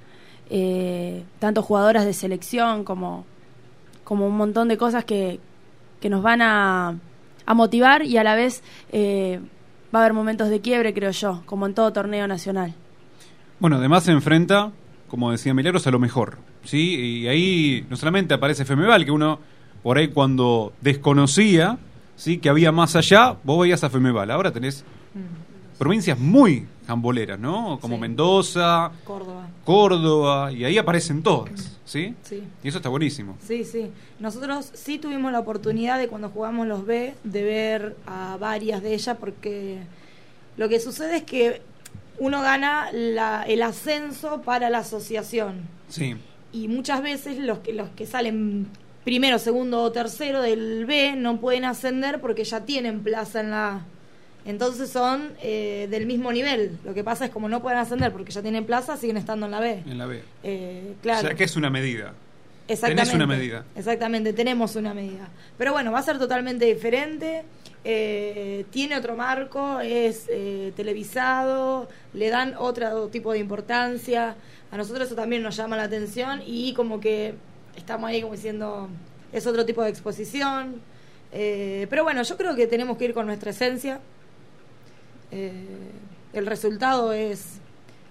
eh, 0.49 1.23
tanto 1.39 1.63
jugadoras 1.63 2.05
de 2.05 2.13
selección 2.13 2.83
como, 2.83 3.25
como 4.03 4.27
un 4.27 4.37
montón 4.37 4.67
de 4.67 4.77
cosas 4.77 5.05
que, 5.05 5.39
que 5.99 6.09
nos 6.09 6.21
van 6.21 6.41
a, 6.41 6.95
a 7.45 7.53
motivar 7.53 8.03
y 8.03 8.17
a 8.17 8.23
la 8.23 8.35
vez 8.35 8.63
eh, 8.91 9.39
va 9.93 9.99
a 9.99 10.03
haber 10.03 10.13
momentos 10.13 10.49
de 10.49 10.61
quiebre, 10.61 10.93
creo 10.93 11.11
yo, 11.11 11.41
como 11.45 11.65
en 11.65 11.73
todo 11.73 11.91
torneo 11.93 12.27
nacional. 12.27 12.75
Bueno, 13.60 13.78
además 13.78 14.03
se 14.03 14.12
enfrenta, 14.12 14.72
como 15.08 15.32
decía 15.32 15.53
Milagros, 15.53 15.88
a 15.88 15.91
lo 15.91 15.99
mejor. 15.99 16.38
¿sí? 16.64 16.95
Y 16.95 17.28
ahí 17.28 17.86
no 17.89 17.95
solamente 17.95 18.34
aparece 18.34 18.66
Femeval, 18.66 19.06
que 19.06 19.12
uno 19.12 19.39
por 19.84 19.97
ahí 19.97 20.10
cuando 20.10 20.74
desconocía 20.82 21.78
¿sí? 22.16 22.38
que 22.38 22.49
había 22.49 22.72
más 22.72 22.95
allá, 22.95 23.38
vos 23.43 23.62
veías 23.62 23.84
a 23.84 23.89
Femeval. 23.89 24.32
Ahora 24.32 24.51
tenés 24.51 24.84
provincias 25.78 26.18
muy 26.18 26.66
jamboleras, 26.88 27.39
¿no? 27.39 27.80
Como 27.82 27.97
Mendoza, 27.97 28.91
Córdoba. 29.03 29.47
Córdoba, 29.64 30.51
y 30.51 30.64
ahí 30.64 30.78
aparecen 30.78 31.24
todas, 31.24 31.80
¿sí? 31.84 32.14
Sí. 32.22 32.43
Y 32.64 32.68
eso 32.68 32.78
está 32.78 32.89
buenísimo. 32.89 33.38
Sí, 33.41 33.64
sí. 33.66 33.89
Nosotros 34.20 34.72
sí 34.74 34.99
tuvimos 34.99 35.32
la 35.32 35.39
oportunidad 35.39 35.97
de 35.97 36.08
cuando 36.08 36.30
jugamos 36.30 36.68
los 36.68 36.86
B 36.86 37.16
de 37.24 37.43
ver 37.43 37.97
a 38.06 38.38
varias 38.39 38.84
de 38.84 38.93
ellas 38.93 39.18
porque 39.20 39.80
lo 40.58 40.70
que 40.70 40.80
sucede 40.80 41.18
es 41.18 41.24
que 41.24 41.62
uno 42.20 42.41
gana 42.41 42.89
la- 42.91 43.43
el 43.47 43.61
ascenso 43.61 44.41
para 44.41 44.70
la 44.70 44.80
asociación 44.80 45.61
Sí. 45.89 46.16
y 46.51 46.68
muchas 46.68 47.01
veces 47.01 47.38
los 47.38 47.59
que 47.59 47.74
los 47.74 47.89
que 47.89 48.05
salen 48.05 48.68
primero, 49.03 49.38
segundo 49.39 49.82
o 49.84 49.91
tercero 49.91 50.41
del 50.41 50.86
B 50.86 51.16
no 51.16 51.39
pueden 51.39 51.66
ascender 51.66 52.20
porque 52.22 52.43
ya 52.43 52.61
tienen 52.61 53.01
plaza 53.01 53.39
en 53.41 53.51
la 53.51 53.68
A. 53.70 53.86
Entonces 54.45 54.89
son 54.91 55.32
eh, 55.41 55.88
del 55.89 56.05
mismo 56.05 56.32
nivel. 56.32 56.78
Lo 56.86 56.93
que 56.93 57.03
pasa 57.03 57.26
es 57.26 57.32
como 57.32 57.49
no 57.49 57.61
pueden 57.61 57.80
ascender 57.80 58.11
porque 58.11 58.32
ya 58.32 58.41
tienen 58.43 58.66
plaza, 58.66 58.95
siguen 58.95 59.18
estando 59.18 59.45
en 59.47 59.51
la 59.51 59.59
B. 59.59 59.84
En 59.88 59.97
la 59.97 60.05
B. 60.05 60.22
Eh, 60.43 60.93
claro. 61.01 61.20
O 61.20 61.22
sea 61.22 61.36
que 61.36 61.43
es 61.45 61.55
una 61.55 61.70
medida. 61.72 62.13
Exactamente. 62.68 63.03
Tenés 63.03 63.16
una 63.16 63.28
medida. 63.28 63.66
Exactamente, 63.76 64.34
tenemos 64.34 64.76
una 64.76 64.93
medida. 64.93 65.30
Pero 65.57 65.72
bueno, 65.74 65.91
va 65.91 65.99
a 65.99 66.03
ser 66.03 66.18
totalmente 66.18 66.66
diferente. 66.66 67.43
eh, 67.88 68.66
tiene 68.72 68.97
otro 68.97 69.16
marco, 69.16 69.80
es 69.80 70.26
eh, 70.30 70.74
televisado, 70.76 71.88
le 72.13 72.30
dan 72.30 72.55
otro 72.57 73.09
tipo 73.09 73.32
de 73.32 73.38
importancia. 73.38 74.36
A 74.72 74.78
nosotros 74.78 75.05
eso 75.05 75.16
también 75.16 75.43
nos 75.43 75.55
llama 75.55 75.78
la 75.78 75.84
atención 75.84 76.41
y 76.45 76.74
como 76.74 76.99
que 76.99 77.36
estamos 77.78 78.09
ahí 78.09 78.22
como 78.22 78.34
diciendo, 78.34 78.89
es 79.32 79.45
otro 79.45 79.66
tipo 79.66 79.84
de 79.84 79.89
exposición. 79.89 80.82
Eh, 81.32 81.86
pero 81.89 82.03
bueno, 82.03 82.24
yo 82.24 82.36
creo 82.38 82.55
que 82.55 82.66
tenemos 82.66 82.97
que 82.97 83.05
ir 83.05 83.13
con 83.13 83.28
nuestra 83.28 83.51
esencia. 83.51 83.99
El 85.32 86.45
resultado 86.45 87.11
es 87.13 87.59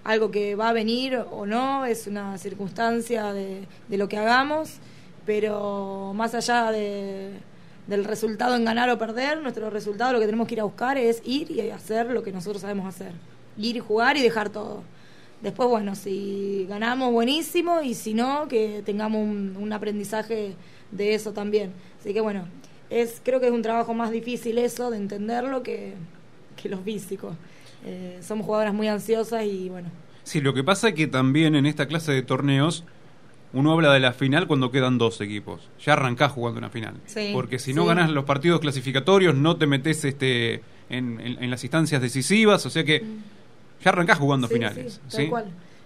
algo 0.05 0.29
que 0.29 0.55
va 0.55 0.69
a 0.69 0.73
venir 0.73 1.17
o 1.31 1.45
no, 1.45 1.85
es 1.85 2.05
una 2.05 2.37
circunstancia 2.37 3.33
de, 3.33 3.67
lo 3.89 4.07
que 4.07 4.17
hagamos, 4.17 4.75
pero 5.25 6.13
más 6.15 6.35
allá 6.35 6.71
de, 6.71 7.31
del 7.87 8.05
resultado 8.05 8.55
en 8.55 8.65
ganar 8.65 8.87
o 8.91 8.99
perder, 8.99 9.41
nuestro 9.41 9.71
resultado 9.71 10.13
lo 10.13 10.19
que 10.19 10.27
tenemos 10.27 10.47
que 10.47 10.53
ir 10.53 10.61
a 10.61 10.63
buscar 10.63 10.99
es 10.99 11.23
ir 11.25 11.49
y 11.49 11.71
hacer 11.71 12.11
lo 12.11 12.21
que 12.21 12.31
nosotros 12.31 12.61
sabemos 12.61 12.85
hacer. 12.85 13.13
Ir 13.57 13.77
y 13.77 13.79
jugar 13.79 14.15
y 14.15 14.21
dejar 14.21 14.49
todo. 14.49 14.83
Después, 15.41 15.69
bueno, 15.69 15.95
si 15.95 16.67
ganamos, 16.69 17.11
buenísimo, 17.11 17.81
y 17.81 17.95
si 17.95 18.13
no, 18.13 18.47
que 18.47 18.83
tengamos 18.85 19.21
un, 19.21 19.73
aprendizaje 19.73 20.53
de 20.91 21.15
eso 21.15 21.33
también. 21.33 21.73
Así 21.99 22.13
que 22.13 22.21
bueno, 22.21 22.47
es 22.91 23.21
creo 23.23 23.39
que 23.39 23.47
es 23.47 23.51
un 23.51 23.63
trabajo 23.63 23.95
más 23.95 24.11
difícil 24.11 24.59
eso, 24.59 24.91
de 24.91 24.97
entenderlo, 24.97 25.63
que, 25.63 25.95
que 26.61 26.69
los 26.69 26.81
físicos. 26.81 27.35
Eh, 27.85 28.19
somos 28.21 28.45
jugadoras 28.45 28.73
muy 28.73 28.87
ansiosas 28.87 29.43
y 29.45 29.69
bueno, 29.69 29.89
Sí, 30.23 30.41
lo 30.41 30.53
que 30.55 30.63
pasa 30.63 30.89
es 30.89 30.95
que 30.95 31.05
también 31.07 31.55
en 31.55 31.65
esta 31.67 31.85
clase 31.87 32.11
de 32.11 32.23
torneos 32.23 32.83
uno 33.53 33.71
habla 33.71 33.93
de 33.93 33.99
la 33.99 34.11
final 34.11 34.47
cuando 34.47 34.71
quedan 34.71 34.97
dos 34.97 35.21
equipos. 35.21 35.69
Ya 35.85 35.93
arrancás 35.93 36.31
jugando 36.31 36.57
una 36.57 36.69
final. 36.69 36.95
Sí, 37.05 37.29
Porque 37.31 37.59
si 37.59 37.73
no 37.73 37.83
sí. 37.83 37.87
ganas 37.89 38.09
los 38.09 38.25
partidos 38.25 38.59
clasificatorios, 38.59 39.35
no 39.35 39.55
te 39.57 39.67
metes 39.67 40.03
este, 40.03 40.55
en, 40.89 41.19
en- 41.21 41.41
en 41.43 41.49
las 41.51 41.63
instancias 41.63 42.01
decisivas. 42.01 42.65
O 42.65 42.69
sea 42.71 42.83
que 42.83 43.03
ya 43.83 43.91
arrancás 43.91 44.17
jugando 44.17 44.47
Mm. 44.47 44.49
Sí, 44.49 44.53
finales. 44.55 45.01
tal 45.11 45.29
cual. 45.29 45.45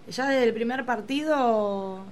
Ya 0.10 0.30
desde 0.30 0.46
el 0.46 0.54
primer 0.54 0.86
partido 0.86 2.04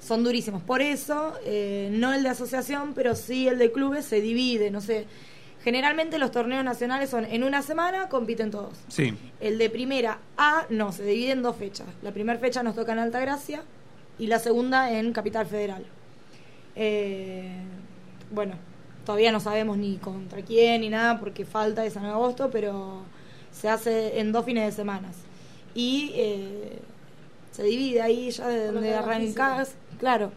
son 0.00 0.22
durísimos. 0.22 0.62
Por 0.62 0.82
eso, 0.82 1.32
eh, 1.46 1.88
no 1.92 2.12
el 2.12 2.22
de 2.22 2.28
asociación, 2.28 2.92
pero 2.94 3.14
sí 3.16 3.48
el 3.48 3.58
de 3.58 3.72
clubes 3.72 4.04
se 4.04 4.20
divide. 4.20 4.70
No 4.70 4.80
sé. 4.82 5.06
Generalmente 5.64 6.18
los 6.18 6.30
torneos 6.30 6.62
nacionales 6.62 7.08
son 7.08 7.24
en 7.24 7.42
una 7.42 7.62
semana, 7.62 8.10
compiten 8.10 8.50
todos. 8.50 8.78
Sí. 8.88 9.14
El 9.40 9.56
de 9.56 9.70
primera 9.70 10.18
A, 10.36 10.66
no, 10.68 10.92
se 10.92 11.04
divide 11.04 11.32
en 11.32 11.42
dos 11.42 11.56
fechas. 11.56 11.86
La 12.02 12.12
primera 12.12 12.38
fecha 12.38 12.62
nos 12.62 12.74
toca 12.74 12.92
en 12.92 12.98
Altagracia 12.98 13.62
y 14.18 14.26
la 14.26 14.38
segunda 14.38 14.92
en 14.92 15.14
Capital 15.14 15.46
Federal. 15.46 15.86
Eh, 16.76 17.62
bueno, 18.30 18.56
todavía 19.06 19.32
no 19.32 19.40
sabemos 19.40 19.78
ni 19.78 19.96
contra 19.96 20.42
quién 20.42 20.82
ni 20.82 20.90
nada 20.90 21.18
porque 21.18 21.46
falta 21.46 21.86
es 21.86 21.96
en 21.96 22.04
agosto, 22.04 22.50
pero 22.50 23.00
se 23.50 23.70
hace 23.70 24.20
en 24.20 24.32
dos 24.32 24.44
fines 24.44 24.66
de 24.66 24.72
semana. 24.72 25.12
Y 25.74 26.12
eh, 26.14 26.78
se 27.52 27.62
divide 27.62 28.02
ahí 28.02 28.30
ya 28.30 28.48
de 28.48 28.66
donde 28.66 28.94
arrancás. 28.94 29.76
Claro, 29.98 30.30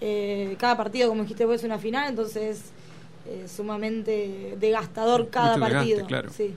eh, 0.00 0.56
cada 0.58 0.76
partido, 0.76 1.08
como 1.08 1.22
dijiste 1.22 1.44
vos, 1.44 1.54
es 1.54 1.64
una 1.64 1.78
final, 1.78 2.08
entonces 2.08 2.72
es 3.44 3.50
sumamente 3.52 4.56
desgastador 4.60 5.28
cada 5.30 5.56
Mucho 5.56 5.70
partido. 5.72 6.06
claro. 6.06 6.30
Sí, 6.30 6.54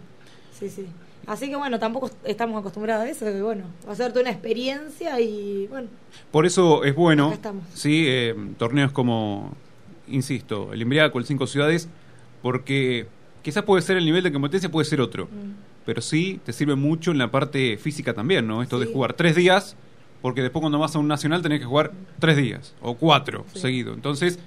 sí, 0.58 0.70
sí. 0.70 0.86
Así 1.28 1.48
que 1.50 1.56
bueno, 1.56 1.78
tampoco 1.80 2.10
estamos 2.24 2.60
acostumbrados 2.60 3.06
a 3.06 3.10
eso, 3.10 3.26
que 3.26 3.42
bueno, 3.42 3.66
va 3.88 3.94
a 3.94 3.96
ser 3.96 4.10
toda 4.10 4.22
una 4.22 4.32
experiencia 4.32 5.20
y 5.20 5.68
bueno, 5.68 5.88
Por 6.32 6.46
eso 6.48 6.84
es 6.84 6.96
bueno, 6.96 7.38
sí, 7.76 8.06
eh, 8.08 8.36
torneos 8.58 8.92
como, 8.92 9.52
insisto, 10.08 10.74
el 10.74 10.82
Imbriaco, 10.82 11.20
el 11.20 11.26
Cinco 11.26 11.46
Ciudades, 11.46 11.88
porque 12.42 13.08
quizás 13.44 13.64
puede 13.64 13.82
ser 13.84 13.98
el 13.98 14.06
nivel 14.06 14.24
de 14.24 14.32
competencia, 14.32 14.72
puede 14.72 14.86
ser 14.86 15.02
otro, 15.02 15.26
Mm. 15.26 15.52
pero 15.86 16.02
sí 16.02 16.40
te 16.46 16.52
sirve 16.54 16.76
mucho 16.76 17.12
en 17.12 17.18
la 17.20 17.30
parte 17.30 17.78
física 17.78 18.14
también, 18.14 18.48
¿no? 18.48 18.64
Esto 18.64 18.80
de 18.80 18.88
jugar 18.88 19.14
tres 19.14 19.36
días, 19.36 19.76
porque 20.24 20.42
después 20.42 20.62
cuando 20.62 20.80
vas 20.80 20.96
a 20.96 21.00
un 21.00 21.08
nacional 21.08 21.42
tenés 21.44 21.60
que 21.60 21.66
jugar 21.66 21.92
tres 22.20 22.38
días 22.38 22.74
o 22.82 22.96
cuatro 22.96 23.46
seguidos. 23.54 23.96
Entonces, 23.96 24.40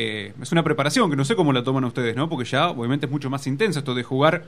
eh, 0.00 0.32
es 0.40 0.52
una 0.52 0.62
preparación 0.62 1.10
que 1.10 1.16
no 1.16 1.24
sé 1.24 1.34
cómo 1.34 1.52
la 1.52 1.64
toman 1.64 1.84
ustedes, 1.84 2.14
¿no? 2.14 2.28
Porque 2.28 2.48
ya 2.48 2.70
obviamente 2.70 3.06
es 3.06 3.12
mucho 3.12 3.28
más 3.30 3.46
intenso 3.46 3.78
esto 3.80 3.94
de 3.94 4.02
jugar, 4.04 4.44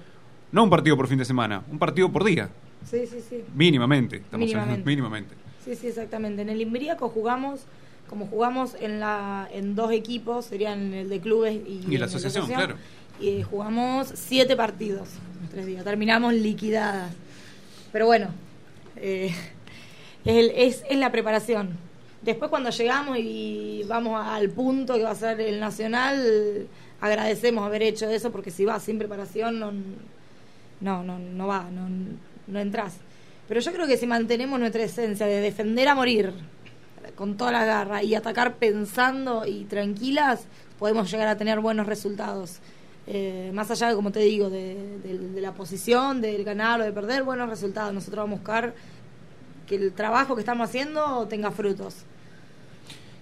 no 0.53 0.63
un 0.65 0.71
partido 0.71 0.97
por 0.97 1.09
fin 1.09 1.19
de 1.19 1.25
semana, 1.25 1.63
un 1.71 1.79
partido 1.79 2.11
por 2.13 2.25
día, 2.25 2.51
sí, 2.89 3.05
sí, 3.07 3.19
sí. 3.29 3.43
mínimamente. 3.55 4.17
Estamos 4.17 4.47
Mínimamente. 4.47 4.87
mínimamente. 4.87 5.35
Sí, 5.65 5.75
sí, 5.77 5.89
exactamente. 5.89 6.43
En 6.43 6.49
el 6.51 6.61
Imbriaco 6.61 7.09
jugamos, 7.09 7.61
como 8.09 8.27
jugamos 8.27 8.75
en 8.81 9.01
la 9.01 9.49
en 9.53 9.75
dos 9.75 9.93
equipos, 9.93 10.47
serían 10.47 10.95
el 10.95 11.09
de 11.09 11.21
clubes 11.21 11.59
y, 11.67 11.97
la 11.99 12.07
asociación, 12.07 12.47
claro. 12.47 12.77
Y 13.21 13.43
jugamos 13.43 14.11
siete 14.15 14.57
partidos 14.57 15.09
en 15.43 15.49
tres 15.49 15.67
días. 15.67 15.85
Terminamos 15.85 16.33
liquidadas. 16.33 17.13
Pero 17.93 18.07
bueno, 18.07 18.29
eh, 18.97 19.35
es, 20.25 20.37
el- 20.37 20.51
es, 20.57 20.83
es 20.89 20.99
la 20.99 21.13
preparación. 21.13 21.77
Después 22.23 22.51
cuando 22.51 22.71
llegamos 22.71 23.17
y 23.19 23.83
vamos 23.89 24.21
al 24.27 24.51
punto 24.51 24.95
que 24.95 25.03
va 25.05 25.11
a 25.11 25.15
ser 25.15 25.41
el 25.41 25.59
nacional, 25.59 26.67
agradecemos 27.01 27.65
haber 27.65 27.83
hecho 27.83 28.09
eso 28.11 28.31
porque 28.31 28.51
si 28.51 28.65
vas 28.67 28.83
sin 28.83 28.99
preparación 28.99 29.59
no, 29.59 29.73
no, 30.81 31.03
no, 31.03 31.19
no 31.19 31.47
va, 31.47 31.69
no, 31.71 31.89
no 32.47 32.61
entras. 32.61 32.95
Pero 33.49 33.61
yo 33.61 33.73
creo 33.73 33.87
que 33.87 33.97
si 33.97 34.07
mantenemos 34.07 34.61
nuestra 34.61 34.83
esencia 34.83 35.27
de 35.27 35.41
defender 35.41 35.89
a 35.89 35.95
morir 35.95 36.33
con 37.17 37.37
toda 37.37 37.53
la 37.53 37.65
garra 37.65 38.03
y 38.03 38.15
atacar 38.15 38.57
pensando 38.57 39.47
y 39.47 39.65
tranquilas, 39.65 40.43
podemos 40.79 41.11
llegar 41.11 41.27
a 41.29 41.37
tener 41.37 41.61
buenos 41.61 41.87
resultados. 41.87 42.59
Eh, 43.07 43.51
más 43.55 43.71
allá, 43.71 43.89
de, 43.89 43.95
como 43.97 44.13
te 44.13 44.21
digo, 44.21 44.51
de, 44.51 44.99
de- 45.03 45.19
de 45.31 45.41
la 45.41 45.53
posición, 45.53 46.21
del 46.21 46.45
ganar 46.45 46.81
o 46.81 46.85
de 46.85 46.93
perder, 46.93 47.23
buenos 47.25 47.49
resultados. 47.49 47.93
Nosotros 47.93 48.25
vamos 48.25 48.37
a 48.37 48.41
buscar 48.41 48.75
que 49.71 49.77
el 49.77 49.93
trabajo 49.93 50.35
que 50.35 50.41
estamos 50.41 50.69
haciendo 50.69 51.29
tenga 51.29 51.53
frutos. 51.53 51.99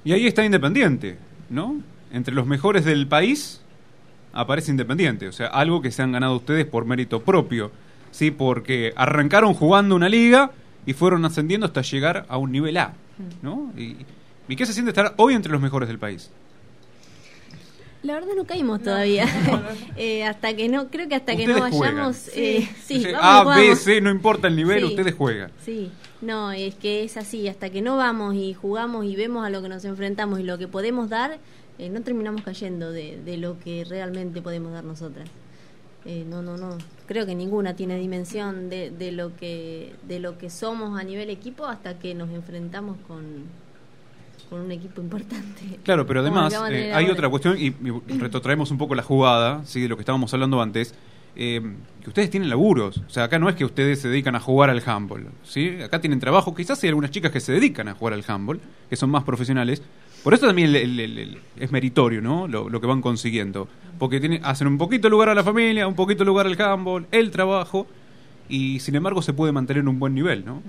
Y 0.02 0.12
ahí 0.12 0.26
está 0.26 0.46
Independiente, 0.46 1.18
¿no? 1.50 1.76
Entre 2.10 2.34
los 2.34 2.46
mejores 2.46 2.86
del 2.86 3.06
país 3.06 3.60
aparece 4.32 4.70
Independiente, 4.70 5.28
o 5.28 5.32
sea, 5.32 5.48
algo 5.48 5.82
que 5.82 5.90
se 5.90 6.00
han 6.00 6.10
ganado 6.10 6.34
ustedes 6.36 6.64
por 6.64 6.86
mérito 6.86 7.22
propio, 7.22 7.70
¿sí? 8.12 8.30
Porque 8.30 8.94
arrancaron 8.96 9.52
jugando 9.52 9.94
una 9.94 10.08
liga 10.08 10.52
y 10.86 10.94
fueron 10.94 11.22
ascendiendo 11.26 11.66
hasta 11.66 11.82
llegar 11.82 12.24
a 12.30 12.38
un 12.38 12.50
nivel 12.50 12.78
A, 12.78 12.94
¿no? 13.42 13.70
Y, 13.76 13.96
¿y 14.48 14.56
qué 14.56 14.64
se 14.64 14.72
siente 14.72 14.90
estar 14.90 15.12
hoy 15.18 15.34
entre 15.34 15.52
los 15.52 15.60
mejores 15.60 15.86
del 15.86 15.98
país? 15.98 16.30
La 18.02 18.14
verdad 18.14 18.28
no 18.36 18.44
caímos 18.46 18.82
todavía. 18.82 19.26
Eh, 19.96 20.24
hasta 20.24 20.54
que 20.54 20.68
no, 20.68 20.88
creo 20.88 21.08
que 21.08 21.16
hasta 21.16 21.34
que 21.36 21.46
no 21.46 21.58
vayamos. 21.60 22.28
eh, 22.34 22.68
sí, 22.86 22.98
Dice, 22.98 23.12
vamos, 23.12 23.52
A, 23.52 23.58
B. 23.58 23.74
C, 23.74 24.00
no 24.00 24.10
importa 24.10 24.46
el 24.46 24.54
nivel, 24.54 24.78
Sí. 24.78 24.84
ustedes 24.86 25.14
juegan. 25.14 25.50
Sí, 25.64 25.90
no, 26.20 26.52
es 26.52 26.74
que 26.74 27.04
es 27.04 27.16
así, 27.16 27.48
hasta 27.48 27.70
que 27.70 27.80
no 27.80 27.96
vamos 27.96 28.34
y 28.34 28.54
jugamos 28.54 29.04
y 29.04 29.16
vemos 29.16 29.46
a 29.46 29.50
lo 29.50 29.62
que 29.62 29.68
nos 29.68 29.84
enfrentamos 29.84 30.40
y 30.40 30.42
lo 30.42 30.58
que 30.58 30.68
podemos 30.68 31.08
dar, 31.08 31.38
eh, 31.78 31.88
no 31.90 32.02
terminamos 32.02 32.42
cayendo 32.42 32.90
de, 32.90 33.20
de 33.24 33.36
lo 33.36 33.58
que 33.60 33.84
realmente 33.88 34.42
podemos 34.42 34.72
dar 34.72 34.84
nosotras. 34.84 35.28
Eh, 36.04 36.24
no, 36.26 36.42
no, 36.42 36.56
no. 36.56 36.78
Creo 37.06 37.26
que 37.26 37.34
ninguna 37.34 37.74
tiene 37.74 37.98
dimensión 37.98 38.70
de, 38.70 38.90
de 38.90 39.12
lo 39.12 39.36
que 39.36 39.94
de 40.06 40.20
lo 40.20 40.38
que 40.38 40.48
somos 40.48 40.98
a 40.98 41.02
nivel 41.02 41.28
equipo 41.28 41.66
hasta 41.66 41.98
que 41.98 42.14
nos 42.14 42.30
enfrentamos 42.30 42.96
con, 43.06 43.44
con 44.48 44.60
un 44.60 44.72
equipo 44.72 45.00
importante. 45.00 45.78
Claro, 45.82 46.06
pero 46.06 46.20
además 46.20 46.54
eh, 46.70 46.92
hay 46.94 47.10
otra 47.10 47.28
cuestión 47.28 47.56
y, 47.58 47.66
y 47.66 48.18
retrotraemos 48.18 48.70
un 48.70 48.78
poco 48.78 48.94
la 48.94 49.02
jugada, 49.02 49.62
¿sí? 49.64 49.82
de 49.82 49.88
lo 49.88 49.96
que 49.96 50.02
estábamos 50.02 50.32
hablando 50.32 50.62
antes. 50.62 50.94
Eh, 51.36 51.60
que 52.02 52.08
ustedes 52.08 52.30
tienen 52.30 52.48
laburos, 52.48 52.98
o 53.06 53.10
sea, 53.10 53.24
acá 53.24 53.38
no 53.38 53.48
es 53.48 53.54
que 53.54 53.64
ustedes 53.64 54.00
se 54.00 54.08
dedican 54.08 54.34
a 54.34 54.40
jugar 54.40 54.70
al 54.70 54.82
handball, 54.84 55.26
¿sí? 55.44 55.78
Acá 55.82 56.00
tienen 56.00 56.18
trabajo, 56.20 56.54
quizás 56.54 56.82
hay 56.82 56.88
algunas 56.88 57.10
chicas 57.10 57.30
que 57.32 57.40
se 57.40 57.52
dedican 57.52 57.88
a 57.88 57.94
jugar 57.94 58.14
al 58.14 58.24
handball, 58.26 58.60
que 58.88 58.96
son 58.96 59.10
más 59.10 59.24
profesionales. 59.24 59.82
Por 60.24 60.34
eso 60.34 60.46
también 60.46 60.70
el- 60.74 61.00
el- 61.00 61.18
el- 61.18 61.38
es 61.58 61.70
meritorio, 61.70 62.20
¿no? 62.20 62.48
Lo, 62.48 62.68
lo 62.68 62.80
que 62.80 62.86
van 62.86 63.00
consiguiendo. 63.00 63.68
Porque 63.98 64.20
tienen, 64.20 64.44
hacen 64.44 64.66
un 64.66 64.78
poquito 64.78 65.08
lugar 65.08 65.28
a 65.28 65.34
la 65.34 65.44
familia, 65.44 65.86
un 65.86 65.94
poquito 65.94 66.24
lugar 66.24 66.46
al 66.46 66.60
handball, 66.60 67.06
el 67.12 67.30
trabajo, 67.30 67.86
y 68.48 68.80
sin 68.80 68.94
embargo 68.96 69.22
se 69.22 69.32
puede 69.32 69.52
mantener 69.52 69.86
un 69.88 69.98
buen 69.98 70.14
nivel, 70.14 70.44
¿no? 70.44 70.62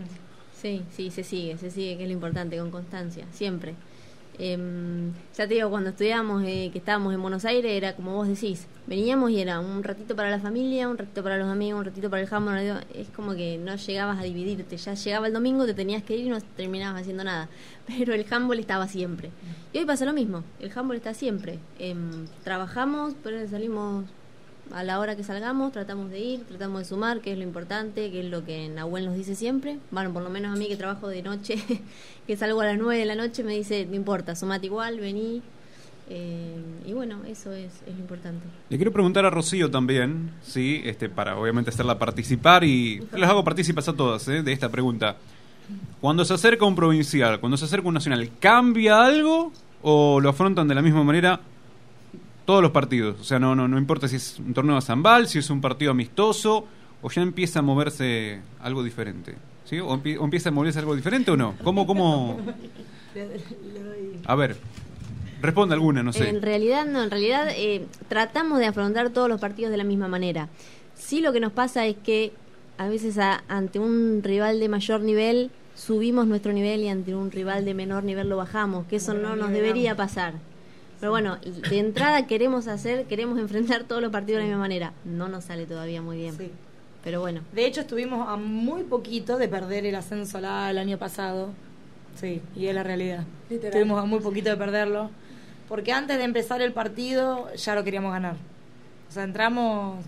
Sí, 0.62 0.82
sí, 0.92 1.10
se 1.10 1.24
sigue, 1.24 1.58
se 1.58 1.72
sigue, 1.72 1.96
que 1.98 2.04
es 2.04 2.10
lo 2.10 2.14
importante, 2.14 2.58
con 2.58 2.70
constancia, 2.70 3.26
siempre. 3.32 3.76
Em, 4.42 5.12
ya 5.38 5.48
te 5.48 5.56
digo, 5.56 5.70
cuando 5.70 5.90
estudiábamos, 5.90 6.44
eh, 6.46 6.70
que 6.72 6.78
estábamos 6.78 7.14
en 7.14 7.22
Buenos 7.22 7.44
Aires, 7.44 7.74
era 7.74 7.94
como 7.94 8.14
vos 8.14 8.26
decís, 8.26 8.68
veníamos 8.88 9.32
y 9.32 9.42
era 9.42 9.60
un 9.60 9.84
ratito 9.84 10.16
para 10.16 10.30
la 10.30 10.40
familia, 10.40 10.88
un 10.88 10.98
ratito 10.98 11.22
para 11.22 11.38
los 11.38 11.50
amigos, 11.50 11.80
un 11.80 11.86
ratito 11.86 12.10
para 12.10 12.22
el 12.22 12.28
jamón, 12.30 12.58
es 12.58 13.10
como 13.14 13.36
que 13.36 13.58
no 13.58 13.76
llegabas 13.76 14.18
a 14.18 14.24
dividirte, 14.24 14.78
ya 14.78 14.94
llegaba 14.94 15.28
el 15.28 15.34
domingo, 15.34 15.66
te 15.66 15.74
tenías 15.74 16.04
que 16.04 16.16
ir 16.16 16.28
y 16.28 16.30
no 16.30 16.40
terminabas 16.56 17.02
haciendo 17.02 17.26
nada, 17.26 17.50
pero 17.88 18.14
el 18.14 18.26
handball 18.30 18.60
estaba 18.60 18.88
siempre. 18.88 19.30
Y 19.74 19.80
hoy 19.80 19.86
pasa 19.86 20.06
lo 20.06 20.14
mismo, 20.14 20.46
el 20.62 20.72
handball 20.74 20.96
está 20.96 21.14
siempre. 21.14 21.60
Em, 21.78 22.26
trabajamos, 22.46 23.16
pero 23.22 23.46
salimos 23.46 24.06
a 24.72 24.84
la 24.84 25.00
hora 25.00 25.16
que 25.16 25.24
salgamos, 25.24 25.72
tratamos 25.72 26.10
de 26.12 26.20
ir, 26.20 26.44
tratamos 26.46 26.80
de 26.80 26.86
sumar, 26.86 27.22
que 27.22 27.32
es 27.32 27.38
lo 27.38 27.44
importante, 27.44 28.12
que 28.12 28.22
es 28.22 28.26
lo 28.26 28.46
que 28.46 28.70
Nahuel 28.70 29.06
nos 29.06 29.16
dice 29.16 29.36
siempre. 29.36 29.80
Bueno, 29.92 30.14
por 30.14 30.24
lo 30.24 30.30
menos 30.30 30.56
a 30.56 30.60
mí 30.60 30.68
que 30.68 30.76
trabajo 30.76 31.08
de 31.08 31.22
noche, 31.22 31.56
que 32.28 32.38
salgo 32.38 32.62
a 32.62 32.66
las 32.66 32.78
9 32.78 33.00
de 33.00 33.06
la 33.06 33.16
noche, 33.16 33.44
me 33.44 33.54
dice, 33.54 33.86
no 33.86 33.96
importa, 33.96 34.36
sumate 34.36 34.68
igual, 34.68 35.00
vení. 35.00 35.42
Eh, 36.12 36.56
y 36.88 36.94
bueno, 36.94 37.20
eso 37.28 37.52
es, 37.52 37.72
es 37.86 37.94
lo 37.94 38.00
importante. 38.00 38.46
Le 38.70 38.78
quiero 38.78 38.92
preguntar 38.92 39.26
a 39.26 39.30
Rocío 39.30 39.70
también, 39.70 40.32
sí, 40.42 40.82
este, 40.84 41.08
para 41.08 41.38
obviamente 41.38 41.70
hacerla 41.70 42.00
participar 42.00 42.64
y 42.64 43.00
les 43.16 43.30
hago 43.30 43.44
partícipas 43.44 43.88
a 43.90 43.94
todas 43.94 44.28
¿eh? 44.28 44.42
de 44.42 44.52
esta 44.52 44.70
pregunta. 44.70 45.18
Cuando 46.02 46.26
se 46.26 46.34
acerca 46.34 46.66
un 46.66 46.76
provincial, 46.76 47.40
cuando 47.40 47.58
se 47.58 47.66
acerca 47.66 47.88
un 47.88 47.94
nacional, 47.94 48.28
¿cambia 48.40 49.06
algo 49.06 49.52
o 49.84 50.20
lo 50.20 50.30
afrontan 50.30 50.68
de 50.68 50.74
la 50.74 50.82
misma 50.82 51.04
manera 51.04 51.42
todos 52.50 52.64
los 52.64 52.72
partidos? 52.72 53.16
O 53.22 53.24
sea, 53.24 53.38
no, 53.38 53.56
no, 53.56 53.68
no 53.68 53.78
importa 53.78 54.08
si 54.08 54.16
es 54.16 54.40
un 54.40 54.56
torneo 54.56 54.74
de 54.74 54.82
Zambal, 54.82 55.28
si 55.28 55.38
es 55.38 55.52
un 55.52 55.62
partido 55.62 55.92
amistoso, 55.92 56.66
o 57.04 57.10
ya 57.12 57.22
empieza 57.22 57.60
a 57.60 57.62
moverse 57.62 58.40
algo 58.60 58.82
diferente. 58.84 59.36
¿Sí? 59.66 59.80
¿O, 59.80 59.90
empie- 59.96 60.18
o 60.20 60.24
empieza 60.24 60.50
a 60.50 60.52
moverse 60.52 60.80
algo 60.80 60.96
diferente 60.96 61.30
o 61.30 61.38
no? 61.38 61.54
¿Cómo, 61.64 61.86
cómo? 61.86 62.40
A 64.26 64.34
ver, 64.34 64.58
responde 65.44 65.76
alguna, 65.76 66.02
no 66.02 66.12
sé. 66.12 66.28
En 66.28 66.42
realidad, 66.42 66.88
no, 66.88 67.04
en 67.04 67.12
realidad 67.12 67.50
eh, 67.56 67.86
tratamos 68.08 68.58
de 68.58 68.66
afrontar 68.66 69.12
todos 69.12 69.30
los 69.30 69.40
partidos 69.40 69.70
de 69.70 69.78
la 69.78 69.84
misma 69.84 70.08
manera. 70.08 70.50
Sí 70.96 71.22
lo 71.22 71.32
que 71.32 71.40
nos 71.40 71.52
pasa 71.52 71.86
es 71.86 71.98
que 72.04 72.34
a 72.80 72.88
veces 72.88 73.20
a- 73.20 73.44
ante 73.48 73.78
un 73.78 74.22
rival 74.24 74.60
de 74.60 74.70
mayor 74.70 75.02
nivel 75.02 75.52
subimos 75.76 76.26
nuestro 76.26 76.52
nivel 76.52 76.82
y 76.82 76.88
ante 76.90 77.14
un 77.14 77.30
rival 77.30 77.64
de 77.64 77.76
menor 77.76 78.04
nivel 78.04 78.28
lo 78.28 78.38
bajamos, 78.38 78.88
que 78.88 78.96
eso 78.96 79.14
no 79.14 79.36
nos 79.36 79.52
debería 79.52 79.96
pasar. 79.96 80.34
Pero 81.00 81.12
bueno, 81.12 81.38
de 81.38 81.80
entrada 81.80 82.28
queremos 82.28 82.68
hacer, 82.68 83.06
queremos 83.06 83.40
enfrentar 83.40 83.84
todos 83.86 84.02
los 84.02 84.12
partidos 84.12 84.40
de 84.40 84.44
la 84.44 84.48
misma 84.50 84.60
manera. 84.60 84.94
No 85.06 85.30
nos 85.30 85.46
sale 85.46 85.66
todavía 85.66 86.02
muy 86.02 86.18
bien. 86.18 86.36
Pero 87.04 87.22
bueno. 87.22 87.42
De 87.54 87.66
hecho, 87.66 87.82
estuvimos 87.82 88.28
a 88.28 88.36
muy 88.36 88.84
poquito 88.84 89.38
de 89.38 89.48
perder 89.48 89.86
el 89.86 89.96
ascenso 89.96 90.40
a 90.40 90.42
la 90.42 90.72
el 90.72 90.78
año 90.78 90.98
pasado. 90.98 91.52
Sí, 92.16 92.42
y 92.56 92.68
es 92.68 92.76
la 92.76 92.84
realidad. 92.84 93.24
Literal. 93.50 93.74
Estuvimos 93.74 94.04
a 94.04 94.06
muy 94.06 94.20
poquito 94.20 94.50
de 94.50 94.58
perderlo. 94.58 95.10
Porque 95.70 95.94
antes 95.94 96.18
de 96.18 96.24
empezar 96.24 96.62
el 96.62 96.74
partido 96.74 97.54
ya 97.54 97.76
lo 97.76 97.84
queríamos 97.84 98.12
ganar. 98.12 98.36
O 99.08 99.12
sea, 99.12 99.24
entramos 99.24 100.04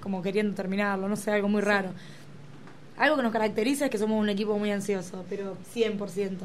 como 0.00 0.22
queriendo 0.22 0.54
terminarlo, 0.54 1.08
no 1.08 1.16
sé, 1.16 1.32
algo 1.32 1.48
muy 1.48 1.60
raro. 1.60 1.90
Algo 2.96 3.16
que 3.16 3.22
nos 3.22 3.32
caracteriza 3.32 3.84
es 3.86 3.90
que 3.90 3.98
somos 3.98 4.20
un 4.20 4.28
equipo 4.28 4.58
muy 4.58 4.70
ansioso, 4.70 5.24
pero 5.28 5.56
100%. 5.74 6.38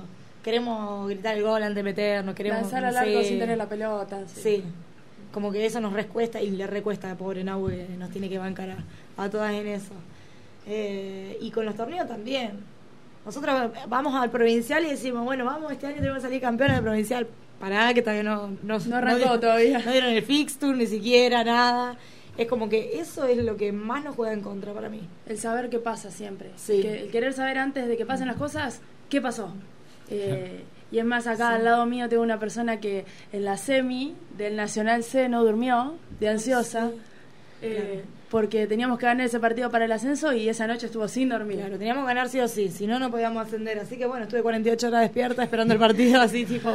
Queremos 0.44 1.08
gritar 1.10 1.38
el 1.38 1.44
gol 1.44 1.64
antes 1.64 1.76
de 1.76 1.84
meternos, 1.84 2.36
queremos... 2.36 2.62
Lanzar 2.64 2.84
al 2.86 2.98
arco 2.98 3.24
sin 3.24 3.40
tener 3.40 3.58
la 3.58 3.68
pelota. 3.68 4.20
Sí. 4.28 4.64
Como 5.32 5.52
que 5.52 5.66
eso 5.66 5.80
nos 5.80 5.94
recuesta 5.94 6.42
y 6.42 6.52
le 6.52 6.68
recuesta, 6.68 7.16
pobre 7.16 7.44
Nahue, 7.44 7.88
nos 7.98 8.10
tiene 8.12 8.30
que 8.30 8.38
bancar 8.38 8.70
a, 8.72 9.24
a 9.24 9.30
todas 9.30 9.54
en 9.54 9.68
eso. 9.68 9.94
Eh, 10.68 11.38
y 11.42 11.50
con 11.52 11.66
los 11.66 11.76
torneos 11.76 12.08
también. 12.08 12.52
Nosotros 13.26 13.72
vamos 13.88 14.14
al 14.16 14.30
provincial 14.30 14.86
y 14.86 14.90
decimos, 14.90 15.24
bueno, 15.24 15.46
vamos, 15.46 15.72
este 15.72 15.88
año 15.88 15.96
tenemos 15.96 16.18
que 16.18 16.24
salir 16.24 16.42
campeones 16.42 16.76
del 16.78 16.84
provincial. 16.84 17.28
Pará, 17.60 17.94
que 17.94 18.02
todavía 18.02 18.24
no, 18.24 18.50
no, 18.64 18.80
No 18.80 18.96
arrancó 18.98 19.40
todavía. 19.40 19.80
No 19.80 19.92
dieron 19.92 20.10
el 20.10 20.24
fixture, 20.24 20.76
ni 20.78 20.86
siquiera, 20.88 21.44
nada. 21.44 21.96
Es 22.38 22.48
como 22.48 22.68
que 22.68 23.00
eso 23.00 23.26
es 23.26 23.38
lo 23.38 23.56
que 23.56 23.72
más 23.72 24.04
nos 24.04 24.16
juega 24.16 24.34
en 24.34 24.42
contra 24.42 24.74
para 24.74 24.90
mí. 24.90 25.00
El 25.26 25.38
saber 25.38 25.70
qué 25.70 25.80
pasa 25.80 26.12
siempre. 26.12 26.50
Sí. 26.58 26.82
Que- 26.82 27.02
el 27.04 27.12
querer 27.12 27.32
saber 27.34 27.58
antes 27.60 27.88
de 27.88 27.96
que 27.96 28.06
pasen 28.06 28.28
las 28.28 28.36
cosas, 28.38 28.82
¿qué 29.10 29.22
pasó? 29.22 29.54
Eh, 30.10 30.64
y 30.92 31.00
es 31.00 31.06
más, 31.06 31.26
acá 31.28 31.50
al 31.56 31.64
lado 31.64 31.86
mío 31.86 32.08
tengo 32.08 32.22
una 32.22 32.40
persona 32.40 32.80
que 32.80 33.06
en 33.32 33.46
la 33.46 33.58
semi 33.58 34.14
del 34.38 34.56
Nacional 34.56 35.04
C 35.04 35.28
no 35.28 35.44
durmió, 35.44 35.96
de 36.20 36.30
ansiosa, 36.30 36.92
eh, 37.62 38.04
porque 38.30 38.68
teníamos 38.68 39.00
que 39.00 39.06
ganar 39.06 39.26
ese 39.26 39.40
partido 39.40 39.72
para 39.72 39.86
el 39.86 39.92
ascenso 39.92 40.34
y 40.34 40.50
esa 40.50 40.68
noche 40.68 40.86
estuvo 40.86 41.08
sin 41.08 41.30
dormir. 41.30 41.58
Claro, 41.58 41.78
teníamos 41.78 42.04
que 42.04 42.08
ganar 42.08 42.30
sí 42.30 42.40
o 42.40 42.48
sí, 42.48 42.70
si 42.70 42.86
no, 42.86 43.00
no 43.00 43.10
podíamos 43.10 43.46
ascender. 43.46 43.80
Así 43.80 43.98
que 43.98 44.06
bueno, 44.06 44.26
estuve 44.26 44.42
48 44.44 44.88
horas 44.88 45.02
despierta 45.02 45.44
esperando 45.44 45.74
el 45.74 45.80
partido, 45.80 46.22
así 46.22 46.46
tipo... 46.46 46.72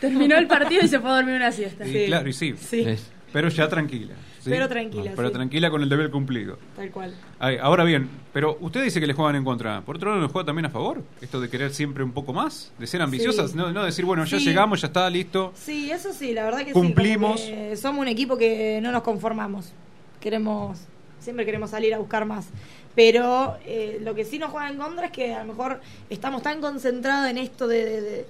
Terminó 0.00 0.36
el 0.36 0.48
partido 0.48 0.84
y 0.84 0.88
se 0.88 0.98
fue 0.98 1.10
a 1.10 1.14
dormir 1.14 1.36
una 1.36 1.52
siesta. 1.52 1.86
Y 1.86 2.06
claro, 2.06 2.28
y 2.28 2.32
sí. 2.32 2.54
Sí. 2.56 2.84
Pero 3.32 3.48
ya 3.48 3.68
tranquila. 3.68 4.14
¿Sí? 4.42 4.50
Pero 4.50 4.68
tranquila, 4.68 5.12
Pero 5.16 5.28
sí. 5.28 5.34
tranquila 5.34 5.70
con 5.70 5.82
el 5.82 5.88
deber 5.88 6.10
cumplido. 6.10 6.58
Tal 6.76 6.90
cual. 6.90 7.14
Ahora 7.60 7.84
bien, 7.84 8.08
pero 8.32 8.56
usted 8.60 8.82
dice 8.84 9.00
que 9.00 9.06
le 9.06 9.14
juegan 9.14 9.36
en 9.36 9.44
contra. 9.44 9.80
Por 9.82 9.96
otro 9.96 10.10
lado, 10.10 10.22
¿le 10.22 10.28
juega 10.28 10.46
también 10.46 10.66
a 10.66 10.70
favor? 10.70 11.02
Esto 11.20 11.40
de 11.40 11.48
querer 11.48 11.72
siempre 11.72 12.02
un 12.04 12.12
poco 12.12 12.32
más, 12.32 12.72
de 12.78 12.86
ser 12.86 13.00
ambiciosas, 13.02 13.52
Sí. 13.52 13.56
no, 13.56 13.72
no 13.72 13.84
decir, 13.84 14.04
bueno, 14.04 14.24
ya 14.24 14.38
llegamos, 14.38 14.80
ya 14.80 14.88
está, 14.88 15.08
listo. 15.10 15.52
Sí, 15.54 15.90
eso 15.90 16.12
sí, 16.12 16.32
la 16.32 16.44
verdad 16.44 16.64
que 16.64 16.72
Cumplimos. 16.72 17.40
sí. 17.40 17.50
que 17.50 17.76
somos 17.76 18.00
un 18.02 18.08
equipo 18.08 18.36
que 18.36 18.80
no 18.82 18.92
nos 18.92 19.02
conformamos. 19.02 19.72
Queremos, 20.20 20.78
siempre 21.20 21.44
queremos 21.44 21.70
salir 21.70 21.94
a 21.94 21.98
buscar 21.98 22.24
más. 22.26 22.46
Pero 22.94 23.56
eh, 23.64 23.98
lo 24.02 24.14
que 24.14 24.24
sí 24.24 24.38
nos 24.38 24.50
juega 24.50 24.68
en 24.68 24.76
contra 24.76 25.06
es 25.06 25.12
que 25.12 25.32
a 25.34 25.40
lo 25.44 25.46
mejor 25.52 25.80
estamos 26.10 26.42
tan 26.42 26.60
concentrados 26.60 27.30
en 27.30 27.38
esto 27.38 27.66
de, 27.66 27.84
de, 27.84 28.00
de- 28.02 28.26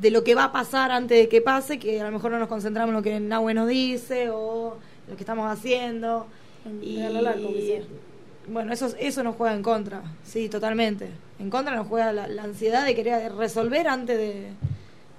de 0.00 0.10
lo 0.10 0.24
que 0.24 0.34
va 0.34 0.44
a 0.44 0.52
pasar 0.52 0.90
antes 0.90 1.18
de 1.18 1.28
que 1.28 1.42
pase 1.42 1.78
que 1.78 2.00
a 2.00 2.04
lo 2.04 2.10
mejor 2.12 2.30
no 2.32 2.38
nos 2.38 2.48
concentramos 2.48 2.88
en 2.88 2.94
lo 2.96 3.02
que 3.02 3.20
Nahue 3.20 3.52
nos 3.52 3.68
dice 3.68 4.30
o 4.30 4.78
lo 5.12 5.16
que 5.16 5.22
estamos 5.22 5.50
haciendo. 5.50 6.26
Y, 6.82 6.96
bueno, 8.48 8.72
eso, 8.72 8.92
eso 8.98 9.22
nos 9.22 9.36
juega 9.36 9.54
en 9.54 9.62
contra, 9.62 10.02
sí, 10.24 10.48
totalmente. 10.48 11.08
En 11.38 11.48
contra 11.50 11.74
nos 11.76 11.86
juega 11.86 12.12
la, 12.12 12.26
la 12.28 12.42
ansiedad 12.44 12.84
de 12.84 12.94
querer 12.94 13.32
resolver 13.34 13.86
antes 13.88 14.16
de, 14.18 14.48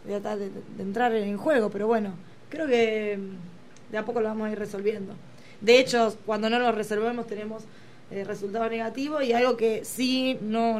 de, 0.05 0.19
de- 0.19 0.49
de 0.77 0.83
entrar 0.83 1.13
en 1.15 1.37
juego, 1.37 1.69
pero 1.69 1.87
bueno, 1.87 2.13
creo 2.49 2.67
que 2.67 3.17
mm, 3.17 3.91
de 3.91 3.97
a 3.97 4.05
poco 4.05 4.19
lo 4.21 4.27
vamos 4.27 4.47
a 4.47 4.51
ir 4.51 4.59
resolviendo. 4.59 5.13
De 5.61 5.79
hecho, 5.79 6.15
cuando 6.25 6.49
no 6.49 6.59
lo 6.59 6.71
resolvemos 6.73 7.27
tenemos 7.27 7.63
eh, 8.11 8.23
resultados 8.25 8.69
negativos 8.69 9.23
y 9.23 9.31
algo 9.33 9.55
que 9.55 9.85
sí 9.85 10.37
no, 10.41 10.79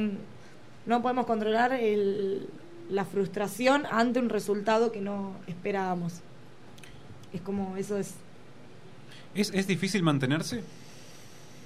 no 0.85 1.02
podemos 1.02 1.26
controlar, 1.26 1.72
el, 1.73 2.48
la 2.90 3.06
frustración 3.06 3.84
ante 3.90 4.19
un 4.19 4.27
resultado 4.30 4.91
que 4.91 4.99
no 5.02 5.34
esperábamos. 5.48 6.15
Es 7.34 7.41
como, 7.41 7.77
eso 7.77 7.98
es 7.98 8.14
¿Es, 9.35 9.51
es 9.53 9.68
difícil 9.68 10.03
mantenerse? 10.03 10.64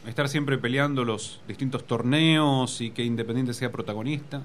Estar 0.08 0.30
siempre 0.30 0.58
peleando 0.58 1.04
los 1.04 1.42
distintos 1.48 1.86
torneos 1.86 2.80
y 2.80 2.92
que 2.92 3.04
Independiente 3.04 3.54
sea 3.54 3.72
protagonista. 3.72 4.42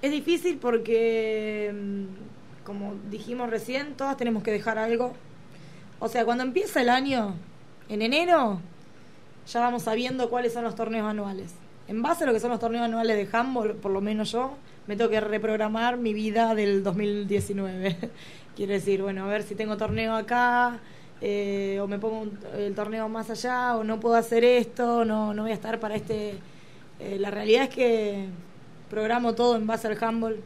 Es 0.00 0.10
difícil 0.10 0.58
porque, 0.58 1.74
mm, 1.74 2.64
como 2.64 2.94
dijimos 3.10 3.50
recién, 3.50 3.94
todas 3.94 4.16
tenemos 4.16 4.42
que 4.42 4.52
dejar 4.52 4.78
algo. 4.78 5.14
O 5.98 6.08
sea, 6.08 6.24
cuando 6.24 6.44
empieza 6.44 6.80
el 6.80 6.88
año, 6.88 7.34
en 7.88 8.02
enero, 8.02 8.60
ya 9.46 9.60
vamos 9.60 9.84
sabiendo 9.84 10.28
cuáles 10.28 10.52
son 10.52 10.64
los 10.64 10.74
torneos 10.74 11.06
anuales. 11.06 11.54
En 11.88 12.02
base 12.02 12.24
a 12.24 12.26
lo 12.26 12.32
que 12.32 12.40
son 12.40 12.50
los 12.50 12.60
torneos 12.60 12.84
anuales 12.84 13.16
de 13.16 13.36
handball, 13.36 13.74
por 13.76 13.92
lo 13.92 14.00
menos 14.00 14.32
yo, 14.32 14.56
me 14.86 14.96
tengo 14.96 15.10
que 15.10 15.20
reprogramar 15.20 15.96
mi 15.98 16.12
vida 16.12 16.54
del 16.54 16.82
2019. 16.82 17.96
Quiero 18.56 18.72
decir, 18.72 19.02
bueno, 19.02 19.24
a 19.24 19.28
ver 19.28 19.42
si 19.42 19.54
tengo 19.54 19.76
torneo 19.76 20.14
acá, 20.14 20.80
eh, 21.20 21.78
o 21.82 21.86
me 21.88 21.98
pongo 21.98 22.20
un- 22.20 22.38
el 22.58 22.74
torneo 22.74 23.08
más 23.08 23.30
allá, 23.30 23.76
o 23.76 23.84
no 23.84 23.98
puedo 24.00 24.14
hacer 24.16 24.44
esto, 24.44 25.04
no, 25.04 25.32
no 25.34 25.42
voy 25.42 25.50
a 25.52 25.54
estar 25.54 25.78
para 25.80 25.94
este... 25.96 26.34
eh, 27.00 27.16
la 27.18 27.30
realidad 27.30 27.64
es 27.64 27.68
que 27.70 28.26
programo 28.90 29.34
todo 29.34 29.56
en 29.56 29.66
base 29.66 29.86
al 29.88 30.02
handball, 30.02 30.36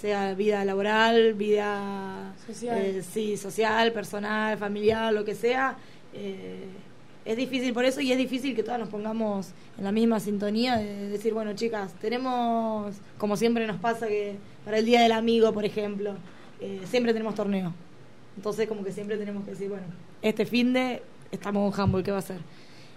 sea 0.00 0.34
vida 0.34 0.64
laboral, 0.64 1.34
vida 1.34 2.32
Social. 2.46 2.78
eh, 2.80 3.02
sí, 3.02 3.36
social, 3.36 3.92
personal, 3.92 4.56
familiar, 4.58 5.12
lo 5.12 5.24
que 5.24 5.34
sea. 5.34 5.76
es 7.24 7.36
difícil 7.36 7.72
por 7.74 7.84
eso 7.84 8.00
y 8.00 8.10
es 8.10 8.18
difícil 8.18 8.56
que 8.56 8.62
todas 8.62 8.80
nos 8.80 8.88
pongamos 8.88 9.50
en 9.78 9.84
la 9.84 9.92
misma 9.92 10.18
sintonía 10.20 10.76
de 10.78 11.08
decir, 11.10 11.32
bueno, 11.34 11.52
chicas, 11.54 11.92
tenemos, 12.00 12.94
como 13.18 13.36
siempre 13.36 13.66
nos 13.66 13.76
pasa 13.76 14.08
que 14.08 14.36
para 14.64 14.78
el 14.78 14.84
Día 14.86 15.02
del 15.02 15.12
Amigo, 15.12 15.52
por 15.52 15.64
ejemplo, 15.64 16.14
siempre 16.88 17.12
tenemos 17.12 17.34
torneo. 17.34 17.72
Entonces 18.36 18.68
como 18.68 18.84
que 18.84 18.92
siempre 18.92 19.16
tenemos 19.16 19.44
que 19.44 19.52
decir, 19.52 19.68
bueno, 19.68 19.86
este 20.22 20.46
fin 20.46 20.72
de 20.72 21.02
estamos 21.32 21.74
en 21.74 21.80
handball, 21.80 22.02
¿qué 22.02 22.12
va 22.12 22.18
a 22.18 22.22
ser? 22.22 22.38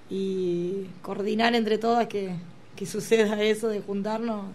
Y 0.09 0.87
coordinar 1.01 1.55
entre 1.55 1.77
todas 1.77 2.07
que, 2.07 2.35
que 2.75 2.85
suceda 2.85 3.41
eso 3.41 3.67
de 3.67 3.81
juntarnos 3.81 4.45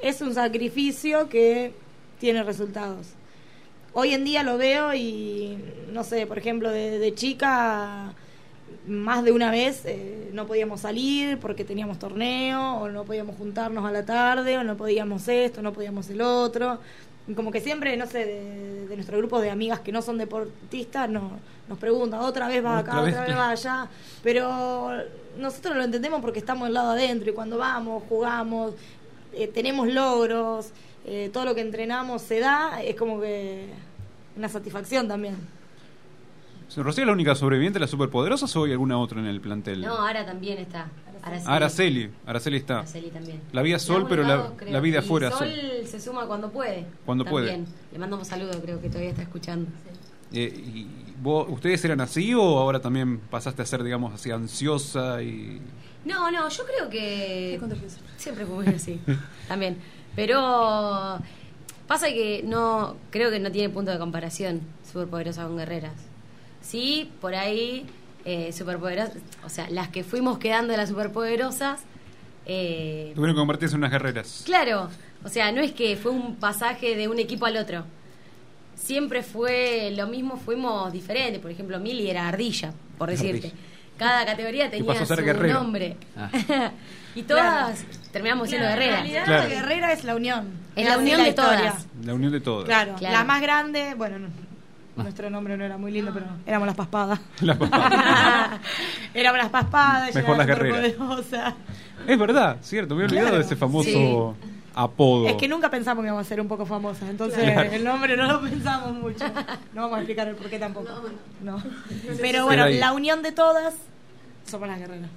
es 0.00 0.20
un 0.20 0.34
sacrificio 0.34 1.28
que 1.28 1.72
tiene 2.18 2.42
resultados. 2.42 3.08
Hoy 3.92 4.12
en 4.12 4.24
día 4.24 4.42
lo 4.42 4.58
veo 4.58 4.92
y, 4.94 5.56
no 5.92 6.04
sé, 6.04 6.26
por 6.26 6.36
ejemplo, 6.36 6.70
de, 6.70 6.98
de 6.98 7.14
chica, 7.14 8.14
más 8.86 9.24
de 9.24 9.32
una 9.32 9.50
vez 9.50 9.82
eh, 9.84 10.30
no 10.32 10.46
podíamos 10.46 10.80
salir 10.80 11.38
porque 11.38 11.64
teníamos 11.64 11.98
torneo, 11.98 12.76
o 12.76 12.88
no 12.88 13.04
podíamos 13.04 13.36
juntarnos 13.36 13.84
a 13.84 13.90
la 13.90 14.04
tarde, 14.04 14.58
o 14.58 14.64
no 14.64 14.76
podíamos 14.76 15.26
esto, 15.28 15.62
no 15.62 15.72
podíamos 15.72 16.10
el 16.10 16.20
otro. 16.20 16.78
Como 17.34 17.50
que 17.50 17.60
siempre, 17.60 17.96
no 17.96 18.06
sé, 18.06 18.24
de, 18.24 18.86
de 18.86 18.94
nuestro 18.94 19.18
grupo 19.18 19.40
de 19.40 19.50
amigas 19.50 19.80
que 19.80 19.90
no 19.90 20.00
son 20.00 20.18
deportistas, 20.18 21.08
no, 21.10 21.32
nos 21.68 21.78
preguntan, 21.78 22.20
otra 22.20 22.48
vez 22.48 22.62
vas 22.62 22.82
acá, 22.82 22.92
Otra 22.92 23.02
vez, 23.02 23.14
otra 23.14 23.24
vez 23.24 23.34
claro. 23.34 23.50
vas 23.50 23.66
allá. 23.66 23.88
Pero 24.22 24.90
nosotros 25.38 25.76
lo 25.76 25.82
entendemos 25.82 26.20
porque 26.20 26.38
estamos 26.38 26.68
del 26.68 26.74
lado 26.74 26.90
adentro 26.90 27.30
y 27.30 27.34
cuando 27.34 27.58
vamos, 27.58 28.02
jugamos, 28.08 28.74
eh, 29.32 29.48
tenemos 29.48 29.88
logros, 29.88 30.70
eh, 31.04 31.30
todo 31.32 31.44
lo 31.44 31.54
que 31.54 31.60
entrenamos 31.60 32.22
se 32.22 32.40
da, 32.40 32.82
es 32.82 32.96
como 32.96 33.20
que 33.20 33.66
una 34.36 34.48
satisfacción 34.48 35.08
también. 35.08 35.36
¿Rocío 36.76 37.04
es 37.04 37.06
la 37.06 37.12
única 37.12 37.34
sobreviviente 37.34 37.78
de 37.78 37.80
las 37.80 37.90
superpoderosas 37.90 38.54
o 38.56 38.64
hay 38.64 38.72
alguna 38.72 38.98
otra 38.98 39.20
en 39.20 39.26
el 39.26 39.40
plantel? 39.40 39.80
No, 39.80 39.94
ahora 39.94 40.26
también 40.26 40.58
está. 40.58 40.88
Araceli. 41.26 41.50
Araceli, 41.54 42.10
Araceli 42.26 42.56
está. 42.56 42.78
Araceli 42.80 43.10
también. 43.10 43.40
La 43.52 43.62
vida 43.62 43.78
Sol, 43.78 44.06
pero 44.08 44.22
la, 44.22 44.52
la 44.70 44.80
vida 44.80 45.00
afuera 45.00 45.30
Sol 45.30 45.48
Sol. 45.48 45.86
se 45.86 46.00
suma 46.00 46.26
cuando 46.26 46.50
puede. 46.50 46.86
Cuando 47.04 47.24
puede. 47.24 47.48
También. 47.48 47.74
Le 47.92 47.98
mandamos 47.98 48.28
saludos, 48.28 48.56
creo 48.62 48.80
que 48.80 48.88
todavía 48.88 49.10
está 49.10 49.22
escuchando. 49.22 49.68
Eh, 50.32 50.52
y 50.74 50.86
vos- 51.22 51.46
¿Ustedes 51.48 51.84
eran 51.84 52.00
así 52.00 52.34
o 52.34 52.40
ahora 52.42 52.80
también 52.80 53.18
pasaste 53.18 53.62
a 53.62 53.66
ser, 53.66 53.82
digamos, 53.82 54.12
así 54.14 54.30
ansiosa 54.30 55.22
y... 55.22 55.60
No, 56.04 56.30
no, 56.30 56.48
yo 56.48 56.64
creo 56.64 56.88
que 56.88 57.60
siempre 58.16 58.46
fue 58.46 58.66
así, 58.68 59.00
también. 59.48 59.76
Pero 60.14 61.18
pasa 61.86 62.06
que 62.08 62.42
no, 62.44 62.96
creo 63.10 63.30
que 63.30 63.38
no 63.40 63.50
tiene 63.52 63.68
punto 63.72 63.90
de 63.90 63.98
comparación 63.98 64.60
Superpoderosa 64.90 65.44
con 65.44 65.56
Guerreras. 65.56 65.94
Sí, 66.60 67.10
por 67.20 67.34
ahí 67.34 67.86
eh, 68.26 68.52
Superpoderosas, 68.52 69.16
o 69.44 69.48
sea, 69.48 69.70
las 69.70 69.88
que 69.88 70.04
fuimos 70.04 70.38
quedando 70.38 70.72
de 70.72 70.76
las 70.76 70.88
Superpoderosas, 70.90 71.80
eh, 72.44 73.12
Tuvieron 73.14 73.34
que 73.34 73.40
convertirse 73.40 73.74
en 73.74 73.78
unas 73.80 73.90
guerreras. 73.92 74.42
Claro, 74.44 74.90
o 75.24 75.28
sea, 75.28 75.50
no 75.52 75.60
es 75.62 75.72
que 75.72 75.96
fue 75.96 76.12
un 76.12 76.36
pasaje 76.36 76.94
de 76.96 77.08
un 77.08 77.18
equipo 77.18 77.46
al 77.46 77.56
otro. 77.56 77.84
Siempre 78.74 79.22
fue 79.22 79.92
lo 79.96 80.06
mismo, 80.06 80.36
fuimos 80.36 80.92
diferentes. 80.92 81.40
Por 81.40 81.50
ejemplo, 81.50 81.80
Mili 81.80 82.10
era 82.10 82.28
ardilla, 82.28 82.72
por 82.98 83.08
decirte. 83.10 83.48
Ardilla. 83.48 83.62
Cada 83.98 84.26
categoría 84.26 84.70
tenía 84.70 85.06
su 85.06 85.14
nombre. 85.48 85.96
Ah. 86.16 86.30
y 87.14 87.22
todas 87.22 87.82
terminamos 88.12 88.48
siendo 88.48 88.66
Claro, 88.66 88.80
guerreras. 88.80 88.98
En 89.00 89.04
realidad 89.06 89.24
Claro. 89.24 89.42
la 89.42 89.54
guerrera 89.54 89.92
es 89.92 90.04
la 90.04 90.14
unión. 90.14 90.50
Es 90.76 90.86
la 90.86 90.98
unión 90.98 91.24
de 91.24 91.32
todas. 91.32 91.86
La 92.04 92.14
unión 92.14 92.32
de 92.32 92.40
todas. 92.40 92.66
Claro, 92.66 92.94
Claro. 92.96 93.14
la 93.14 93.24
más 93.24 93.40
grande, 93.40 93.94
bueno, 93.94 94.18
no, 94.18 94.28
nuestro 94.96 95.30
nombre 95.30 95.56
no 95.56 95.64
era 95.64 95.76
muy 95.78 95.92
lindo, 95.92 96.10
pero 96.12 96.26
éramos 96.46 96.66
las 96.66 96.76
paspadas. 96.76 97.20
Las 97.40 97.56
paspadas. 97.58 98.60
éramos 99.14 99.38
las 99.38 99.50
paspadas, 99.50 100.14
Mejor 100.14 100.36
las 100.36 100.46
la 100.46 100.54
guerreras. 100.54 100.92
superpoderosa. 100.92 101.54
Es 102.06 102.18
verdad, 102.18 102.56
cierto, 102.62 102.94
me 102.94 103.02
he 103.02 103.04
olvidado 103.04 103.26
Claro. 103.28 103.38
de 103.38 103.44
ese 103.44 103.56
famoso 103.56 103.88
Sí. 103.88 104.46
apodo. 104.74 105.26
Es 105.28 105.36
que 105.36 105.48
nunca 105.48 105.70
pensamos 105.70 106.02
que 106.02 106.06
íbamos 106.08 106.26
a 106.26 106.28
ser 106.28 106.40
un 106.40 106.48
poco 106.48 106.66
famosas, 106.66 107.08
entonces 107.08 107.42
Claro. 107.42 107.70
el 107.72 107.82
nombre 107.84 108.16
no 108.16 108.26
lo 108.30 108.40
pensamos 108.42 108.92
mucho. 108.94 109.24
No 109.74 109.82
vamos 109.82 109.96
a 109.96 110.00
explicar 110.00 110.28
el 110.28 110.34
por 110.36 110.48
qué 110.48 110.58
tampoco. 110.58 110.88
No. 111.42 111.62
Pero 112.04 112.16
Pero 112.20 112.44
bueno, 112.44 112.66
la 112.68 112.92
unión 112.92 113.22
de 113.22 113.32
todas 113.32 113.74
somos 114.46 114.68
las 114.68 114.78
guerreras. 114.78 115.10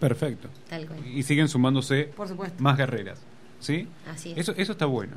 Perfecto. 0.00 0.48
Tal 0.70 0.86
cual. 0.86 1.04
Y 1.06 1.22
siguen 1.24 1.48
sumándose 1.48 2.04
Por 2.16 2.28
supuesto. 2.28 2.62
más 2.62 2.76
guerreras. 2.76 3.20
¿Sí? 3.60 3.88
Así 4.12 4.30
es. 4.32 4.38
Eso, 4.38 4.54
eso 4.56 4.72
está 4.72 4.86
bueno. 4.86 5.14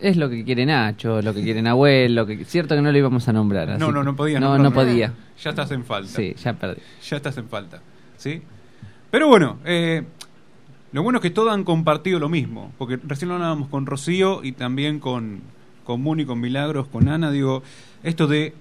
Es 0.00 0.16
lo 0.16 0.28
que 0.30 0.44
quiere 0.44 0.66
Nacho, 0.66 1.22
lo 1.22 1.34
que 1.34 1.42
quiere 1.42 1.62
Nahuel, 1.62 2.14
lo 2.14 2.26
que 2.26 2.44
cierto 2.44 2.74
que 2.74 2.82
no 2.82 2.92
lo 2.92 2.98
íbamos 2.98 3.28
a 3.28 3.32
nombrar. 3.32 3.70
así 3.70 3.80
No, 3.80 3.92
no, 3.92 4.02
no 4.02 4.16
podía. 4.16 4.40
No, 4.40 4.56
nombrarlo. 4.56 4.70
no 4.70 4.74
podía. 4.74 5.12
Ya 5.42 5.50
estás 5.50 5.70
en 5.70 5.84
falta. 5.84 6.12
Sí, 6.12 6.34
ya 6.42 6.52
perdí. 6.54 6.80
Ya 7.08 7.16
estás 7.16 7.36
en 7.38 7.48
falta. 7.48 7.80
¿Sí? 8.16 8.42
Pero 9.10 9.28
bueno, 9.28 9.58
eh, 9.64 10.02
lo 10.92 11.02
bueno 11.02 11.18
es 11.18 11.22
que 11.22 11.30
todos 11.30 11.52
han 11.52 11.64
compartido 11.64 12.18
lo 12.18 12.28
mismo. 12.28 12.72
Porque 12.78 12.98
recién 13.02 13.28
lo 13.28 13.34
hablábamos 13.34 13.68
con 13.68 13.86
Rocío 13.86 14.44
y 14.44 14.52
también 14.52 15.00
con, 15.00 15.40
con 15.84 16.00
Muni, 16.00 16.24
con 16.24 16.40
Milagros, 16.40 16.86
con 16.86 17.08
Ana. 17.08 17.30
Digo, 17.30 17.62
esto 18.02 18.26
de 18.26 18.54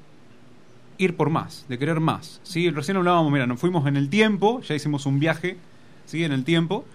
ir 0.98 1.16
por 1.16 1.30
más, 1.30 1.66
de 1.68 1.78
querer 1.78 2.00
más. 2.00 2.40
¿sí? 2.44 2.70
Recién 2.70 2.98
hablábamos, 2.98 3.32
mira, 3.32 3.48
nos 3.48 3.60
fuimos 3.60 3.88
en 3.88 3.98
el 3.98 4.10
tiempo, 4.10 4.62
ya 4.62 4.76
hicimos 4.76 5.06
un 5.06 5.20
viaje 5.20 5.58
¿sí? 6.06 6.24
en 6.24 6.32
el 6.32 6.44
tiempo. 6.44 6.86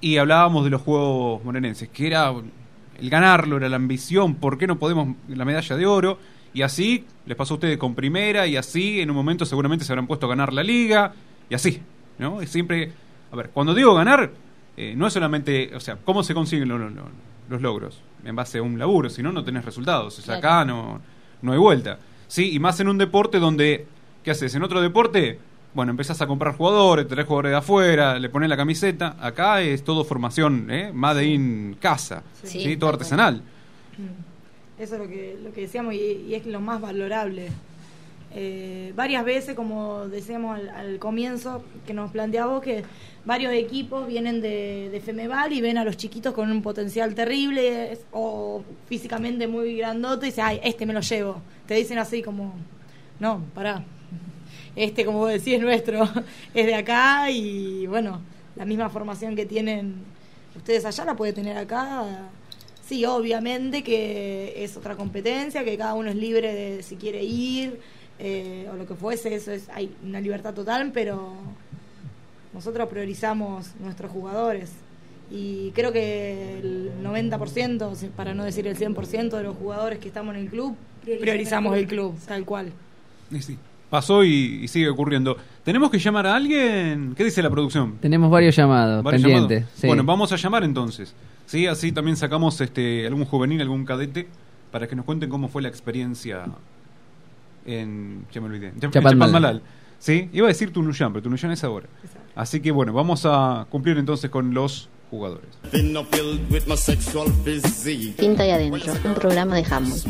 Y 0.00 0.18
hablábamos 0.18 0.64
de 0.64 0.70
los 0.70 0.82
Juegos 0.82 1.42
Morenenses, 1.44 1.88
que 1.88 2.06
era 2.06 2.32
el 3.00 3.10
ganarlo, 3.10 3.56
era 3.56 3.68
la 3.68 3.76
ambición, 3.76 4.34
¿por 4.36 4.58
qué 4.58 4.66
no 4.66 4.78
podemos 4.78 5.16
la 5.28 5.44
medalla 5.44 5.76
de 5.76 5.86
oro? 5.86 6.18
Y 6.54 6.62
así 6.62 7.04
les 7.26 7.36
pasó 7.36 7.54
a 7.54 7.56
ustedes 7.56 7.76
con 7.78 7.94
primera 7.94 8.46
y 8.46 8.56
así 8.56 9.00
en 9.00 9.10
un 9.10 9.16
momento 9.16 9.44
seguramente 9.44 9.84
se 9.84 9.92
habrán 9.92 10.06
puesto 10.06 10.26
a 10.26 10.28
ganar 10.30 10.52
la 10.52 10.62
liga 10.62 11.12
y 11.50 11.54
así, 11.54 11.82
¿no? 12.18 12.42
Y 12.42 12.46
siempre, 12.46 12.92
a 13.30 13.36
ver, 13.36 13.50
cuando 13.50 13.74
digo 13.74 13.94
ganar, 13.94 14.30
eh, 14.76 14.94
no 14.96 15.06
es 15.06 15.12
solamente, 15.12 15.70
o 15.74 15.80
sea, 15.80 15.96
¿cómo 16.04 16.22
se 16.22 16.32
consiguen 16.34 16.68
lo- 16.68 16.78
lo- 16.78 16.90
lo- 16.90 17.08
los 17.48 17.60
logros? 17.62 18.00
En 18.24 18.34
base 18.34 18.58
a 18.58 18.62
un 18.62 18.78
laburo, 18.78 19.10
si 19.10 19.22
no, 19.22 19.32
no 19.32 19.44
tenés 19.44 19.64
resultados. 19.64 20.18
O 20.18 20.22
sea, 20.22 20.40
Claro. 20.40 20.56
acá 20.60 20.64
no, 20.64 21.00
no 21.42 21.52
hay 21.52 21.58
vuelta. 21.58 21.98
Sí, 22.26 22.52
y 22.54 22.58
más 22.58 22.80
en 22.80 22.88
un 22.88 22.98
deporte 22.98 23.38
donde, 23.38 23.86
¿qué 24.24 24.30
haces? 24.32 24.54
En 24.54 24.62
otro 24.62 24.80
deporte, 24.80 25.38
bueno, 25.76 25.90
empezás 25.92 26.20
a 26.22 26.26
comprar 26.26 26.56
jugadores, 26.56 27.06
traes 27.06 27.26
jugadores 27.26 27.50
de 27.52 27.56
afuera, 27.58 28.18
le 28.18 28.28
pones 28.28 28.48
la 28.48 28.56
camiseta. 28.56 29.16
Acá 29.20 29.60
es 29.62 29.84
todo 29.84 30.02
formación, 30.04 30.68
¿eh? 30.70 30.90
Made 30.92 31.24
in 31.26 31.76
casa, 31.80 32.22
Sí. 32.42 32.60
¿sí? 32.64 32.76
Todo 32.76 32.90
artesanal. 32.90 33.42
Mm. 33.98 34.82
Eso 34.82 34.94
es 34.96 35.00
lo 35.00 35.06
que, 35.08 35.38
lo 35.42 35.52
que 35.52 35.60
decíamos 35.62 35.94
y, 35.94 36.24
y 36.28 36.34
es 36.34 36.46
lo 36.46 36.60
más 36.60 36.80
valorable. 36.80 37.48
Eh, 38.34 38.92
varias 38.96 39.24
veces, 39.24 39.54
como 39.54 40.08
decíamos 40.08 40.58
al, 40.58 40.68
al 40.68 40.98
comienzo, 40.98 41.62
que 41.86 41.94
nos 41.94 42.10
planteaba 42.10 42.60
que 42.60 42.82
varios 43.24 43.52
equipos 43.54 44.06
vienen 44.06 44.40
de, 44.42 44.88
de 44.90 45.00
Femeval 45.00 45.52
y 45.52 45.60
ven 45.62 45.78
a 45.78 45.84
los 45.84 45.96
chiquitos 45.96 46.34
con 46.34 46.50
un 46.50 46.60
potencial 46.60 47.14
terrible 47.14 47.92
es- 47.92 48.04
o 48.12 48.62
físicamente 48.88 49.46
muy 49.46 49.76
grandote 49.78 50.26
y 50.26 50.30
dicen, 50.30 50.44
ay, 50.46 50.60
este 50.64 50.84
me 50.84 50.92
lo 50.92 51.00
llevo. 51.00 51.40
Te 51.66 51.74
dicen 51.74 51.98
así 51.98 52.22
como, 52.22 52.52
no, 53.20 53.42
pará. 53.54 53.82
Este, 54.76 55.04
como 55.04 55.18
vos 55.18 55.30
decís, 55.32 55.54
es 55.54 55.60
nuestro, 55.62 56.04
es 56.54 56.66
de 56.66 56.74
acá 56.74 57.30
y 57.30 57.86
bueno, 57.86 58.20
la 58.56 58.64
misma 58.64 58.88
formación 58.90 59.34
que 59.34 59.46
tienen 59.46 59.94
ustedes 60.54 60.84
allá 60.84 61.04
la 61.04 61.16
puede 61.16 61.32
tener 61.32 61.56
acá. 61.56 62.04
Sí, 62.86 63.04
obviamente 63.04 63.82
que 63.82 64.62
es 64.62 64.76
otra 64.76 64.94
competencia, 64.94 65.64
que 65.64 65.76
cada 65.76 65.94
uno 65.94 66.08
es 66.10 66.14
libre 66.16 66.54
de 66.54 66.82
si 66.84 66.94
quiere 66.96 67.24
ir 67.24 67.80
eh, 68.20 68.68
o 68.72 68.76
lo 68.76 68.86
que 68.86 68.94
fuese, 68.94 69.34
eso 69.34 69.50
es 69.50 69.68
hay 69.70 69.92
una 70.04 70.20
libertad 70.20 70.54
total, 70.54 70.92
pero 70.92 71.32
nosotros 72.54 72.88
priorizamos 72.88 73.72
nuestros 73.80 74.10
jugadores 74.10 74.70
y 75.30 75.72
creo 75.72 75.92
que 75.92 76.58
el 76.60 76.92
90%, 77.02 77.94
si- 77.96 78.06
para 78.06 78.34
no 78.34 78.44
decir 78.44 78.66
el 78.68 78.76
100% 78.76 79.36
de 79.36 79.42
los 79.42 79.56
jugadores 79.56 79.98
que 79.98 80.08
estamos 80.08 80.34
en 80.36 80.42
el 80.42 80.48
club, 80.48 80.76
priorizamos 81.04 81.76
el 81.76 81.86
club, 81.88 82.14
tal 82.26 82.44
cual. 82.44 82.72
Sí, 83.40 83.58
pasó 83.90 84.24
y, 84.24 84.60
y 84.62 84.68
sigue 84.68 84.88
ocurriendo. 84.88 85.36
¿Tenemos 85.64 85.90
que 85.90 85.98
llamar 85.98 86.26
a 86.26 86.36
alguien? 86.36 87.14
¿Qué 87.16 87.24
dice 87.24 87.42
la 87.42 87.50
producción? 87.50 87.98
Tenemos 88.00 88.30
varios 88.30 88.54
llamados 88.56 89.02
¿Varios 89.02 89.22
pendientes. 89.22 89.58
llamados? 89.60 89.80
sí. 89.80 89.86
Bueno, 89.86 90.04
vamos 90.04 90.32
a 90.32 90.36
llamar 90.36 90.64
entonces. 90.64 91.14
Sí, 91.46 91.66
así 91.66 91.92
también 91.92 92.16
sacamos 92.16 92.60
este 92.60 93.06
algún 93.06 93.24
juvenil, 93.24 93.60
algún 93.60 93.84
cadete, 93.84 94.26
para 94.72 94.86
que 94.88 94.96
nos 94.96 95.04
cuenten 95.04 95.30
cómo 95.30 95.48
fue 95.48 95.62
la 95.62 95.68
experiencia 95.68 96.44
en... 97.64 98.24
Ya 98.32 98.40
me 98.40 98.46
olvidé. 98.48 98.72
En 98.80 98.90
Chapadmalal. 98.90 99.62
Sí, 99.98 100.28
iba 100.32 100.46
a 100.46 100.48
decir 100.48 100.72
Tunuyán, 100.72 101.12
pero 101.12 101.22
Tunuyán 101.22 101.52
es 101.52 101.64
ahora. 101.64 101.86
Así 102.34 102.60
que 102.60 102.70
bueno, 102.70 102.92
vamos 102.92 103.22
a 103.24 103.66
cumplir 103.70 103.96
entonces 103.98 104.30
con 104.30 104.52
los 104.52 104.88
jugadores. 105.10 105.48
Tinta 108.16 108.46
y 108.46 108.50
Adentro, 108.50 108.92
un 109.04 109.14
programa 109.14 109.56
de 109.56 109.64
handball. 109.64 110.00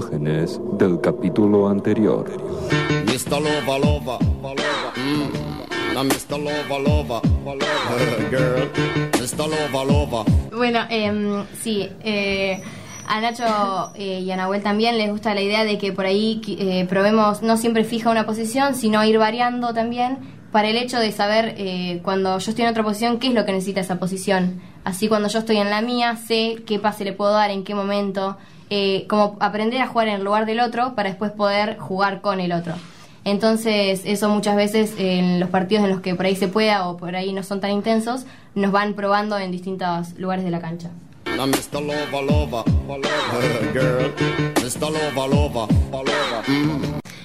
Imágenes 0.00 0.58
del 0.78 0.98
capítulo 1.02 1.68
anterior. 1.68 2.24
Bueno, 10.56 10.80
em, 10.88 11.44
sí, 11.60 11.86
eh, 12.02 12.62
a 13.06 13.20
Nacho 13.20 13.92
eh, 13.94 14.20
y 14.20 14.30
a 14.30 14.36
Nahuel 14.36 14.62
también 14.62 14.96
les 14.96 15.10
gusta 15.10 15.34
la 15.34 15.42
idea 15.42 15.64
de 15.64 15.76
que 15.76 15.92
por 15.92 16.06
ahí 16.06 16.40
eh, 16.46 16.86
probemos 16.88 17.42
no 17.42 17.58
siempre 17.58 17.84
fija 17.84 18.10
una 18.10 18.24
posición, 18.24 18.74
sino 18.74 19.04
ir 19.04 19.18
variando 19.18 19.74
también 19.74 20.18
para 20.50 20.68
el 20.68 20.76
hecho 20.76 20.98
de 20.98 21.12
saber 21.12 21.56
eh, 21.58 22.00
cuando 22.02 22.38
yo 22.38 22.50
estoy 22.50 22.64
en 22.64 22.70
otra 22.70 22.84
posición 22.84 23.18
qué 23.18 23.28
es 23.28 23.34
lo 23.34 23.44
que 23.44 23.52
necesita 23.52 23.80
esa 23.80 23.98
posición. 23.98 24.62
Así 24.82 25.08
cuando 25.08 25.28
yo 25.28 25.40
estoy 25.40 25.58
en 25.58 25.68
la 25.68 25.82
mía 25.82 26.16
sé 26.16 26.62
qué 26.66 26.78
pase 26.78 27.04
le 27.04 27.12
puedo 27.12 27.32
dar, 27.32 27.50
en 27.50 27.64
qué 27.64 27.74
momento, 27.74 28.38
eh, 28.70 29.06
como 29.08 29.36
aprender 29.40 29.82
a 29.82 29.88
jugar 29.88 30.08
en 30.08 30.14
el 30.14 30.24
lugar 30.24 30.46
del 30.46 30.60
otro 30.60 30.94
para 30.94 31.10
después 31.10 31.32
poder 31.32 31.76
jugar 31.78 32.20
con 32.20 32.40
el 32.40 32.52
otro. 32.52 32.74
Entonces, 33.24 34.02
eso 34.04 34.28
muchas 34.30 34.56
veces 34.56 34.94
en 34.96 35.40
los 35.40 35.50
partidos 35.50 35.84
en 35.84 35.90
los 35.90 36.00
que 36.00 36.14
por 36.14 36.24
ahí 36.24 36.36
se 36.36 36.48
pueda 36.48 36.88
o 36.88 36.96
por 36.96 37.16
ahí 37.16 37.32
no 37.32 37.42
son 37.42 37.60
tan 37.60 37.70
intensos, 37.72 38.24
nos 38.54 38.72
van 38.72 38.94
probando 38.94 39.38
en 39.38 39.50
distintos 39.50 40.18
lugares 40.18 40.44
de 40.44 40.50
la 40.50 40.60
cancha. 40.60 40.90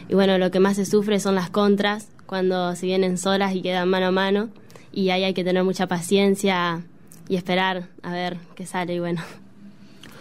Y 0.08 0.14
bueno, 0.14 0.38
lo 0.38 0.52
que 0.52 0.60
más 0.60 0.76
se 0.76 0.86
sufre 0.86 1.20
son 1.20 1.36
las 1.36 1.50
contras, 1.50 2.10
cuando 2.26 2.76
se 2.76 2.86
vienen 2.86 3.18
solas 3.18 3.56
y 3.56 3.62
quedan 3.62 3.90
mano 3.90 4.08
a 4.08 4.12
mano. 4.12 4.50
Y 4.92 5.10
ahí 5.10 5.24
hay 5.24 5.34
que 5.34 5.44
tener 5.44 5.64
mucha 5.64 5.88
paciencia 5.88 6.84
y 7.28 7.36
esperar 7.36 7.88
a 8.04 8.12
ver 8.12 8.38
qué 8.56 8.66
sale. 8.66 8.96
Y 8.96 9.00
bueno, 9.00 9.22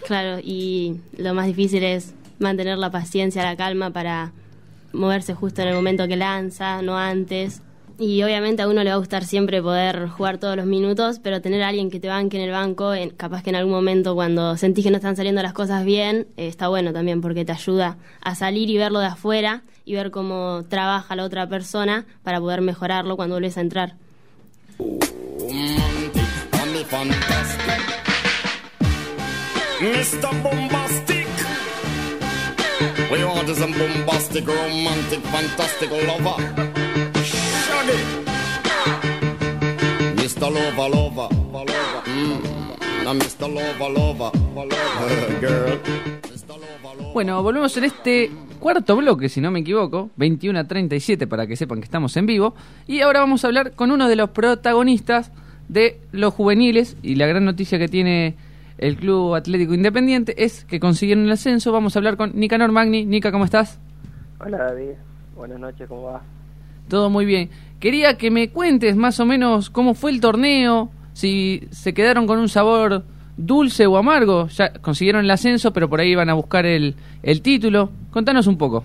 claro, 0.06 0.39
y 0.43 1.01
lo 1.16 1.35
más 1.35 1.47
difícil 1.47 1.82
es 1.82 2.14
mantener 2.39 2.78
la 2.78 2.90
paciencia, 2.90 3.43
la 3.43 3.56
calma 3.56 3.90
para 3.90 4.32
moverse 4.93 5.35
justo 5.35 5.62
en 5.62 5.68
el 5.68 5.74
momento 5.74 6.06
que 6.06 6.16
lanza, 6.16 6.82
no 6.82 6.97
antes. 6.97 7.62
Y 7.97 8.22
obviamente 8.24 8.60
a 8.62 8.68
uno 8.68 8.82
le 8.82 8.90
va 8.90 8.97
a 8.97 8.98
gustar 8.98 9.24
siempre 9.24 9.62
poder 9.62 10.09
jugar 10.09 10.39
todos 10.39 10.56
los 10.56 10.66
minutos, 10.66 11.20
pero 11.22 11.40
tener 11.40 11.62
a 11.62 11.68
alguien 11.68 11.90
que 11.93 12.01
te 12.01 12.09
banque 12.09 12.36
en 12.39 12.43
el 12.43 12.51
banco, 12.51 12.93
en- 12.93 13.10
capaz 13.10 13.43
que 13.44 13.51
en 13.51 13.56
algún 13.56 13.72
momento 13.72 14.14
cuando 14.16 14.56
sentís 14.56 14.85
que 14.85 14.90
no 14.90 14.97
están 14.97 15.14
saliendo 15.14 15.43
las 15.43 15.52
cosas 15.52 15.85
bien, 15.85 16.26
eh, 16.36 16.48
está 16.48 16.66
bueno 16.66 16.93
también 16.93 17.20
porque 17.20 17.44
te 17.44 17.52
ayuda 17.52 17.97
a 18.20 18.35
salir 18.35 18.68
y 18.68 18.78
verlo 18.78 18.98
de 18.98 19.06
afuera 19.06 19.62
y 19.85 19.94
ver 19.94 20.10
cómo 20.10 20.64
trabaja 20.68 21.14
la 21.14 21.22
otra 21.24 21.48
persona 21.48 22.05
para 22.24 22.40
poder 22.40 22.62
mejorarlo 22.62 23.14
cuando 23.16 23.36
vuelves 23.36 23.59
a 23.59 23.60
entrar. 23.60 23.94
Mr. 29.80 30.30
Bombastic. 30.42 31.26
We 33.10 33.18
is 33.51 33.60
a 33.60 33.66
bombastic, 33.66 34.46
romantic, 34.46 35.20
fantastic 35.26 35.90
lover. 35.90 36.36
Shaggy. 37.22 37.98
Mr. 40.14 40.51
Lover, 40.51 40.88
lover. 40.88 41.28
Mm. 42.06 43.05
Now 43.05 43.14
Mr. 43.14 43.48
Lover, 43.52 43.90
lover, 43.90 44.30
lover, 44.55 45.40
girl. 45.40 45.80
Bueno, 47.12 47.42
volvemos 47.42 47.76
en 47.76 47.84
este 47.84 48.30
cuarto 48.60 48.96
bloque, 48.96 49.28
si 49.28 49.40
no 49.40 49.51
me 49.51 49.60
equivoco, 49.60 50.10
21 50.16 50.59
a 50.59 50.64
37 50.64 51.26
para 51.26 51.46
que 51.46 51.56
sepan 51.56 51.80
que 51.80 51.84
estamos 51.84 52.16
en 52.16 52.26
vivo. 52.26 52.55
Y 52.86 53.01
ahora 53.01 53.20
vamos 53.20 53.44
a 53.44 53.48
hablar 53.48 53.72
con 53.72 53.90
uno 53.90 54.09
de 54.09 54.16
los 54.16 54.30
protagonistas 54.30 55.32
de 55.68 56.01
los 56.12 56.32
juveniles 56.32 56.96
y 57.02 57.16
la 57.16 57.26
gran 57.26 57.44
noticia 57.44 57.78
que 57.78 57.88
tiene 57.88 58.36
el 58.78 58.96
Club 58.96 59.34
Atlético 59.34 59.74
Independiente 59.74 60.44
es 60.44 60.64
que 60.64 60.80
consiguieron 60.80 61.24
el 61.24 61.32
ascenso. 61.32 61.72
Vamos 61.72 61.94
a 61.94 61.98
hablar 61.98 62.16
con 62.16 62.32
Nicanor 62.34 62.72
Magni. 62.72 63.05
Nica, 63.05 63.30
¿cómo 63.32 63.44
estás? 63.44 63.80
Hola 64.40 64.59
David, 64.59 64.90
buenas 65.36 65.59
noches, 65.59 65.88
¿cómo 65.88 66.02
va? 66.05 66.22
Todo 66.88 67.09
muy 67.09 67.24
bien. 67.24 67.51
Quería 67.80 68.18
que 68.18 68.30
me 68.30 68.51
cuentes 68.51 68.96
más 68.96 69.20
o 69.20 69.26
menos 69.26 69.70
cómo 69.70 69.94
fue 69.94 70.10
el 70.10 70.20
torneo, 70.20 70.90
si 71.12 71.66
se 71.70 71.94
quedaron 71.94 72.26
con 72.26 72.38
un 72.38 72.48
sabor 72.48 73.05
dulce 73.36 73.86
o 73.86 73.96
amargo. 73.96 74.48
Ya 74.48 74.72
consiguieron 74.74 75.24
el 75.24 75.30
ascenso, 75.30 75.72
pero 75.72 75.88
por 75.88 76.01
ahí 76.01 76.10
iban 76.10 76.28
a 76.28 76.34
buscar 76.34 76.66
el, 76.66 76.94
el 77.22 77.42
título. 77.42 77.90
Contanos 78.10 78.46
un 78.46 78.59
poco. 78.59 78.84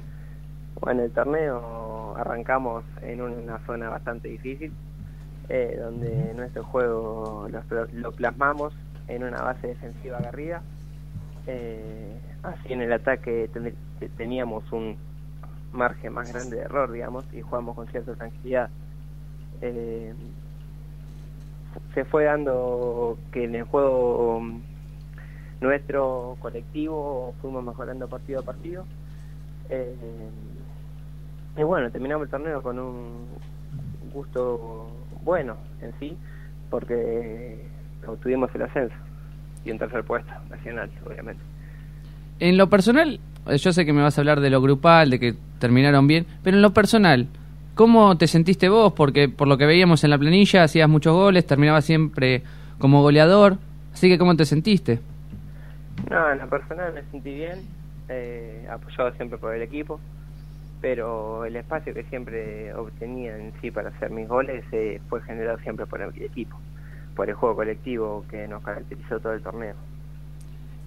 Bueno, 0.79 1.03
el 1.03 1.11
torneo 1.11 2.15
arrancamos 2.15 2.83
en 3.01 3.21
una 3.21 3.59
zona 3.65 3.89
bastante 3.89 4.29
difícil, 4.29 4.71
eh, 5.49 5.77
donde 5.79 6.33
nuestro 6.35 6.63
juego 6.63 7.47
lo, 7.51 7.61
pl- 7.61 7.99
lo 7.99 8.11
plasmamos 8.11 8.73
en 9.09 9.23
una 9.23 9.41
base 9.41 9.67
defensiva 9.67 10.17
agarrida. 10.19 10.63
Eh, 11.47 12.21
así 12.43 12.73
en 12.73 12.81
el 12.81 12.93
ataque 12.93 13.49
ten- 13.51 13.75
teníamos 14.17 14.71
un 14.71 14.97
margen 15.71 16.13
más 16.13 16.27
grande 16.27 16.57
de 16.57 16.63
error, 16.63 16.91
digamos, 16.91 17.25
y 17.33 17.41
jugamos 17.41 17.75
con 17.75 17.87
cierta 17.87 18.15
tranquilidad. 18.15 18.69
Eh, 19.61 20.13
se 21.93 22.05
fue 22.05 22.25
dando 22.25 23.19
que 23.31 23.43
en 23.43 23.55
el 23.55 23.63
juego 23.63 24.41
nuestro 25.59 26.37
colectivo 26.39 27.35
fuimos 27.41 27.63
mejorando 27.63 28.07
partido 28.07 28.39
a 28.41 28.43
partido. 28.43 28.85
Eh, 29.69 30.31
y 31.57 31.63
bueno, 31.63 31.91
terminamos 31.91 32.25
el 32.25 32.31
torneo 32.31 32.61
con 32.61 32.79
un 32.79 33.27
gusto 34.13 35.07
bueno 35.21 35.57
en 35.81 35.93
sí, 35.99 36.17
porque 36.69 37.78
obtuvimos 38.07 38.49
el 38.55 38.63
ascenso 38.63 38.95
y 39.65 39.71
un 39.71 39.79
tercer 39.79 40.03
puesto 40.03 40.31
nacional, 40.49 40.89
obviamente. 41.05 41.41
En 42.39 42.57
lo 42.57 42.69
personal, 42.69 43.19
eh, 43.47 43.57
yo 43.57 43.73
sé 43.73 43.85
que 43.85 43.93
me 43.93 44.01
vas 44.01 44.17
a 44.17 44.21
hablar 44.21 44.39
de 44.39 44.49
lo 44.49 44.61
grupal, 44.61 45.09
de 45.09 45.19
que 45.19 45.35
terminaron 45.59 46.07
bien, 46.07 46.25
pero 46.43 46.55
en 46.55 46.61
lo 46.61 46.73
personal, 46.73 47.27
¿cómo 47.75 48.17
te 48.17 48.27
sentiste 48.27 48.69
vos? 48.69 48.93
Porque 48.93 49.27
por 49.29 49.47
lo 49.47 49.57
que 49.57 49.65
veíamos 49.65 50.03
en 50.03 50.11
la 50.11 50.17
planilla, 50.17 50.63
hacías 50.63 50.89
muchos 50.89 51.13
goles, 51.13 51.45
terminabas 51.45 51.85
siempre 51.85 52.43
como 52.77 53.01
goleador, 53.01 53.57
así 53.93 54.07
que 54.07 54.17
¿cómo 54.17 54.35
te 54.35 54.45
sentiste? 54.45 54.99
No, 56.09 56.31
en 56.31 56.39
lo 56.39 56.47
personal 56.47 56.93
me 56.93 57.03
sentí 57.11 57.33
bien, 57.33 57.59
eh, 58.07 58.65
apoyado 58.71 59.11
siempre 59.13 59.37
por 59.37 59.53
el 59.53 59.61
equipo, 59.61 59.99
pero 60.81 61.45
el 61.45 61.55
espacio 61.55 61.93
que 61.93 62.03
siempre 62.05 62.73
obtenía 62.73 63.37
en 63.37 63.51
sí 63.61 63.69
para 63.69 63.89
hacer 63.89 64.11
mis 64.11 64.27
goles 64.27 64.63
eh, 64.71 65.01
fue 65.09 65.21
generado 65.23 65.59
siempre 65.59 65.85
por 65.85 66.01
el 66.01 66.09
equipo, 66.21 66.57
por 67.19 67.27
el 67.27 67.35
juego 67.35 67.57
colectivo 67.57 68.23
que 68.31 68.47
nos 68.47 68.63
caracterizó 68.63 69.19
todo 69.19 69.33
el 69.33 69.41
torneo. 69.41 69.75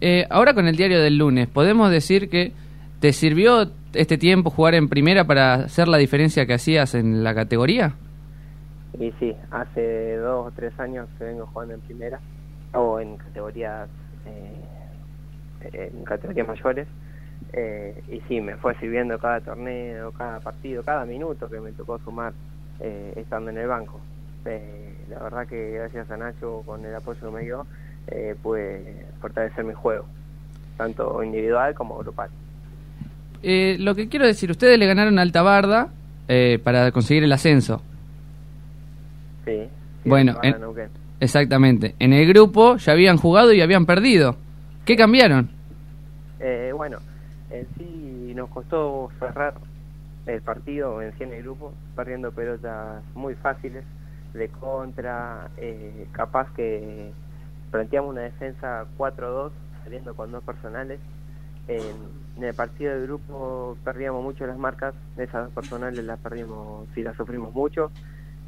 Eh, 0.01 0.27
ahora 0.31 0.55
con 0.55 0.67
el 0.67 0.77
diario 0.77 1.03
del 1.03 1.19
lunes, 1.19 1.47
¿podemos 1.47 1.91
decir 1.91 2.31
que 2.31 2.53
te 3.01 3.13
sirvió 3.13 3.71
este 3.93 4.17
tiempo 4.17 4.49
jugar 4.49 4.75
en 4.75 4.89
primera 4.89 5.27
para 5.27 5.53
hacer 5.53 5.89
la 5.89 5.99
diferencia 5.99 6.47
que 6.47 6.55
hacías 6.55 6.95
en 6.95 7.23
la 7.23 7.35
categoría? 7.35 7.97
Y 8.99 9.13
sí, 9.21 9.37
hace 9.51 10.17
dos 10.17 10.47
o 10.47 10.51
tres 10.57 10.73
años 10.81 11.07
que 11.19 11.25
vengo 11.25 11.47
jugando 11.53 11.75
en 11.75 11.81
primera 11.83 12.19
o 12.73 12.99
en 12.99 13.19
categorías 13.19 13.91
eh, 14.25 15.93
en 15.93 16.03
categorías 16.05 16.49
mayores 16.49 16.89
eh, 17.53 18.03
y 18.09 18.21
sí, 18.27 18.41
me 18.41 18.57
fue 18.57 18.75
sirviendo 18.79 19.19
cada 19.19 19.43
torneo, 19.43 20.13
cada 20.13 20.41
partido, 20.41 20.83
cada 20.83 21.05
minuto 21.05 21.47
que 21.51 21.61
me 21.61 21.73
tocó 21.73 21.99
sumar 21.99 22.33
eh, 22.81 23.13
estando 23.17 23.51
en 23.51 23.59
el 23.59 23.67
banco. 23.67 24.01
Eh, 24.47 24.92
la 25.13 25.23
verdad 25.23 25.47
que 25.47 25.71
gracias 25.73 26.11
a 26.11 26.17
Nacho 26.17 26.63
con 26.67 26.85
el 26.85 26.95
apoyo 26.95 27.21
que 27.21 27.31
me 27.37 27.43
dio 27.43 27.67
eh, 28.09 28.35
pude 28.43 29.07
fortalecer 29.21 29.65
mi 29.65 29.75
juego, 29.75 30.07
tanto 30.77 31.23
individual 31.23 31.75
como 31.75 31.99
grupal. 31.99 32.31
Eh, 33.43 33.77
lo 33.79 33.95
que 33.95 34.09
quiero 34.09 34.27
decir, 34.27 34.51
ustedes 34.51 34.79
le 34.79 34.87
ganaron 34.87 35.19
a 35.19 35.23
Alta 35.23 35.43
Barda 35.43 35.89
eh, 36.29 36.59
para 36.63 36.91
conseguir 36.93 37.25
el 37.25 37.33
ascenso. 37.33 37.83
Sí. 39.45 39.69
sí, 40.03 40.09
Bueno, 40.09 40.39
en- 40.43 40.57
exactamente. 41.21 41.95
En 41.99 42.13
el 42.13 42.27
grupo 42.29 42.77
ya 42.77 42.93
habían 42.93 43.17
jugado 43.17 43.53
y 43.53 43.61
habían 43.61 43.87
perdido. 43.87 44.37
¿Qué 44.85 44.97
cambiaron? 44.97 45.51
Eh, 46.41 46.73
bueno, 46.75 46.99
en 47.51 47.67
sí 47.77 48.33
nos 48.35 48.49
costó 48.51 49.11
cerrar 49.19 49.55
el 50.27 50.41
partido 50.43 51.03
en 51.03 51.13
sí 51.19 51.25
en 51.25 51.33
el 51.33 51.43
grupo, 51.43 51.73
perdiendo 51.97 52.31
pelotas 52.33 53.03
muy 53.15 53.35
fáciles 53.35 53.85
de 54.35 54.49
contra, 54.49 55.51
eh, 55.57 56.07
capaz 56.13 56.53
que 56.55 57.13
planteamos 57.71 58.11
una 58.11 58.23
defensa 58.23 58.87
4-2, 58.97 59.51
saliendo 59.85 60.15
con 60.15 60.33
dos 60.33 60.43
personales. 60.43 61.01
En, 61.69 62.23
el 62.43 62.55
partido 62.55 62.95
de 62.95 63.03
grupo 63.03 63.77
perdíamos 63.85 64.23
mucho 64.23 64.47
las 64.47 64.57
marcas, 64.57 64.95
esas 65.17 65.45
dos 65.45 65.55
personales 65.55 66.03
las 66.03 66.19
perdimos, 66.19 66.89
sí 66.95 67.03
las 67.03 67.17
sufrimos 67.17 67.55
mucho, 67.55 67.91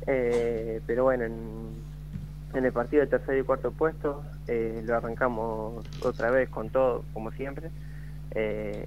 Eh, 0.07 0.81
pero 0.87 1.05
bueno, 1.05 1.25
en, 1.25 2.65
el 2.65 2.73
partido 2.73 3.03
de 3.03 3.07
tercer 3.09 3.39
y 3.39 3.43
cuarto 3.43 3.73
puesto 3.73 4.23
eh, 4.49 4.83
lo 4.85 4.97
arrancamos 4.97 5.85
otra 6.03 6.31
vez 6.31 6.49
con 6.51 6.71
todo, 6.71 7.05
como 7.13 7.31
siempre. 7.33 7.71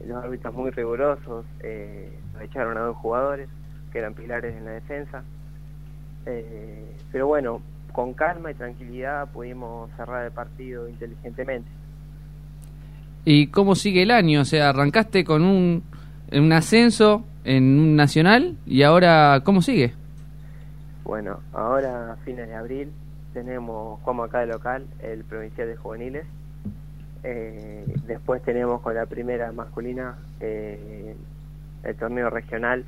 Los 0.05 0.23
árbitros 0.23 0.53
muy 0.53 0.71
rigurosos 0.71 1.45
echaron 2.41 2.77
a 2.77 2.81
dos 2.81 2.97
jugadores 2.97 3.49
que 3.91 3.99
eran 3.99 4.13
pilares 4.13 4.55
en 4.55 4.65
la 4.65 4.71
defensa. 4.71 5.23
Eh, 6.27 6.85
pero 7.11 7.27
bueno, 7.27 7.61
con 7.93 8.13
calma 8.13 8.51
y 8.51 8.53
tranquilidad 8.53 9.27
pudimos 9.29 9.89
cerrar 9.95 10.25
el 10.25 10.31
partido 10.31 10.87
inteligentemente. 10.89 11.69
¿Y 13.25 13.47
cómo 13.47 13.75
sigue 13.75 14.03
el 14.03 14.11
año? 14.11 14.41
O 14.41 14.45
sea, 14.45 14.69
arrancaste 14.69 15.23
con 15.23 15.43
un, 15.43 15.83
un 16.31 16.53
ascenso 16.53 17.25
en 17.43 17.79
un 17.79 17.95
nacional 17.95 18.57
y 18.65 18.83
ahora, 18.83 19.41
¿cómo 19.43 19.61
sigue? 19.61 19.93
Bueno, 21.03 21.39
ahora 21.53 22.11
a 22.11 22.15
fines 22.17 22.47
de 22.47 22.55
abril 22.55 22.91
tenemos, 23.33 23.99
como 24.01 24.23
acá 24.23 24.41
de 24.41 24.47
local, 24.47 24.85
el 25.01 25.23
Provincial 25.23 25.67
de 25.67 25.77
Juveniles. 25.77 26.25
Eh, 27.23 27.85
después 28.05 28.41
tenemos 28.43 28.81
con 28.81 28.93
la 28.93 29.05
primera 29.05 29.51
masculina 29.51 30.17
eh, 30.39 31.15
el 31.83 31.95
torneo 31.95 32.29
regional 32.29 32.83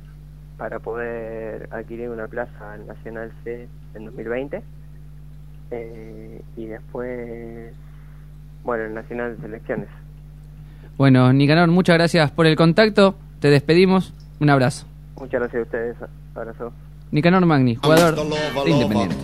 para 0.60 0.78
poder 0.78 1.70
adquirir 1.72 2.10
una 2.10 2.28
plaza 2.28 2.74
al 2.74 2.86
Nacional 2.86 3.32
C 3.42 3.66
en 3.94 4.04
2020. 4.04 4.62
Eh, 5.70 6.42
y 6.54 6.66
después, 6.66 7.72
bueno, 8.62 8.84
el 8.84 8.92
Nacional 8.92 9.36
de 9.36 9.42
Selecciones. 9.42 9.88
Bueno, 10.98 11.32
Nicanor, 11.32 11.70
muchas 11.70 11.96
gracias 11.96 12.30
por 12.30 12.44
el 12.46 12.56
contacto. 12.56 13.14
Te 13.40 13.48
despedimos. 13.48 14.12
Un 14.38 14.50
abrazo. 14.50 14.86
Muchas 15.18 15.40
gracias 15.40 15.60
a 15.60 15.62
ustedes. 15.62 15.96
Abrazo. 16.34 16.72
Nicanor 17.10 17.46
Magni, 17.46 17.76
jugador 17.76 18.14
de 18.14 18.70
Independiente. 18.70 19.16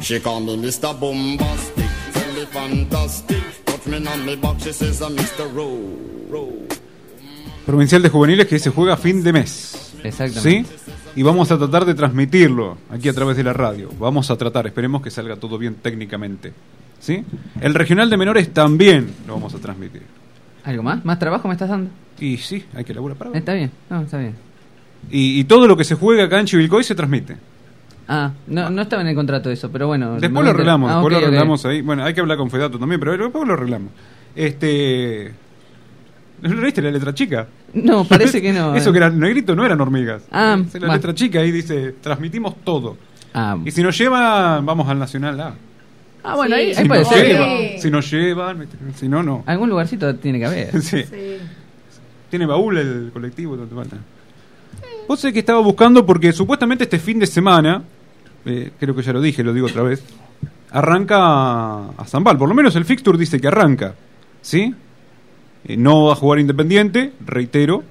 She 0.00 0.22
call 0.22 0.40
me 0.40 0.56
Mr. 0.56 0.98
Bombastic, 0.98 1.84
tell 2.14 2.32
me 2.32 2.46
fantastic. 2.46 3.64
Touch 3.66 3.86
me 3.86 3.96
on 3.96 4.24
me 4.24 4.36
back, 4.36 4.58
she 4.58 4.72
says 4.72 5.02
I'm 5.02 5.14
Mr. 5.16 5.54
Row, 5.54 5.78
Row. 6.30 6.66
Provincial 7.66 8.02
de 8.02 8.08
Juveniles 8.08 8.46
que 8.46 8.58
se 8.58 8.70
juega 8.70 8.94
a 8.94 8.96
fin 8.96 9.22
de 9.22 9.32
mes. 9.34 9.83
Exactamente. 10.04 10.68
¿Sí? 10.68 10.90
Y 11.16 11.22
vamos 11.22 11.50
a 11.50 11.58
tratar 11.58 11.84
de 11.84 11.94
transmitirlo 11.94 12.78
aquí 12.90 13.08
a 13.08 13.12
través 13.12 13.36
de 13.36 13.42
la 13.44 13.52
radio. 13.52 13.90
Vamos 13.98 14.30
a 14.30 14.36
tratar, 14.36 14.66
esperemos 14.66 15.02
que 15.02 15.10
salga 15.10 15.36
todo 15.36 15.58
bien 15.58 15.76
técnicamente. 15.76 16.52
¿Sí? 17.00 17.24
El 17.60 17.74
regional 17.74 18.08
de 18.08 18.16
menores 18.16 18.52
también 18.52 19.10
lo 19.26 19.34
vamos 19.34 19.54
a 19.54 19.58
transmitir. 19.58 20.02
¿Algo 20.64 20.82
más? 20.82 21.04
¿Más 21.04 21.18
trabajo 21.18 21.48
me 21.48 21.54
estás 21.54 21.68
dando? 21.68 21.90
Y 22.18 22.36
sí, 22.36 22.64
hay 22.74 22.84
que 22.84 22.94
laburar 22.94 23.16
para 23.18 23.36
Está 23.36 23.52
bien, 23.54 23.70
no, 23.90 24.02
está 24.02 24.18
bien. 24.18 24.34
Y, 25.10 25.40
y 25.40 25.44
todo 25.44 25.66
lo 25.66 25.76
que 25.76 25.84
se 25.84 25.94
juega 25.96 26.24
acá 26.24 26.40
en 26.40 26.46
Chivilcoy 26.46 26.84
se 26.84 26.94
transmite. 26.94 27.36
Ah, 28.08 28.32
no, 28.46 28.70
no 28.70 28.82
estaba 28.82 29.02
en 29.02 29.08
el 29.08 29.14
contrato 29.14 29.50
eso, 29.50 29.70
pero 29.70 29.86
bueno. 29.86 30.18
Después 30.20 30.44
lo 30.44 30.50
arreglamos, 30.50 30.90
Ah, 30.90 30.94
después 30.96 31.12
lo 31.12 31.18
arreglamos 31.18 31.64
ahí. 31.66 31.80
Bueno, 31.80 32.04
hay 32.04 32.14
que 32.14 32.20
hablar 32.20 32.36
con 32.36 32.50
Fedato 32.50 32.78
también, 32.78 33.00
pero 33.00 33.16
después 33.16 33.46
lo 33.46 33.54
arreglamos. 33.54 33.90
Este. 34.36 35.32
¿No 36.42 36.54
leíste 36.54 36.82
la 36.82 36.90
letra 36.90 37.14
chica? 37.14 37.46
No, 37.74 38.04
parece 38.08 38.40
que 38.40 38.52
no, 38.52 38.74
Eso 38.74 38.90
eh. 38.90 38.92
que 38.92 38.98
eran 38.98 39.18
negrito 39.18 39.54
no 39.54 39.64
eran 39.64 39.80
hormigas. 39.80 40.22
Ah, 40.30 40.56
Es 40.66 40.80
la 40.80 40.94
letra 40.94 41.14
chica 41.14 41.40
ahí 41.40 41.50
dice, 41.50 41.94
transmitimos 42.00 42.56
todo. 42.64 42.96
Ah, 43.34 43.58
Y 43.64 43.70
si 43.70 43.82
nos 43.82 43.96
llevan, 43.98 44.64
vamos 44.64 44.88
al 44.88 44.98
Nacional 44.98 45.40
A. 45.40 45.54
Ah, 46.22 46.36
bueno, 46.36 46.56
ahí, 46.56 46.74
Si 46.74 46.84
puede 46.84 47.00
nos 47.02 47.08
ser. 47.10 47.26
llevan, 47.26 47.80
Si 47.80 47.90
nos 47.90 48.10
llevan, 48.10 48.66
si 48.94 49.08
no, 49.08 49.22
no. 49.22 49.42
Algún 49.46 49.68
lugarcito 49.68 50.14
tiene 50.16 50.38
que 50.38 50.46
haber. 50.46 50.80
Sí. 50.82 51.04
Tiene 52.30 52.46
baúl 52.46 52.78
el 52.78 53.10
colectivo, 53.12 53.56
no 53.56 53.64
te 53.64 53.74
falta. 53.74 53.96
Vos 55.06 55.20
sé 55.20 55.32
que 55.32 55.38
estaba 55.40 55.60
buscando 55.60 56.04
porque 56.06 56.32
supuestamente 56.32 56.84
este 56.84 56.98
fin 56.98 57.18
de 57.18 57.26
semana, 57.26 57.82
eh, 58.46 58.70
creo 58.80 58.94
que 58.96 59.02
ya 59.02 59.12
lo 59.12 59.20
dije, 59.20 59.44
lo 59.44 59.52
digo 59.52 59.66
otra 59.66 59.82
vez, 59.82 60.02
arranca 60.70 61.16
a, 61.20 61.90
a 61.96 62.04
Zambal. 62.06 62.38
Por 62.38 62.48
lo 62.48 62.54
menos 62.54 62.74
el 62.76 62.84
fixture 62.84 63.18
dice 63.18 63.38
que 63.38 63.46
arranca. 63.48 63.94
¿Sí? 64.40 64.74
Eh, 65.66 65.76
no 65.76 66.04
va 66.04 66.12
a 66.12 66.16
jugar 66.16 66.38
Independiente, 66.40 67.12
reitero, 67.24 67.82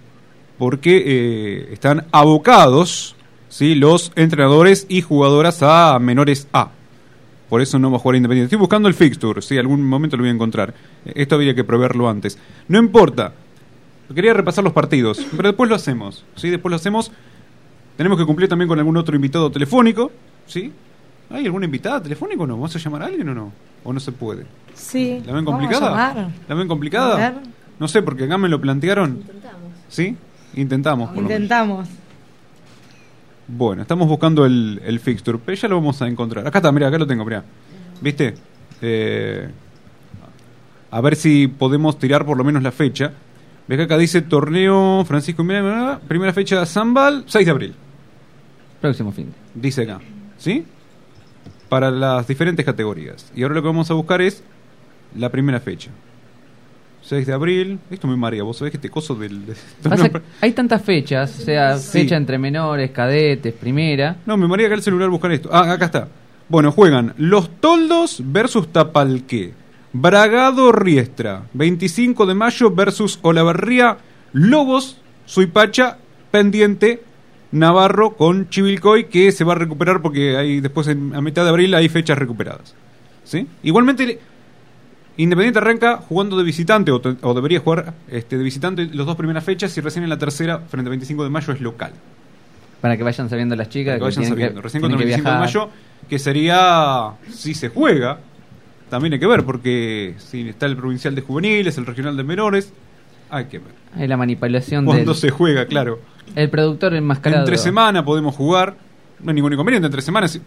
porque 0.58 1.04
eh, 1.06 1.70
están 1.74 2.06
abocados 2.12 3.16
¿sí? 3.50 3.76
los 3.76 4.12
entrenadores 4.16 4.86
y 4.90 5.02
jugadoras 5.02 5.62
a 5.64 5.98
menores 6.00 6.48
A. 6.54 6.70
Por 7.50 7.62
eso 7.62 7.78
no 7.80 7.91
va 7.91 7.98
a 7.98 8.00
jugar 8.00 8.16
Independiente. 8.16 8.48
Estoy 8.48 8.60
buscando 8.60 8.88
el 8.88 8.94
fixture, 8.94 9.41
sí, 9.41 9.58
algún 9.58 9.88
momento 9.88 10.18
lo 10.18 10.24
voy 10.24 10.30
a 10.30 10.34
encontrar. 10.34 10.74
Eh, 11.06 11.14
Esto 11.16 11.36
habría 11.36 11.54
que 11.56 11.64
proveerlo 11.64 12.10
antes. 12.10 12.38
No 12.68 12.80
importa. 12.80 13.34
Quería 14.14 14.34
repasar 14.34 14.64
los 14.64 14.74
partidos, 14.74 15.26
pero 15.36 15.48
después 15.50 15.68
lo 15.70 15.76
hacemos. 15.76 16.24
¿sí? 16.36 16.50
Después 16.50 16.70
lo 16.70 16.76
hacemos. 16.76 17.12
Tenemos 17.98 18.18
que 18.20 18.26
cumplir 18.26 18.48
también 18.50 18.68
con 18.68 18.78
algún 18.78 18.98
otro 18.98 19.16
invitado 19.16 19.50
telefónico. 19.52 20.12
¿sí? 20.45 20.72
¿Hay 21.32 21.45
alguna 21.45 21.66
invitada 21.66 22.02
telefónica 22.04 22.44
o 22.44 22.48
no? 22.48 22.54
¿Vamos 22.56 22.76
a 22.76 22.80
llamar 22.80 23.04
a 23.04 23.06
alguien 23.08 23.30
o 23.30 23.34
no? 23.34 23.52
¿O 23.84 23.91
no 23.94 24.00
se 24.00 24.12
puede? 24.12 24.45
Sí. 24.76 25.24
¿La 25.26 25.34
ven 25.34 25.45
vamos 25.45 25.62
a 25.64 25.68
complicada? 25.68 25.90
llamar. 25.90 26.32
¿La 26.48 26.56
ven 26.56 26.68
complicada? 26.68 27.14
A 27.14 27.18
ver. 27.32 27.34
No 27.84 27.89
sé, 27.89 28.01
porque 28.01 28.23
acá 28.23 28.38
me 28.38 28.47
lo 28.47 28.61
plantearon. 28.61 29.22
¿Sí? 29.89 30.15
Intentamos. 30.55 31.10
por 31.10 31.18
lo 31.18 31.23
menos. 31.23 31.31
Intentamos. 31.34 31.89
Bueno, 33.45 33.81
estamos 33.81 34.07
buscando 34.07 34.45
el, 34.45 34.81
el 34.85 35.01
fixture, 35.01 35.38
pero 35.45 35.57
ya 35.57 35.68
lo 35.68 35.76
vamos 35.76 36.01
a 36.01 36.07
encontrar. 36.07 36.47
Acá 36.47 36.60
está, 36.60 36.72
mira, 36.72 36.88
acá 36.88 36.97
lo 36.97 37.05
tengo, 37.05 37.26
mira. 37.26 37.43
¿Viste? 37.99 38.35
Eh, 38.81 39.49
a 40.91 41.01
ver 41.01 41.18
si 41.18 41.49
podemos 41.49 41.99
tirar 41.99 42.26
por 42.26 42.38
lo 42.38 42.45
menos 42.45 42.64
la 42.64 42.72
fecha. 42.72 43.11
Ves 43.68 43.77
que 43.77 43.84
acá 43.84 43.97
dice 43.97 44.22
torneo 44.22 45.03
Francisco 45.03 45.43
Mira, 45.43 45.99
primera 46.07 46.31
fecha 46.31 46.65
Zambal, 46.65 47.26
6 47.27 47.45
de 47.45 47.51
abril. 47.51 47.76
Próximo 48.80 49.11
fin. 49.11 49.34
Dice 49.53 49.81
acá. 49.81 49.99
¿Sí? 50.38 50.64
Para 51.68 51.91
las 51.91 52.30
diferentes 52.30 52.65
categorías. 52.65 53.30
Y 53.35 53.43
ahora 53.43 53.55
lo 53.55 53.61
que 53.61 53.68
vamos 53.68 53.91
a 53.91 53.93
buscar 53.93 54.22
es 54.22 54.41
la 55.18 55.27
primera 55.27 55.60
fecha. 55.60 55.91
6 57.03 57.27
de 57.27 57.34
abril. 57.34 57.80
Esto 57.91 58.07
me 58.07 58.15
marea, 58.15 58.43
vos 58.43 58.57
sabés 58.57 58.71
que 58.71 58.77
este 58.77 58.89
coso 58.89 59.13
del... 59.15 59.41
Pasa 59.84 60.09
hay 60.41 60.51
tantas 60.53 60.81
fechas, 60.81 61.39
o 61.39 61.43
sea, 61.43 61.77
Sí. 61.77 61.99
fecha 61.99 62.15
entre 62.15 62.38
menores, 62.38 62.91
cadetes, 62.91 63.53
primera. 63.53 64.17
No, 64.25 64.38
me 64.38 64.47
maría 64.47 64.67
acá 64.67 64.75
el 64.75 64.81
celular 64.81 65.09
buscar 65.09 65.31
esto. 65.31 65.49
Ah, 65.51 65.71
acá 65.73 65.85
está. 65.85 66.07
Bueno, 66.49 66.71
juegan 66.71 67.13
Los 67.17 67.49
Toldos 67.59 68.21
versus 68.25 68.67
Tapalqué. 68.71 69.53
Bragado 69.91 70.71
Riestra. 70.71 71.43
25 71.53 72.25
de 72.25 72.34
mayo 72.34 72.71
versus 72.71 73.19
Olavarría. 73.21 73.97
Lobos, 74.34 74.97
Suipacha, 75.25 75.97
Pendiente, 76.31 77.03
Navarro 77.51 78.15
con 78.15 78.49
Chivilcoy 78.49 79.05
que 79.05 79.31
se 79.31 79.43
va 79.43 79.53
a 79.53 79.57
recuperar 79.57 80.01
porque 80.01 80.35
hay 80.38 80.59
después 80.59 80.88
en, 80.88 81.15
a 81.15 81.21
mitad 81.21 81.43
de 81.43 81.49
abril 81.49 81.73
hay 81.75 81.88
fechas 81.89 82.17
recuperadas. 82.17 82.73
¿Sí? 83.23 83.47
Igualmente 83.61 84.19
Independiente 85.18 85.60
arranca 85.60 85.98
jugando 85.98 86.38
de 86.38 86.44
visitante 86.44 86.91
o, 86.91 86.99
te- 86.99 87.15
o 87.22 87.34
debería 87.35 87.60
jugar 87.60 87.94
este, 88.10 88.38
de 88.38 88.44
visitante 88.44 88.85
los 88.91 89.06
dos 89.06 89.15
primeras 89.15 89.44
fechas 89.44 89.77
y 89.77 89.81
recién 89.81 90.03
en 90.03 90.10
la 90.10 90.18
tercera 90.18 90.60
frente 90.68 90.88
a 90.88 90.91
25 90.91 91.23
de 91.23 91.30
mayo 91.30 91.53
es 91.53 91.61
local. 91.61 91.91
Para 92.81 92.98
que 92.98 93.03
vayan 93.03 93.30
sabiendo 93.30 93.56
las 93.56 93.69
chicas 93.69 93.98
Que 93.98 94.03
vayan 94.03 94.26
sabiendo. 94.26 94.56
que, 94.56 94.61
Recién 94.61 94.81
contra 94.81 94.95
el 94.98 95.03
que 95.03 95.06
25 95.06 95.30
de 95.31 95.38
mayo, 95.40 95.69
que 96.10 96.19
sería, 96.19 97.11
si 97.31 97.53
se 97.53 97.69
juega, 97.69 98.19
también 98.90 99.14
hay 99.14 99.19
que 99.19 99.27
ver, 99.27 99.44
porque 99.44 100.15
si 100.18 100.49
está 100.49 100.65
el 100.65 100.76
provincial 100.76 101.14
de 101.15 101.22
juveniles, 101.22 101.77
el 101.77 101.85
regional 101.85 102.18
de 102.18 102.23
menores, 102.23 102.73
hay 103.30 103.45
que 103.45 103.60
ver. 103.60 103.72
Hay 103.95 104.07
la 104.07 104.18
manipulación 104.18 104.84
Cuando 104.85 105.11
del 105.14 105.15
se 105.22 105.30
juega, 105.30 105.65
claro. 105.68 105.99
el 106.35 106.49
productor 106.49 106.94
enmascarado. 106.95 107.44
Entre 107.44 107.57
semana 107.57 108.03
podemos 108.03 108.35
jugar, 108.35 108.76
no 109.22 109.30
hay 109.30 109.35
ningún 109.35 109.53
inconveniente, 109.53 109.85
entre 109.85 110.02
semanas, 110.02 110.40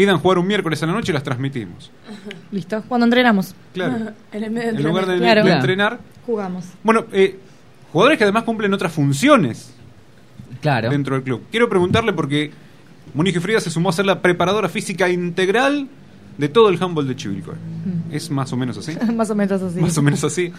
pidan 0.00 0.18
jugar 0.18 0.38
un 0.38 0.46
miércoles 0.46 0.82
a 0.82 0.86
la 0.86 0.94
noche 0.94 1.12
y 1.12 1.14
las 1.14 1.22
transmitimos. 1.22 1.90
Listo. 2.52 2.82
Cuando 2.88 3.04
entrenamos. 3.04 3.54
Claro. 3.74 4.12
en 4.32 4.44
el 4.44 4.50
medio 4.50 4.70
En 4.70 4.82
lugar 4.82 5.04
de, 5.04 5.18
Claro. 5.18 5.44
de 5.44 5.52
entrenar. 5.52 6.00
Jugamos. 6.24 6.64
Bueno, 6.82 7.04
eh, 7.12 7.38
jugadores 7.92 8.16
que 8.16 8.24
además 8.24 8.44
cumplen 8.44 8.72
otras 8.72 8.92
funciones 8.92 9.74
claro. 10.62 10.88
dentro 10.88 11.16
del 11.16 11.22
club. 11.22 11.42
Quiero 11.50 11.68
preguntarle 11.68 12.14
porque 12.14 12.50
Mónica 13.12 13.40
y 13.40 13.42
Frida 13.42 13.60
se 13.60 13.70
sumó 13.70 13.90
a 13.90 13.92
ser 13.92 14.06
la 14.06 14.22
preparadora 14.22 14.70
física 14.70 15.10
integral 15.10 15.86
de 16.38 16.48
todo 16.48 16.70
el 16.70 16.82
handball 16.82 17.06
de 17.06 17.16
Chivilcoy. 17.16 17.56
¿Es 18.10 18.30
más 18.30 18.50
o 18.54 18.56
menos 18.56 18.78
así? 18.78 18.96
Más 19.14 19.28
o 19.28 19.34
menos 19.34 19.60
así. 19.60 19.80
Más 19.80 19.98
o 19.98 20.02
menos 20.02 20.24
así. 20.24 20.50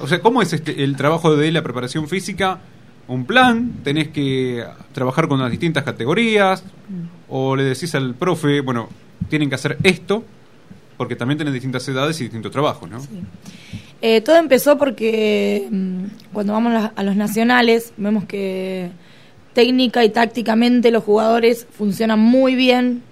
O 0.00 0.08
sea, 0.08 0.20
¿cómo 0.20 0.42
es 0.42 0.52
este 0.52 0.82
el 0.82 0.96
trabajo 0.96 1.36
de 1.36 1.52
la 1.52 1.62
preparación 1.62 2.08
física? 2.08 2.58
¿Un 3.10 3.24
plan? 3.24 3.80
¿Tenés 3.82 4.08
que 4.10 4.64
trabajar 4.92 5.26
con 5.26 5.40
las 5.40 5.50
distintas 5.50 5.82
categorías? 5.82 6.62
¿O 7.28 7.56
le 7.56 7.64
decís 7.64 7.92
al 7.96 8.14
profe, 8.14 8.60
bueno, 8.60 8.88
tienen 9.28 9.48
que 9.48 9.56
hacer 9.56 9.78
esto? 9.82 10.22
Porque 10.96 11.16
también 11.16 11.36
tenés 11.36 11.52
distintas 11.52 11.88
edades 11.88 12.20
y 12.20 12.24
distintos 12.24 12.52
trabajos, 12.52 12.88
¿no? 12.88 13.00
Eh, 14.00 14.20
todo 14.20 14.36
empezó 14.36 14.78
porque 14.78 15.66
mm, 15.68 16.04
cuando 16.32 16.52
vamos 16.52 16.72
a 16.72 16.92
a 16.94 17.02
los 17.02 17.16
nacionales 17.16 17.92
vemos 17.96 18.26
que 18.26 18.92
técnica 19.54 20.04
y 20.04 20.10
tácticamente 20.10 20.92
los 20.92 21.02
jugadores 21.02 21.66
funcionan 21.68 22.20
muy 22.20 22.54
bien, 22.54 23.02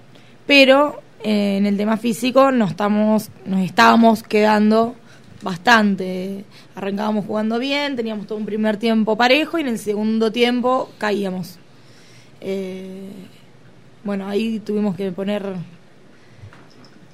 pero 0.46 1.02
eh, 1.24 1.56
en 1.56 1.66
el 1.66 1.76
tema 1.76 1.96
físico 1.96 2.52
nos 2.52 2.70
estamos 2.70 3.30
nos 3.46 3.62
estábamos 3.62 4.22
quedando 4.22 4.94
bastante. 5.42 6.44
Arrancábamos 6.78 7.26
jugando 7.26 7.58
bien, 7.58 7.96
teníamos 7.96 8.28
todo 8.28 8.38
un 8.38 8.46
primer 8.46 8.76
tiempo 8.76 9.16
parejo 9.16 9.58
y 9.58 9.62
en 9.62 9.66
el 9.66 9.80
segundo 9.80 10.30
tiempo 10.30 10.88
caíamos. 10.98 11.58
Eh, 12.40 13.10
bueno, 14.04 14.28
ahí 14.28 14.60
tuvimos 14.60 14.94
que 14.94 15.10
poner 15.10 15.42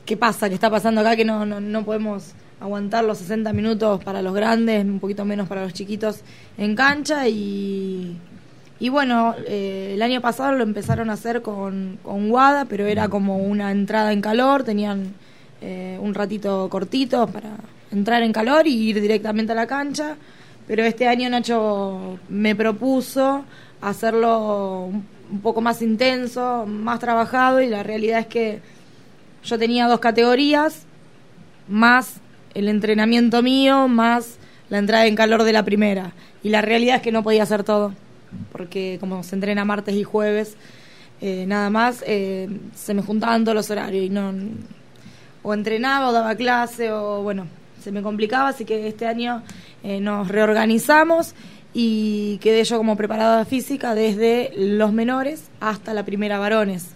qué 0.05 0.19
pasa, 0.19 0.51
qué 0.51 0.55
está 0.55 0.69
pasando 0.69 1.01
acá, 1.01 1.17
que 1.17 1.25
no, 1.25 1.47
no, 1.47 1.63
no 1.63 1.83
podemos 1.83 2.35
aguantar 2.61 3.05
los 3.05 3.17
60 3.17 3.55
minutos 3.55 4.05
para 4.05 4.21
los 4.21 4.35
grandes, 4.35 4.85
un 4.85 5.01
poquito 5.01 5.25
menos 5.25 5.49
para 5.49 5.63
los 5.63 5.73
chiquitos 5.73 6.21
en 6.59 6.77
cancha 6.77 7.27
y, 7.27 8.19
y 8.79 8.89
bueno, 8.91 9.35
eh, 9.47 9.93
el 9.95 10.03
año 10.03 10.21
pasado 10.21 10.53
lo 10.53 10.63
empezaron 10.63 11.09
a 11.09 11.15
hacer 11.15 11.41
con, 11.41 11.99
con 12.03 12.29
Guada, 12.29 12.67
pero 12.67 12.85
era 12.85 13.09
como 13.09 13.39
una 13.39 13.73
entrada 13.73 14.13
en 14.13 14.21
calor, 14.21 14.63
tenían 14.63 15.15
eh, 15.63 15.99
un 16.03 16.13
ratito 16.13 16.69
cortito 16.69 17.27
para 17.29 17.57
entrar 17.95 18.23
en 18.23 18.33
calor 18.33 18.67
y 18.67 18.75
ir 18.75 19.01
directamente 19.01 19.53
a 19.53 19.55
la 19.55 19.67
cancha, 19.67 20.17
pero 20.67 20.83
este 20.85 21.09
año 21.09 21.29
Nacho 21.31 22.19
me 22.29 22.55
propuso 22.55 23.45
hacerlo 23.81 24.91
un 25.31 25.41
poco 25.43 25.61
más 25.61 25.83
intenso, 25.83 26.67
más 26.67 27.01
trabajado 27.01 27.61
y 27.61 27.69
la 27.69 27.83
realidad 27.83 28.21
es 28.21 28.27
que 28.27 28.61
yo 29.43 29.59
tenía 29.59 29.87
dos 29.87 30.01
categorías, 30.01 30.85
más 31.69 32.21
el 32.55 32.69
entrenamiento 32.69 33.43
mío, 33.43 33.89
más 33.89 34.39
la 34.71 34.79
entrada 34.79 35.07
en 35.07 35.17
calor 35.17 35.45
de 35.45 35.53
la 35.53 35.65
primera. 35.65 36.13
Y 36.43 36.49
la 36.49 36.63
realidad 36.63 36.97
es 36.97 37.03
que 37.03 37.13
no 37.13 37.23
podía 37.23 37.43
hacer 37.43 37.65
todo, 37.65 37.93
porque 38.53 38.97
como 39.01 39.23
se 39.23 39.35
entrena 39.35 39.65
martes 39.65 39.95
y 39.95 40.05
jueves, 40.05 40.57
eh, 41.21 41.45
nada 41.47 41.71
más, 41.71 42.03
eh, 42.07 42.49
se 42.75 42.95
me 42.95 43.03
juntaban 43.03 43.45
todos 43.45 43.55
los 43.55 43.71
horarios 43.71 44.05
y 44.05 44.09
no 44.09 44.33
o 45.45 45.53
entrenaba 45.53 46.09
o 46.09 46.13
daba 46.13 46.35
clase 46.35 46.91
o 46.91 47.23
bueno, 47.23 47.47
se 47.85 47.93
me 47.93 48.03
complicaba, 48.03 48.49
así 48.49 48.65
que 48.65 48.89
este 48.89 49.07
año 49.07 49.43
eh, 49.83 50.01
nos 50.01 50.29
reorganizamos 50.29 51.35
y 51.75 52.39
quedé 52.39 52.65
yo 52.65 52.79
como 52.79 52.97
preparada 52.97 53.45
física 53.45 53.95
desde 53.95 54.53
los 54.57 54.95
menores 54.95 55.51
hasta 55.61 55.93
la 55.93 56.03
primera 56.03 56.39
varones. 56.39 56.89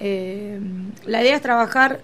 Eh, 0.00 0.58
la 1.06 1.22
idea 1.22 1.36
es 1.36 1.42
trabajar 1.42 2.00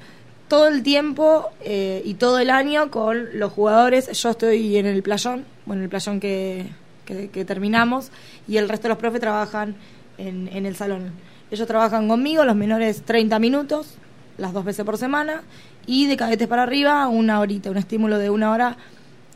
todo 0.46 0.68
el 0.68 0.84
tiempo 0.84 1.48
eh, 1.62 2.00
y 2.04 2.14
todo 2.14 2.38
el 2.38 2.50
año 2.50 2.92
con 2.92 3.36
los 3.36 3.52
jugadores. 3.52 4.08
Yo 4.22 4.30
estoy 4.30 4.76
en 4.76 4.86
el 4.86 5.02
playón, 5.02 5.44
bueno, 5.66 5.82
el 5.82 5.88
playón 5.88 6.20
que, 6.20 6.66
que, 7.04 7.28
que 7.30 7.44
terminamos, 7.44 8.12
y 8.46 8.58
el 8.58 8.68
resto 8.68 8.84
de 8.84 8.90
los 8.90 8.98
profes 8.98 9.20
trabajan 9.20 9.74
en, 10.16 10.48
en 10.52 10.64
el 10.64 10.76
salón. 10.76 11.10
Ellos 11.50 11.66
trabajan 11.66 12.06
conmigo, 12.06 12.44
los 12.44 12.54
menores 12.54 13.02
30 13.02 13.40
minutos, 13.40 13.96
las 14.38 14.52
dos 14.52 14.64
veces 14.64 14.84
por 14.84 14.96
semana, 14.96 15.42
y 15.86 16.06
de 16.06 16.16
cadetes 16.16 16.46
para 16.48 16.62
arriba 16.62 17.08
una 17.08 17.40
horita, 17.40 17.70
un 17.70 17.76
estímulo 17.76 18.18
de 18.18 18.30
una 18.30 18.50
hora 18.52 18.76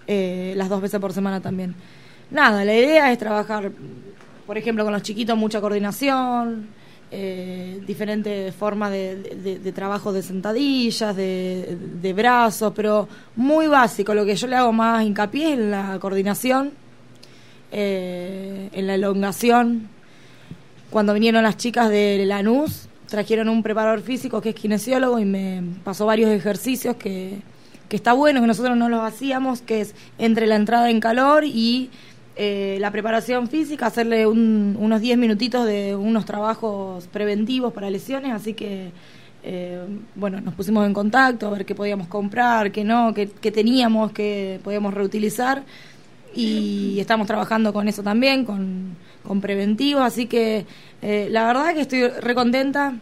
eh, 0.06 0.54
las 0.56 0.68
dos 0.68 0.80
veces 0.82 1.00
por 1.00 1.12
semana 1.12 1.40
también. 1.40 1.74
Nada, 2.30 2.64
la 2.64 2.74
idea 2.74 3.12
es 3.12 3.18
trabajar, 3.18 3.70
por 4.46 4.58
ejemplo, 4.58 4.84
con 4.84 4.92
los 4.92 5.02
chiquitos 5.02 5.36
mucha 5.36 5.60
coordinación, 5.60 6.66
eh, 7.10 7.80
diferentes 7.86 8.54
formas 8.54 8.90
de, 8.90 9.60
de- 9.62 9.72
trabajo 9.72 10.12
de 10.12 10.22
sentadillas, 10.22 11.14
de, 11.14 11.78
de 12.02 12.12
brazos, 12.12 12.72
pero 12.74 13.08
muy 13.36 13.66
básico. 13.68 14.14
Lo 14.14 14.24
que 14.24 14.34
yo 14.34 14.46
le 14.46 14.56
hago 14.56 14.72
más 14.72 15.04
hincapié 15.04 15.52
es 15.52 15.58
en 15.58 15.70
la 15.70 15.98
coordinación, 16.00 16.72
eh, 17.72 18.68
en 18.72 18.86
la 18.86 18.94
elongación. 18.94 19.88
Cuando 20.90 21.12
vinieron 21.14 21.42
las 21.42 21.56
chicas 21.56 21.88
de 21.88 22.24
Lanús, 22.26 22.88
trajeron 23.14 23.48
un 23.48 23.62
preparador 23.62 24.00
físico 24.02 24.40
que 24.40 24.48
es 24.50 24.54
kinesiólogo 24.56 25.20
y 25.20 25.24
me 25.24 25.62
pasó 25.84 26.04
varios 26.06 26.30
ejercicios 26.30 26.96
que, 26.96 27.38
que 27.88 27.94
está 27.96 28.12
bueno, 28.12 28.40
que 28.40 28.46
nosotros 28.48 28.76
no 28.76 28.88
los 28.88 29.00
hacíamos, 29.02 29.60
que 29.62 29.80
es 29.82 29.94
entre 30.18 30.48
la 30.48 30.56
entrada 30.56 30.90
en 30.90 30.98
calor 30.98 31.44
y 31.44 31.90
eh, 32.36 32.76
la 32.80 32.90
preparación 32.90 33.46
física, 33.48 33.86
hacerle 33.86 34.26
un- 34.26 34.76
unos 34.80 35.00
10 35.00 35.16
minutitos 35.16 35.64
de 35.64 35.94
unos 35.94 36.24
trabajos 36.24 37.06
preventivos 37.06 37.72
para 37.72 37.88
lesiones, 37.90 38.32
así 38.32 38.54
que 38.54 38.90
eh, 39.44 39.84
bueno, 40.16 40.40
nos 40.40 40.54
pusimos 40.54 40.84
en 40.86 40.92
contacto 40.94 41.46
a 41.46 41.50
ver 41.50 41.64
qué 41.64 41.74
podíamos 41.76 42.08
comprar, 42.08 42.72
qué 42.72 42.82
no, 42.82 43.14
qué, 43.14 43.28
qué 43.28 43.52
teníamos, 43.52 44.10
qué 44.10 44.58
podíamos 44.64 44.92
reutilizar 44.92 45.62
y 46.34 46.98
estamos 46.98 47.26
trabajando 47.28 47.72
con 47.72 47.86
eso 47.86 48.02
también, 48.02 48.44
con, 48.44 48.96
con 49.26 49.40
preventivos, 49.40 50.02
así 50.02 50.26
que 50.26 50.66
eh, 51.02 51.28
la 51.30 51.46
verdad 51.46 51.74
que 51.74 51.80
estoy 51.82 52.08
recontenta. 52.08 52.94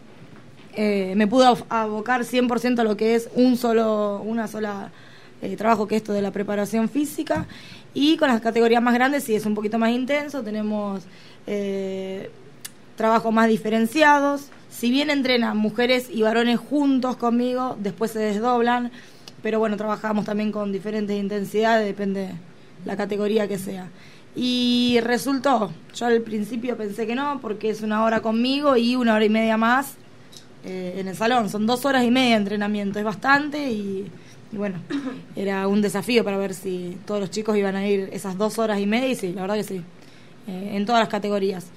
Eh, 0.75 1.13
me 1.15 1.27
pude 1.27 1.45
ab- 1.45 1.65
abocar 1.69 2.25
100% 2.25 2.79
a 2.81 2.83
lo 2.83 2.97
que 2.97 3.13
es 3.13 3.29
un 3.35 3.57
solo, 3.57 4.21
una 4.25 4.47
sola 4.47 4.91
eh, 5.43 5.55
trabajo 5.55 5.87
que 5.87 5.95
esto 5.95 6.13
de 6.13 6.21
la 6.23 6.31
preparación 6.31 6.89
física 6.89 7.45
y 7.93 8.17
con 8.17 8.27
las 8.27 8.41
categorías 8.41 8.81
más 8.81 8.95
grandes 8.95 9.23
sí 9.23 9.35
es 9.35 9.45
un 9.45 9.53
poquito 9.53 9.77
más 9.77 9.91
intenso, 9.91 10.41
tenemos 10.41 11.03
eh, 11.45 12.31
trabajos 12.95 13.31
más 13.31 13.47
diferenciados, 13.49 14.45
si 14.71 14.89
bien 14.89 15.11
entrenan 15.11 15.57
mujeres 15.57 16.07
y 16.11 16.23
varones 16.23 16.59
juntos 16.59 17.17
conmigo, 17.17 17.77
después 17.79 18.09
se 18.09 18.19
desdoblan, 18.19 18.91
pero 19.43 19.59
bueno, 19.59 19.77
trabajamos 19.77 20.25
también 20.25 20.51
con 20.51 20.71
diferentes 20.71 21.15
intensidades, 21.15 21.85
depende 21.85 22.29
la 22.85 22.97
categoría 22.97 23.47
que 23.47 23.59
sea. 23.59 23.89
Y 24.35 24.99
resultó, 25.01 25.71
yo 25.93 26.05
al 26.07 26.21
principio 26.21 26.75
pensé 26.75 27.05
que 27.05 27.15
no, 27.15 27.39
porque 27.39 27.69
es 27.69 27.81
una 27.81 28.03
hora 28.03 28.21
conmigo 28.21 28.75
y 28.75 28.95
una 28.95 29.13
hora 29.13 29.25
y 29.25 29.29
media 29.29 29.57
más 29.57 29.95
eh, 30.65 30.95
en 30.97 31.07
el 31.07 31.15
salón. 31.15 31.49
Son 31.49 31.67
dos 31.67 31.85
horas 31.85 32.03
y 32.03 32.09
media 32.09 32.31
de 32.31 32.37
entrenamiento, 32.37 32.97
es 32.97 33.05
bastante 33.05 33.71
y, 33.71 34.09
y 34.51 34.57
bueno, 34.57 34.79
era 35.35 35.67
un 35.67 35.81
desafío 35.81 36.23
para 36.23 36.37
ver 36.37 36.53
si 36.53 36.97
todos 37.05 37.19
los 37.19 37.29
chicos 37.29 37.57
iban 37.57 37.75
a 37.75 37.87
ir 37.87 38.09
esas 38.11 38.37
dos 38.37 38.57
horas 38.59 38.79
y 38.79 38.87
media 38.87 39.09
y 39.09 39.15
sí, 39.15 39.33
la 39.33 39.41
verdad 39.41 39.55
que 39.55 39.63
sí, 39.63 39.81
eh, 40.47 40.71
en 40.73 40.85
todas 40.85 41.01
las 41.01 41.09
categorías. 41.09 41.67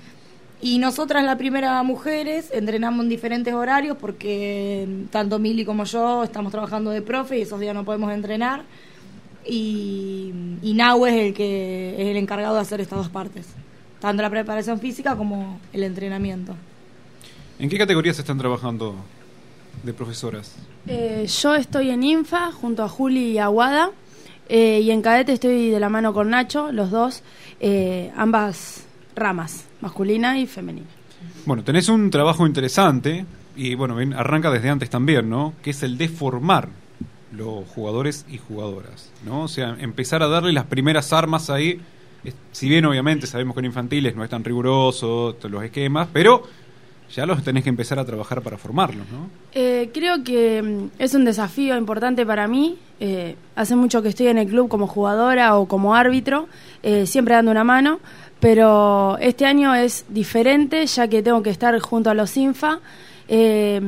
Y 0.60 0.78
nosotras, 0.78 1.22
la 1.24 1.36
primera 1.36 1.82
mujeres, 1.82 2.50
entrenamos 2.52 3.04
en 3.04 3.10
diferentes 3.10 3.52
horarios 3.52 3.96
porque 3.98 4.86
mm, 4.88 5.04
tanto 5.08 5.38
Mili 5.38 5.66
como 5.66 5.84
yo 5.84 6.24
estamos 6.24 6.50
trabajando 6.50 6.90
de 6.90 7.02
profe 7.02 7.38
y 7.38 7.42
esos 7.42 7.60
días 7.60 7.74
no 7.74 7.84
podemos 7.84 8.12
entrenar. 8.12 8.62
Y, 9.48 10.32
y 10.62 10.74
Nahue 10.74 11.10
es 11.10 11.26
el 11.26 11.34
que 11.34 11.94
es 11.98 12.08
el 12.08 12.16
encargado 12.16 12.56
de 12.56 12.60
hacer 12.62 12.80
estas 12.80 12.98
dos 12.98 13.08
partes, 13.08 13.46
tanto 14.00 14.22
la 14.22 14.30
preparación 14.30 14.80
física 14.80 15.14
como 15.16 15.60
el 15.72 15.84
entrenamiento. 15.84 16.54
¿En 17.58 17.68
qué 17.68 17.78
categorías 17.78 18.18
están 18.18 18.38
trabajando 18.38 18.96
de 19.82 19.94
profesoras? 19.94 20.54
Eh, 20.86 21.26
yo 21.42 21.54
estoy 21.54 21.90
en 21.90 22.02
Infa 22.02 22.52
junto 22.52 22.82
a 22.82 22.88
Juli 22.88 23.32
y 23.32 23.38
Aguada 23.38 23.90
eh, 24.48 24.80
y 24.80 24.90
en 24.90 25.02
Cadete 25.02 25.32
estoy 25.32 25.70
de 25.70 25.80
la 25.80 25.88
mano 25.88 26.12
con 26.12 26.30
Nacho, 26.30 26.70
los 26.72 26.90
dos, 26.90 27.22
eh, 27.60 28.12
ambas 28.16 28.84
ramas, 29.14 29.64
masculina 29.80 30.38
y 30.38 30.46
femenina. 30.46 30.86
Bueno, 31.46 31.64
tenés 31.64 31.88
un 31.88 32.10
trabajo 32.10 32.46
interesante 32.46 33.24
y 33.56 33.74
bueno, 33.74 33.96
arranca 34.16 34.50
desde 34.50 34.68
antes 34.68 34.90
también, 34.90 35.30
¿no? 35.30 35.54
Que 35.62 35.70
es 35.70 35.82
el 35.82 35.96
de 35.96 36.08
formar 36.08 36.68
los 37.36 37.66
jugadores 37.68 38.26
y 38.28 38.38
jugadoras, 38.38 39.12
¿no? 39.24 39.42
O 39.42 39.48
sea, 39.48 39.76
empezar 39.80 40.22
a 40.22 40.28
darle 40.28 40.52
las 40.52 40.64
primeras 40.64 41.12
armas 41.12 41.50
ahí. 41.50 41.80
Si 42.52 42.68
bien 42.68 42.84
obviamente 42.86 43.26
sabemos 43.26 43.54
que 43.54 43.60
en 43.60 43.66
infantiles 43.66 44.16
no 44.16 44.24
es 44.24 44.30
tan 44.30 44.42
riguroso 44.42 45.36
los 45.48 45.62
esquemas, 45.62 46.08
pero 46.12 46.42
ya 47.14 47.24
los 47.24 47.42
tenés 47.44 47.62
que 47.62 47.70
empezar 47.70 47.98
a 47.98 48.04
trabajar 48.04 48.42
para 48.42 48.58
formarlos, 48.58 49.06
¿no? 49.10 49.30
Eh, 49.52 49.90
creo 49.94 50.24
que 50.24 50.60
mm, 50.62 51.00
es 51.00 51.14
un 51.14 51.24
desafío 51.24 51.76
importante 51.76 52.26
para 52.26 52.48
mí. 52.48 52.78
Eh, 52.98 53.36
hace 53.54 53.76
mucho 53.76 54.02
que 54.02 54.08
estoy 54.08 54.28
en 54.28 54.38
el 54.38 54.48
club 54.48 54.68
como 54.68 54.86
jugadora 54.86 55.56
o 55.56 55.66
como 55.68 55.94
árbitro, 55.94 56.48
eh, 56.82 57.06
siempre 57.06 57.34
dando 57.34 57.50
una 57.50 57.62
mano, 57.62 58.00
pero 58.40 59.18
este 59.18 59.46
año 59.46 59.74
es 59.74 60.04
diferente 60.08 60.86
ya 60.86 61.08
que 61.08 61.22
tengo 61.22 61.42
que 61.42 61.50
estar 61.50 61.78
junto 61.80 62.10
a 62.10 62.14
los 62.14 62.36
INFA, 62.36 62.80
eh, 63.28 63.80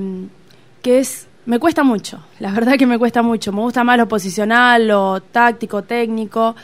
que 0.83 0.99
es 0.99 1.28
me 1.49 1.59
cuesta 1.59 1.83
mucho, 1.83 2.21
la 2.41 2.53
verdad 2.53 2.77
que 2.79 2.85
me 2.87 2.99
cuesta 2.99 3.23
mucho. 3.23 3.53
Me 3.53 3.61
gusta 3.63 3.83
más 3.83 3.97
lo 3.97 4.07
posicional, 4.07 4.87
lo 4.87 5.21
táctico, 5.23 5.83
técnico. 5.83 6.55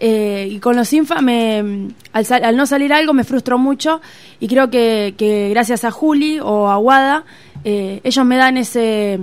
eh, 0.00 0.48
y 0.50 0.58
con 0.58 0.74
los 0.74 0.92
INFA, 0.92 1.20
me, 1.20 1.88
al, 2.12 2.24
sal- 2.26 2.42
al 2.44 2.56
no 2.56 2.66
salir 2.66 2.92
algo, 2.92 3.12
me 3.12 3.22
frustró 3.22 3.56
mucho. 3.56 4.00
Y 4.40 4.48
creo 4.48 4.68
que, 4.68 5.14
que 5.16 5.48
gracias 5.50 5.84
a 5.84 5.92
Juli 5.92 6.40
o 6.40 6.68
a 6.68 6.76
Wada, 6.78 7.24
eh, 7.62 8.00
ellos 8.02 8.24
me 8.26 8.36
dan 8.36 8.56
ese, 8.56 9.20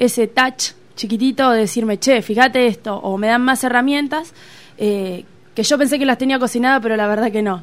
ese 0.00 0.26
touch 0.26 0.72
chiquitito 0.96 1.50
de 1.52 1.60
decirme, 1.60 1.98
che, 2.00 2.20
fíjate 2.20 2.66
esto, 2.66 2.96
o 2.96 3.16
me 3.16 3.28
dan 3.28 3.42
más 3.42 3.62
herramientas 3.62 4.34
eh, 4.76 5.24
que 5.54 5.62
yo 5.62 5.78
pensé 5.78 6.00
que 6.00 6.04
las 6.06 6.18
tenía 6.18 6.40
cocinadas, 6.40 6.80
pero 6.82 6.96
la 6.96 7.06
verdad 7.06 7.30
que 7.30 7.42
no. 7.42 7.62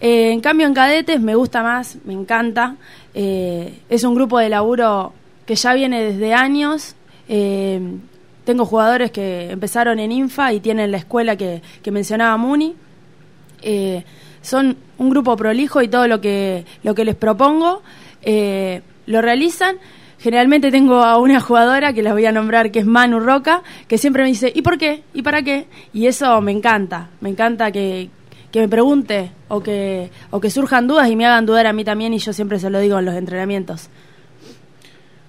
En 0.00 0.40
cambio, 0.40 0.66
en 0.66 0.74
cadetes 0.74 1.20
me 1.20 1.36
gusta 1.36 1.62
más, 1.62 1.98
me 2.04 2.14
encanta. 2.14 2.74
Es 3.14 4.02
un 4.04 4.14
grupo 4.16 4.38
de 4.40 4.48
laburo 4.48 5.12
que 5.46 5.54
ya 5.54 5.72
viene 5.74 6.02
desde 6.02 6.34
años. 6.34 6.94
Eh, 7.28 7.80
tengo 8.44 8.64
jugadores 8.64 9.10
que 9.10 9.50
empezaron 9.50 9.98
en 9.98 10.12
Infa 10.12 10.52
y 10.52 10.60
tienen 10.60 10.92
la 10.92 10.98
escuela 10.98 11.36
que, 11.36 11.62
que 11.82 11.90
mencionaba 11.90 12.36
Muni. 12.36 12.74
Eh, 13.62 14.04
son 14.42 14.76
un 14.98 15.10
grupo 15.10 15.36
prolijo 15.36 15.82
y 15.82 15.88
todo 15.88 16.06
lo 16.06 16.20
que, 16.20 16.64
lo 16.84 16.94
que 16.94 17.04
les 17.04 17.16
propongo 17.16 17.82
eh, 18.22 18.82
lo 19.06 19.20
realizan. 19.22 19.76
Generalmente 20.18 20.70
tengo 20.70 21.02
a 21.02 21.18
una 21.18 21.40
jugadora 21.40 21.92
que 21.92 22.02
la 22.02 22.12
voy 22.12 22.26
a 22.26 22.32
nombrar, 22.32 22.70
que 22.70 22.78
es 22.78 22.86
Manu 22.86 23.20
Roca, 23.20 23.62
que 23.88 23.98
siempre 23.98 24.22
me 24.22 24.28
dice, 24.28 24.52
¿y 24.54 24.62
por 24.62 24.78
qué? 24.78 25.02
¿Y 25.12 25.22
para 25.22 25.42
qué? 25.42 25.66
Y 25.92 26.06
eso 26.06 26.40
me 26.40 26.52
encanta, 26.52 27.10
me 27.20 27.28
encanta 27.28 27.70
que, 27.70 28.08
que 28.50 28.60
me 28.60 28.68
pregunte 28.68 29.30
o 29.48 29.60
que, 29.60 30.10
o 30.30 30.40
que 30.40 30.50
surjan 30.50 30.86
dudas 30.86 31.10
y 31.10 31.16
me 31.16 31.26
hagan 31.26 31.44
dudar 31.44 31.66
a 31.66 31.72
mí 31.72 31.84
también 31.84 32.14
y 32.14 32.18
yo 32.18 32.32
siempre 32.32 32.58
se 32.58 32.70
lo 32.70 32.78
digo 32.78 32.98
en 32.98 33.04
los 33.04 33.14
entrenamientos. 33.14 33.90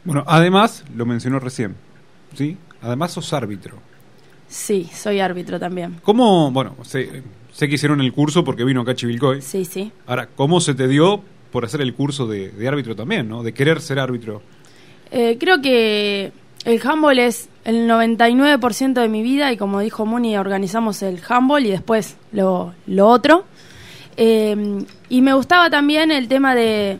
Bueno, 0.08 0.24
además, 0.26 0.86
lo 0.96 1.06
mencionó 1.06 1.38
recién, 1.40 1.76
¿sí? 2.34 2.58
Además 2.82 3.12
sos 3.12 3.34
árbitro. 3.34 3.78
Sí, 4.48 4.90
soy 4.94 5.20
árbitro 5.20 5.60
también. 5.60 6.00
¿Cómo, 6.02 6.50
bueno, 6.50 6.78
sé, 6.84 7.24
sé 7.52 7.68
que 7.68 7.76
hicieron 7.76 8.00
el 8.00 8.14
curso 8.14 8.46
porque 8.46 8.64
vino 8.64 8.82
acá 8.82 8.92
a 8.92 8.96
Chivilcoy. 8.96 9.42
Sí, 9.42 9.66
sí. 9.66 9.92
Ahora, 10.06 10.30
¿cómo 10.34 10.62
se 10.62 10.74
te 10.76 10.88
dio 10.88 11.22
por 11.52 11.66
hacer 11.66 11.82
el 11.82 11.94
curso 11.94 12.26
de, 12.26 12.52
de 12.52 12.68
árbitro 12.70 12.96
también, 12.96 13.28
¿no? 13.28 13.44
De 13.44 13.54
querer 13.54 13.82
ser 13.82 14.00
árbitro. 14.00 14.42
Eh, 15.12 15.36
creo 15.38 15.62
que 15.62 16.32
el 16.64 16.82
handball 16.82 17.20
es 17.20 17.50
el 17.66 17.90
99% 17.90 18.94
de 18.94 19.10
mi 19.10 19.22
vida 19.24 19.52
y 19.52 19.58
como 19.58 19.82
dijo 19.82 20.06
Muni, 20.06 20.38
organizamos 20.38 21.02
el 21.02 21.20
handball 21.28 21.66
y 21.66 21.72
después 21.72 22.16
lo, 22.32 22.74
lo 22.86 23.08
otro. 23.10 23.44
Eh, 24.16 24.86
y 25.10 25.22
me 25.22 25.34
gustaba 25.34 25.70
también 25.70 26.12
el 26.12 26.30
tema 26.30 26.56
de 26.56 26.98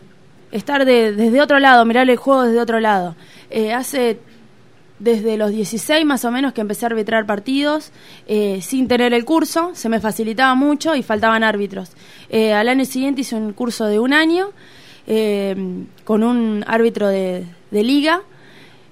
estar 0.52 0.84
de- 0.84 1.12
desde 1.12 1.40
otro 1.40 1.58
lado, 1.58 1.84
mirar 1.84 2.08
el 2.08 2.16
juego 2.16 2.42
desde 2.42 2.60
otro 2.60 2.80
lado. 2.80 3.14
Eh, 3.50 3.72
hace 3.72 4.18
desde 4.98 5.36
los 5.36 5.50
16 5.52 6.04
más 6.04 6.24
o 6.24 6.30
menos 6.32 6.52
que 6.52 6.60
empecé 6.60 6.84
a 6.84 6.88
arbitrar 6.88 7.24
partidos 7.24 7.92
eh, 8.26 8.58
sin 8.62 8.88
tener 8.88 9.12
el 9.12 9.24
curso, 9.24 9.70
se 9.74 9.88
me 9.88 10.00
facilitaba 10.00 10.54
mucho 10.56 10.94
y 10.96 11.02
faltaban 11.04 11.44
árbitros. 11.44 11.92
Eh, 12.30 12.52
al 12.52 12.68
año 12.68 12.84
siguiente 12.84 13.20
hice 13.20 13.36
un 13.36 13.52
curso 13.52 13.86
de 13.86 13.98
un 14.00 14.12
año 14.12 14.48
con 16.04 16.22
un 16.22 16.64
árbitro 16.66 17.08
de, 17.08 17.44
de 17.70 17.82
liga. 17.82 18.20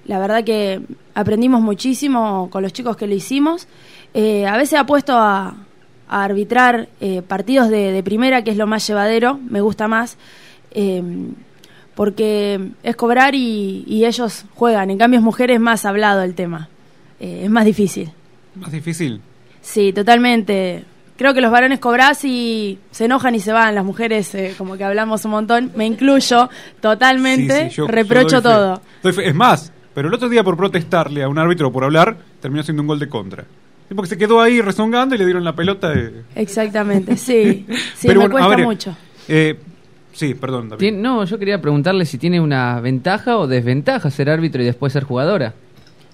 La 0.05 0.17
verdad 0.17 0.43
que 0.43 0.81
aprendimos 1.13 1.61
muchísimo 1.61 2.49
con 2.49 2.63
los 2.63 2.73
chicos 2.73 2.97
que 2.97 3.05
lo 3.05 3.13
hicimos. 3.13 3.67
A 4.15 4.57
veces 4.57 4.79
apuesto 4.79 5.13
a, 5.15 5.55
a 6.09 6.23
arbitrar 6.23 6.87
partidos 7.27 7.69
de, 7.69 7.91
de 7.91 8.01
primera, 8.01 8.43
que 8.43 8.49
es 8.49 8.57
lo 8.57 8.65
más 8.65 8.87
llevadero, 8.87 9.37
me 9.47 9.61
gusta 9.61 9.87
más. 9.87 10.17
Porque 11.97 12.59
es 12.83 12.95
cobrar 12.95 13.33
y, 13.33 13.83
y 13.87 14.05
ellos 14.05 14.45
juegan. 14.53 14.91
En 14.91 14.99
cambio, 14.99 15.17
es 15.17 15.23
mujeres 15.23 15.59
más 15.59 15.83
hablado 15.83 16.21
el 16.21 16.35
tema. 16.35 16.69
Eh, 17.19 17.41
es 17.45 17.49
más 17.49 17.65
difícil. 17.65 18.11
Más 18.53 18.71
difícil. 18.71 19.19
Sí, 19.61 19.91
totalmente. 19.93 20.85
Creo 21.17 21.33
que 21.33 21.41
los 21.41 21.49
varones 21.51 21.79
cobrás 21.79 22.23
y 22.23 22.77
se 22.91 23.05
enojan 23.05 23.33
y 23.33 23.39
se 23.39 23.51
van. 23.51 23.73
Las 23.73 23.83
mujeres, 23.83 24.35
eh, 24.35 24.53
como 24.59 24.77
que 24.77 24.83
hablamos 24.83 25.25
un 25.25 25.31
montón, 25.31 25.71
me 25.75 25.87
incluyo 25.87 26.47
totalmente, 26.79 27.63
Sí, 27.63 27.69
sí, 27.71 27.75
yo- 27.77 27.87
reprocho 27.87 28.35
yo 28.37 28.41
doy 28.41 28.53
fe. 28.53 28.57
todo. 28.59 28.81
Doy. 29.01 29.25
Es 29.25 29.33
más, 29.35 29.73
pero 29.95 30.07
el 30.09 30.13
otro 30.13 30.29
día 30.29 30.43
por 30.43 30.55
protestarle 30.55 31.23
a 31.23 31.27
un 31.29 31.39
árbitro 31.39 31.71
por 31.71 31.83
hablar, 31.83 32.15
terminó 32.39 32.61
siendo 32.61 32.83
un 32.83 32.87
gol 32.87 32.99
de 32.99 33.09
contra. 33.09 33.45
Porque 33.95 34.09
se 34.09 34.17
quedó 34.19 34.39
ahí 34.39 34.61
rezongando 34.61 35.15
y 35.15 35.17
le 35.17 35.25
dieron 35.25 35.43
la 35.43 35.55
pelota. 35.55 35.89
De... 35.89 36.21
Exactamente, 36.35 37.17
sí. 37.17 37.65
Sí, 37.95 38.07
Pero 38.07 38.19
me 38.21 38.27
bueno, 38.27 38.45
cuesta 38.45 38.55
ver, 38.55 38.65
mucho. 38.65 38.97
Eh, 39.27 39.57
sí, 40.17 40.33
perdón, 40.33 40.69
David. 40.69 40.93
No, 40.93 41.23
yo 41.23 41.37
quería 41.39 41.61
preguntarle 41.61 42.05
si 42.05 42.17
tiene 42.17 42.41
una 42.41 42.81
ventaja 42.81 43.37
o 43.37 43.47
desventaja 43.47 44.09
ser 44.11 44.29
árbitro 44.29 44.61
y 44.61 44.65
después 44.65 44.91
ser 44.93 45.03
jugadora. 45.03 45.53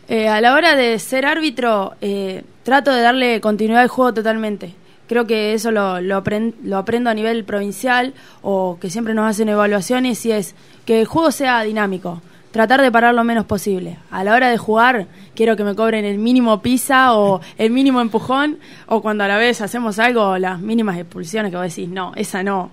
Eh, 0.07 0.27
a 0.27 0.41
la 0.41 0.53
hora 0.53 0.75
de 0.75 0.99
ser 0.99 1.25
árbitro, 1.25 1.93
eh, 2.01 2.43
trato 2.63 2.91
de 2.91 3.01
darle 3.01 3.39
continuidad 3.41 3.81
al 3.81 3.87
juego 3.87 4.13
totalmente. 4.13 4.73
Creo 5.07 5.25
que 5.25 5.53
eso 5.53 5.71
lo, 5.71 6.01
lo, 6.01 6.21
apren- 6.23 6.53
lo 6.63 6.77
aprendo 6.77 7.09
a 7.09 7.13
nivel 7.13 7.43
provincial 7.45 8.13
o 8.41 8.77
que 8.79 8.89
siempre 8.89 9.13
nos 9.13 9.29
hacen 9.29 9.49
evaluaciones 9.49 10.25
y 10.25 10.31
es 10.31 10.55
que 10.85 10.99
el 11.01 11.05
juego 11.07 11.31
sea 11.31 11.61
dinámico. 11.63 12.21
Tratar 12.51 12.81
de 12.81 12.91
parar 12.91 13.15
lo 13.15 13.23
menos 13.23 13.45
posible. 13.45 13.97
A 14.11 14.23
la 14.23 14.35
hora 14.35 14.49
de 14.49 14.57
jugar, 14.57 15.07
quiero 15.35 15.55
que 15.55 15.63
me 15.63 15.73
cobren 15.75 16.05
el 16.05 16.19
mínimo 16.19 16.61
pisa 16.61 17.15
o 17.17 17.41
el 17.57 17.71
mínimo 17.71 17.99
empujón 18.01 18.59
o 18.87 19.01
cuando 19.01 19.23
a 19.23 19.27
la 19.27 19.37
vez 19.37 19.61
hacemos 19.61 19.97
algo, 19.99 20.37
las 20.37 20.59
mínimas 20.59 20.97
expulsiones 20.97 21.49
que 21.51 21.57
vos 21.57 21.65
decís, 21.67 21.89
no, 21.89 22.11
esa 22.15 22.43
no. 22.43 22.71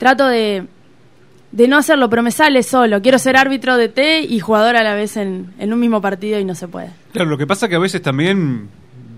Trato 0.00 0.26
de, 0.26 0.64
de 1.52 1.68
no 1.68 1.76
hacerlo, 1.76 2.08
pero 2.08 2.22
me 2.22 2.30
sale 2.30 2.62
solo. 2.62 3.02
Quiero 3.02 3.18
ser 3.18 3.36
árbitro 3.36 3.76
de 3.76 3.88
T 3.90 4.22
y 4.22 4.40
jugador 4.40 4.76
a 4.76 4.82
la 4.82 4.94
vez 4.94 5.16
en, 5.18 5.52
en 5.58 5.72
un 5.72 5.78
mismo 5.78 6.00
partido 6.00 6.40
y 6.40 6.44
no 6.44 6.54
se 6.54 6.66
puede. 6.68 6.88
Claro, 7.12 7.28
lo 7.28 7.36
que 7.36 7.46
pasa 7.46 7.68
que 7.68 7.74
a 7.76 7.78
veces 7.78 8.00
también 8.00 8.68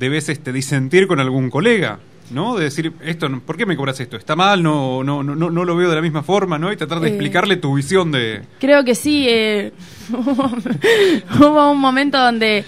debes 0.01 0.29
este, 0.29 0.53
disentir 0.53 1.07
con 1.07 1.21
algún 1.21 1.51
colega, 1.51 2.01
¿no? 2.33 2.57
De 2.57 2.65
decir, 2.65 2.93
esto, 3.05 3.31
¿por 3.47 3.57
qué 3.57 3.65
me 3.65 3.77
cobras 3.77 4.01
esto? 4.01 4.17
¿Está 4.17 4.35
mal? 4.35 4.61
No, 4.61 5.05
no, 5.05 5.23
no, 5.23 5.37
no, 5.37 5.51
no 5.51 5.65
lo 5.65 5.77
veo 5.77 5.89
de 5.89 5.95
la 5.95 6.03
misma 6.03 6.25
forma, 6.25 6.59
¿no? 6.59 6.73
Y 6.73 6.77
tratar 6.77 6.99
de 6.99 7.07
Eh. 7.07 7.11
explicarle 7.11 7.57
tu 7.59 7.75
visión 7.77 8.11
de... 8.11 8.43
Creo 8.59 8.83
que 8.85 8.97
sí. 8.97 9.27
eh, 9.29 9.73
hubo 11.39 11.71
un 11.71 11.79
momento 11.79 12.19
donde 12.19 12.65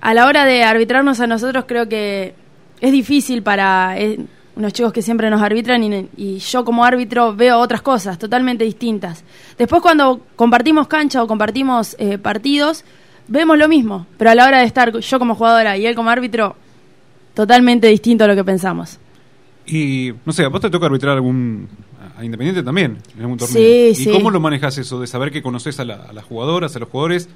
a 0.00 0.14
la 0.14 0.26
hora 0.26 0.44
de 0.44 0.64
arbitrarnos 0.64 1.20
a 1.20 1.26
nosotros 1.26 1.64
creo 1.68 1.88
que 1.88 2.34
es 2.80 2.92
difícil 2.92 3.42
para 3.42 3.98
eh, 3.98 4.18
unos 4.58 4.72
chicos 4.74 4.92
que 4.92 5.00
siempre 5.02 5.30
nos 5.30 5.40
arbitran 5.40 5.82
y, 5.84 6.08
y 6.16 6.38
yo 6.38 6.64
como 6.64 6.84
árbitro 6.84 7.34
veo 7.34 7.58
otras 7.58 7.80
cosas 7.80 8.18
totalmente 8.18 8.64
distintas. 8.64 9.24
Después 9.56 9.80
cuando 9.80 10.20
compartimos 10.36 10.88
cancha 10.88 11.22
o 11.22 11.26
compartimos 11.26 11.96
eh, 11.98 12.18
partidos, 12.18 12.84
vemos 13.28 13.56
lo 13.56 13.68
mismo, 13.68 14.06
pero 14.18 14.30
a 14.30 14.34
la 14.34 14.44
hora 14.46 14.58
de 14.58 14.64
estar 14.66 14.98
yo 14.98 15.18
como 15.18 15.34
jugadora 15.36 15.76
y 15.76 15.86
él 15.86 15.94
como 15.94 16.10
árbitro, 16.10 16.56
totalmente 17.34 17.86
distinto 17.86 18.24
a 18.24 18.26
lo 18.26 18.34
que 18.34 18.44
pensamos. 18.44 18.98
Y, 19.66 20.12
no 20.24 20.32
sé, 20.32 20.44
¿a 20.44 20.48
vos 20.48 20.60
te 20.60 20.70
toca 20.70 20.86
arbitrar 20.86 21.14
algún... 21.14 21.68
a 22.16 22.24
Independiente 22.24 22.62
también, 22.62 22.98
en 23.14 23.20
algún 23.20 23.36
torneo? 23.38 23.54
Sí, 23.62 23.88
¿Y 23.92 23.94
sí. 23.94 24.10
cómo 24.10 24.30
lo 24.30 24.40
manejas 24.40 24.76
eso? 24.78 24.98
De 25.00 25.06
saber 25.06 25.30
que 25.30 25.42
conoces 25.42 25.78
a, 25.78 25.84
la- 25.84 26.06
a 26.08 26.12
las 26.12 26.24
jugadoras, 26.24 26.74
a 26.74 26.78
los 26.80 26.88
jugadores, 26.88 27.28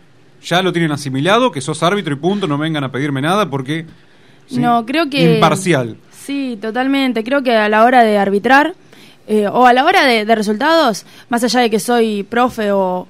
ya 0.43 0.61
lo 0.63 0.73
tienen 0.73 0.91
asimilado, 0.93 1.53
que 1.53 1.61
sos 1.61 1.83
árbitro 1.83 2.15
y 2.15 2.17
punto, 2.17 2.49
no 2.49 2.59
vengan 2.59 2.83
a 2.85 2.91
pedirme 2.91 3.21
nada 3.21 3.49
porque... 3.49 3.85
¿sí? 4.49 4.59
No, 4.59 4.85
creo 4.87 5.09
que... 5.11 5.35
Imparcial. 5.35 5.99
Sí, 6.25 6.59
totalmente. 6.61 7.25
Creo 7.25 7.43
que 7.43 7.57
a 7.57 7.69
la 7.69 7.85
hora 7.85 8.05
de 8.05 8.17
arbitrar 8.19 8.75
eh, 9.27 9.49
o 9.49 9.67
a 9.67 9.73
la 9.73 9.85
hora 9.85 10.05
de, 10.07 10.25
de 10.25 10.35
resultados, 10.35 11.05
más 11.29 11.43
allá 11.43 11.61
de 11.61 11.71
que 11.71 11.81
soy 11.81 12.23
profe 12.23 12.71
o 12.73 13.09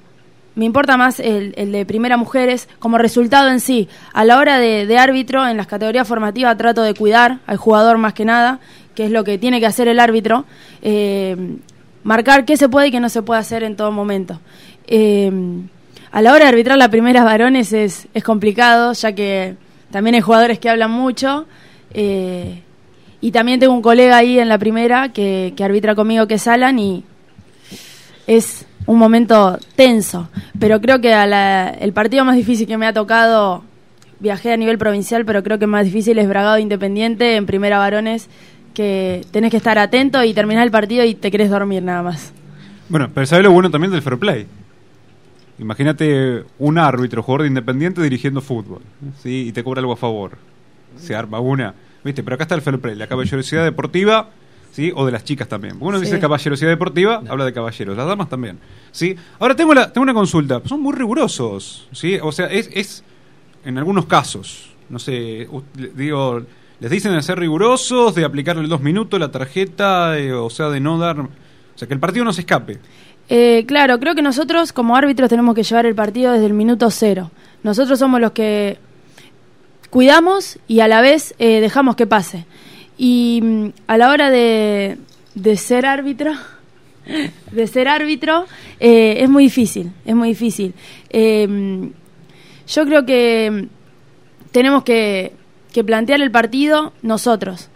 me 0.55 0.65
importa 0.65 0.97
más 0.97 1.19
el, 1.19 1.53
de 1.53 1.85
primera 1.85 2.17
mujeres 2.17 2.67
como 2.79 2.97
resultado 2.97 3.49
en 3.49 3.59
sí. 3.59 3.87
A 4.13 4.23
la 4.23 4.37
hora 4.37 4.59
de, 4.59 4.85
de 4.85 4.97
árbitro, 4.97 5.47
en 5.47 5.57
las 5.57 5.67
categorías 5.67 6.07
formativas 6.07 6.57
trato 6.57 6.81
de 6.81 6.93
cuidar 6.93 7.39
al 7.47 7.57
jugador 7.57 7.97
más 7.97 8.13
que 8.13 8.25
nada, 8.25 8.59
que 8.95 9.05
es 9.05 9.11
lo 9.11 9.23
que 9.23 9.37
tiene 9.37 9.59
que 9.59 9.65
hacer 9.65 9.87
el 9.87 9.99
árbitro, 9.99 10.45
eh, 10.81 11.35
marcar 12.03 12.45
qué 12.45 12.57
se 12.57 12.69
puede 12.69 12.87
y 12.87 12.91
qué 12.91 12.99
no 12.99 13.09
se 13.09 13.21
puede 13.23 13.39
hacer 13.39 13.63
en 13.63 13.75
todo 13.75 13.91
momento. 13.91 14.39
Eh, 14.87 15.31
a 16.11 16.21
la 16.21 16.31
hora 16.33 16.45
de 16.45 16.49
arbitrar 16.49 16.77
las 16.77 16.89
primeras 16.89 17.25
varones 17.25 17.73
es, 17.73 18.07
es 18.13 18.23
complicado, 18.23 18.93
ya 18.93 19.13
que 19.13 19.55
también 19.91 20.15
hay 20.15 20.21
jugadores 20.21 20.59
que 20.59 20.69
hablan 20.69 20.91
mucho. 20.91 21.45
eh, 21.93 22.61
y 23.23 23.31
también 23.31 23.59
tengo 23.59 23.73
un 23.73 23.81
colega 23.81 24.17
ahí 24.17 24.37
en 24.37 24.49
la 24.49 24.57
primera 24.57 25.13
que, 25.13 25.53
que 25.55 25.63
arbitra 25.63 25.95
conmigo, 25.95 26.27
que 26.27 26.33
es 26.33 26.45
Alan, 26.47 26.77
y 26.77 27.03
es 28.27 28.65
un 28.85 28.97
momento 28.99 29.57
tenso. 29.75 30.27
Pero 30.59 30.81
creo 30.81 30.99
que 30.99 31.13
a 31.13 31.25
la- 31.25 31.69
el 31.69 31.93
partido 31.93 32.25
más 32.25 32.35
difícil 32.35 32.67
que 32.67 32.77
me 32.77 32.85
ha 32.85 32.91
tocado, 32.93 33.63
viajé 34.19 34.51
a 34.51 34.57
nivel 34.57 34.77
provincial, 34.77 35.23
pero 35.25 35.41
creo 35.41 35.57
que 35.57 35.67
más 35.67 35.85
difícil 35.85 36.17
es 36.19 36.27
Bragado 36.27 36.57
Independiente 36.59 37.35
en 37.37 37.45
primera 37.45 37.77
varones, 37.77 38.27
que 38.73 39.21
tenés 39.31 39.51
que 39.51 39.57
estar 39.57 39.77
atento 39.77 40.23
y 40.23 40.33
terminar 40.33 40.63
el 40.65 40.71
partido 40.71 41.05
y 41.05 41.15
te 41.15 41.31
querés 41.31 41.49
dormir 41.49 41.81
nada 41.83 42.01
más. 42.03 42.33
Bueno, 42.89 43.09
pero 43.13 43.25
¿sabes 43.25 43.45
lo 43.45 43.51
bueno 43.51 43.71
también 43.71 43.91
del 43.91 44.01
fair 44.01 44.17
play? 44.19 44.47
Imagínate 45.59 46.43
un 46.59 46.77
árbitro, 46.77 47.21
jugador 47.23 47.43
de 47.43 47.47
Independiente 47.49 48.01
dirigiendo 48.01 48.41
fútbol, 48.41 48.81
¿sí? 49.21 49.47
Y 49.47 49.51
te 49.51 49.63
cobra 49.63 49.79
algo 49.79 49.93
a 49.93 49.97
favor. 49.97 50.31
Se 50.97 51.15
arma 51.15 51.39
una, 51.39 51.73
¿viste? 52.03 52.23
Pero 52.23 52.35
acá 52.35 52.43
está 52.43 52.55
el 52.55 52.61
fair 52.61 52.79
play, 52.79 52.95
la 52.95 53.07
caballerosidad 53.07 53.63
deportiva, 53.63 54.29
¿sí? 54.71 54.91
O 54.95 55.05
de 55.05 55.11
las 55.11 55.23
chicas 55.23 55.47
también. 55.47 55.77
Uno 55.79 55.97
Sí. 55.99 56.05
dice 56.05 56.19
caballerosidad 56.19 56.69
deportiva, 56.69 57.21
habla 57.29 57.45
de 57.45 57.53
caballeros, 57.53 57.95
las 57.97 58.07
damas 58.07 58.29
también, 58.29 58.59
¿sí? 58.91 59.15
Ahora 59.39 59.55
tengo, 59.55 59.73
la, 59.73 59.91
tengo 59.91 60.03
una 60.03 60.13
consulta, 60.13 60.61
son 60.65 60.81
muy 60.81 60.93
rigurosos, 60.93 61.87
¿sí? 61.91 62.17
O 62.21 62.31
sea, 62.31 62.47
es, 62.47 62.69
es 62.73 63.03
en 63.65 63.77
algunos 63.77 64.05
casos, 64.05 64.71
no 64.89 64.99
sé, 64.99 65.47
digo, 65.95 66.41
les 66.79 66.91
dicen 66.91 67.13
de 67.13 67.21
ser 67.21 67.39
rigurosos, 67.39 68.13
de 68.15 68.25
aplicarle 68.25 68.67
dos 68.67 68.81
minutos 68.81 69.19
la 69.19 69.31
tarjeta, 69.31 70.17
eh, 70.19 70.33
o 70.33 70.49
sea, 70.49 70.69
de 70.69 70.79
no 70.79 70.97
dar... 70.97 71.19
O 71.19 71.29
sea, 71.75 71.87
que 71.87 71.93
el 71.93 71.99
partido 71.99 72.23
no 72.25 72.33
se 72.33 72.41
escape. 72.41 72.77
Eh, 73.29 73.63
claro, 73.65 73.99
creo 73.99 74.13
que 74.15 74.21
nosotros 74.21 74.73
como 74.73 74.95
árbitros 74.95 75.29
tenemos 75.29 75.55
que 75.55 75.63
llevar 75.63 75.85
el 75.85 75.95
partido 75.95 76.33
desde 76.33 76.45
el 76.45 76.53
minuto 76.53 76.91
cero. 76.91 77.31
Nosotros 77.63 77.97
somos 77.97 78.19
los 78.19 78.31
que 78.33 78.77
cuidamos 79.93 80.57
y 80.67 80.79
a 80.79 80.87
la 80.87 81.01
vez 81.01 81.35
eh, 81.37 81.61
dejamos 81.61 81.95
que 81.95 82.07
pase. 82.07 82.47
Y 82.97 83.41
mm, 83.43 83.67
a 83.85 83.97
la 83.99 84.09
hora 84.09 84.31
de, 84.31 84.97
de 85.35 85.55
ser 85.55 85.85
árbitro, 85.85 86.33
de 87.51 87.67
ser 87.67 87.87
árbitro, 87.87 88.47
eh, 88.79 89.17
es 89.19 89.29
muy 89.29 89.43
difícil, 89.43 89.91
es 90.03 90.15
muy 90.15 90.29
difícil. 90.29 90.73
Eh, 91.11 91.91
yo 92.67 92.85
creo 92.87 93.05
que 93.05 93.51
mm, 93.51 94.49
tenemos 94.51 94.83
que, 94.83 95.33
que 95.71 95.83
plantear 95.83 96.21
el 96.21 96.31
partido 96.31 96.93
nosotros. 97.03 97.69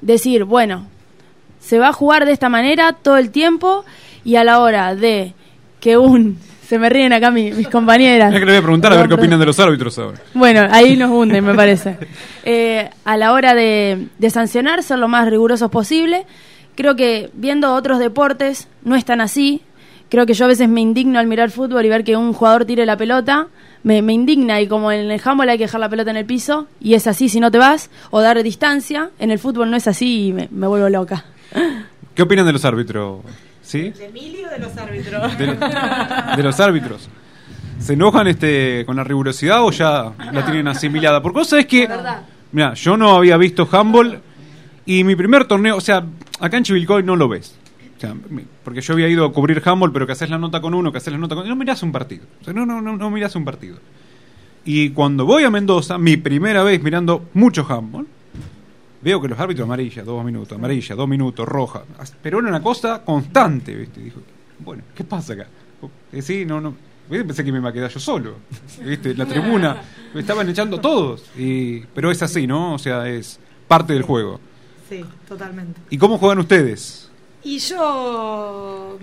Decir, 0.00 0.44
bueno, 0.44 0.86
se 1.58 1.80
va 1.80 1.88
a 1.88 1.92
jugar 1.92 2.24
de 2.24 2.30
esta 2.30 2.48
manera 2.48 2.92
todo 2.92 3.16
el 3.16 3.32
tiempo 3.32 3.84
y 4.24 4.36
a 4.36 4.44
la 4.44 4.60
hora 4.60 4.94
de 4.94 5.34
que 5.80 5.98
un... 5.98 6.38
Se 6.68 6.78
me 6.78 6.88
ríen 6.90 7.12
acá 7.14 7.30
mi- 7.30 7.50
mis 7.52 7.68
compañeras. 7.68 8.30
Es 8.34 8.40
que 8.40 8.44
le 8.46 8.52
voy 8.52 8.58
a 8.58 8.62
preguntar 8.62 8.92
a 8.92 8.96
ver 8.96 9.08
qué 9.08 9.14
opinan 9.14 9.40
de 9.40 9.46
los 9.46 9.58
árbitros 9.58 9.98
ahora. 9.98 10.18
Bueno, 10.34 10.68
ahí 10.70 10.96
nos 10.96 11.10
hunden, 11.18 11.42
me 11.44 11.54
parece. 11.54 11.96
Eh, 12.44 12.90
a 13.04 13.16
la 13.16 13.32
hora 13.32 13.54
de, 13.54 14.08
de 14.18 14.30
sancionar, 14.30 14.82
ser 14.82 14.98
lo 14.98 15.08
más 15.08 15.28
rigurosos 15.30 15.70
posible. 15.70 16.26
Creo 16.74 16.94
que 16.94 17.30
viendo 17.32 17.74
otros 17.74 17.98
deportes 17.98 18.68
no 18.84 18.96
es 18.96 19.04
tan 19.04 19.20
así. 19.22 19.62
Creo 20.10 20.26
que 20.26 20.34
yo 20.34 20.44
a 20.44 20.48
veces 20.48 20.68
me 20.68 20.80
indigno 20.80 21.18
al 21.18 21.26
mirar 21.26 21.50
fútbol 21.50 21.84
y 21.84 21.88
ver 21.88 22.04
que 22.04 22.16
un 22.16 22.32
jugador 22.34 22.64
tire 22.66 22.84
la 22.86 22.96
pelota. 22.96 23.46
Me, 23.82 24.02
me 24.02 24.12
indigna 24.12 24.60
y 24.60 24.66
como 24.66 24.90
en 24.92 25.10
el 25.10 25.20
handball 25.24 25.48
hay 25.48 25.56
que 25.58 25.64
dejar 25.64 25.80
la 25.80 25.88
pelota 25.88 26.10
en 26.10 26.16
el 26.18 26.24
piso 26.26 26.66
y 26.80 26.94
es 26.94 27.06
así 27.06 27.28
si 27.28 27.40
no 27.40 27.50
te 27.50 27.58
vas 27.58 27.90
o 28.10 28.20
dar 28.20 28.42
distancia. 28.42 29.10
En 29.18 29.30
el 29.30 29.38
fútbol 29.38 29.70
no 29.70 29.76
es 29.76 29.86
así 29.86 30.26
y 30.28 30.32
me, 30.32 30.48
me 30.50 30.66
vuelvo 30.66 30.88
loca. 30.90 31.24
¿Qué 32.14 32.22
opinan 32.22 32.44
de 32.44 32.52
los 32.52 32.64
árbitros? 32.64 33.20
¿Sí? 33.68 33.90
¿De 33.90 34.06
Emilio 34.06 34.46
o 34.48 34.50
de 34.50 34.58
los 34.60 34.74
árbitros? 34.78 35.38
De, 35.38 36.36
de 36.36 36.42
los 36.42 36.58
árbitros. 36.58 37.08
¿Se 37.78 37.92
enojan 37.92 38.26
este 38.26 38.84
con 38.86 38.96
la 38.96 39.04
rigurosidad 39.04 39.62
o 39.62 39.70
ya 39.70 40.10
la 40.32 40.44
tienen 40.46 40.66
asimilada? 40.68 41.20
Porque 41.22 41.40
vos 41.40 41.48
sabés 41.50 41.66
que, 41.66 41.86
mira, 42.52 42.72
yo 42.72 42.96
no 42.96 43.16
había 43.16 43.36
visto 43.36 43.68
handball 43.70 44.20
Y 44.86 45.04
mi 45.04 45.14
primer 45.16 45.44
torneo, 45.44 45.76
o 45.76 45.80
sea, 45.82 46.02
acá 46.40 46.56
en 46.56 46.64
Chivilcoy 46.64 47.02
no 47.02 47.14
lo 47.14 47.28
ves. 47.28 47.56
O 47.98 48.00
sea, 48.00 48.14
mi- 48.30 48.44
porque 48.64 48.80
yo 48.80 48.94
había 48.94 49.06
ido 49.08 49.26
a 49.26 49.32
cubrir 49.34 49.60
handball, 49.62 49.92
pero 49.92 50.06
que 50.06 50.12
haces 50.12 50.30
la 50.30 50.38
nota 50.38 50.62
con 50.62 50.72
uno, 50.72 50.90
que 50.90 50.96
haces 50.98 51.12
la 51.12 51.18
nota 51.18 51.34
con... 51.34 51.46
No 51.46 51.54
mirás 51.54 51.82
un 51.82 51.92
partido. 51.92 52.24
O 52.40 52.44
sea, 52.44 52.54
no, 52.54 52.64
no, 52.64 52.80
no, 52.80 52.96
no 52.96 53.10
mirás 53.10 53.36
un 53.36 53.44
partido. 53.44 53.76
Y 54.64 54.90
cuando 54.90 55.26
voy 55.26 55.44
a 55.44 55.50
Mendoza, 55.50 55.98
mi 55.98 56.16
primera 56.16 56.62
vez 56.62 56.82
mirando 56.82 57.28
mucho 57.34 57.66
handball, 57.68 58.06
veo 59.02 59.20
que 59.20 59.28
los 59.28 59.38
árbitros 59.38 59.64
amarilla, 59.64 60.02
dos 60.02 60.24
minutos, 60.24 60.56
amarilla, 60.56 60.94
dos 60.94 61.08
minutos, 61.08 61.46
roja. 61.46 61.82
Pero 62.22 62.38
era 62.40 62.48
una 62.48 62.62
cosa 62.62 63.04
constante, 63.04 63.74
¿viste? 63.74 64.00
Dijo, 64.00 64.20
bueno, 64.58 64.82
¿qué 64.94 65.04
pasa 65.04 65.34
acá? 65.34 65.46
Eh, 66.12 66.22
sí, 66.22 66.44
no, 66.44 66.60
no. 66.60 66.74
¿Viste? 67.08 67.24
Pensé 67.24 67.44
que 67.44 67.52
me 67.52 67.58
iba 67.58 67.70
a 67.70 67.72
quedar 67.72 67.90
yo 67.90 68.00
solo. 68.00 68.36
¿Viste? 68.84 69.14
La 69.14 69.26
tribuna. 69.26 69.82
Me 70.12 70.20
estaban 70.20 70.48
echando 70.48 70.78
todos. 70.80 71.24
Y, 71.36 71.80
pero 71.80 72.10
es 72.10 72.22
así, 72.22 72.46
¿no? 72.46 72.74
O 72.74 72.78
sea, 72.78 73.08
es 73.08 73.38
parte 73.66 73.92
del 73.92 74.02
juego. 74.02 74.40
Sí, 74.88 75.04
totalmente. 75.26 75.80
¿Y 75.90 75.98
cómo 75.98 76.18
juegan 76.18 76.38
ustedes? 76.38 77.10
Y 77.44 77.58
yo, 77.58 78.98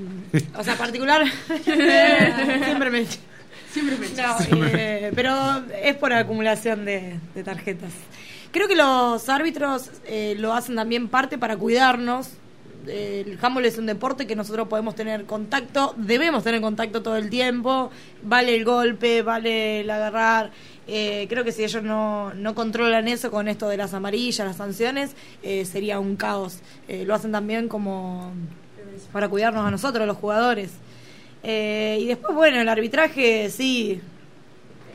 o 0.57 0.63
sea, 0.63 0.75
particular, 0.75 1.25
siempre 1.63 2.89
me 2.91 3.05
siempre 3.75 3.97
me 3.97 4.07
no, 4.09 4.65
eh, 4.67 5.11
pero 5.13 5.63
es 5.83 5.95
por 5.95 6.13
acumulación 6.13 6.85
de, 6.85 7.19
de 7.33 7.43
tarjetas. 7.43 7.91
Creo 8.55 8.69
que 8.69 8.75
los 8.77 9.27
árbitros 9.27 9.91
eh, 10.05 10.33
lo 10.37 10.53
hacen 10.53 10.77
también 10.77 11.09
parte 11.09 11.37
para 11.37 11.57
cuidarnos. 11.57 12.29
El 12.87 13.37
handball 13.41 13.65
es 13.65 13.77
un 13.77 13.85
deporte 13.85 14.25
que 14.27 14.35
nosotros 14.37 14.69
podemos 14.69 14.95
tener 14.95 15.25
contacto, 15.25 15.93
debemos 15.97 16.45
tener 16.45 16.61
contacto 16.61 17.03
todo 17.03 17.17
el 17.17 17.29
tiempo. 17.29 17.91
Vale 18.23 18.55
el 18.55 18.63
golpe, 18.63 19.23
vale 19.23 19.81
el 19.81 19.89
agarrar. 19.89 20.51
Eh, 20.87 21.25
creo 21.27 21.43
que 21.43 21.51
si 21.51 21.65
ellos 21.65 21.83
no, 21.83 22.33
no 22.33 22.55
controlan 22.55 23.09
eso 23.09 23.29
con 23.29 23.49
esto 23.49 23.67
de 23.67 23.75
las 23.75 23.93
amarillas, 23.93 24.47
las 24.47 24.55
sanciones, 24.55 25.17
eh, 25.43 25.65
sería 25.65 25.99
un 25.99 26.15
caos. 26.15 26.59
Eh, 26.87 27.03
lo 27.05 27.13
hacen 27.13 27.33
también 27.33 27.67
como 27.67 28.31
para 29.11 29.27
cuidarnos 29.27 29.65
a 29.65 29.71
nosotros, 29.71 30.07
los 30.07 30.15
jugadores. 30.15 30.71
Eh, 31.43 31.97
y 31.99 32.05
después, 32.05 32.33
bueno, 32.33 32.61
el 32.61 32.69
arbitraje, 32.69 33.49
sí, 33.49 33.99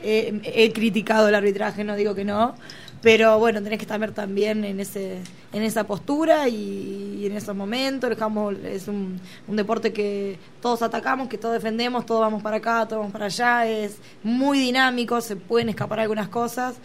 he 0.03 0.71
criticado 0.73 1.29
el 1.29 1.35
arbitraje, 1.35 1.83
no 1.83 1.95
digo 1.95 2.15
que 2.15 2.25
no, 2.25 2.55
pero 3.01 3.39
bueno, 3.39 3.61
tenés 3.63 3.79
que 3.79 3.85
estar 3.85 4.11
también 4.11 4.63
en 4.63 4.79
ese 4.79 5.21
en 5.53 5.63
esa 5.63 5.85
postura 5.85 6.47
y, 6.47 7.25
en 7.25 7.35
esos 7.35 7.55
momentos. 7.55 8.09
El 8.09 8.21
handball 8.21 8.65
es 8.65 8.87
un, 8.87 9.19
un 9.47 9.55
deporte 9.55 9.91
que 9.91 10.37
todos 10.61 10.81
atacamos, 10.81 11.27
que 11.27 11.37
todos 11.37 11.55
defendemos, 11.55 12.05
todos 12.05 12.21
vamos 12.21 12.41
para 12.41 12.57
acá, 12.57 12.85
todos 12.87 12.99
vamos 12.99 13.11
para 13.11 13.25
allá. 13.25 13.65
Es 13.67 13.97
muy 14.23 14.59
dinámico, 14.59 15.19
se 15.21 15.35
pueden 15.35 15.69
escapar 15.69 15.99
algunas 15.99 16.29
cosas, 16.29 16.75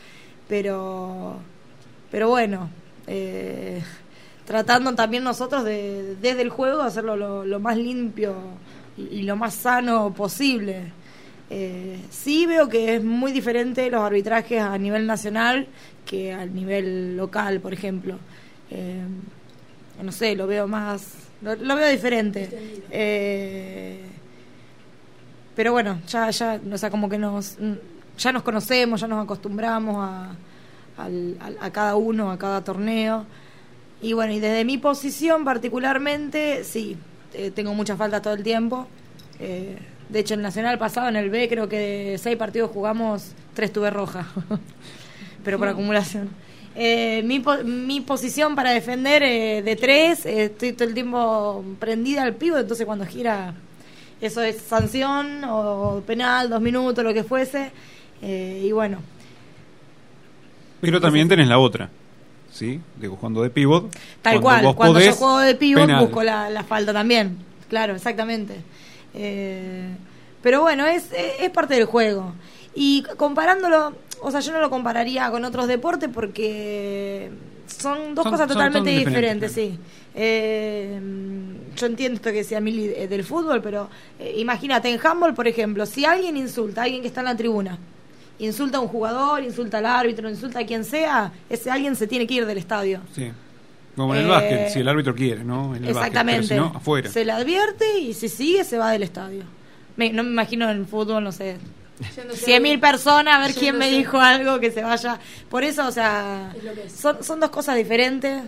pero, 0.48 1.36
pero 2.10 2.28
bueno, 2.28 2.70
eh, 3.06 3.82
tratando 4.44 4.94
también 4.94 5.22
nosotros 5.22 5.64
de, 5.64 6.16
desde 6.20 6.42
el 6.42 6.50
juego, 6.50 6.82
hacerlo 6.82 7.16
lo, 7.16 7.44
lo 7.44 7.60
más 7.60 7.76
limpio 7.76 8.34
y 8.96 9.22
lo 9.22 9.36
más 9.36 9.54
sano 9.54 10.12
posible. 10.14 10.92
Eh, 11.48 12.00
sí 12.10 12.46
veo 12.46 12.68
que 12.68 12.96
es 12.96 13.04
muy 13.04 13.32
diferente 13.32 13.88
los 13.90 14.02
arbitrajes 14.02 14.60
a 14.60 14.76
nivel 14.78 15.06
nacional 15.06 15.68
que 16.04 16.32
a 16.32 16.44
nivel 16.46 17.16
local, 17.16 17.60
por 17.60 17.72
ejemplo. 17.72 18.18
Eh, 18.70 19.04
no 20.02 20.12
sé, 20.12 20.34
lo 20.34 20.46
veo 20.46 20.66
más, 20.66 21.14
lo, 21.42 21.54
lo 21.56 21.76
veo 21.76 21.88
diferente. 21.88 22.48
Eh, 22.90 24.00
pero 25.54 25.72
bueno, 25.72 26.00
ya, 26.06 26.30
ya, 26.30 26.60
o 26.70 26.78
sea, 26.78 26.90
como 26.90 27.08
que 27.08 27.18
nos, 27.18 27.56
ya 28.18 28.32
nos 28.32 28.42
conocemos, 28.42 29.00
ya 29.00 29.06
nos 29.06 29.24
acostumbramos 29.24 29.96
a 29.98 31.70
cada 31.70 31.96
uno, 31.96 32.30
a 32.30 32.38
cada 32.38 32.62
torneo. 32.62 33.26
Y 34.02 34.12
bueno, 34.12 34.32
y 34.32 34.40
desde 34.40 34.64
mi 34.64 34.78
posición 34.78 35.44
particularmente, 35.44 36.64
sí, 36.64 36.96
eh, 37.32 37.50
tengo 37.50 37.74
mucha 37.74 37.96
falta 37.96 38.20
todo 38.20 38.34
el 38.34 38.42
tiempo. 38.42 38.86
Eh, 39.40 39.78
de 40.08 40.18
hecho, 40.20 40.34
el 40.34 40.42
Nacional 40.42 40.78
pasado, 40.78 41.08
en 41.08 41.16
el 41.16 41.30
B, 41.30 41.48
creo 41.48 41.68
que 41.68 41.78
de 42.12 42.18
seis 42.18 42.36
partidos 42.36 42.70
jugamos, 42.70 43.32
tres 43.54 43.72
tuve 43.72 43.90
roja. 43.90 44.26
Pero 45.44 45.58
por 45.58 45.68
acumulación. 45.68 46.28
Eh, 46.74 47.22
mi, 47.24 47.40
po- 47.40 47.64
mi 47.64 48.00
posición 48.00 48.54
para 48.54 48.70
defender 48.70 49.22
eh, 49.22 49.62
de 49.62 49.76
tres, 49.76 50.26
eh, 50.26 50.44
estoy 50.44 50.72
todo 50.72 50.86
el 50.88 50.94
tiempo 50.94 51.64
prendida 51.78 52.22
al 52.22 52.34
pivo, 52.34 52.58
entonces 52.58 52.84
cuando 52.84 53.06
gira, 53.06 53.54
eso 54.20 54.42
es 54.42 54.58
sanción 54.60 55.42
o 55.44 56.02
penal, 56.06 56.50
dos 56.50 56.60
minutos, 56.60 57.02
lo 57.02 57.14
que 57.14 57.24
fuese. 57.24 57.70
Eh, 58.22 58.62
y 58.66 58.72
bueno, 58.72 58.98
Pero 60.80 61.00
también 61.00 61.28
tenés 61.28 61.48
la 61.48 61.58
otra. 61.58 61.88
¿Sí? 62.52 62.80
Digo, 62.98 63.16
cuando 63.16 63.42
de 63.42 63.50
pivot. 63.50 63.90
Tal 64.22 64.40
cuando 64.40 64.74
cual, 64.74 64.76
cuando 64.76 64.98
yo 65.00 65.04
podés, 65.06 65.16
juego 65.16 65.38
de 65.40 65.54
pivot 65.54 65.86
penal. 65.86 66.04
busco 66.04 66.22
la, 66.22 66.48
la 66.48 66.64
falta 66.64 66.92
también. 66.92 67.36
Claro, 67.68 67.94
exactamente. 67.94 68.56
Eh, 69.16 69.88
pero 70.42 70.60
bueno, 70.60 70.86
es, 70.86 71.06
es 71.40 71.50
parte 71.50 71.74
del 71.74 71.86
juego. 71.86 72.34
Y 72.74 73.02
comparándolo, 73.16 73.94
o 74.20 74.30
sea, 74.30 74.40
yo 74.40 74.52
no 74.52 74.60
lo 74.60 74.70
compararía 74.70 75.30
con 75.30 75.44
otros 75.44 75.66
deportes 75.66 76.10
porque 76.12 77.30
son 77.66 78.14
dos 78.14 78.22
Son- 78.24 78.32
cosas 78.32 78.46
totalmente 78.48 78.90
son 78.90 78.98
diferentes, 78.98 79.54
diferentes, 79.54 79.78
sí. 79.78 79.78
Eh, 80.14 81.00
yo 81.76 81.86
entiendo 81.86 82.16
esto 82.16 82.30
que 82.30 82.36
decía 82.38 82.60
Mili 82.60 82.84
eh, 82.94 83.08
del 83.08 83.24
fútbol, 83.24 83.60
pero 83.62 83.88
eh, 84.18 84.34
imagínate, 84.38 84.88
en 84.92 85.00
handball, 85.04 85.34
por 85.34 85.48
ejemplo, 85.48 85.84
si 85.86 86.04
alguien 86.04 86.36
insulta 86.36 86.82
a 86.82 86.84
alguien 86.84 87.02
que 87.02 87.08
está 87.08 87.20
en 87.20 87.26
la 87.26 87.36
tribuna, 87.36 87.78
insulta 88.38 88.78
a 88.78 88.80
un 88.80 88.88
jugador, 88.88 89.42
insulta 89.42 89.78
al 89.78 89.86
árbitro, 89.86 90.28
insulta 90.30 90.60
a 90.60 90.66
quien 90.66 90.84
sea, 90.84 91.32
ese 91.50 91.70
alguien 91.70 91.96
se 91.96 92.06
tiene 92.06 92.26
que 92.26 92.34
ir 92.34 92.46
del 92.46 92.58
estadio. 92.58 93.00
Sí. 93.14 93.32
Como 93.96 94.14
en 94.14 94.20
el 94.20 94.26
Eh, 94.26 94.30
básquet, 94.30 94.68
si 94.68 94.80
el 94.80 94.88
árbitro 94.88 95.14
quiere, 95.14 95.42
¿no? 95.42 95.74
En 95.74 95.84
el 95.84 95.90
Exactamente. 95.90 96.40
Básquet, 96.40 96.48
pero 96.58 96.64
si 96.68 96.72
no, 96.72 96.78
afuera. 96.78 97.10
Se 97.10 97.24
le 97.24 97.32
advierte 97.32 97.98
y 97.98 98.12
si 98.14 98.28
sigue 98.28 98.62
se 98.64 98.76
va 98.78 98.90
del 98.92 99.02
estadio. 99.02 99.42
Me- 99.96 100.12
no 100.12 100.22
me 100.22 100.30
imagino 100.30 100.68
en 100.70 100.76
el 100.78 100.86
fútbol, 100.86 101.24
no 101.24 101.32
sé. 101.32 101.56
Cien 102.34 102.62
mil 102.62 102.78
personas, 102.78 103.36
a 103.36 103.38
ver 103.40 103.54
quién 103.54 103.78
me 103.78 103.90
dijo 103.90 104.18
algo 104.20 104.60
que 104.60 104.70
se 104.70 104.82
vaya. 104.82 105.18
Por 105.48 105.64
eso, 105.64 105.86
o 105.86 105.90
sea, 105.90 106.52
son, 106.94 107.24
son 107.24 107.40
dos 107.40 107.48
cosas 107.48 107.74
diferentes. 107.76 108.42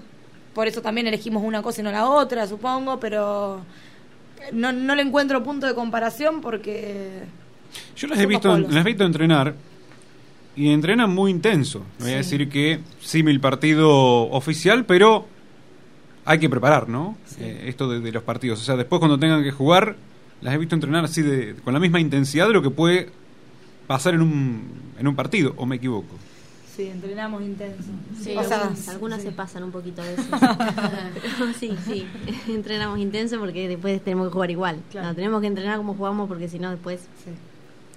Por 0.52 0.66
eso 0.68 0.82
también 0.82 1.06
elegimos 1.06 1.42
una 1.42 1.62
cosa 1.62 1.80
y 1.80 1.84
no 1.84 1.90
la 1.90 2.06
otra, 2.10 2.46
supongo, 2.46 3.00
pero 3.00 3.62
no, 4.52 4.72
no 4.72 4.94
le 4.94 5.00
encuentro 5.02 5.42
punto 5.42 5.66
de 5.66 5.74
comparación 5.74 6.42
porque... 6.42 7.22
Yo 7.96 8.06
las 8.08 8.18
he, 8.18 8.26
visto, 8.26 8.56
las 8.58 8.74
he 8.74 8.82
visto 8.82 9.04
entrenar 9.04 9.54
y 10.56 10.70
entrenan 10.72 11.08
muy 11.14 11.30
intenso. 11.30 11.78
No 11.98 12.04
voy 12.04 12.14
a 12.14 12.22
Sí. 12.22 12.36
decir 12.36 12.48
que 12.50 12.80
símil 13.00 13.40
partido 13.40 13.88
oficial, 14.30 14.84
pero 14.84 15.26
hay 16.28 16.38
que 16.38 16.50
preparar, 16.50 16.90
¿no? 16.90 17.16
Eh, 17.40 17.64
esto 17.68 17.88
de, 17.88 18.00
de 18.00 18.12
los 18.12 18.22
partidos. 18.22 18.60
O 18.60 18.62
sea, 18.62 18.76
después 18.76 18.98
cuando 18.98 19.18
tengan 19.18 19.42
que 19.42 19.50
jugar, 19.50 19.96
las 20.42 20.52
he 20.54 20.58
visto 20.58 20.74
entrenar 20.74 21.02
así 21.02 21.22
de, 21.22 21.54
con 21.64 21.72
la 21.72 21.80
misma 21.80 22.00
intensidad 22.00 22.46
de 22.48 22.52
lo 22.52 22.60
que 22.60 22.68
puede 22.68 23.08
pasar 23.86 24.12
en 24.12 24.20
un, 24.20 24.62
en 24.98 25.08
un 25.08 25.16
partido, 25.16 25.54
o 25.56 25.64
me 25.64 25.76
equivoco. 25.76 26.14
Sí, 26.76 26.82
entrenamos 26.86 27.42
intenso. 27.42 27.82
Sí, 28.22 28.36
o 28.36 28.44
sea, 28.44 28.58
algunas, 28.58 28.88
algunas 28.88 29.22
se 29.22 29.32
pasan 29.32 29.64
un 29.64 29.72
poquito 29.72 30.02
a 30.02 30.04
veces. 30.04 30.26
Pero 31.38 31.52
sí, 31.58 31.74
sí, 31.86 32.06
entrenamos 32.52 32.98
intenso 32.98 33.38
porque 33.38 33.66
después 33.66 34.04
tenemos 34.04 34.28
que 34.28 34.32
jugar 34.34 34.50
igual. 34.50 34.76
No, 34.94 35.14
tenemos 35.14 35.40
que 35.40 35.46
entrenar 35.46 35.78
como 35.78 35.94
jugamos 35.94 36.28
porque 36.28 36.46
si 36.50 36.58
no 36.58 36.70
después... 36.70 37.00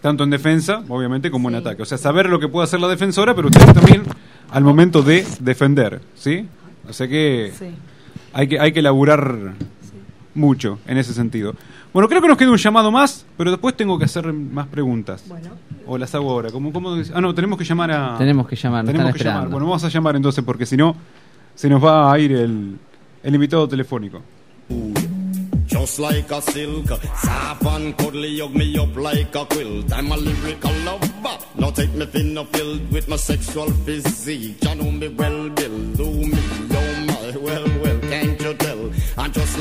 Tanto 0.02 0.24
en 0.24 0.30
defensa, 0.30 0.86
obviamente, 0.88 1.30
como 1.30 1.50
en 1.50 1.56
ataque. 1.56 1.82
O 1.82 1.86
sea, 1.86 1.98
saber 1.98 2.30
lo 2.30 2.40
que 2.40 2.48
puede 2.48 2.64
hacer 2.64 2.80
la 2.80 2.88
defensora, 2.88 3.36
pero 3.36 3.50
ustedes 3.50 3.74
también 3.74 4.04
al 4.50 4.64
momento 4.64 5.04
de 5.04 5.28
defender, 5.42 6.02
¿sí? 6.16 6.48
O 6.90 6.94
sea 6.94 7.08
que 7.10 7.52
Sí. 7.60 7.66
Hay 8.34 8.48
que, 8.48 8.60
hay 8.60 8.72
que 8.72 8.82
laburar 8.82 9.54
mucho 10.34 10.80
en 10.88 10.98
ese 10.98 11.14
sentido. 11.14 11.56
Bueno, 11.94 12.08
creo 12.08 12.22
que 12.22 12.28
nos 12.28 12.38
queda 12.38 12.52
un 12.52 12.58
llamado 12.58 12.90
más, 12.92 13.26
pero 13.38 13.52
después 13.52 13.76
tengo 13.76 14.00
que 14.00 14.06
hacer 14.06 14.32
más 14.32 14.68
preguntas. 14.68 15.24
Bueno. 15.28 15.50
O 15.86 15.98
las 15.98 16.16
hago 16.16 16.32
ahora. 16.32 16.50
¿Cómo, 16.50 16.72
cómo? 16.72 16.96
Ah, 17.14 17.20
no, 17.20 17.36
tenemos 17.36 17.58
que 17.58 17.66
llamar 17.66 17.92
a... 17.92 18.18
Tenemos 18.18 18.48
que 18.48 18.56
llamar, 18.56 18.86
Tenemos 18.86 19.08
están 19.10 19.18
que 19.18 19.24
llamar. 19.24 19.36
esperando. 19.36 19.52
Bueno, 19.52 19.66
vamos 19.66 19.84
a 19.84 19.90
llamar 19.90 20.16
entonces 20.16 20.44
porque 20.44 20.66
si 20.66 20.78
no, 20.78 20.96
se 21.54 21.68
nos 21.70 21.84
va 21.84 22.12
a 22.14 22.18
ir 22.18 22.32
el, 22.32 22.78
el 23.24 23.36
invitado 23.36 23.68
telefónico. 23.68 24.22
Just 25.70 26.00
like 26.00 26.30
a 26.34 26.42
silk, 26.42 26.88
soft 26.88 27.66
and 27.66 27.96
cuddly, 27.98 28.40
hug 28.42 28.54
me 28.54 28.78
up 28.78 28.96
like 28.98 29.34
a 29.36 29.46
quilt. 29.46 29.92
I'm 29.94 30.12
a 30.12 30.18
lyrical 30.18 30.72
lover. 30.84 31.08
Now 31.58 31.72
take 31.72 31.94
me 31.94 32.06
thin 32.08 32.38
filled 32.52 32.92
with 32.92 33.08
my 33.08 33.16
sexual 33.18 33.70
physique. 33.86 34.58
You 34.64 34.76
know 34.76 34.92
me 34.92 35.08
well, 35.08 35.50
Bill. 35.50 35.78
Do 35.96 36.12
me, 36.12 36.38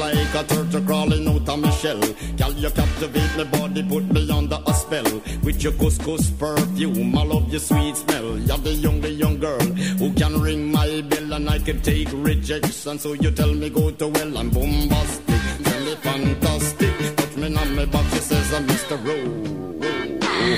like 0.00 0.34
a 0.34 0.42
turtle 0.44 0.80
crawling 0.80 1.28
out 1.28 1.48
of 1.48 1.58
my 1.60 1.70
shell. 1.70 2.00
Girl, 2.38 2.52
you 2.52 2.70
captivate 2.70 3.36
my 3.36 3.44
body, 3.44 3.82
put 3.82 4.04
me 4.10 4.30
under 4.30 4.58
a 4.66 4.74
spell. 4.74 5.10
With 5.44 5.62
your 5.62 5.74
couscous 5.74 6.30
perfume, 6.38 7.16
I 7.16 7.22
love 7.22 7.48
your 7.50 7.60
sweet 7.60 7.96
smell. 7.96 8.38
You're 8.38 8.58
the 8.58 8.72
young, 8.84 9.00
the 9.02 9.10
young 9.10 9.38
girl 9.38 9.60
who 10.00 10.12
can 10.14 10.40
ring 10.40 10.72
my 10.72 11.02
bell 11.02 11.34
and 11.34 11.50
I 11.50 11.58
can 11.58 11.82
take 11.82 12.08
rejection. 12.12 12.98
So 12.98 13.12
you 13.12 13.30
tell 13.30 13.52
me 13.52 13.68
go 13.68 13.90
to 13.90 14.08
well, 14.08 14.38
I'm 14.38 14.48
bombastic. 14.48 15.40
Tell 15.64 15.80
me 15.84 15.94
fantastic. 15.96 17.16
Touch 17.16 17.36
me 17.36 17.54
on 17.54 17.76
my 17.76 17.84
back, 17.84 18.06
she 18.12 18.20
says 18.20 18.54
I'm 18.54 18.66
Mr. 18.66 18.96
Rowe. 19.06 19.60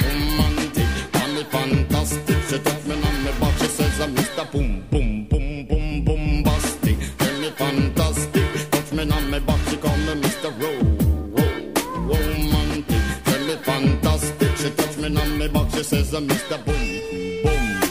Romantic. 0.07 0.89
Tell 1.13 1.33
me 1.35 1.43
fantastic. 1.55 2.39
She 2.49 2.59
touch 2.61 2.85
me 2.87 2.95
on 2.95 3.25
my 3.25 3.33
back, 3.41 3.59
she 3.59 3.67
says 3.67 4.01
I'm 4.01 4.15
Mr. 4.15 4.53
Boom, 4.53 4.85
boom, 4.91 5.12
thumping 15.03 15.19
on 15.19 15.39
me 15.39 15.49
box. 15.49 15.75
She 15.75 15.83
says, 15.83 16.15
uh, 16.15 16.21
Mr. 16.21 16.65
Boom, 16.65 16.77
boom. 17.43 17.83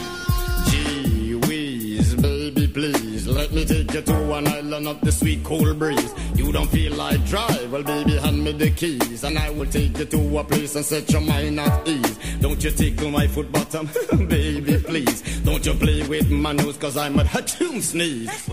Gee 0.70 2.16
baby, 2.16 2.68
please 2.68 3.28
let 3.28 3.52
me 3.52 3.66
take 3.66 3.94
you 3.94 4.02
to 4.02 4.34
an 4.34 4.48
island 4.48 4.88
of 4.88 5.02
the 5.02 5.12
sweet 5.12 5.44
cool 5.44 5.74
breeze. 5.74 6.14
You 6.36 6.52
don't 6.52 6.70
feel 6.70 6.94
like 6.94 7.24
drive? 7.26 7.72
Well, 7.72 7.84
baby, 7.84 8.18
hand 8.18 8.44
me 8.44 8.52
the 8.54 8.72
keys, 8.72 9.24
and 9.24 9.38
I 9.38 9.50
will 9.50 9.66
take 9.68 9.98
you 9.98 10.06
to 10.06 10.40
a 10.40 10.44
place 10.44 10.76
and 10.76 10.86
set 10.86 11.10
your 11.12 11.22
mind 11.22 11.60
at 11.60 11.88
ease. 11.88 12.20
Don't 12.40 12.64
you 12.64 12.72
tickle 12.72 13.12
my 13.12 13.28
foot 13.28 13.52
bottom, 13.52 13.90
baby, 14.28 14.78
please. 14.80 15.22
Don't 15.42 15.66
you 15.66 15.74
play 15.74 16.08
with 16.08 16.30
my 16.30 16.54
nose, 16.54 16.78
cause 16.78 16.98
I'm 16.98 17.20
a 17.20 17.24
hatoom 17.36 17.82
sneeze. 17.82 18.50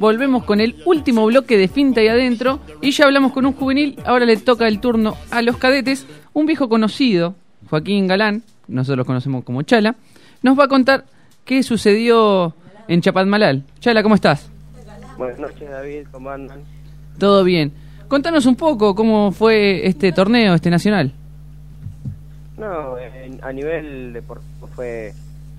Volvemos 0.00 0.44
con 0.44 0.62
el 0.62 0.76
último 0.86 1.26
bloque 1.26 1.58
de 1.58 1.68
Finta 1.68 2.02
y 2.02 2.08
Adentro 2.08 2.58
y 2.80 2.90
ya 2.90 3.04
hablamos 3.04 3.32
con 3.32 3.44
un 3.44 3.52
juvenil, 3.52 3.96
ahora 4.06 4.24
le 4.24 4.38
toca 4.38 4.66
el 4.66 4.80
turno 4.80 5.14
a 5.30 5.42
los 5.42 5.58
cadetes. 5.58 6.06
Un 6.32 6.46
viejo 6.46 6.70
conocido, 6.70 7.34
Joaquín 7.68 8.06
Galán, 8.06 8.42
nosotros 8.66 8.96
lo 8.96 9.04
conocemos 9.04 9.44
como 9.44 9.60
Chala, 9.60 9.96
nos 10.42 10.58
va 10.58 10.64
a 10.64 10.68
contar 10.68 11.04
qué 11.44 11.62
sucedió 11.62 12.54
en 12.88 13.02
Chapadmalal. 13.02 13.62
Chala, 13.80 14.02
¿cómo 14.02 14.14
estás? 14.14 14.50
Buenas 15.18 15.38
noches, 15.38 15.68
David, 15.68 16.06
¿cómo 16.10 16.30
andan? 16.30 16.60
Todo 17.18 17.44
bien. 17.44 17.70
Contanos 18.08 18.46
un 18.46 18.56
poco 18.56 18.94
cómo 18.94 19.32
fue 19.32 19.86
este 19.86 20.12
torneo, 20.12 20.54
este 20.54 20.70
nacional. 20.70 21.12
No, 22.56 22.96
en- 22.98 23.38
a 23.44 23.52
nivel 23.52 24.14
deportivo 24.14 24.66
fue 24.74 25.12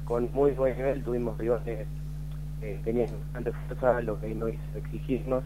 con 0.04 0.30
muy 0.34 0.50
buen 0.52 0.76
nivel, 0.76 1.04
tuvimos 1.04 1.38
rivales 1.38 1.88
tenían 2.84 3.08
bastante 3.26 3.52
fuerza, 3.52 4.02
lo 4.02 4.20
que 4.20 4.34
nos 4.36 4.50
hizo 4.50 4.78
exigirnos 4.78 5.44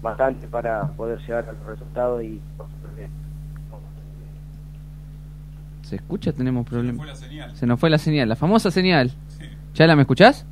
bastante 0.00 0.46
para 0.48 0.88
poder 0.88 1.18
llegar 1.20 1.48
a 1.48 1.52
los 1.52 1.66
resultados 1.66 2.22
y 2.22 2.40
¿Se 5.82 5.96
escucha? 5.96 6.32
Tenemos 6.32 6.66
problemas. 6.66 7.22
Se 7.52 7.66
nos 7.66 7.78
fue 7.78 7.90
la 7.90 7.98
señal, 7.98 8.26
la 8.26 8.36
famosa 8.36 8.70
señal. 8.70 9.12
Chala, 9.74 9.94
¿me 9.94 10.02
escuchás? 10.02 10.46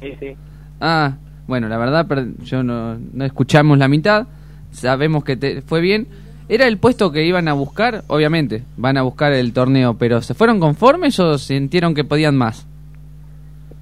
Sí, 0.00 0.12
sí. 0.20 0.36
Ah, 0.80 1.16
bueno, 1.48 1.68
la 1.68 1.76
verdad, 1.76 2.06
yo 2.44 2.62
no, 2.62 2.96
no 2.96 3.24
escuchamos 3.24 3.78
la 3.78 3.88
mitad. 3.88 4.28
Sabemos 4.70 5.24
que 5.24 5.36
te 5.36 5.62
fue 5.62 5.80
bien. 5.80 6.06
¿Era 6.48 6.68
el 6.68 6.78
puesto 6.78 7.10
que 7.10 7.24
iban 7.24 7.48
a 7.48 7.54
buscar? 7.54 8.04
Obviamente, 8.06 8.62
van 8.76 8.96
a 8.96 9.02
buscar 9.02 9.32
el 9.32 9.52
torneo, 9.52 9.94
pero 9.94 10.22
¿se 10.22 10.34
fueron 10.34 10.60
conformes 10.60 11.18
o 11.18 11.36
sintieron 11.38 11.92
que 11.92 12.04
podían 12.04 12.36
más? 12.36 12.68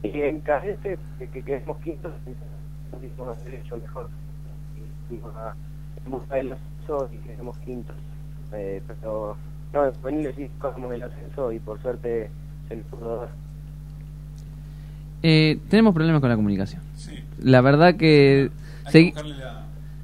Y 0.04 0.20
en 0.20 0.40
cadete, 0.40 0.98
que, 1.18 1.28
que 1.28 1.42
quedemos 1.42 1.78
quintos, 1.78 2.12
hicimos 3.02 3.36
hacer 3.36 3.54
hecho 3.54 3.76
mejor. 3.78 4.08
Y 4.76 5.08
fuimos 5.08 5.34
a 5.36 5.54
en 6.04 6.10
busca 6.12 6.34
del 6.36 6.52
ascenso 6.52 7.08
y 7.12 7.16
quedamos 7.26 7.56
quintos. 7.58 7.96
Eh, 8.52 8.82
pero 8.86 9.36
no, 9.72 9.86
en 9.86 9.92
juveniles 9.94 10.34
sí 10.36 10.48
cogemos 10.58 10.92
el 10.94 11.02
ascenso 11.02 11.50
y 11.52 11.58
por 11.58 11.80
suerte 11.82 12.30
se 12.68 12.76
nos 12.76 12.86
pudo 12.86 13.16
dar. 13.20 13.28
Eh, 15.22 15.58
tenemos 15.68 15.94
problemas 15.94 16.20
con 16.20 16.28
la 16.30 16.36
comunicación. 16.36 16.82
La 17.42 17.60
verdad 17.62 17.96
que, 17.96 18.50
segui- 18.92 19.14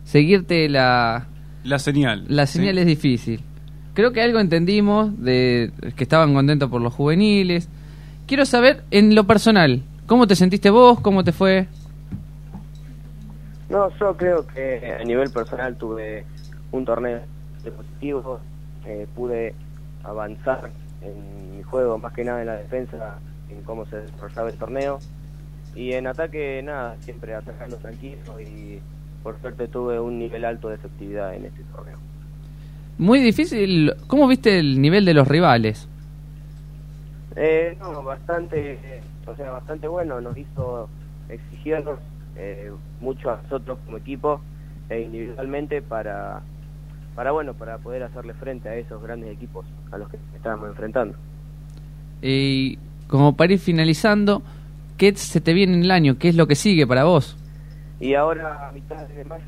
seguirte 0.04 0.68
la, 0.68 1.26
La 1.62 1.78
señal. 1.78 2.24
la 2.28 2.46
¿sí? 2.46 2.58
señal 2.58 2.78
es 2.78 2.86
difícil. 2.86 3.40
Creo 3.94 4.12
que 4.12 4.22
algo 4.22 4.40
entendimos 4.40 5.20
de 5.22 5.72
que 5.96 6.04
estaban 6.04 6.32
contentos 6.32 6.70
por 6.70 6.80
los 6.80 6.94
juveniles. 6.94 7.68
Quiero 8.26 8.46
saber, 8.46 8.84
en 8.90 9.14
lo 9.14 9.24
personal, 9.24 9.82
¿cómo 10.10 10.26
te 10.26 10.34
sentiste 10.34 10.70
vos? 10.70 10.98
¿Cómo 10.98 11.22
te 11.22 11.30
fue? 11.30 11.68
No, 13.68 13.96
yo 14.00 14.16
creo 14.16 14.44
que 14.44 14.96
a 15.00 15.04
nivel 15.04 15.30
personal 15.30 15.76
tuve 15.76 16.24
un 16.72 16.84
torneo 16.84 17.20
de 17.62 17.70
positivo, 17.70 18.40
eh, 18.86 19.06
pude 19.14 19.54
avanzar 20.02 20.72
en 21.00 21.56
mi 21.56 21.62
juego, 21.62 21.96
más 21.98 22.12
que 22.12 22.24
nada 22.24 22.40
en 22.40 22.48
la 22.48 22.56
defensa, 22.56 23.20
en 23.50 23.62
cómo 23.62 23.86
se 23.86 23.98
desarrollaba 23.98 24.50
el 24.50 24.56
torneo. 24.56 24.98
Y 25.76 25.92
en 25.92 26.08
ataque, 26.08 26.60
nada, 26.64 26.96
siempre 27.02 27.36
atacando 27.36 27.76
tranquilo 27.76 28.40
y 28.40 28.80
por 29.22 29.40
suerte 29.40 29.68
tuve 29.68 30.00
un 30.00 30.18
nivel 30.18 30.44
alto 30.44 30.70
de 30.70 30.74
efectividad 30.74 31.36
en 31.36 31.44
este 31.44 31.62
torneo. 31.72 31.98
Muy 32.98 33.20
difícil. 33.20 33.94
¿Cómo 34.08 34.26
viste 34.26 34.58
el 34.58 34.82
nivel 34.82 35.04
de 35.04 35.14
los 35.14 35.28
rivales? 35.28 35.86
Eh, 37.36 37.76
no, 37.78 38.02
bastante, 38.02 38.72
eh, 38.72 39.00
o 39.26 39.36
sea, 39.36 39.50
bastante 39.50 39.88
bueno, 39.88 40.20
nos 40.20 40.36
hizo 40.36 40.88
exigirnos 41.28 41.98
eh, 42.36 42.72
mucho 43.00 43.30
a 43.30 43.40
nosotros 43.42 43.78
como 43.84 43.96
equipo 43.98 44.40
e 44.88 45.00
individualmente 45.02 45.82
para, 45.82 46.42
para 47.14 47.30
bueno, 47.32 47.54
para 47.54 47.78
poder 47.78 48.02
hacerle 48.02 48.34
frente 48.34 48.68
a 48.68 48.76
esos 48.76 49.02
grandes 49.02 49.30
equipos 49.30 49.66
a 49.92 49.98
los 49.98 50.08
que 50.08 50.18
estábamos 50.34 50.68
enfrentando. 50.70 51.16
Y 52.22 52.78
como 53.08 53.36
para 53.36 53.52
ir 53.52 53.58
finalizando, 53.58 54.42
¿qué 54.96 55.14
se 55.14 55.40
te 55.40 55.52
viene 55.52 55.74
en 55.74 55.82
el 55.82 55.90
año? 55.90 56.18
¿Qué 56.18 56.28
es 56.28 56.36
lo 56.36 56.46
que 56.46 56.54
sigue 56.54 56.86
para 56.86 57.04
vos? 57.04 57.36
Y 58.00 58.14
ahora 58.14 58.68
a 58.68 58.72
mitad 58.72 59.06
de 59.08 59.24
mayo 59.24 59.44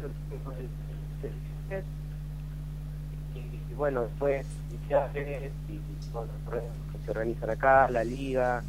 y, 3.70 3.74
bueno, 3.74 4.02
después 4.02 4.46
y 4.88 6.10
bueno, 6.12 6.30
se 7.04 7.10
organizan 7.10 7.50
acá, 7.50 7.88
la 7.90 8.04
liga, 8.04 8.62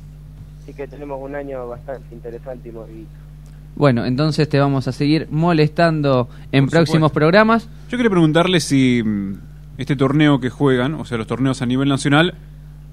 así 0.63 0.73
que 0.73 0.87
tenemos 0.87 1.21
un 1.21 1.35
año 1.35 1.67
bastante 1.67 2.15
interesante 2.15 2.69
y 2.69 2.71
movido. 2.71 3.07
Bueno, 3.75 4.05
entonces 4.05 4.47
te 4.47 4.59
vamos 4.59 4.87
a 4.87 4.91
seguir 4.91 5.27
molestando 5.29 6.29
en 6.51 6.65
Por 6.65 6.71
próximos 6.71 7.09
supuesto. 7.09 7.13
programas. 7.13 7.69
Yo 7.89 7.97
quería 7.97 8.11
preguntarle 8.11 8.59
si 8.59 9.01
mm, 9.03 9.33
este 9.77 9.95
torneo 9.95 10.39
que 10.39 10.49
juegan, 10.49 10.93
o 10.95 11.05
sea, 11.05 11.17
los 11.17 11.27
torneos 11.27 11.61
a 11.61 11.65
nivel 11.65 11.89
nacional, 11.89 12.35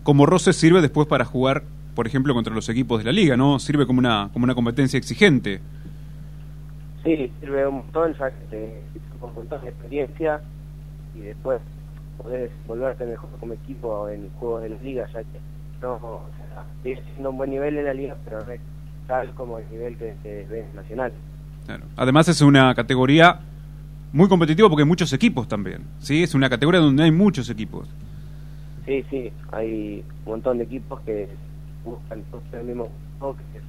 como 0.02 0.26
roce 0.26 0.52
sirve 0.52 0.80
después 0.80 1.06
para 1.06 1.24
jugar, 1.24 1.64
por 1.94 2.06
ejemplo, 2.06 2.32
contra 2.34 2.54
los 2.54 2.68
equipos 2.68 2.98
de 2.98 3.04
la 3.04 3.12
liga, 3.12 3.36
¿no? 3.36 3.58
Sirve 3.58 3.86
como 3.86 3.98
una, 3.98 4.30
como 4.32 4.44
una 4.44 4.54
competencia 4.54 4.96
exigente. 4.96 5.60
Sí, 7.04 7.30
sirve 7.40 7.66
un 7.66 7.76
montón, 7.76 8.14
ya 8.18 8.30
que 8.30 8.44
te 8.50 8.82
un 9.20 9.34
montón 9.34 9.60
de 9.60 9.68
experiencia 9.68 10.40
y 11.14 11.20
después 11.20 11.60
podés 12.16 12.50
volverte 12.66 13.04
mejor 13.04 13.28
como 13.38 13.52
equipo 13.52 14.08
en 14.08 14.30
juegos 14.38 14.62
de 14.62 14.70
la 14.70 14.76
liga, 14.80 15.06
ya 15.12 15.20
que 15.20 15.40
no, 15.82 15.98
sigue 16.82 17.02
siendo 17.12 17.30
un 17.30 17.36
buen 17.36 17.50
nivel 17.50 17.76
en 17.78 17.84
la 17.84 17.94
liga, 17.94 18.16
pero 18.24 18.44
no 18.44 18.52
es 18.52 18.60
tal 19.06 19.30
como 19.34 19.58
el 19.58 19.70
nivel 19.70 19.96
que 19.96 20.14
se 20.22 20.46
ve 20.48 20.60
en 20.60 20.76
Nacional. 20.76 21.12
Claro. 21.66 21.84
Además 21.96 22.28
es 22.28 22.40
una 22.40 22.74
categoría 22.74 23.40
muy 24.12 24.28
competitiva 24.28 24.68
porque 24.68 24.82
hay 24.82 24.88
muchos 24.88 25.12
equipos 25.12 25.48
también, 25.48 25.82
¿sí? 25.98 26.22
Es 26.22 26.34
una 26.34 26.48
categoría 26.48 26.80
donde 26.80 27.04
hay 27.04 27.10
muchos 27.10 27.48
equipos. 27.50 27.88
Sí, 28.86 29.04
sí, 29.10 29.32
hay 29.52 30.04
un 30.24 30.32
montón 30.32 30.58
de 30.58 30.64
equipos 30.64 31.00
que 31.02 31.28
buscan 31.84 32.22
el 32.52 32.64
mismo 32.64 32.88
juego 33.18 33.36
que 33.36 33.60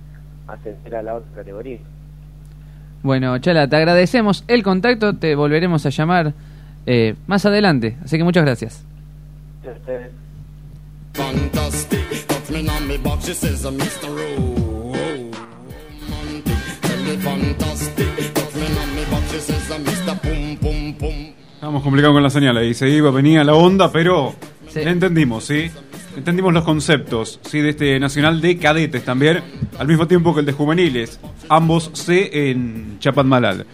ascender 0.51 0.95
a 0.95 1.03
la 1.03 1.15
otra 1.15 1.31
categoría. 1.35 1.79
Bueno, 3.03 3.37
Chala, 3.39 3.67
te 3.67 3.75
agradecemos 3.75 4.43
el 4.47 4.63
contacto, 4.63 5.15
te 5.15 5.35
volveremos 5.35 5.85
a 5.85 5.89
llamar 5.89 6.33
eh, 6.85 7.15
más 7.27 7.45
adelante. 7.45 7.97
Así 8.03 8.17
que 8.17 8.23
muchas 8.23 8.43
gracias. 8.43 8.85
Me 12.99 13.21
she 13.21 13.33
says, 13.33 13.65
uh, 13.65 13.71
Mr. 13.71 14.09
Romantic. 14.09 14.91
Tell 16.81 17.03
me 17.03 17.17
fantastic, 17.17 18.33
touch 18.33 18.55
me 18.55 18.65
on 18.65 18.95
me 18.95 19.05
box, 19.05 19.31
she 19.31 19.39
says, 19.39 19.69
Mr. 19.69 20.21
Pum 20.21 20.57
Pum 20.57 20.93
Pum. 20.95 21.33
Estábamos 21.53 21.83
complicados 21.83 22.15
con 22.15 22.23
la 22.23 22.29
señal 22.29 22.57
ahí, 22.57 22.73
se 22.73 22.89
iba, 22.89 23.11
venía 23.11 23.43
la 23.43 23.53
onda, 23.53 23.91
pero 23.91 24.33
la 24.73 24.91
entendimos, 24.91 25.45
¿sí? 25.45 25.69
Entendimos 26.17 26.53
los 26.53 26.63
conceptos, 26.63 27.39
¿sí? 27.43 27.61
De 27.61 27.69
este 27.69 27.99
nacional 27.99 28.41
de 28.41 28.57
cadetes 28.57 29.05
también, 29.05 29.41
al 29.77 29.87
mismo 29.87 30.07
tiempo 30.07 30.33
que 30.33 30.39
el 30.41 30.45
de 30.45 30.53
juveniles, 30.53 31.19
ambos 31.49 31.91
C 31.93 32.49
en 32.49 32.97
Chapadmalal. 32.99 33.65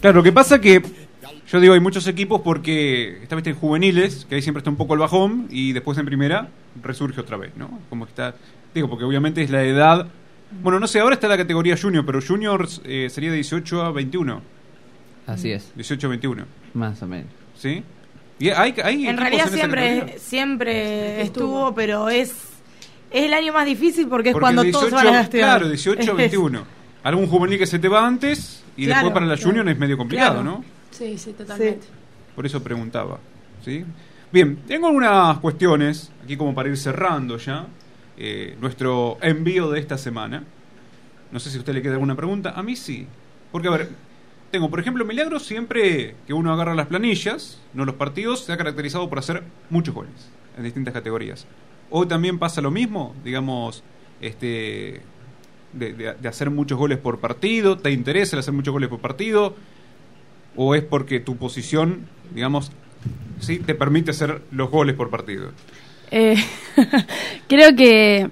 Claro, 0.00 0.18
lo 0.18 0.22
que 0.22 0.32
pasa 0.32 0.60
que, 0.60 0.82
yo 1.50 1.60
digo, 1.60 1.74
hay 1.74 1.80
muchos 1.80 2.06
equipos 2.06 2.40
porque 2.42 3.22
esta 3.22 3.34
vez 3.34 3.46
en 3.48 3.56
juveniles, 3.56 4.24
que 4.28 4.36
ahí 4.36 4.42
siempre 4.42 4.60
está 4.60 4.70
un 4.70 4.76
poco 4.76 4.94
el 4.94 5.00
bajón, 5.00 5.48
y 5.50 5.72
después 5.72 5.98
en 5.98 6.06
primera 6.06 6.48
resurge 6.80 7.20
otra 7.20 7.36
vez, 7.36 7.50
¿no? 7.56 7.80
Como 7.90 8.06
que 8.06 8.10
está, 8.10 8.34
digo, 8.74 8.88
porque 8.88 9.04
obviamente 9.04 9.42
es 9.42 9.50
la 9.50 9.62
edad, 9.62 10.06
bueno, 10.62 10.78
no 10.80 10.86
sé, 10.86 11.00
ahora 11.00 11.14
está 11.14 11.28
la 11.28 11.36
categoría 11.36 11.76
junior, 11.80 12.04
pero 12.04 12.20
juniors 12.26 12.80
eh, 12.84 13.08
sería 13.10 13.30
de 13.30 13.36
18 13.36 13.82
a 13.82 13.92
21. 13.92 14.40
Así 15.26 15.52
es. 15.52 15.72
18 15.76 16.06
a 16.06 16.10
21. 16.10 16.44
Más 16.74 17.02
o 17.02 17.06
menos. 17.06 17.30
¿Sí? 17.56 17.82
Y 18.38 18.50
hay, 18.50 18.74
hay 18.82 19.06
En 19.06 19.16
realidad 19.16 19.48
siempre, 19.48 20.18
siempre 20.18 21.22
estuvo, 21.22 21.74
pero 21.74 22.08
es, 22.08 22.30
es 23.10 23.24
el 23.24 23.34
año 23.34 23.52
más 23.52 23.66
difícil 23.66 24.08
porque 24.08 24.30
es 24.30 24.32
Porque 24.32 24.42
cuando 24.42 24.62
18, 24.62 24.86
todos 24.88 25.04
van 25.04 25.14
a 25.14 25.20
estudiar. 25.20 25.58
Claro, 25.58 25.68
18 25.68 26.10
a 26.10 26.14
21. 26.16 26.64
Algún 27.04 27.26
juvenil 27.26 27.58
que 27.58 27.66
se 27.66 27.78
te 27.78 27.88
va 27.88 28.06
antes 28.06 28.64
y 28.76 28.86
Claro, 28.86 28.98
después 29.00 29.14
para 29.14 29.26
la 29.26 29.34
claro. 29.36 29.48
junior 29.48 29.68
es 29.68 29.78
medio 29.78 29.96
complicado, 29.96 30.42
Claro. 30.42 30.44
¿no? 30.58 30.64
Sí, 30.90 31.16
sí, 31.18 31.32
totalmente. 31.32 31.86
Por 32.34 32.46
eso 32.46 32.62
preguntaba. 32.62 33.18
¿sí? 33.64 33.84
Bien, 34.32 34.56
tengo 34.66 34.86
algunas 34.88 35.38
cuestiones 35.38 36.10
aquí 36.24 36.36
como 36.36 36.54
para 36.54 36.68
ir 36.68 36.76
cerrando 36.76 37.36
ya 37.38 37.66
eh, 38.16 38.56
nuestro 38.60 39.18
envío 39.22 39.70
de 39.70 39.80
esta 39.80 39.98
semana. 39.98 40.44
No 41.30 41.40
sé 41.40 41.50
si 41.50 41.56
a 41.56 41.60
usted 41.60 41.74
le 41.74 41.82
queda 41.82 41.94
alguna 41.94 42.14
pregunta. 42.14 42.52
A 42.56 42.62
mí 42.62 42.76
sí. 42.76 43.06
Porque, 43.50 43.68
a 43.68 43.70
ver, 43.72 43.88
tengo, 44.50 44.70
por 44.70 44.80
ejemplo, 44.80 45.04
Milagro 45.04 45.40
siempre 45.40 46.14
que 46.26 46.34
uno 46.34 46.52
agarra 46.52 46.74
las 46.74 46.86
planillas, 46.86 47.60
no 47.72 47.84
los 47.84 47.94
partidos, 47.94 48.44
se 48.44 48.52
ha 48.52 48.56
caracterizado 48.56 49.08
por 49.08 49.18
hacer 49.18 49.42
muchos 49.70 49.94
goles 49.94 50.30
en 50.56 50.64
distintas 50.64 50.92
categorías. 50.92 51.46
¿Hoy 51.90 52.06
también 52.06 52.38
pasa 52.38 52.60
lo 52.60 52.70
mismo? 52.70 53.14
Digamos, 53.24 53.82
este 54.20 55.02
de, 55.72 56.14
hacer 56.28 56.50
muchos 56.50 56.78
goles 56.78 56.98
por 56.98 57.18
partido. 57.18 57.78
¿Te 57.78 57.90
interesa 57.90 58.36
el 58.36 58.40
hacer 58.40 58.54
muchos 58.54 58.72
goles 58.72 58.88
por 58.88 59.00
partido? 59.00 59.56
¿O 60.56 60.74
es 60.74 60.82
porque 60.82 61.20
tu 61.20 61.36
posición, 61.36 62.06
digamos, 62.34 62.72
sí 63.40 63.58
te 63.58 63.74
permite 63.74 64.10
hacer 64.10 64.42
los 64.50 64.70
goles 64.70 64.96
por 64.96 65.10
partido? 65.10 65.50
Eh, 66.12 66.36
creo 67.48 67.74
que 67.74 68.28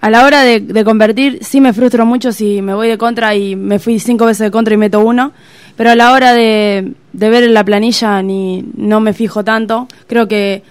a 0.00 0.10
la 0.10 0.24
hora 0.24 0.42
de, 0.42 0.60
de 0.60 0.84
convertir 0.84 1.38
sí 1.42 1.60
me 1.60 1.72
frustro 1.72 2.06
mucho 2.06 2.32
si 2.32 2.62
me 2.62 2.74
voy 2.74 2.88
de 2.88 2.98
contra 2.98 3.36
y 3.36 3.54
me 3.54 3.78
fui 3.78 4.00
cinco 4.00 4.26
veces 4.26 4.46
de 4.46 4.50
contra 4.50 4.74
y 4.74 4.78
meto 4.78 5.00
uno, 5.00 5.32
pero 5.76 5.90
a 5.90 5.94
la 5.94 6.12
hora 6.12 6.32
de, 6.32 6.94
de 7.12 7.30
ver 7.30 7.48
la 7.50 7.64
planilla 7.64 8.20
ni 8.22 8.64
no 8.76 9.00
me 9.00 9.12
fijo 9.12 9.44
tanto. 9.44 9.86
Creo 10.06 10.26
que 10.26 10.62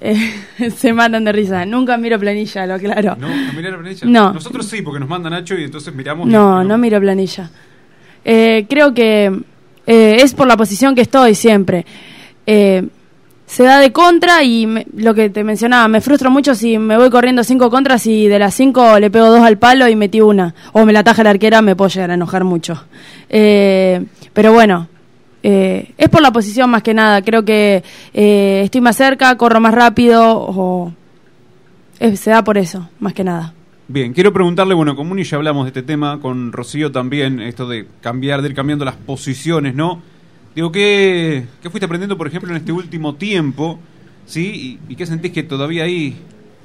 eh, 0.00 0.34
se 0.76 0.92
matan 0.92 1.24
de 1.24 1.32
risa. 1.32 1.64
Nunca 1.64 1.96
miro 1.96 2.18
planilla, 2.18 2.66
lo 2.66 2.78
claro. 2.78 3.16
¿No? 3.18 3.28
¿No 3.28 3.52
mirá 3.54 3.70
la 3.70 3.78
planilla? 3.78 4.06
No. 4.06 4.32
Nosotros 4.34 4.66
sí, 4.66 4.82
porque 4.82 5.00
nos 5.00 5.08
manda 5.08 5.30
Nacho 5.30 5.56
y 5.58 5.64
entonces 5.64 5.94
miramos. 5.94 6.28
No, 6.28 6.62
no 6.62 6.78
miro 6.78 7.00
planilla. 7.00 7.50
Eh, 8.24 8.66
creo 8.68 8.92
que 8.92 9.32
eh, 9.86 10.16
es 10.20 10.34
por 10.34 10.46
la 10.46 10.56
posición 10.56 10.94
que 10.94 11.02
estoy 11.02 11.34
siempre. 11.34 11.86
Se 13.46 13.62
da 13.62 13.78
de 13.78 13.92
contra 13.92 14.42
y 14.42 14.66
me- 14.66 14.86
lo 14.96 15.14
que 15.14 15.30
te 15.30 15.44
mencionaba, 15.44 15.86
me 15.88 16.00
frustro 16.00 16.30
mucho 16.30 16.54
si 16.54 16.78
me 16.78 16.96
voy 16.96 17.10
corriendo 17.10 17.44
cinco 17.44 17.70
contras 17.70 18.06
y 18.06 18.26
de 18.26 18.38
las 18.40 18.54
cinco 18.54 18.98
le 18.98 19.08
pego 19.10 19.28
dos 19.28 19.40
al 19.42 19.56
palo 19.56 19.88
y 19.88 19.94
metí 19.96 20.20
una. 20.20 20.54
O 20.72 20.84
me 20.84 20.92
la 20.92 21.04
taja 21.04 21.22
la 21.22 21.30
arquera, 21.30 21.62
me 21.62 21.76
puedo 21.76 21.88
llegar 21.88 22.10
a 22.10 22.14
enojar 22.14 22.42
mucho. 22.44 22.84
Eh, 23.28 24.04
pero 24.32 24.52
bueno, 24.52 24.88
eh, 25.44 25.92
es 25.96 26.08
por 26.08 26.22
la 26.22 26.32
posición 26.32 26.68
más 26.70 26.82
que 26.82 26.92
nada. 26.92 27.22
Creo 27.22 27.44
que 27.44 27.84
eh, 28.12 28.62
estoy 28.64 28.80
más 28.80 28.96
cerca, 28.96 29.36
corro 29.36 29.60
más 29.60 29.72
rápido 29.74 30.24
o 30.36 30.92
eh, 32.00 32.16
se 32.16 32.30
da 32.30 32.42
por 32.42 32.58
eso, 32.58 32.88
más 32.98 33.12
que 33.14 33.22
nada. 33.24 33.54
Bien, 33.88 34.12
quiero 34.12 34.32
preguntarle, 34.32 34.74
bueno, 34.74 34.96
con 34.96 35.06
Muni 35.06 35.22
ya 35.22 35.36
hablamos 35.36 35.64
de 35.66 35.68
este 35.68 35.82
tema, 35.84 36.18
con 36.20 36.50
Rocío 36.52 36.90
también, 36.90 37.38
esto 37.38 37.68
de 37.68 37.86
cambiar, 38.00 38.42
de 38.42 38.48
ir 38.48 38.54
cambiando 38.56 38.84
las 38.84 38.96
posiciones, 38.96 39.76
¿no? 39.76 40.02
Digo, 40.56 40.72
¿qué, 40.72 41.44
qué 41.62 41.70
fuiste 41.70 41.84
aprendiendo, 41.84 42.16
por 42.16 42.26
ejemplo, 42.26 42.50
en 42.50 42.56
este 42.56 42.72
último 42.72 43.14
tiempo? 43.14 43.78
¿Sí? 44.26 44.80
¿Y, 44.88 44.92
y 44.92 44.96
qué 44.96 45.04
sentís 45.06 45.30
que 45.30 45.42
todavía 45.42 45.84
hay, 45.84 46.16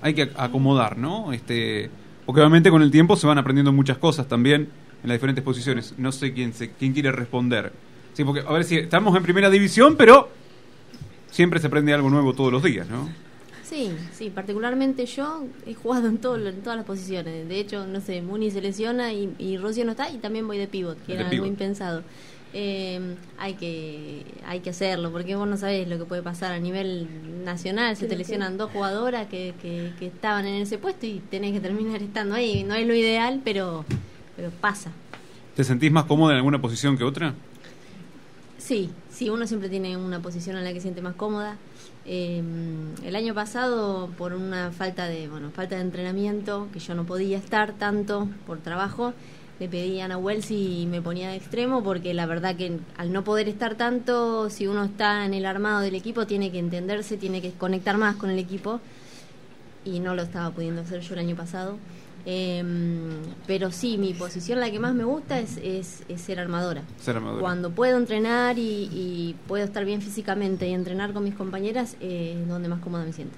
hay 0.02 0.14
que 0.14 0.32
ac- 0.32 0.36
acomodar, 0.38 0.98
¿no? 0.98 1.34
Este, 1.34 1.90
porque 2.26 2.40
obviamente 2.42 2.72
con 2.72 2.82
el 2.82 2.90
tiempo 2.90 3.18
se 3.18 3.28
van 3.28 3.38
aprendiendo 3.38 3.74
muchas 3.74 3.98
cosas 3.98 4.28
también 4.30 4.70
en 5.04 5.10
las 5.10 5.16
diferentes 5.16 5.44
posiciones. 5.44 5.94
No 5.98 6.14
sé 6.14 6.34
quién, 6.34 6.54
se, 6.54 6.72
quién 6.72 6.94
quiere 6.94 7.12
responder. 7.12 7.74
Sí, 8.14 8.24
porque, 8.24 8.40
a 8.48 8.52
ver 8.54 8.64
si 8.64 8.78
estamos 8.78 9.16
en 9.16 9.24
primera 9.24 9.50
división, 9.50 9.96
pero 9.98 10.30
siempre 11.30 11.60
se 11.60 11.68
aprende 11.68 11.94
algo 11.94 12.10
nuevo 12.10 12.34
todos 12.34 12.52
los 12.52 12.64
días, 12.64 12.88
¿no? 12.90 13.10
Sí, 13.64 13.92
sí, 14.14 14.30
particularmente 14.30 15.06
yo 15.06 15.46
he 15.66 15.74
jugado 15.74 16.08
en, 16.08 16.18
todo, 16.18 16.36
en 16.48 16.62
todas 16.62 16.78
las 16.78 16.86
posiciones. 16.86 17.48
De 17.48 17.60
hecho, 17.60 17.86
no 17.88 18.00
sé, 18.02 18.22
Muni 18.22 18.52
se 18.52 18.62
lesiona 18.62 19.14
y, 19.14 19.34
y 19.38 19.58
Rocío 19.58 19.86
no 19.86 19.92
está 19.92 20.10
y 20.10 20.18
también 20.18 20.48
voy 20.48 20.58
de 20.58 20.68
pivot, 20.68 20.98
que 21.06 21.14
era 21.14 21.30
pivot. 21.30 21.44
algo 21.44 21.46
impensado. 21.46 22.04
Eh, 22.54 23.16
hay 23.38 23.54
que 23.54 24.26
hay 24.46 24.60
que 24.60 24.72
hacerlo 24.72 25.10
porque 25.10 25.38
vos 25.38 25.48
no 25.48 25.56
sabés 25.56 25.88
lo 25.88 25.98
que 25.98 26.04
puede 26.04 26.22
pasar 26.22 26.52
a 26.52 26.60
nivel 26.60 27.08
nacional 27.46 27.96
se 27.96 28.08
te 28.08 28.18
lesionan 28.18 28.58
dos 28.58 28.72
jugadoras 28.72 29.28
que, 29.28 29.54
que, 29.62 29.94
que 29.98 30.08
estaban 30.08 30.46
en 30.46 30.62
ese 30.62 30.78
puesto 30.78 31.06
y 31.06 31.22
tenés 31.32 31.54
que 31.54 31.62
terminar 31.62 32.02
estando 32.04 32.36
ahí 32.36 32.66
no 32.66 32.76
es 32.76 32.86
lo 32.86 32.94
ideal 32.94 33.40
pero 33.46 33.86
pero 34.36 34.50
pasa 34.50 34.92
¿Te 35.56 35.66
sentís 35.66 35.92
más 35.92 36.06
cómodo 36.06 36.32
en 36.32 36.38
alguna 36.38 36.62
posición 36.62 36.98
que 36.98 37.04
otra? 37.04 37.34
Sí, 38.58 38.90
sí, 39.10 39.30
uno 39.30 39.46
siempre 39.48 39.68
tiene 39.68 39.98
una 39.98 40.22
posición 40.22 40.56
en 40.56 40.64
la 40.64 40.70
que 40.70 40.78
se 40.78 40.84
siente 40.84 41.02
más 41.02 41.16
cómoda. 41.16 41.58
Eh, 42.06 42.42
el 43.04 43.16
año 43.16 43.34
pasado, 43.34 44.10
por 44.18 44.34
una 44.34 44.72
falta 44.72 45.08
de, 45.08 45.28
bueno, 45.28 45.52
falta 45.52 45.76
de 45.76 45.82
entrenamiento, 45.82 46.70
que 46.72 46.80
yo 46.80 46.96
no 46.96 47.06
podía 47.06 47.38
estar 47.38 47.74
tanto 47.74 48.30
por 48.48 48.60
trabajo, 48.60 49.14
le 49.62 49.70
pedí 49.70 50.02
a 50.02 50.08
Nahuel 50.08 50.42
si 50.42 50.88
me 50.90 51.04
ponía 51.04 51.30
de 51.30 51.36
extremo, 51.36 51.84
porque 51.84 52.16
la 52.16 52.26
verdad 52.26 52.56
que 52.56 52.80
al 52.98 53.14
no 53.14 53.24
poder 53.24 53.48
estar 53.48 53.76
tanto, 53.76 54.50
si 54.50 54.66
uno 54.66 54.86
está 54.86 55.24
en 55.24 55.36
el 55.36 55.46
armado 55.46 55.82
del 55.82 55.94
equipo, 55.94 56.26
tiene 56.26 56.52
que 56.52 56.58
entenderse, 56.58 57.16
tiene 57.16 57.44
que 57.44 57.52
conectar 57.52 57.96
más 57.96 58.16
con 58.16 58.32
el 58.32 58.40
equipo, 58.40 58.80
y 59.86 60.00
no 60.00 60.16
lo 60.16 60.24
estaba 60.24 60.50
pudiendo 60.50 60.82
hacer 60.82 61.02
yo 61.02 61.14
el 61.14 61.20
año 61.20 61.36
pasado. 61.36 61.78
Eh, 62.26 62.64
pero 63.46 63.72
sí, 63.72 64.00
mi 64.00 64.16
posición, 64.16 64.60
la 64.60 64.72
que 64.72 64.80
más 64.80 64.96
me 64.96 65.04
gusta, 65.04 65.40
es, 65.40 65.58
es, 65.58 66.06
es 66.10 66.22
ser 66.22 66.40
armadora. 66.40 66.82
Ser 67.00 67.18
armadora. 67.18 67.42
Cuando 67.42 67.70
puedo 67.70 68.00
entrenar 68.00 68.58
y, 68.58 68.90
y 68.92 69.36
puedo 69.48 69.64
estar 69.64 69.86
bien 69.86 70.02
físicamente 70.02 70.68
y 70.68 70.74
entrenar 70.74 71.14
con 71.14 71.24
mis 71.24 71.36
compañeras, 71.36 71.98
eh, 72.02 72.40
es 72.42 72.50
donde 72.50 72.68
más 72.68 72.80
cómoda 72.80 73.06
me 73.06 73.14
siento. 73.14 73.36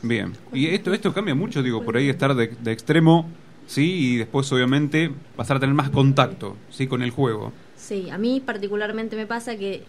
Bien. 0.00 0.32
Y 0.50 0.68
esto 0.68 0.94
esto 0.94 1.12
cambia 1.12 1.34
mucho, 1.34 1.62
digo, 1.62 1.84
por 1.84 1.98
ahí 1.98 2.08
estar 2.08 2.34
de, 2.34 2.48
de 2.48 2.72
extremo, 2.72 3.26
sí, 3.68 4.14
y 4.14 4.16
después 4.16 4.50
obviamente 4.50 5.12
pasar 5.36 5.58
a 5.58 5.60
tener 5.60 5.76
más 5.76 5.90
contacto, 5.90 6.56
sí, 6.70 6.88
con 6.88 7.02
el 7.02 7.12
juego. 7.12 7.52
Sí, 7.76 8.10
a 8.10 8.18
mí 8.18 8.42
particularmente 8.44 9.14
me 9.14 9.26
pasa 9.26 9.56
que 9.56 9.84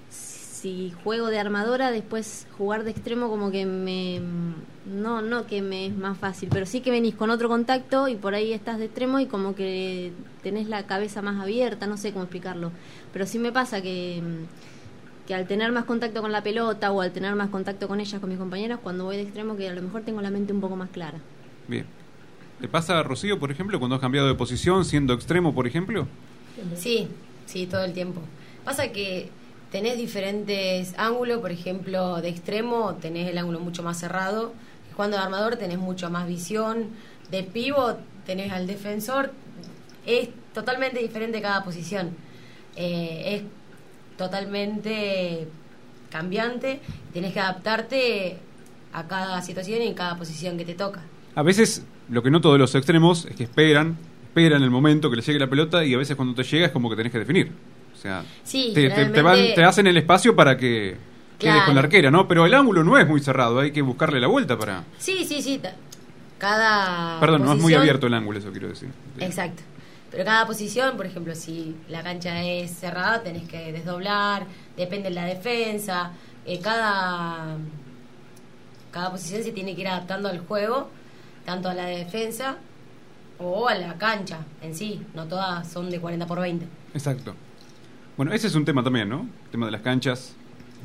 si 0.59 0.93
juego 1.03 1.27
de 1.27 1.39
armadora, 1.39 1.89
después 1.89 2.45
jugar 2.57 2.83
de 2.83 2.91
extremo 2.91 3.29
como 3.29 3.49
que 3.49 3.65
me... 3.65 4.21
No, 4.85 5.21
no 5.21 5.45
que 5.45 5.61
me 5.61 5.85
es 5.85 5.95
más 5.95 6.17
fácil, 6.17 6.49
pero 6.51 6.65
sí 6.65 6.81
que 6.81 6.91
venís 6.91 7.15
con 7.15 7.29
otro 7.29 7.47
contacto 7.47 8.07
y 8.07 8.15
por 8.15 8.33
ahí 8.33 8.53
estás 8.53 8.77
de 8.77 8.85
extremo 8.85 9.19
y 9.19 9.27
como 9.27 9.55
que 9.55 10.11
tenés 10.43 10.67
la 10.67 10.85
cabeza 10.85 11.21
más 11.21 11.41
abierta, 11.41 11.87
no 11.87 11.95
sé 11.95 12.11
cómo 12.11 12.23
explicarlo. 12.23 12.71
Pero 13.13 13.25
sí 13.25 13.39
me 13.39 13.51
pasa 13.51 13.81
que, 13.81 14.21
que 15.27 15.35
al 15.35 15.47
tener 15.47 15.71
más 15.71 15.85
contacto 15.85 16.21
con 16.21 16.31
la 16.31 16.43
pelota 16.43 16.91
o 16.91 17.01
al 17.01 17.11
tener 17.11 17.35
más 17.35 17.49
contacto 17.49 17.87
con 17.87 18.01
ellas, 18.01 18.19
con 18.19 18.29
mis 18.29 18.39
compañeras, 18.39 18.79
cuando 18.81 19.05
voy 19.05 19.15
de 19.15 19.23
extremo 19.23 19.55
que 19.55 19.69
a 19.69 19.73
lo 19.73 19.81
mejor 19.81 20.01
tengo 20.01 20.21
la 20.21 20.31
mente 20.31 20.51
un 20.51 20.59
poco 20.59 20.75
más 20.75 20.89
clara. 20.89 21.19
Bien. 21.67 21.85
¿Te 22.59 22.67
pasa, 22.67 23.01
Rocío, 23.03 23.39
por 23.39 23.51
ejemplo, 23.51 23.79
cuando 23.79 23.95
has 23.95 24.01
cambiado 24.01 24.27
de 24.27 24.35
posición, 24.35 24.83
siendo 24.83 25.13
extremo, 25.13 25.55
por 25.55 25.65
ejemplo? 25.65 26.07
Sí, 26.75 27.07
sí, 27.45 27.67
todo 27.67 27.85
el 27.85 27.93
tiempo. 27.93 28.19
Pasa 28.65 28.91
que 28.91 29.29
tenés 29.71 29.97
diferentes 29.97 30.93
ángulos, 30.97 31.39
por 31.39 31.51
ejemplo, 31.51 32.21
de 32.21 32.27
extremo 32.27 32.95
tenés 32.95 33.29
el 33.29 33.37
ángulo 33.37 33.61
mucho 33.61 33.81
más 33.81 33.97
cerrado, 33.97 34.53
cuando 34.97 35.15
de 35.15 35.23
armador 35.23 35.55
tenés 35.55 35.77
mucho 35.77 36.09
más 36.09 36.27
visión, 36.27 36.89
de 37.31 37.43
pivot 37.43 37.97
tenés 38.25 38.51
al 38.51 38.67
defensor, 38.67 39.31
es 40.05 40.27
totalmente 40.53 40.99
diferente 40.99 41.41
cada 41.41 41.63
posición. 41.63 42.09
Eh, 42.75 43.35
es 43.35 43.43
totalmente 44.17 45.47
cambiante, 46.09 46.81
tenés 47.13 47.31
que 47.31 47.39
adaptarte 47.39 48.37
a 48.91 49.07
cada 49.07 49.41
situación 49.41 49.81
y 49.81 49.87
en 49.87 49.93
cada 49.93 50.17
posición 50.17 50.57
que 50.57 50.65
te 50.65 50.73
toca. 50.73 51.01
A 51.39 51.43
veces, 51.43 51.83
lo 52.09 52.21
que 52.21 52.29
noto 52.29 52.51
de 52.51 52.59
los 52.59 52.75
extremos 52.75 53.25
es 53.25 53.35
que 53.35 53.43
esperan, 53.45 53.97
esperan 54.23 54.61
el 54.61 54.69
momento 54.69 55.09
que 55.09 55.15
les 55.15 55.25
llegue 55.25 55.39
la 55.39 55.47
pelota 55.47 55.85
y 55.85 55.93
a 55.93 55.97
veces 55.97 56.15
cuando 56.17 56.35
te 56.35 56.43
llega 56.43 56.65
es 56.65 56.71
como 56.73 56.89
que 56.89 56.97
tenés 56.97 57.11
que 57.13 57.19
definir. 57.19 57.51
O 57.93 57.97
sea, 57.97 58.23
Sí, 58.43 58.71
te, 58.75 58.89
te- 58.89 59.05
te 59.05 59.21
van- 59.21 59.53
te 59.55 59.63
hacen 59.63 59.87
el 59.87 59.95
espacio 59.95 60.35
para 60.35 60.57
que 60.57 60.97
quedes 61.37 61.53
Claro. 61.53 61.65
con 61.67 61.75
la 61.75 61.81
arquera, 61.81 62.11
¿no? 62.11 62.27
Pero 62.27 62.45
el 62.45 62.53
ángulo 62.53 62.83
no 62.83 62.97
es 62.97 63.07
muy 63.07 63.21
cerrado, 63.21 63.59
hay 63.59 63.71
que 63.71 63.81
buscarle 63.81 64.19
la 64.19 64.27
vuelta 64.27 64.57
para... 64.57 64.83
Sí, 64.97 65.23
sí, 65.25 65.41
sí. 65.41 65.61
Cada 66.37 67.19
Perdón, 67.21 67.43
no 67.45 67.53
es 67.53 67.59
muy 67.61 67.73
abierto 67.73 68.07
el 68.07 68.13
ángulo, 68.15 68.39
eso 68.39 68.51
quiero 68.51 68.67
decir. 68.67 68.89
Exacto. 69.19 69.63
Pero 70.11 70.25
cada 70.25 70.45
posición, 70.45 70.97
por 70.97 71.05
ejemplo, 71.05 71.35
si 71.35 71.75
la 71.87 72.01
cancha 72.03 72.43
es 72.43 72.71
cerrada, 72.71 73.21
tenés 73.23 73.47
que 73.47 73.71
desdoblar, 73.71 74.45
depende 74.75 75.07
de 75.09 75.15
la 75.15 75.25
defensa. 75.25 76.11
eh, 76.45 76.59
cada, 76.61 77.55
cada 78.91 79.11
posición 79.11 79.43
se 79.43 79.51
tiene 79.51 79.75
que 79.75 79.81
ir 79.81 79.87
adaptando 79.87 80.29
al 80.29 80.39
juego, 80.39 80.89
tanto 81.49 81.67
a 81.67 81.73
la 81.73 81.85
defensa 81.87 82.57
o 83.39 83.67
a 83.67 83.73
la 83.73 83.95
cancha 83.95 84.39
en 84.61 84.75
sí. 84.75 85.01
No 85.15 85.25
todas 85.25 85.67
son 85.67 85.89
de 85.89 85.99
40 85.99 86.27
por 86.27 86.39
20. 86.39 86.67
Exacto. 86.93 87.33
Bueno, 88.17 88.31
ese 88.33 88.45
es 88.47 88.53
un 88.55 88.65
tema 88.65 88.83
también, 88.83 89.09
¿no? 89.09 89.21
El 89.45 89.49
tema 89.51 89.65
de 89.65 89.71
las 89.71 89.81
canchas. 89.81 90.35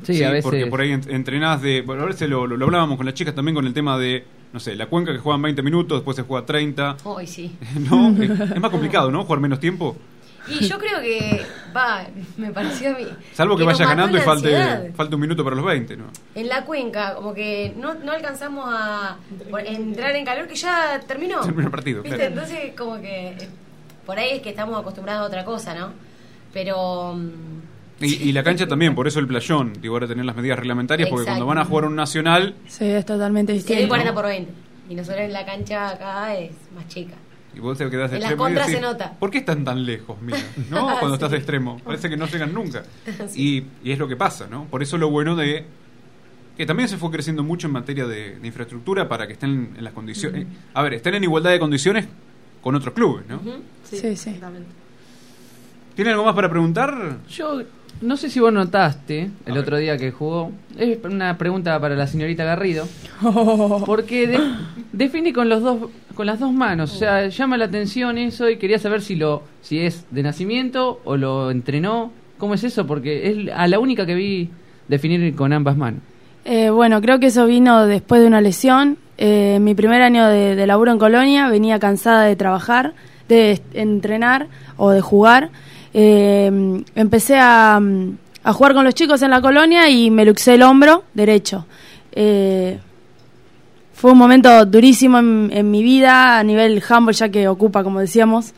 Sí, 0.03 0.23
a 0.23 0.31
veces- 0.31 0.43
Porque 0.43 0.65
por 0.65 0.81
ahí 0.81 0.91
en- 0.91 1.07
entrenás 1.09 1.61
de. 1.61 1.81
Bueno, 1.83 2.01
a 2.01 2.05
veces 2.07 2.27
lo, 2.29 2.47
lo, 2.47 2.57
lo 2.57 2.65
hablábamos 2.65 2.97
con 2.97 3.05
las 3.05 3.13
chicas 3.13 3.35
también 3.35 3.53
con 3.53 3.67
el 3.67 3.73
tema 3.75 3.97
de, 3.99 4.25
no 4.53 4.59
sé, 4.59 4.75
la 4.75 4.87
cuenca 4.87 5.11
que 5.11 5.19
juegan 5.19 5.41
20 5.43 5.61
minutos, 5.61 5.99
después 5.99 6.15
se 6.17 6.23
juega 6.23 6.45
30. 6.47 6.97
Hoy 7.03 7.27
sí. 7.27 7.55
¿No? 7.89 8.09
es, 8.19 8.29
es 8.55 8.59
más 8.59 8.71
complicado, 8.71 9.11
¿no? 9.11 9.23
Jugar 9.23 9.39
menos 9.39 9.59
tiempo. 9.59 9.95
Y 10.47 10.67
yo 10.67 10.77
creo 10.77 11.01
que, 11.01 11.43
va, 11.75 12.05
me 12.37 12.51
pareció 12.51 12.95
a 12.95 12.97
mí. 12.99 13.07
Salvo 13.33 13.57
que, 13.57 13.63
vayas 13.63 13.79
mató 13.79 13.89
ganando 13.89 14.17
y 14.17 14.21
falte, 14.21 14.91
falte 14.95 15.15
un 15.15 15.21
minuto 15.21 15.43
para 15.43 15.55
los 15.55 15.65
20, 15.65 15.97
¿no? 15.97 16.05
En 16.35 16.47
la 16.47 16.63
cuenca, 16.65 17.15
como 17.15 17.33
que 17.33 17.73
no, 17.77 17.95
no 17.95 18.11
alcanzamos 18.11 18.65
a 18.69 19.17
entrar 19.65 20.15
en 20.15 20.25
calor, 20.25 20.47
que 20.47 20.55
ya 20.55 20.99
terminó. 21.07 21.41
Terminó 21.41 21.65
el 21.67 21.71
partido, 21.71 22.03
¿Viste? 22.03 22.15
claro. 22.17 22.31
Entonces, 22.33 22.59
como 22.77 23.01
que 23.01 23.29
eh, 23.29 23.37
por 24.05 24.17
ahí 24.19 24.31
es 24.33 24.41
que 24.41 24.49
estamos 24.49 24.79
acostumbrados 24.79 25.23
a 25.23 25.27
otra 25.27 25.43
cosa, 25.45 25.73
¿no? 25.73 25.91
Pero. 26.53 27.13
mm, 27.15 28.03
Y, 28.03 28.29
y 28.29 28.31
la 28.31 28.43
cancha 28.43 28.67
también, 28.67 28.93
por 28.93 29.07
eso 29.07 29.19
el 29.19 29.27
playón. 29.27 29.73
Digo, 29.81 29.95
ahora 29.95 30.07
tener 30.07 30.25
las 30.25 30.35
medidas 30.35 30.59
reglamentarias, 30.59 31.09
porque 31.09 31.23
Exacto. 31.23 31.39
cuando 31.45 31.45
van 31.47 31.57
a 31.57 31.65
jugar 31.65 31.85
un 31.85 31.95
nacional, 31.95 32.55
Sí, 32.67 32.85
es 32.85 33.05
totalmente 33.05 33.53
distinto. 33.53 33.87
40 33.87 34.13
por 34.13 34.25
20. 34.25 34.51
Y 34.89 34.95
nosotros 34.95 35.21
en 35.23 35.33
la 35.33 35.45
cancha 35.45 35.89
acá 35.89 36.35
es 36.35 36.51
más 36.75 36.87
chica. 36.87 37.15
Y 37.55 37.59
vos 37.59 37.77
te 37.77 37.89
quedás 37.89 38.11
de 38.11 38.17
En 38.17 38.23
las 38.23 38.31
extremo 38.31 38.43
y 38.49 38.53
contras 38.53 38.67
decís, 38.67 38.81
se 38.81 38.85
nota. 38.85 39.13
¿Por 39.19 39.31
qué 39.31 39.37
están 39.39 39.63
tan 39.63 39.85
lejos, 39.85 40.21
mira? 40.21 40.37
¿No? 40.69 40.85
Cuando 40.99 41.13
estás 41.15 41.31
de 41.31 41.37
extremo. 41.37 41.79
Parece 41.83 42.09
que 42.09 42.17
no 42.17 42.27
llegan 42.27 42.53
nunca. 42.53 42.83
Sí. 43.29 43.67
Y, 43.83 43.89
y 43.89 43.91
es 43.93 43.99
lo 43.99 44.07
que 44.07 44.15
pasa, 44.15 44.47
¿no? 44.47 44.65
Por 44.65 44.83
eso 44.83 44.97
lo 44.97 45.09
bueno 45.09 45.35
de 45.35 45.65
que 46.57 46.65
también 46.65 46.87
se 46.89 46.97
fue 46.97 47.11
creciendo 47.11 47.43
mucho 47.43 47.67
en 47.67 47.73
materia 47.73 48.05
de, 48.07 48.37
de 48.39 48.47
infraestructura 48.47 49.07
para 49.09 49.27
que 49.27 49.33
estén 49.33 49.73
en 49.77 49.83
las 49.83 49.93
condiciones. 49.93 50.47
A 50.73 50.81
ver, 50.83 50.93
estén 50.95 51.15
en 51.15 51.23
igualdad 51.23 51.51
de 51.51 51.59
condiciones 51.59 52.07
con 52.61 52.75
otros 52.75 52.93
clubes, 52.93 53.25
¿no? 53.27 53.39
Sí, 53.43 53.51
Sí, 53.83 53.97
sí. 53.99 54.07
exactamente. 54.07 54.69
¿Tiene 55.95 56.11
algo 56.11 56.23
más 56.25 56.33
para 56.35 56.49
preguntar? 56.49 57.17
Yo 57.29 57.61
no 58.01 58.17
sé 58.17 58.29
si 58.29 58.39
vos 58.39 58.51
notaste 58.53 59.29
el 59.45 59.57
otro 59.57 59.77
día 59.77 59.97
que 59.97 60.11
jugó. 60.11 60.51
Es 60.77 60.97
una 61.03 61.37
pregunta 61.37 61.79
para 61.79 61.95
la 61.95 62.07
señorita 62.07 62.43
Garrido. 62.43 62.87
Porque 63.85 64.27
de- 64.27 64.39
define 64.91 65.33
con 65.33 65.49
los 65.49 65.61
dos 65.61 65.89
con 66.15 66.25
las 66.25 66.39
dos 66.39 66.53
manos, 66.53 66.93
o 66.93 66.97
sea, 66.97 67.27
llama 67.27 67.57
la 67.57 67.65
atención 67.65 68.17
eso 68.17 68.49
y 68.49 68.55
quería 68.57 68.79
saber 68.79 69.01
si 69.01 69.15
lo 69.17 69.43
si 69.61 69.79
es 69.79 70.05
de 70.11 70.23
nacimiento 70.23 71.01
o 71.03 71.17
lo 71.17 71.51
entrenó. 71.51 72.11
¿Cómo 72.37 72.53
es 72.53 72.63
eso? 72.63 72.85
Porque 72.87 73.29
es 73.29 73.51
a 73.53 73.67
la 73.67 73.79
única 73.79 74.05
que 74.05 74.15
vi 74.15 74.49
definir 74.87 75.35
con 75.35 75.51
ambas 75.53 75.75
manos. 75.77 75.99
Eh, 76.45 76.69
bueno, 76.69 77.01
creo 77.01 77.19
que 77.19 77.27
eso 77.27 77.45
vino 77.45 77.85
después 77.85 78.21
de 78.21 78.27
una 78.27 78.39
lesión. 78.39 78.97
Eh, 79.17 79.57
mi 79.61 79.73
primer 79.75 80.01
año 80.01 80.27
de, 80.27 80.55
de 80.55 80.67
laburo 80.67 80.91
en 80.91 80.99
Colonia 80.99 81.49
venía 81.49 81.79
cansada 81.79 82.23
de 82.23 82.35
trabajar, 82.35 82.93
de 83.27 83.61
entrenar 83.73 84.47
o 84.77 84.91
de 84.91 85.01
jugar. 85.01 85.49
Eh, 85.97 86.83
empecé 86.93 87.37
a, 87.37 87.79
a 88.45 88.53
jugar 88.53 88.73
con 88.75 88.85
los 88.85 88.93
chicos 88.93 89.21
en 89.23 89.31
la 89.31 89.41
colonia 89.41 89.89
y 89.89 90.11
me 90.11 90.23
luxé 90.23 90.53
el 90.53 90.61
hombro 90.61 91.05
derecho. 91.15 91.65
Eh, 92.11 92.77
fue 93.93 94.11
un 94.11 94.17
momento 94.19 94.65
durísimo 94.65 95.17
en, 95.17 95.71
mi 95.71 95.81
vida 95.81 96.37
a 96.37 96.43
nivel 96.43 96.83
handball, 96.87 97.15
ya 97.15 97.29
que 97.29 97.47
ocupa, 97.47 97.83
como 97.83 97.99
decíamos, 97.99 98.53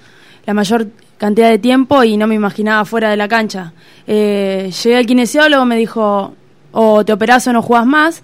la 0.45 0.53
mayor 0.53 0.87
cantidad 1.17 1.49
de 1.49 1.57
tiempo 1.57 2.03
y 2.03 2.17
no 2.17 2.27
me 2.27 2.35
imaginaba 2.35 2.83
fuera 2.83 3.09
de 3.09 3.15
la 3.15 3.29
cancha. 3.29 3.71
Eh, 4.05 4.69
llegué 4.83 4.97
al 4.97 5.05
kinesiólogo, 5.05 5.63
me 5.63 5.77
dijo, 5.77 6.35
o 6.73 7.05
te 7.05 7.13
operás 7.13 7.47
o 7.47 7.53
no 7.53 7.61
jugás 7.61 7.85
más, 7.85 8.23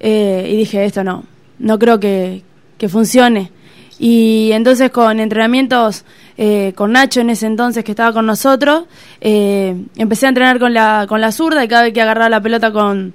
eh, 0.00 0.50
y 0.52 0.56
dije, 0.56 0.84
esto 0.84 1.02
no, 1.02 1.24
no 1.58 1.78
creo 1.78 1.98
que, 1.98 2.42
que 2.76 2.90
funcione. 2.90 3.52
Y 3.98 4.50
entonces 4.52 4.90
con 4.90 5.18
entrenamientos 5.18 6.04
eh, 6.42 6.72
con 6.74 6.92
Nacho 6.92 7.20
en 7.20 7.28
ese 7.28 7.44
entonces 7.46 7.84
que 7.84 7.92
estaba 7.92 8.14
con 8.14 8.24
nosotros, 8.24 8.84
eh, 9.20 9.76
empecé 9.96 10.24
a 10.24 10.30
entrenar 10.30 10.58
con 10.58 10.72
la, 10.72 11.04
con 11.06 11.20
la 11.20 11.32
zurda 11.32 11.62
y 11.62 11.68
cada 11.68 11.82
vez 11.82 11.92
que 11.92 12.00
agarraba 12.00 12.30
la 12.30 12.40
pelota 12.40 12.72
con, 12.72 13.12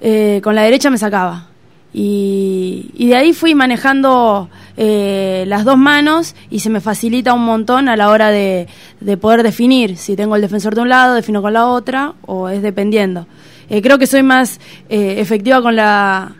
eh, 0.00 0.40
con 0.42 0.56
la 0.56 0.62
derecha 0.62 0.90
me 0.90 0.98
sacaba. 0.98 1.46
Y, 1.94 2.90
y 2.94 3.06
de 3.06 3.14
ahí 3.14 3.32
fui 3.32 3.54
manejando 3.54 4.50
las 4.76 5.64
dos 5.64 5.78
manos 5.78 6.34
y 6.50 6.58
se 6.58 6.68
me 6.68 6.80
facilita 6.80 7.32
un 7.32 7.44
montón 7.44 7.88
a 7.88 7.94
la 7.94 8.10
hora 8.10 8.30
de, 8.30 8.66
de 8.98 9.16
poder 9.16 9.44
definir 9.44 9.96
si 9.96 10.16
tengo 10.16 10.34
el 10.34 10.42
defensor 10.42 10.74
de 10.74 10.80
un 10.80 10.88
lado, 10.88 11.14
defino 11.14 11.42
con 11.42 11.52
la 11.52 11.68
otra 11.68 12.14
o 12.22 12.48
es 12.48 12.60
dependiendo. 12.60 13.28
Creo 13.68 13.98
que 14.00 14.08
soy 14.08 14.24
más 14.24 14.58
efectiva 14.88 15.62
con 15.62 15.76
la, 15.76 16.34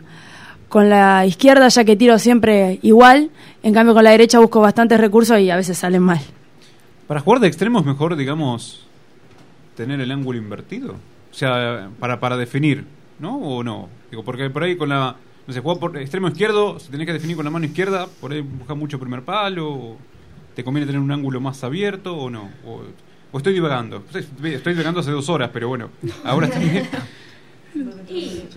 con 0.73 0.89
la 0.89 1.23
izquierda 1.27 1.67
ya 1.67 1.83
que 1.83 1.95
tiro 1.95 2.17
siempre 2.17 2.79
igual, 2.81 3.29
en 3.61 3.75
cambio 3.75 3.93
con 3.93 4.03
la 4.03 4.09
derecha 4.09 4.39
busco 4.39 4.59
bastantes 4.59 4.99
recursos 4.99 5.39
y 5.39 5.51
a 5.51 5.55
veces 5.55 5.77
salen 5.77 6.01
mal. 6.01 6.19
Para 7.05 7.19
jugar 7.19 7.41
de 7.41 7.47
extremo 7.47 7.77
es 7.77 7.85
mejor, 7.85 8.15
digamos, 8.15 8.83
tener 9.75 10.01
el 10.01 10.09
ángulo 10.09 10.39
invertido. 10.39 10.93
O 11.31 11.33
sea, 11.35 11.91
para, 11.99 12.19
para 12.19 12.37
definir, 12.37 12.85
¿no? 13.19 13.37
¿O 13.37 13.63
no? 13.63 13.87
Digo, 14.09 14.23
porque 14.23 14.49
por 14.49 14.63
ahí 14.63 14.75
con 14.75 14.89
la... 14.89 15.15
No 15.45 15.53
sé, 15.53 15.59
jugar 15.59 15.77
por 15.77 15.95
extremo 15.95 16.27
izquierdo, 16.29 16.79
si 16.79 16.89
tenés 16.89 17.05
que 17.05 17.13
definir 17.13 17.35
con 17.35 17.45
la 17.45 17.51
mano 17.51 17.67
izquierda, 17.67 18.07
por 18.19 18.31
ahí 18.31 18.41
busca 18.41 18.73
mucho 18.73 18.99
primer 18.99 19.21
palo, 19.21 19.71
o 19.71 19.97
¿te 20.55 20.63
conviene 20.63 20.87
tener 20.87 21.01
un 21.01 21.11
ángulo 21.11 21.39
más 21.39 21.63
abierto 21.63 22.17
o 22.17 22.31
no? 22.31 22.49
O, 22.65 22.81
o 23.31 23.37
estoy 23.37 23.53
divagando. 23.53 24.03
Estoy, 24.11 24.55
estoy 24.55 24.73
divagando 24.73 25.01
hace 25.01 25.11
dos 25.11 25.29
horas, 25.29 25.51
pero 25.53 25.67
bueno, 25.67 25.91
ahora 26.23 26.47
estoy... 26.51 26.81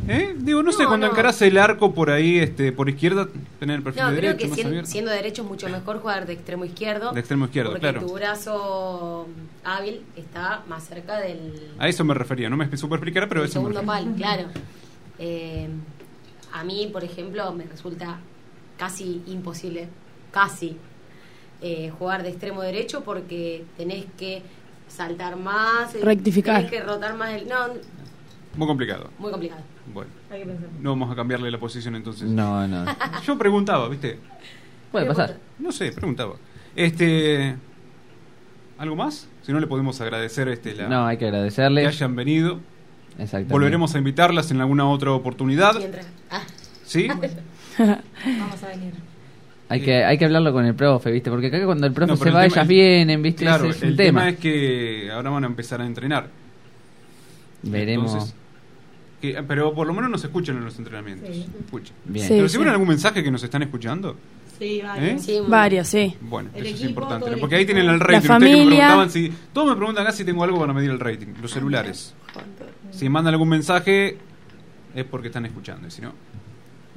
¿Eh? 0.08 0.34
Digo, 0.38 0.62
no, 0.62 0.72
sé, 0.72 0.84
cuando 0.86 1.06
no. 1.06 1.12
encarás 1.12 1.40
el 1.42 1.56
arco 1.58 1.94
por 1.94 2.10
ahí, 2.10 2.38
este, 2.38 2.72
por 2.72 2.88
izquierda, 2.88 3.28
tener 3.58 3.76
el 3.76 3.82
perfil 3.82 4.02
No, 4.02 4.10
de 4.10 4.16
creo 4.18 4.30
derecho 4.32 4.42
que 4.44 4.48
más 4.50 4.58
sien- 4.58 4.66
abierto. 4.68 4.90
siendo 4.90 5.10
derecho 5.10 5.42
es 5.42 5.48
mucho 5.48 5.68
mejor 5.68 6.00
jugar 6.00 6.26
de 6.26 6.32
extremo 6.34 6.64
izquierdo. 6.64 7.12
De 7.12 7.20
extremo 7.20 7.46
izquierdo, 7.46 7.70
porque 7.70 7.80
claro. 7.80 8.00
tu 8.06 8.12
brazo 8.12 9.26
hábil 9.64 10.02
está 10.16 10.62
más 10.68 10.84
cerca 10.86 11.18
del, 11.18 11.70
A 11.78 11.88
eso 11.88 12.04
me 12.04 12.14
refería, 12.14 12.48
no 12.50 12.56
me 12.56 12.74
supe 12.76 12.94
explicar, 12.96 13.28
pero 13.28 13.44
eso 13.44 13.54
segundo 13.54 13.82
palo, 13.82 14.12
claro. 14.16 14.44
Eh, 15.18 15.68
a 16.52 16.64
mí, 16.64 16.88
por 16.92 17.02
ejemplo, 17.04 17.50
me 17.52 17.64
resulta 17.64 18.18
casi 18.76 19.22
imposible, 19.26 19.88
casi, 20.30 20.76
eh, 21.62 21.90
jugar 21.98 22.22
de 22.22 22.28
extremo 22.30 22.60
derecho 22.62 23.02
porque 23.02 23.64
tenés 23.78 24.04
que 24.18 24.42
saltar 24.88 25.36
más, 25.36 25.94
Rectificar. 26.00 26.56
tenés 26.56 26.70
que 26.70 26.80
rotar 26.82 27.14
más 27.14 27.32
el... 27.32 27.48
No, 27.48 27.56
Muy 28.56 28.66
complicado. 28.66 29.10
muy 29.18 29.30
complicado. 29.30 29.60
Bueno, 29.92 30.10
Hay 30.30 30.40
que 30.40 30.46
pensar. 30.46 30.68
no 30.80 30.90
vamos 30.90 31.10
a 31.12 31.14
cambiarle 31.14 31.50
la 31.50 31.58
posición 31.58 31.94
entonces. 31.96 32.28
No, 32.28 32.66
no. 32.66 32.84
Yo 33.26 33.36
preguntaba, 33.38 33.88
¿viste? 33.88 34.18
Puede 34.92 35.06
pasar. 35.06 35.36
No 35.58 35.72
sé, 35.72 35.92
preguntaba. 35.92 36.34
Este. 36.74 37.56
¿Algo 38.78 38.96
más? 38.96 39.28
Si 39.42 39.52
no, 39.52 39.60
le 39.60 39.66
podemos 39.66 40.00
agradecer 40.00 40.48
este, 40.48 40.74
la, 40.74 40.88
No, 40.88 41.06
hay 41.06 41.16
que 41.16 41.26
agradecerle. 41.26 41.82
que 41.82 41.88
hayan 41.88 42.14
venido. 42.16 42.60
Exactamente. 43.12 43.52
Volveremos 43.52 43.94
a 43.94 43.98
invitarlas 43.98 44.50
en 44.50 44.60
alguna 44.60 44.86
otra 44.88 45.12
oportunidad. 45.12 45.76
Mientras- 45.78 46.06
ah, 46.30 46.42
¿Sí? 46.84 47.08
Vamos 47.78 48.62
a 48.62 48.68
venir. 48.68 48.92
Hay 49.68 49.80
que, 49.80 50.04
hay 50.04 50.16
que 50.18 50.24
hablarlo 50.26 50.52
con 50.52 50.64
el 50.64 50.74
profe, 50.74 51.10
¿viste? 51.10 51.30
Porque 51.30 51.46
acá 51.48 51.64
cuando 51.64 51.86
el 51.86 51.92
profe 51.92 52.12
No, 52.12 52.16
se 52.16 52.28
el 52.28 52.34
va, 52.36 52.40
tema 52.42 52.44
ellas 52.54 52.62
es- 52.62 52.68
vienen, 52.68 53.22
¿viste? 53.22 53.44
Claro, 53.44 53.64
Ese 53.64 53.76
es 53.78 53.82
un 53.82 53.88
el 53.88 53.96
tema. 53.96 54.20
tema 54.20 54.30
es 54.30 54.38
que 54.38 55.10
ahora 55.12 55.30
van 55.30 55.44
a 55.44 55.46
empezar 55.48 55.80
a 55.80 55.86
entrenar. 55.86 56.28
Veremos. 57.62 58.12
Entonces, 58.12 58.34
que- 59.20 59.42
pero 59.46 59.72
por 59.74 59.86
lo 59.86 59.92
menos 59.94 60.10
nos 60.10 60.24
escuchan 60.24 60.56
en 60.56 60.64
los 60.64 60.78
entrenamientos. 60.78 61.28
Sí. 61.34 61.46
Escuchan. 61.64 61.96
Bien. 62.04 62.26
Sí, 62.26 62.34
¿Pero 62.36 62.48
sí. 62.48 62.58
algún 62.58 62.88
mensaje 62.88 63.22
que 63.22 63.30
nos 63.30 63.42
están 63.42 63.62
escuchando? 63.62 64.16
Sí, 64.58 64.80
¿Eh? 64.98 65.16
sí, 65.20 65.40
muy- 65.40 65.50
Varios, 65.50 65.86
sí. 65.88 66.16
Bueno, 66.20 66.48
El 66.54 66.64
eso 66.66 66.76
es 66.76 66.84
importante. 66.84 67.36
Porque 67.36 67.56
ahí 67.56 67.66
tienen 67.66 67.84
el 67.84 67.98
La 67.98 68.04
rating. 68.04 68.16
Ustedes 68.16 68.22
que 68.22 68.28
me 68.32 68.34
familia. 68.50 68.66
preguntaban 68.78 69.10
si. 69.10 69.32
Todos 69.52 69.68
me 69.68 69.76
preguntan 69.76 70.04
acá 70.06 70.12
si 70.16 70.24
tengo 70.24 70.42
algo 70.44 70.58
para 70.58 70.72
medir 70.72 70.90
el 70.90 70.98
rating. 71.00 71.26
Los 71.42 71.50
celulares. 71.50 72.14
Si 72.90 73.08
mandan 73.10 73.34
algún 73.34 73.48
mensaje, 73.50 74.16
es 74.94 75.04
porque 75.04 75.28
están 75.28 75.44
escuchando. 75.44 75.86
Y 75.86 75.90
si 75.90 76.00
no, 76.00 76.12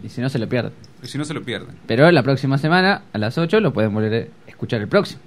Y 0.01 0.07
si 0.07 0.21
no, 0.21 0.29
se 0.29 0.39
lo 0.39 0.47
pierden. 0.47 0.71
y 1.03 1.07
si 1.07 1.17
no 1.17 1.25
se 1.25 1.33
lo 1.33 1.43
pierden. 1.43 1.75
Pero 1.85 2.09
la 2.11 2.23
próxima 2.23 2.57
semana, 2.57 3.03
a 3.11 3.17
las 3.17 3.37
8, 3.37 3.59
lo 3.59 3.73
pueden 3.73 3.93
volver 3.93 4.29
a 4.47 4.49
escuchar 4.49 4.79
el 4.79 4.87
próximo. 4.87 5.19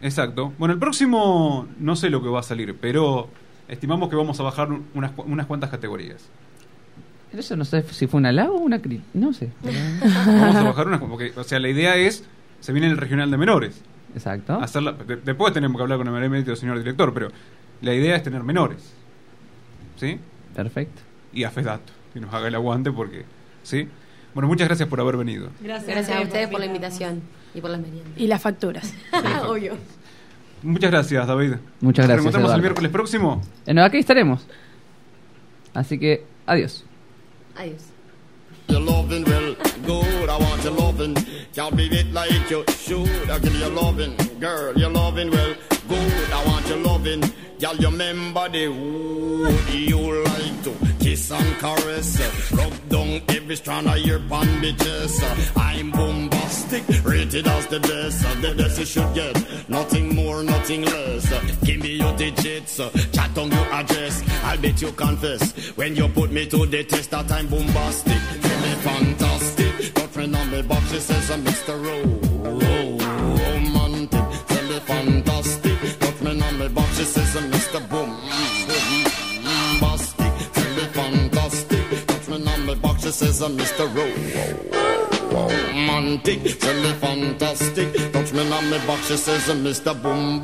Exacto. 0.00 0.52
Bueno, 0.58 0.72
el 0.74 0.80
próximo 0.80 1.68
no 1.78 1.94
sé 1.96 2.08
lo 2.08 2.22
que 2.22 2.28
va 2.30 2.40
a 2.40 2.42
salir, 2.42 2.74
pero 2.80 3.28
estimamos 3.68 4.08
que 4.08 4.16
vamos 4.16 4.38
a 4.40 4.42
bajar 4.42 4.70
un- 4.70 4.86
unas, 4.94 5.10
cu- 5.12 5.22
unas 5.22 5.46
cuantas 5.46 5.70
categorías. 5.70 6.24
Pero 7.30 7.40
eso 7.40 7.56
no 7.56 7.64
sé 7.64 7.82
si 7.90 8.06
fue 8.06 8.18
un 8.18 8.26
halago 8.26 8.54
o 8.56 8.60
una 8.60 8.80
crítica. 8.80 9.08
No 9.14 9.32
sé. 9.32 9.50
Vamos 10.26 10.56
a 10.56 10.62
bajar 10.62 10.86
unas. 10.86 11.00
Porque, 11.00 11.32
o 11.36 11.44
sea, 11.44 11.58
la 11.58 11.68
idea 11.68 11.96
es. 11.96 12.24
Se 12.60 12.72
viene 12.72 12.86
el 12.88 12.96
regional 12.96 13.30
de 13.30 13.36
menores. 13.36 13.82
Exacto. 14.14 14.54
Hacerla, 14.60 14.92
de- 14.92 15.16
después 15.16 15.52
tenemos 15.52 15.76
que 15.76 15.82
hablar 15.82 15.98
con 15.98 16.08
el 16.08 16.22
emérito 16.22 16.54
señor 16.56 16.78
director, 16.78 17.12
pero 17.12 17.28
la 17.82 17.92
idea 17.94 18.16
es 18.16 18.22
tener 18.22 18.42
menores. 18.42 18.92
¿Sí? 19.96 20.18
Perfecto. 20.54 21.02
Y 21.32 21.44
a 21.44 21.50
Fedato, 21.50 21.92
que 22.14 22.20
nos 22.20 22.32
haga 22.32 22.48
el 22.48 22.54
aguante 22.54 22.90
porque. 22.92 23.24
¿Sí? 23.62 23.88
Bueno, 24.32 24.48
muchas 24.48 24.68
gracias 24.68 24.88
por 24.88 25.00
haber 25.00 25.16
venido. 25.16 25.48
Gracias, 25.60 25.88
Gracias 25.88 26.18
a 26.18 26.22
ustedes 26.22 26.48
por 26.48 26.60
la 26.60 26.66
invitación 26.66 27.22
y 27.54 27.60
por 27.60 27.70
las 27.70 27.80
meriendas. 27.80 28.12
Y 28.16 28.26
las 28.26 28.40
facturas. 28.40 28.94
Obvio. 29.48 29.74
Muchas 30.66 30.90
gracias, 30.90 31.26
David. 31.26 31.52
Muchas 31.52 31.62
Nos 31.80 31.94
gracias, 31.94 32.08
reencontramos 32.08 32.34
el 32.34 32.40
Eduardo. 32.44 32.62
miércoles 32.62 32.90
próximo. 32.92 33.42
No, 33.66 33.84
aquí 33.84 33.98
estaremos. 33.98 34.46
Así 35.74 35.98
que, 35.98 36.24
adiós. 36.46 36.84
Adiós. 37.56 37.82
Your 38.68 38.80
loving 38.80 39.24
well 39.24 39.54
good, 39.86 40.28
I 40.28 40.36
want 40.38 40.64
your 40.64 40.72
loving. 40.74 41.14
Can't 41.54 41.76
beat 41.76 41.92
it 41.92 42.12
like 42.12 42.50
you 42.50 42.64
should. 42.76 43.08
I 43.30 43.38
give 43.38 43.54
you 43.54 43.68
loving, 43.70 44.16
girl. 44.40 44.72
Your 44.76 44.90
loving 44.90 45.30
well 45.30 45.54
good, 45.88 46.32
I 46.32 46.44
want 46.48 46.66
your 46.68 46.78
loving. 46.78 47.22
Y'all 47.60 47.76
you 47.76 47.88
remember 47.88 48.48
the 48.50 48.64
who 48.66 49.48
you 49.72 50.24
like 50.24 50.36
to 50.36 50.45
kiss 51.16 51.30
and 51.30 51.58
caress. 51.58 52.52
Rub 52.52 52.88
down 52.88 53.22
every 53.28 53.56
strand 53.56 53.88
of 53.88 53.98
your 53.98 54.18
bandages. 54.18 55.22
I'm 55.56 55.90
bombastic, 55.90 56.84
rated 57.04 57.46
as 57.46 57.66
the 57.66 57.80
best. 57.80 58.16
The 58.42 58.54
best 58.56 58.78
you 58.78 58.86
should 58.86 59.14
get, 59.14 59.68
nothing 59.68 60.14
more, 60.14 60.42
nothing 60.42 60.82
less. 60.82 61.24
Give 61.64 61.80
me 61.80 61.92
your 62.02 62.14
digits, 62.16 62.76
chat 63.12 63.38
on 63.38 63.50
your 63.50 63.66
address. 63.72 64.22
I'll 64.44 64.58
bet 64.58 64.82
you 64.82 64.92
confess 64.92 65.42
when 65.76 65.96
you 65.96 66.08
put 66.08 66.30
me 66.30 66.46
to 66.46 66.66
the 66.66 66.84
test 66.84 67.10
that 67.10 67.30
I'm 67.32 67.46
bombastic. 67.48 68.22
Tell 68.42 68.60
me 68.64 68.72
fantastic. 68.88 69.94
Got 69.94 70.10
friend 70.10 70.36
on 70.36 70.50
me 70.50 70.62
box, 70.62 70.90
she 70.92 71.00
says 71.00 71.30
I'm 71.30 71.42
Mr. 71.44 71.74
Ro- 71.84 72.20
romantic. 73.42 74.26
Tell 74.50 74.64
me 74.70 74.78
fantastic. 74.80 75.98
Got 76.00 76.14
friend 76.14 76.42
on 76.42 76.58
me 76.58 76.68
box, 76.68 76.98
she 76.98 77.04
says 77.04 77.36
I'm 77.36 77.50
Mr. 77.50 77.80
Boom. 77.90 78.05
On 83.06 83.12
me 83.12 83.18
box, 83.28 83.36
she 83.36 83.36
says 83.36 83.40
I'm 83.40 83.56
Mr. 83.56 83.86
Ro- 83.94 84.12
romantic. 85.30 86.58
Tell 86.58 86.82
me 86.82 86.92
fantastic. 86.94 88.12
Touch 88.12 88.32
me 88.32 88.50
on 88.50 88.70
me 88.70 88.78
box, 88.86 89.06
she 89.06 89.16
says 89.16 89.48
I'm 89.48 89.62
Mr. 89.64 89.94
Boom. 90.02 90.42